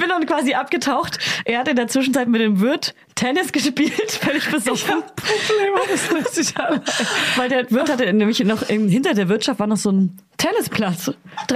dann 0.11 0.25
quasi 0.25 0.53
abgetaucht. 0.53 1.19
Er 1.45 1.59
hat 1.59 1.67
in 1.67 1.75
der 1.75 1.87
Zwischenzeit 1.87 2.27
mit 2.27 2.41
dem 2.41 2.61
Wirt 2.61 2.93
Tennis 3.15 3.51
gespielt, 3.51 4.11
völlig 4.21 4.49
besoffen. 4.49 5.03
Probleme, 5.15 5.79
das 6.23 6.35
sich 6.35 6.57
allein. 6.57 6.81
Weil 7.35 7.49
der 7.49 7.69
Wirt 7.71 7.89
hatte 7.89 8.11
nämlich 8.13 8.43
noch 8.43 8.63
hinter 8.63 9.13
der 9.13 9.29
Wirtschaft 9.29 9.59
war 9.59 9.67
noch 9.67 9.77
so 9.77 9.91
ein 9.91 10.17
Tennisplatz. 10.37 11.11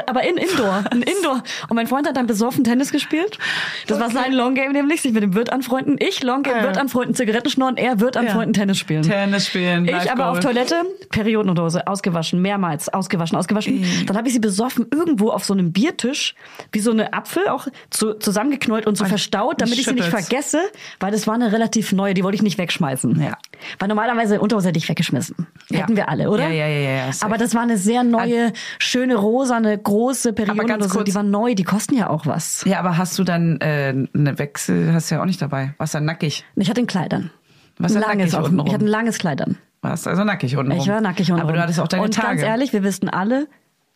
Aber 0.05 0.23
in 0.23 0.37
Indoor. 0.37 0.83
Ein 0.91 1.01
Indoor. 1.01 1.41
Und 1.69 1.75
mein 1.75 1.87
Freund 1.87 2.07
hat 2.07 2.17
dann 2.17 2.27
besoffen 2.27 2.63
Tennis 2.63 2.91
gespielt. 2.91 3.39
Das 3.87 3.99
war 3.99 4.11
sein 4.11 4.31
Long 4.31 4.53
Game 4.53 4.73
nämlich, 4.73 5.01
sich 5.01 5.11
mit 5.11 5.23
dem 5.23 5.33
Wirt 5.33 5.51
anfreunden. 5.51 5.95
Ich 5.97 6.21
Long 6.21 6.43
Game, 6.43 6.57
Ja. 6.57 6.63
Wirt 6.63 6.77
anfreunden, 6.77 7.15
Zigaretten 7.15 7.49
schnorren, 7.49 7.77
er 7.77 7.99
Wirt 7.99 8.15
anfreunden, 8.15 8.53
Tennis 8.53 8.77
spielen. 8.77 9.01
Tennis 9.01 9.47
spielen. 9.47 9.87
Ich 9.87 10.11
aber 10.11 10.29
auf. 10.29 10.39
Toilette, 10.39 10.83
Periodenhose, 11.09 11.87
ausgewaschen, 11.87 12.41
mehrmals, 12.43 12.89
ausgewaschen, 12.89 13.37
ausgewaschen. 13.37 13.83
Dann 14.05 14.15
habe 14.17 14.27
ich 14.27 14.33
sie 14.35 14.39
besoffen 14.39 14.85
irgendwo 14.91 15.29
auf 15.31 15.43
so 15.43 15.53
einem 15.53 15.71
Biertisch, 15.71 16.35
wie 16.71 16.79
so 16.79 16.91
eine 16.91 17.11
Apfel, 17.13 17.47
auch 17.47 17.67
zu, 17.89 18.13
zusammengeknollt 18.45 18.87
und 18.87 18.97
so 18.97 19.05
verstaut, 19.05 19.61
damit 19.61 19.77
ich 19.77 19.85
sie 19.85 19.93
nicht 19.93 20.07
vergesse, 20.07 20.59
weil 20.99 21.11
das 21.11 21.27
war 21.27 21.35
eine 21.35 21.51
relativ 21.51 21.91
neue, 21.91 22.13
die 22.13 22.23
wollte 22.23 22.35
ich 22.35 22.41
nicht 22.41 22.57
wegschmeißen. 22.57 23.21
Ja. 23.21 23.37
Weil 23.79 23.87
normalerweise 23.87 24.39
Unterhose 24.39 24.69
hätte 24.69 24.77
ich 24.77 24.87
weggeschmissen. 24.87 25.47
Ja. 25.69 25.79
Hätten 25.79 25.95
wir 25.95 26.09
alle, 26.09 26.29
oder? 26.29 26.47
Ja, 26.47 26.67
ja, 26.67 26.67
ja, 26.67 27.07
ja. 27.07 27.11
Aber 27.21 27.37
das 27.37 27.55
war 27.55 27.61
eine 27.61 27.77
sehr 27.77 28.03
neue, 28.03 28.53
schöne, 28.79 29.15
rosane, 29.15 29.77
große 29.77 30.33
kurz. 30.33 31.03
Die 31.05 31.15
war 31.15 31.23
neu, 31.23 31.55
die 31.55 31.63
kosten 31.63 31.95
ja 31.95 32.09
auch 32.09 32.25
was. 32.25 32.63
Ja, 32.65 32.79
aber 32.79 32.97
hast 32.97 33.17
du 33.17 33.23
dann 33.23 33.59
äh, 33.61 34.07
eine 34.13 34.39
Wechsel, 34.39 34.93
hast 34.93 35.09
du 35.09 35.15
ja 35.15 35.21
auch 35.21 35.25
nicht 35.25 35.41
dabei. 35.41 35.73
Warst 35.77 35.95
dann 35.95 36.05
nackig. 36.05 36.45
Ich 36.55 36.69
hatte 36.69 36.81
ein 36.81 36.87
Kleid 36.87 37.13
an. 37.13 37.31
Was 37.77 37.95
ein 37.95 38.01
langes 38.01 38.33
untenrum? 38.33 38.67
Ich 38.67 38.73
hatte 38.73 38.85
ein 38.85 38.89
langes 38.89 39.17
Kleid 39.17 39.41
an. 39.41 39.57
Warst 39.81 40.07
also 40.07 40.23
nackig 40.23 40.57
unten 40.57 40.71
Ich 40.71 40.87
war 40.87 41.01
nackig 41.01 41.29
unten 41.29 41.43
Aber 41.43 41.53
du 41.53 41.61
hattest 41.61 41.79
auch 41.79 41.87
deine 41.87 42.03
Und 42.03 42.13
Tage. 42.13 42.27
ganz 42.29 42.41
ehrlich, 42.41 42.73
wir 42.73 42.83
wissen 42.83 43.09
alle, 43.09 43.47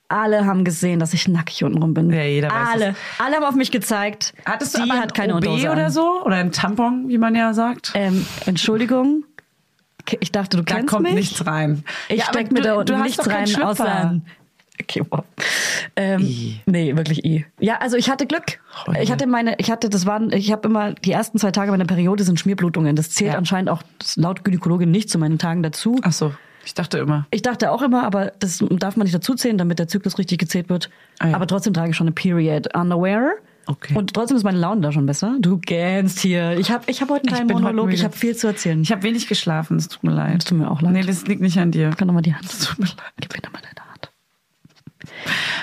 alle 0.10 0.46
haben 0.46 0.64
gesehen, 0.66 1.00
dass 1.00 1.14
ich 1.14 1.28
nackig 1.28 1.64
untenrum 1.64 1.94
bin. 1.94 2.10
Ja, 2.12 2.24
jeder 2.24 2.50
weiß 2.50 2.68
Alle. 2.74 2.88
es. 2.90 2.96
Alle 3.24 3.36
haben 3.38 3.44
auf 3.46 3.56
mich 3.56 3.72
gezeigt. 3.72 4.34
Hattest 4.46 4.78
du 4.78 4.84
die 4.84 4.90
aber 4.92 5.00
hat 5.00 5.14
keine 5.14 5.34
ein 5.34 5.38
OB 5.38 5.46
Unterhose 5.46 5.72
oder 5.72 5.90
so? 5.92 6.24
Oder 6.26 6.36
ein 6.38 6.52
Tampon, 6.52 7.08
wie 7.08 7.18
man 7.18 7.36
ja 7.36 7.54
sagt? 7.54 7.92
Ähm, 7.96 8.26
Entschuldigung, 8.46 9.24
ich 10.20 10.32
dachte, 10.32 10.58
du 10.58 10.64
Da 10.64 10.76
kennst 10.76 10.90
kommt 10.90 11.04
mich. 11.04 11.14
nichts 11.14 11.46
rein. 11.46 11.84
Ich 12.10 12.18
Ja, 12.20 12.26
steck 12.26 12.52
mir 12.52 12.62
da 12.62 12.76
unten 12.76 13.02
nichts 13.02 13.28
rein, 13.28 13.48
Schlüpfer. 13.48 13.70
außer... 13.70 14.22
Okay, 14.82 15.04
wow. 15.10 15.26
Ähm, 15.98 16.22
I. 16.22 16.62
nee, 16.66 16.96
wirklich 16.96 17.26
I. 17.26 17.46
Ja, 17.60 17.80
also 17.80 17.98
ich 17.98 18.10
hatte 18.10 18.26
Glück. 18.26 18.62
Ich 19.02 19.12
hatte 19.12 19.28
meine, 19.28 19.56
ich 19.60 19.70
hatte, 19.70 19.90
das 19.90 20.06
waren, 20.06 20.32
ich 20.32 20.54
habe 20.54 20.70
immer, 20.70 20.94
die 20.94 21.12
ersten 21.12 21.38
zwei 21.38 21.52
Tage 21.52 21.70
meiner 21.72 21.84
Periode 21.86 22.24
sind 22.24 22.40
Schmierblutungen. 22.40 22.96
Das 22.96 23.10
zählt 23.12 23.34
Ja. 23.34 23.38
anscheinend 23.38 23.70
auch 23.70 23.84
laut 24.16 24.46
Gynäkologin 24.46 24.90
nicht 24.90 25.10
zu 25.10 25.18
meinen 25.20 25.38
Tagen 25.38 25.64
dazu. 25.64 26.00
Ach 26.02 26.14
so, 26.14 26.34
ich 26.66 26.74
dachte 26.74 26.98
immer. 26.98 27.26
Ich 27.32 27.42
dachte 27.42 27.72
auch 27.72 27.82
immer, 27.82 28.04
aber 28.04 28.34
das 28.40 28.64
darf 28.70 28.96
man 28.98 29.06
nicht 29.06 29.16
dazuzählen, 29.16 29.58
damit 29.58 29.80
der 29.80 29.88
Zyklus 29.88 30.18
richtig 30.18 30.40
gezählt 30.40 30.70
wird. 30.70 30.90
Ah, 31.20 31.30
ja. 31.30 31.36
Aber 31.36 31.48
trotzdem 31.48 31.74
trage 31.74 31.92
ich 31.92 31.96
schon 31.96 32.08
eine 32.08 32.14
Period 32.14 32.76
Underwear. 32.76 33.32
Okay. 33.66 33.96
Und 33.96 34.14
trotzdem 34.14 34.36
ist 34.36 34.44
meine 34.44 34.58
Laune 34.58 34.82
da 34.82 34.92
schon 34.92 35.06
besser. 35.06 35.38
Du 35.40 35.60
gähnst 35.60 36.20
hier. 36.20 36.58
Ich 36.58 36.72
habe 36.72 36.86
ich 36.88 37.02
hab 37.02 37.10
heute 37.10 37.28
einen 37.28 37.48
kleinen 37.48 37.62
Monolog. 37.62 37.94
Ich 37.94 38.04
habe 38.04 38.16
viel 38.16 38.36
zu 38.36 38.48
erzählen. 38.48 38.82
Ich 38.82 38.92
habe 38.92 39.04
wenig 39.04 39.28
geschlafen, 39.28 39.78
es 39.78 39.88
tut 39.88 40.04
mir 40.04 40.12
leid. 40.12 40.40
Es 40.40 40.46
tut 40.46 40.58
mir 40.58 40.72
auch 40.72 40.82
leid. 40.82 40.94
Nee, 40.94 41.04
das 41.04 41.28
liegt 41.28 41.42
nicht 41.42 41.60
an 41.60 41.72
dir. 41.72 41.90
Ich 41.90 41.98
kann 41.98 42.08
nochmal 42.08 42.24
die 42.24 42.34
Hand. 42.34 42.46
Es 42.46 42.60
tut 42.60 42.80
mir 42.80 42.86
leid. 42.86 42.98
Gib 43.22 43.32
mir 43.34 43.42
nochmal 43.44 43.62
deine 43.62 43.88
Hand. 43.88 43.89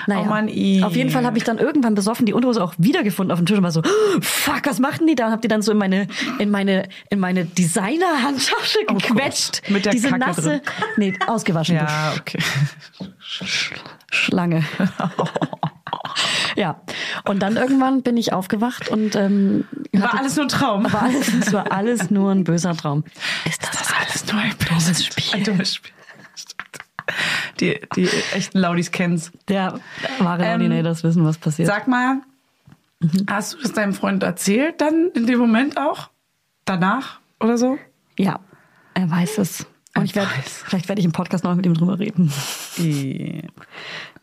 Naja, 0.07 0.21
Oh 0.21 0.25
Mann, 0.25 0.45
auf 0.83 0.95
jeden 0.95 1.09
Fall 1.09 1.25
habe 1.25 1.37
ich 1.37 1.43
dann 1.43 1.57
irgendwann 1.59 1.93
besoffen 1.95 2.25
die 2.25 2.33
Unterhose 2.33 2.63
auch 2.63 2.73
wiedergefunden 2.77 3.31
auf 3.31 3.39
dem 3.39 3.45
Tisch 3.45 3.57
und 3.57 3.63
war 3.63 3.71
so, 3.71 3.81
"Oh, 3.81 4.21
fuck, 4.21 4.61
was 4.65 4.79
machten 4.79 5.05
die 5.07 5.15
da? 5.15 5.27
Und 5.27 5.31
hab 5.33 5.41
die 5.41 5.47
dann 5.47 5.61
so 5.61 5.71
in 5.71 5.77
meine, 5.77 6.07
in 6.39 6.49
meine, 6.49 6.87
in 7.09 7.19
meine 7.19 7.45
Designer-Handtasche 7.45 8.79
Oh 8.89 8.93
gequetscht. 8.95 9.61
Gott, 9.63 9.71
mit 9.71 9.85
der 9.85 9.91
Diese 9.91 10.09
Kacke 10.09 10.19
nasse, 10.19 10.41
drin. 10.41 10.61
nee, 10.97 11.13
ausgewaschen. 11.27 11.75
Ja, 11.75 12.13
okay. 12.17 12.39
Schlange. 14.11 14.63
ja. 16.55 16.81
Und 17.25 17.39
dann 17.41 17.57
irgendwann 17.57 18.01
bin 18.03 18.17
ich 18.17 18.33
aufgewacht 18.33 18.89
und 18.89 19.15
ähm, 19.15 19.65
War 19.93 20.03
hatte- 20.13 20.17
alles 20.19 20.35
nur 20.35 20.45
ein 20.45 20.49
Traum. 20.49 20.91
war 20.91 21.03
alles, 21.03 21.33
es 21.33 21.53
war 21.53 21.71
alles 21.71 22.09
nur 22.09 22.31
ein 22.31 22.43
böser 22.43 22.75
Traum. 22.75 23.03
Ist 23.45 23.61
das, 23.63 23.71
Das 23.71 23.81
ist 23.81 23.93
alles 23.99 24.31
nur 24.33 24.41
ein 24.41 24.53
böses 24.57 25.05
Spiel. 25.05 25.33
Ein 25.39 25.43
dummes 25.43 25.75
Spiel. 25.75 25.91
Die, 27.59 27.79
die 27.95 28.07
echten 28.33 28.59
Laudis 28.59 28.91
kennen's. 28.91 29.31
Der 29.47 29.79
wahre 30.19 30.43
Ähm, 30.43 30.61
Ordinators 30.61 31.03
wissen, 31.03 31.25
was 31.25 31.37
passiert. 31.37 31.67
Sag 31.67 31.87
mal, 31.87 32.21
hast 33.27 33.53
du 33.53 33.61
das 33.61 33.73
deinem 33.73 33.93
Freund 33.93 34.23
erzählt 34.23 34.81
dann 34.81 35.11
in 35.15 35.25
dem 35.27 35.39
Moment 35.39 35.77
auch? 35.77 36.09
Danach 36.65 37.19
oder 37.39 37.57
so? 37.57 37.77
Ja, 38.17 38.39
er 38.93 39.09
weiß 39.09 39.37
es. 39.37 39.65
Und 39.95 40.05
ich 40.05 40.15
werd, 40.15 40.27
weiß. 40.27 40.63
vielleicht 40.65 40.89
werde 40.89 40.99
ich 40.99 41.05
im 41.05 41.11
Podcast 41.11 41.43
noch 41.43 41.55
mit 41.55 41.65
ihm 41.65 41.73
drüber 41.73 41.97
reden. 41.99 42.31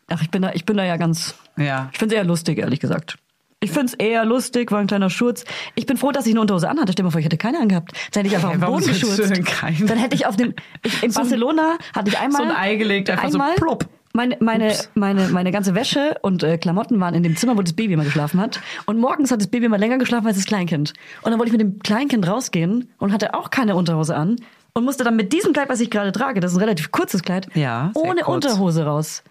Ach, 0.07 0.21
ich 0.21 0.29
bin 0.29 0.41
da, 0.41 0.51
ich 0.53 0.65
bin 0.65 0.77
da 0.77 0.83
ja 0.85 0.97
ganz. 0.97 1.35
Ja. 1.57 1.89
Ich 1.91 1.99
finde 1.99 2.15
es 2.15 2.19
eher 2.19 2.25
lustig, 2.25 2.59
ehrlich 2.59 2.79
gesagt. 2.79 3.17
Ich 3.65 3.71
finde 3.71 3.87
es 3.87 3.93
eher 3.95 4.25
lustig, 4.25 4.71
war 4.71 4.79
ein 4.79 4.87
kleiner 4.87 5.09
Schurz. 5.09 5.43
Ich 5.75 5.85
bin 5.85 5.97
froh, 5.97 6.11
dass 6.11 6.25
ich 6.25 6.33
eine 6.33 6.41
Unterhose 6.41 6.69
anhatte. 6.69 6.91
Stell 6.91 7.03
dir 7.03 7.07
mal 7.07 7.11
vor, 7.11 7.19
ich 7.19 7.25
hätte 7.25 7.37
keine 7.37 7.59
angehabt. 7.59 7.91
Dann 8.13 8.23
hätte 8.23 8.27
ich 8.27 8.35
einfach 8.35 8.49
Hey, 8.49 8.57
auf 8.57 8.61
den 8.61 8.73
Boden 8.73 8.87
geschurzt. 8.87 9.89
Dann 9.89 9.97
hätte 9.97 10.15
ich 10.15 10.25
auf 10.27 10.35
dem. 10.35 10.53
Ich, 10.83 11.01
in 11.03 11.11
So 11.15 11.19
Barcelona 11.21 11.77
hatte 11.95 12.09
ich 12.09 12.19
einmal. 12.19 12.43
so 12.43 12.47
ein 12.49 12.55
Ei 12.55 12.75
gelegt, 12.75 13.09
einfach 13.09 13.29
so 13.29 13.39
einmal 13.39 13.55
plopp. 13.55 13.85
Meine, 14.13 14.37
meine, 14.39 14.67
Ups. 14.67 14.89
meine, 14.95 15.27
meine 15.29 15.51
ganze 15.51 15.75
Wäsche 15.75 16.15
und 16.21 16.41
äh, 16.41 16.57
Klamotten 16.57 16.99
waren 17.01 17.15
in 17.15 17.23
dem 17.23 17.35
Zimmer, 17.35 17.57
wo 17.57 17.61
das 17.61 17.73
Baby 17.73 17.93
immer 17.95 18.05
geschlafen 18.05 18.39
hat. 18.39 18.61
Und 18.85 18.97
morgens 18.97 19.29
hat 19.31 19.41
das 19.41 19.47
Baby 19.47 19.65
immer 19.65 19.77
länger 19.77 19.97
geschlafen 19.97 20.27
als 20.27 20.37
das 20.37 20.45
Kleinkind. 20.45 20.93
Und 21.23 21.31
dann 21.31 21.39
wollte 21.39 21.47
ich 21.47 21.57
mit 21.57 21.59
dem 21.61 21.79
Kleinkind 21.79 22.25
rausgehen 22.25 22.89
und 22.97 23.11
hatte 23.11 23.33
auch 23.33 23.49
keine 23.49 23.75
Unterhose 23.75 24.15
an. 24.15 24.37
Und 24.73 24.83
musste 24.85 25.03
dann 25.03 25.15
mit 25.17 25.33
diesem 25.33 25.51
Kleid, 25.53 25.67
was 25.69 25.79
ich 25.81 25.89
gerade 25.89 26.11
trage, 26.11 26.39
das 26.41 26.51
ist 26.51 26.57
ein 26.57 26.61
relativ 26.63 26.91
kurzes 26.91 27.23
Kleid, 27.23 27.47
Ja, 27.55 27.91
ohne 27.93 28.21
kurz. 28.21 28.45
Unterhose 28.45 28.85
raus. 28.85 29.23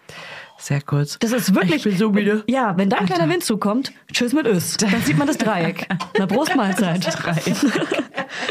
Sehr 0.57 0.81
kurz. 0.81 1.19
Das 1.19 1.31
ist 1.31 1.53
wirklich. 1.53 1.77
Ich 1.77 1.83
bin 1.83 1.97
so 1.97 2.11
müde. 2.11 2.43
Ja, 2.47 2.77
wenn 2.77 2.89
da 2.89 2.97
ein 2.97 3.05
kleiner 3.05 3.29
Wind 3.29 3.43
zukommt, 3.43 3.91
tschüss 4.11 4.33
mit 4.33 4.47
Ös. 4.47 4.77
Dann 4.77 5.01
sieht 5.01 5.17
man 5.17 5.27
das 5.27 5.37
Dreieck. 5.37 5.87
Na, 6.17 6.25
Brustmahlzeit. 6.25 7.05
Das 7.05 7.15
Dreieck. 7.15 7.55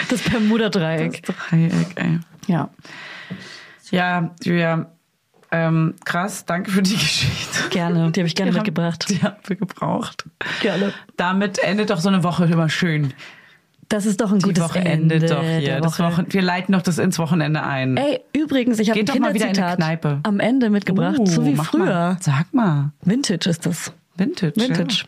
Das 0.08 0.22
Bermuda-Dreieck. 0.22 1.22
Dreieck, 1.22 1.86
ey. 1.96 2.20
Ja. 2.46 2.70
Ja, 3.90 4.34
Julia, 4.42 4.86
ähm, 5.54 5.94
krass, 6.04 6.46
danke 6.46 6.70
für 6.70 6.82
die 6.82 6.94
Geschichte. 6.96 7.68
Gerne. 7.70 8.10
Die 8.10 8.20
habe 8.20 8.26
ich 8.26 8.34
gerne 8.34 8.50
mitgebracht. 8.52 9.06
Die 9.08 9.22
haben 9.22 9.36
wir 9.46 9.56
gebraucht. 9.56 10.24
Gerne. 10.60 10.92
Damit 11.16 11.58
endet 11.58 11.90
doch 11.90 12.00
so 12.00 12.08
eine 12.08 12.24
Woche 12.24 12.44
immer 12.46 12.68
schön. 12.68 13.14
Das 13.94 14.06
ist 14.06 14.20
doch 14.20 14.32
ein 14.32 14.40
Die 14.40 14.44
gutes 14.46 14.62
Woche 14.64 14.80
Ende 14.80 15.14
endet 15.14 15.30
doch 15.30 15.42
hier. 15.44 15.80
Das 15.80 15.98
Woche. 16.00 16.12
Wochen, 16.12 16.26
wir 16.30 16.42
leiten 16.42 16.72
doch 16.72 16.82
das 16.82 16.98
ins 16.98 17.18
Wochenende 17.18 17.62
ein. 17.62 17.96
Ey, 17.96 18.20
übrigens, 18.32 18.78
ich 18.80 18.90
habe 18.90 18.98
ein 19.00 19.06
mal 19.20 19.32
Kinderzitat 19.32 19.76
Kneipe. 19.76 20.20
am 20.24 20.40
Ende 20.40 20.68
mitgebracht, 20.70 21.18
Uh, 21.20 21.26
so 21.26 21.44
wie 21.46 21.54
früher. 21.56 21.84
Mal. 21.84 22.16
Sag 22.20 22.52
mal. 22.52 22.90
Vintage 23.02 23.48
ist 23.48 23.66
das. 23.66 23.92
Vintage. 24.16 24.54
Vintage. 24.56 25.04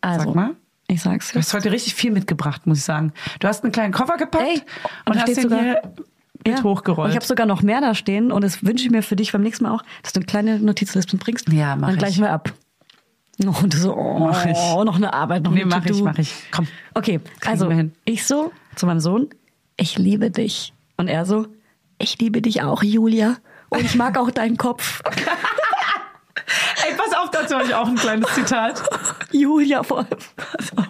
Also, 0.00 0.26
Sag 0.26 0.34
mal. 0.34 0.50
ich 0.88 1.00
sag's 1.02 1.32
Du 1.32 1.38
hast 1.38 1.54
heute 1.54 1.70
richtig 1.70 1.94
viel 1.94 2.10
mitgebracht, 2.10 2.66
muss 2.66 2.78
ich 2.78 2.84
sagen. 2.84 3.12
Du 3.40 3.46
hast 3.48 3.62
einen 3.62 3.72
kleinen 3.72 3.92
Koffer 3.92 4.16
gepackt 4.16 4.44
Ey, 4.44 4.62
und 5.06 5.14
und, 5.14 5.18
hast 5.20 5.28
den 5.36 5.42
sogar- 5.42 5.60
hier 5.60 5.82
mit 6.46 6.58
Ja. 6.58 6.62
hochgerollt. 6.64 7.04
Und 7.06 7.10
ich 7.10 7.16
habe 7.16 7.26
sogar 7.26 7.46
noch 7.46 7.62
mehr 7.62 7.80
da 7.80 7.94
stehen 7.94 8.30
und 8.32 8.42
das 8.42 8.64
wünsche 8.64 8.84
ich 8.84 8.90
mir 8.90 9.02
für 9.02 9.16
dich 9.16 9.32
beim 9.32 9.42
nächsten 9.42 9.64
Mal 9.64 9.72
auch, 9.72 9.82
dass 10.02 10.12
du 10.12 10.20
eine 10.20 10.26
kleine 10.26 10.58
Notizliste 10.60 11.16
bringst. 11.16 11.52
Ja, 11.52 11.76
mach 11.76 11.88
Dann 11.88 11.98
gleichen 11.98 12.14
ich. 12.14 12.20
wir 12.22 12.30
ab. 12.32 12.52
Und 13.46 13.72
du 13.72 13.78
so, 13.78 13.96
oh, 13.96 14.18
Mach 14.18 14.44
ich. 14.46 14.56
noch 14.56 14.96
eine 14.96 15.12
Arbeit, 15.12 15.44
noch 15.44 15.52
nee, 15.52 15.62
eine 15.62 15.70
mach 15.70 15.84
ich, 15.86 16.02
mach 16.02 16.18
ich. 16.18 16.34
Komm. 16.50 16.66
Okay, 16.94 17.20
also 17.46 17.70
ich 18.04 18.26
so 18.26 18.52
zu 18.74 18.86
meinem 18.86 19.00
Sohn, 19.00 19.28
ich 19.76 19.96
liebe 19.96 20.30
dich. 20.30 20.72
Und 20.96 21.08
er 21.08 21.24
so, 21.24 21.46
ich 21.98 22.18
liebe 22.18 22.42
dich 22.42 22.62
auch, 22.62 22.82
Julia. 22.82 23.36
Und 23.68 23.82
ich 23.84 23.94
mag 23.94 24.18
auch 24.18 24.30
deinen 24.30 24.56
Kopf. 24.56 25.02
Ey, 26.86 26.94
pass 26.96 27.12
auf, 27.16 27.30
dazu 27.30 27.54
habe 27.56 27.64
ich 27.66 27.74
auch 27.74 27.86
ein 27.86 27.96
kleines 27.96 28.32
Zitat. 28.34 28.82
Julia 29.30 29.82
vor 29.82 29.98
allem. 29.98 30.08
Pass 30.36 30.76
auf. 30.76 30.86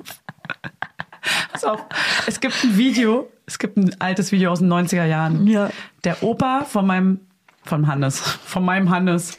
Pass 1.52 1.64
auf. 1.64 1.84
Es 2.26 2.40
gibt 2.40 2.62
ein 2.64 2.76
Video, 2.78 3.30
es 3.46 3.58
gibt 3.58 3.76
ein 3.76 3.94
altes 4.00 4.32
Video 4.32 4.52
aus 4.52 4.60
den 4.60 4.72
90er 4.72 5.04
Jahren. 5.04 5.46
Ja. 5.46 5.70
Der 6.04 6.22
Opa 6.22 6.64
von 6.64 6.86
meinem, 6.86 7.20
von 7.64 7.86
Hannes, 7.86 8.20
von 8.20 8.64
meinem 8.64 8.88
Hannes, 8.90 9.38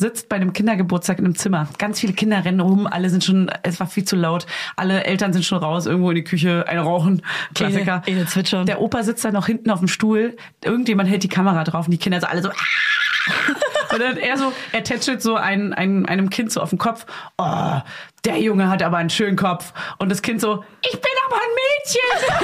sitzt 0.00 0.28
bei 0.28 0.34
einem 0.36 0.52
Kindergeburtstag 0.52 1.18
in 1.20 1.26
einem 1.26 1.36
Zimmer. 1.36 1.68
Ganz 1.78 2.00
viele 2.00 2.12
Kinder 2.14 2.44
rennen 2.44 2.58
rum, 2.60 2.86
alle 2.88 3.08
sind 3.10 3.22
schon, 3.22 3.50
es 3.62 3.78
war 3.78 3.86
viel 3.86 4.04
zu 4.04 4.16
laut. 4.16 4.46
Alle 4.76 5.04
Eltern 5.04 5.32
sind 5.32 5.44
schon 5.44 5.58
raus, 5.58 5.86
irgendwo 5.86 6.10
in 6.10 6.16
die 6.16 6.24
Küche, 6.24 6.64
eine 6.66 6.80
rauchen. 6.80 7.22
Klassiker. 7.54 8.02
Eine- 8.06 8.16
eine 8.16 8.26
zwitschern. 8.26 8.66
Der 8.66 8.80
Opa 8.80 9.02
sitzt 9.04 9.24
da 9.24 9.30
noch 9.30 9.46
hinten 9.46 9.70
auf 9.70 9.78
dem 9.78 9.88
Stuhl. 9.88 10.36
Irgendjemand 10.64 11.08
hält 11.08 11.22
die 11.22 11.28
Kamera 11.28 11.62
drauf 11.62 11.86
und 11.86 11.92
die 11.92 11.98
Kinder 11.98 12.20
so 12.20 12.26
alle 12.26 12.42
so, 12.42 12.48
"Ah!" 12.50 12.54
Und 13.92 13.98
dann 14.00 14.16
er 14.18 14.36
so, 14.36 14.52
er 14.70 14.84
tätschelt 14.84 15.20
so 15.20 15.34
ein, 15.34 15.74
ein, 15.74 16.06
einem 16.06 16.30
Kind 16.30 16.52
so 16.52 16.60
auf 16.60 16.70
den 16.70 16.78
Kopf. 16.78 17.06
Oh, 17.38 17.80
der 18.24 18.38
Junge 18.40 18.68
hat 18.70 18.84
aber 18.84 18.98
einen 18.98 19.10
schönen 19.10 19.36
Kopf. 19.36 19.72
Und 19.98 20.10
das 20.10 20.22
Kind 20.22 20.40
so, 20.40 20.62
ich 20.82 20.92
bin 20.92 21.10
aber 21.26 21.34
ein 21.36 21.50
Mädchen. 21.56 22.38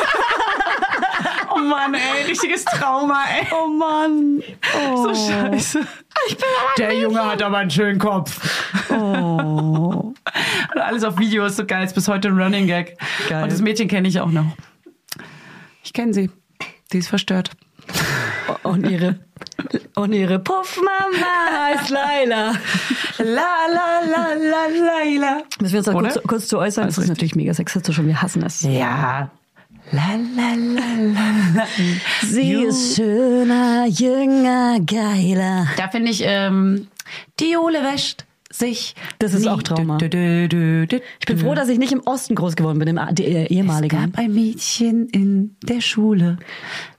oh 1.57 1.61
Mann, 1.61 1.94
ey, 1.94 2.24
richtiges 2.28 2.64
Trauma, 2.64 3.24
ey. 3.38 3.46
Oh 3.52 3.68
Mann. 3.68 4.42
Oh. 4.92 4.96
So 5.04 5.14
scheiße. 5.14 5.80
Ich 6.28 6.36
bin 6.36 6.46
aber 6.62 6.72
Der 6.78 6.98
Junge 6.98 7.24
hat 7.24 7.42
aber 7.42 7.59
einen 7.59 7.70
schönen 7.70 7.98
Kopf. 7.98 8.40
Oh. 8.90 8.94
Und 10.74 10.80
alles 10.80 11.04
auf 11.04 11.18
Video 11.18 11.44
ist 11.46 11.57
so 11.57 11.64
geil. 11.66 11.84
Ist 11.84 11.94
bis 11.94 12.09
heute 12.09 12.28
ein 12.28 12.40
Running 12.40 12.66
Gag. 12.66 12.96
Geil. 13.28 13.42
Und 13.42 13.52
das 13.52 13.61
Mädchen 13.61 13.88
kenne 13.88 14.09
ich 14.09 14.20
auch 14.20 14.30
noch. 14.30 14.46
Ich 15.84 15.92
kenne 15.92 16.12
sie. 16.14 16.30
Die 16.92 16.98
ist 16.98 17.09
verstört. 17.09 17.50
Und 18.62 18.88
ihre, 18.88 19.18
und 19.94 20.12
ihre 20.12 20.38
Puffmama 20.38 20.90
heißt 21.68 21.90
Laila. 21.90 22.52
La 23.18 23.66
la 23.72 24.00
la 24.04 24.34
la 24.34 24.66
Laila. 24.66 25.42
Müssen 25.61 25.72
wir 25.72 25.78
uns 25.78 25.86
da 25.86 25.92
kurz, 25.92 26.20
kurz 26.26 26.48
zu 26.48 26.59
äußern? 26.59 26.84
Alles 26.84 26.96
Das 26.96 27.04
ist 27.04 27.11
richtig. 27.11 27.16
natürlich 27.16 27.34
mega 27.36 27.54
sexistisch 27.54 27.98
und 27.98 28.07
wir 28.07 28.20
hassen 28.22 28.42
es. 28.44 28.62
Ja. 28.62 29.30
La 29.93 30.16
la 30.37 30.55
la. 30.57 31.66
Sie 32.22 32.53
ist 32.55 32.97
schöner, 32.97 33.87
jünger, 33.87 34.80
geiler. 34.80 35.68
Da 35.76 35.89
finde 35.89 36.11
ich, 36.11 36.22
ähm, 36.24 36.89
die 37.39 37.53
Jule 37.53 37.82
wäscht 37.84 38.24
sich. 38.51 38.97
Das 39.18 39.32
ist 39.32 39.43
nie. 39.43 39.49
auch 39.49 39.62
Trauma. 39.62 39.99
Du, 39.99 40.09
du, 40.09 40.49
du, 40.49 41.01
Ich 41.20 41.26
bin 41.26 41.39
froh, 41.39 41.55
dass 41.55 41.68
ich 41.68 41.78
nicht 41.78 41.93
im 41.93 42.01
Osten 42.01 42.34
groß 42.34 42.57
geworden 42.57 42.78
bin, 42.78 42.89
im 42.89 42.99
äh, 42.99 43.47
ehemaligen. 43.47 43.97
Es 43.97 44.12
gab 44.12 44.18
ein 44.18 44.32
Mädchen 44.34 45.09
in 45.09 45.57
der 45.62 45.80
Schule. 45.80 46.39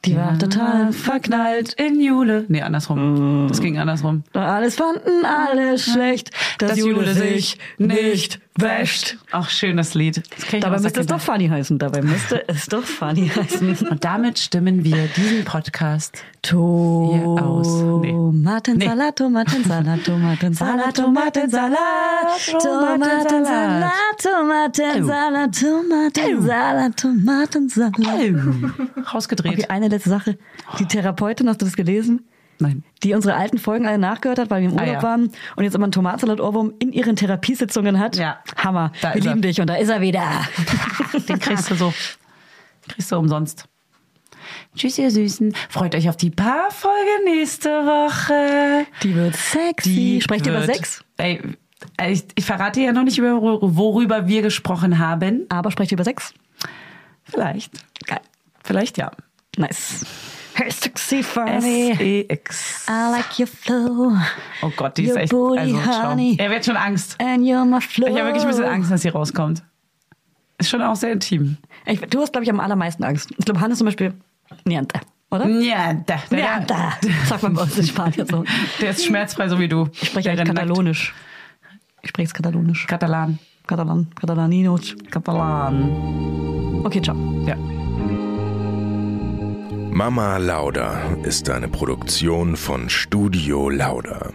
Die 0.06 0.16
war 0.16 0.38
total 0.38 0.94
verknallt 0.94 1.74
in 1.74 2.00
Jule. 2.00 2.46
Nee, 2.48 2.62
andersrum. 2.62 3.48
Das 3.50 3.60
ging 3.60 3.78
andersrum. 3.78 4.24
Doch 4.32 4.42
alles 4.42 4.76
fanden 4.76 5.26
alle 5.26 5.78
schlecht, 5.78 6.32
dass, 6.60 6.78
Jule 6.78 7.14
sich 7.14 7.58
nicht 7.78 8.40
wäscht. 8.56 9.18
Ach, 9.32 9.50
schönes 9.50 9.94
Lied. 9.94 10.24
Dabei 10.60 10.80
müsste 10.80 11.00
es 11.02 11.08
doch 11.08 11.20
funny 11.20 11.48
heißen. 11.48 11.78
Dabei 11.78 12.02
müsste 12.02 12.48
es 12.48 12.66
doch 12.68 12.84
funny 12.84 13.30
heißen. 13.36 13.76
Und 13.90 14.04
damit 14.04 14.40
stimmen 14.40 14.84
wir 14.84 15.08
diesen 15.16 15.46
Podcast 15.46 16.24
aus. 16.52 17.68
Nee. 18.02 18.12
Tomatensalat, 18.18 19.16
Tomatensalat, 19.18 20.04
Tomatensalat, 20.04 20.96
Tomatensalat, 20.96 21.78
Tomatensalat, 22.62 23.92
Tomatensalat, 24.22 25.56
Tomatensalat, 25.60 26.98
Tomatensalat. 26.98 27.94
rausgedreht. 29.14 29.54
Okay, 29.54 29.66
eine 29.70 29.87
letzte 29.90 30.10
Sache. 30.10 30.38
Die 30.80 30.86
Therapeutin, 30.86 31.48
hast 31.50 31.62
du 31.62 31.66
das 31.66 31.76
gelesen? 31.76 32.28
Nein. 32.60 32.84
Die 33.04 33.14
unsere 33.14 33.36
alten 33.36 33.60
Folgen 33.60 33.86
alle 33.86 34.00
nachgehört 34.00 34.40
hat, 34.40 34.50
weil 34.50 34.64
wir 34.64 34.70
im 34.70 34.78
Ah, 34.78 34.82
Urlaub 34.82 34.96
ja. 34.96 35.04
waren 35.04 35.32
und 35.56 35.64
jetzt 35.64 35.76
immer 35.76 35.86
einen 35.86 35.92
Tomatensalat-Ohrwurm 35.92 36.74
in 36.80 36.92
ihren 36.92 37.16
Therapiesitzungen 37.16 38.00
hat. 38.00 38.16
Ja. 38.16 38.40
Hammer. 38.58 38.92
Da 39.02 39.10
wir 39.14 39.20
ist 39.20 39.26
er. 39.26 39.30
lieben 39.34 39.42
dich 39.44 39.62
und 39.62 39.68
da 39.68 39.76
ist 39.76 39.90
er 39.90 40.02
wieder. 40.02 40.24
Den 41.30 41.40
kriegst 41.40 41.70
du 41.70 41.76
so. 41.76 41.94
Kriegst 42.88 43.12
du 43.12 43.18
umsonst. 43.18 43.66
Tschüss, 44.76 44.98
ihr 44.98 45.12
Süßen. 45.12 45.54
Freut 45.70 45.94
euch 45.94 46.10
auf 46.10 46.18
die 46.18 46.30
Paarfolge 46.32 46.96
nächste 47.26 47.70
Woche. 47.70 48.88
Die 49.04 49.14
wird 49.14 49.36
sexy. 49.36 50.20
Sprecht 50.24 50.48
ihr 50.48 50.54
über 50.54 50.66
wird- 50.66 50.76
Sex? 50.76 51.04
Ey, 51.18 51.42
ich, 52.10 52.26
ich 52.36 52.46
verrate 52.46 52.82
ja 52.82 52.92
noch 52.92 53.04
nicht, 53.04 53.18
über, 53.20 53.40
worüber 53.42 54.28
wir 54.28 54.42
gesprochen 54.42 54.98
haben. 55.00 55.46
Aber 55.50 55.70
sprecht 55.70 55.92
ihr 55.92 55.96
über 55.98 56.04
Sex? 56.06 56.34
Vielleicht. 57.24 57.72
Geil. 58.08 58.22
Vielleicht 58.64 58.98
ja. 58.98 59.12
Nice. 59.58 60.06
Hey, 60.54 60.72
sexy 60.72 61.22
funny. 61.22 61.92
S-E-X. 61.92 62.86
I 62.90 63.12
like 63.12 63.38
your 63.40 63.48
flow. 63.48 64.14
Oh 64.64 64.72
Gott, 64.76 64.98
die 64.98 65.04
ist 65.04 65.12
Your 65.12 65.18
echt. 65.22 65.32
booty, 65.32 65.60
also, 65.76 66.10
honey. 66.10 66.36
Er 66.40 66.50
wird 66.50 66.66
schon 66.66 66.78
Angst. 66.78 67.16
And 67.22 67.44
you're 67.44 67.64
my 67.66 67.80
flow. 67.80 68.08
Ich 68.08 68.14
habe 68.16 68.26
wirklich 68.26 68.44
ein 68.44 68.50
bisschen 68.50 68.66
Angst, 68.66 68.90
dass 68.92 69.02
sie 69.04 69.10
rauskommt. 69.10 69.64
Ist 70.58 70.70
schon 70.72 70.82
auch 70.82 70.96
sehr 70.96 71.12
intim. 71.12 71.58
Ich, 71.86 72.02
du 72.02 72.22
hast, 72.22 72.32
glaube 72.32 72.44
ich, 72.44 72.50
am 72.50 72.60
allermeisten 72.60 73.04
Angst. 73.04 73.30
Ich 73.38 73.46
glaube, 73.46 73.62
Hannes 73.62 73.78
zum 73.78 73.86
Beispiel, 73.86 74.14
niente, 74.66 75.00
oder? 75.30 75.46
Da, 75.46 75.94
da, 76.06 76.20
Niente. 76.32 76.76
Sagt 77.28 77.44
man 77.44 77.54
bei 77.54 77.62
uns 77.62 77.78
in 77.78 77.86
Spanien 77.86 78.26
so. 78.26 78.44
Der 78.82 78.90
ist 78.90 79.06
schmerzfrei, 79.06 79.50
so 79.50 79.60
wie 79.60 79.68
du. 79.68 79.88
Ich 80.02 80.08
spreche 80.10 80.30
Der 80.30 80.40
eigentlich. 80.40 80.56
Katalonisch. 80.56 81.14
Ich 82.02 82.10
spreche 82.10 82.24
jetzt 82.30 82.34
Katalonisch. 82.34 82.88
Katalan. 82.88 83.38
Katalan. 83.68 84.08
Katalaninos. 84.20 84.96
Katalan. 85.12 86.82
Okay, 86.84 87.02
ciao. 87.02 87.16
Ja. 87.46 87.56
Mama 89.98 90.38
Lauda 90.38 91.16
ist 91.24 91.50
eine 91.50 91.68
Produktion 91.68 92.56
von 92.56 92.88
Studio 92.88 93.68
Lauda. 93.68 94.32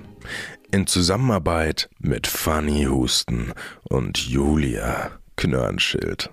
In 0.72 0.88
Zusammenarbeit 0.88 1.88
mit 2.00 2.26
Fanny 2.26 2.86
Husten 2.90 3.52
und 3.84 4.18
Julia 4.18 5.12
Knörnschild. 5.36 6.30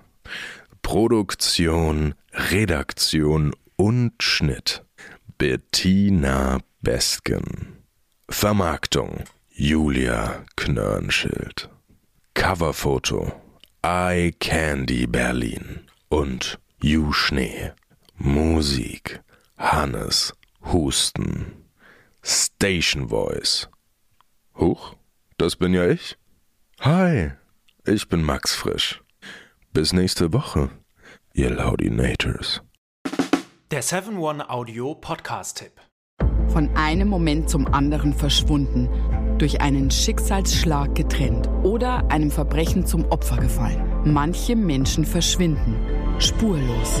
Produktion, 0.82 2.14
Redaktion 2.32 3.54
und 3.76 4.20
Schnitt 4.20 4.84
Bettina 5.38 6.58
Besken. 6.80 7.84
Vermarktung 8.28 9.22
Julia 9.48 10.44
Knörnschild. 10.56 11.70
Coverfoto 12.34 13.32
Eye 13.82 14.32
Candy 14.40 15.06
Berlin 15.06 15.82
und 16.08 16.58
You 16.82 17.12
Schnee. 17.12 17.70
Musik 18.22 19.22
Hannes 19.56 20.34
Husten. 20.70 21.64
Station 22.22 23.08
Voice. 23.08 23.66
Huch, 24.54 24.94
das 25.38 25.56
bin 25.56 25.72
ja 25.72 25.88
ich. 25.88 26.18
Hi, 26.80 27.30
ich 27.86 28.08
bin 28.10 28.22
Max 28.22 28.54
Frisch. 28.54 29.02
Bis 29.72 29.94
nächste 29.94 30.34
Woche, 30.34 30.68
ihr 31.32 31.48
Laudinators. 31.48 32.60
Der 33.70 33.82
7-One-Audio-Podcast-Tipp. 33.82 35.80
Von 36.48 36.76
einem 36.76 37.08
Moment 37.08 37.48
zum 37.48 37.66
anderen 37.68 38.12
verschwunden, 38.12 38.90
durch 39.38 39.62
einen 39.62 39.90
Schicksalsschlag 39.90 40.94
getrennt 40.94 41.48
oder 41.62 42.10
einem 42.10 42.30
Verbrechen 42.30 42.84
zum 42.84 43.06
Opfer 43.06 43.38
gefallen. 43.38 44.02
Manche 44.04 44.56
Menschen 44.56 45.06
verschwinden 45.06 46.00
spurlos. 46.20 47.00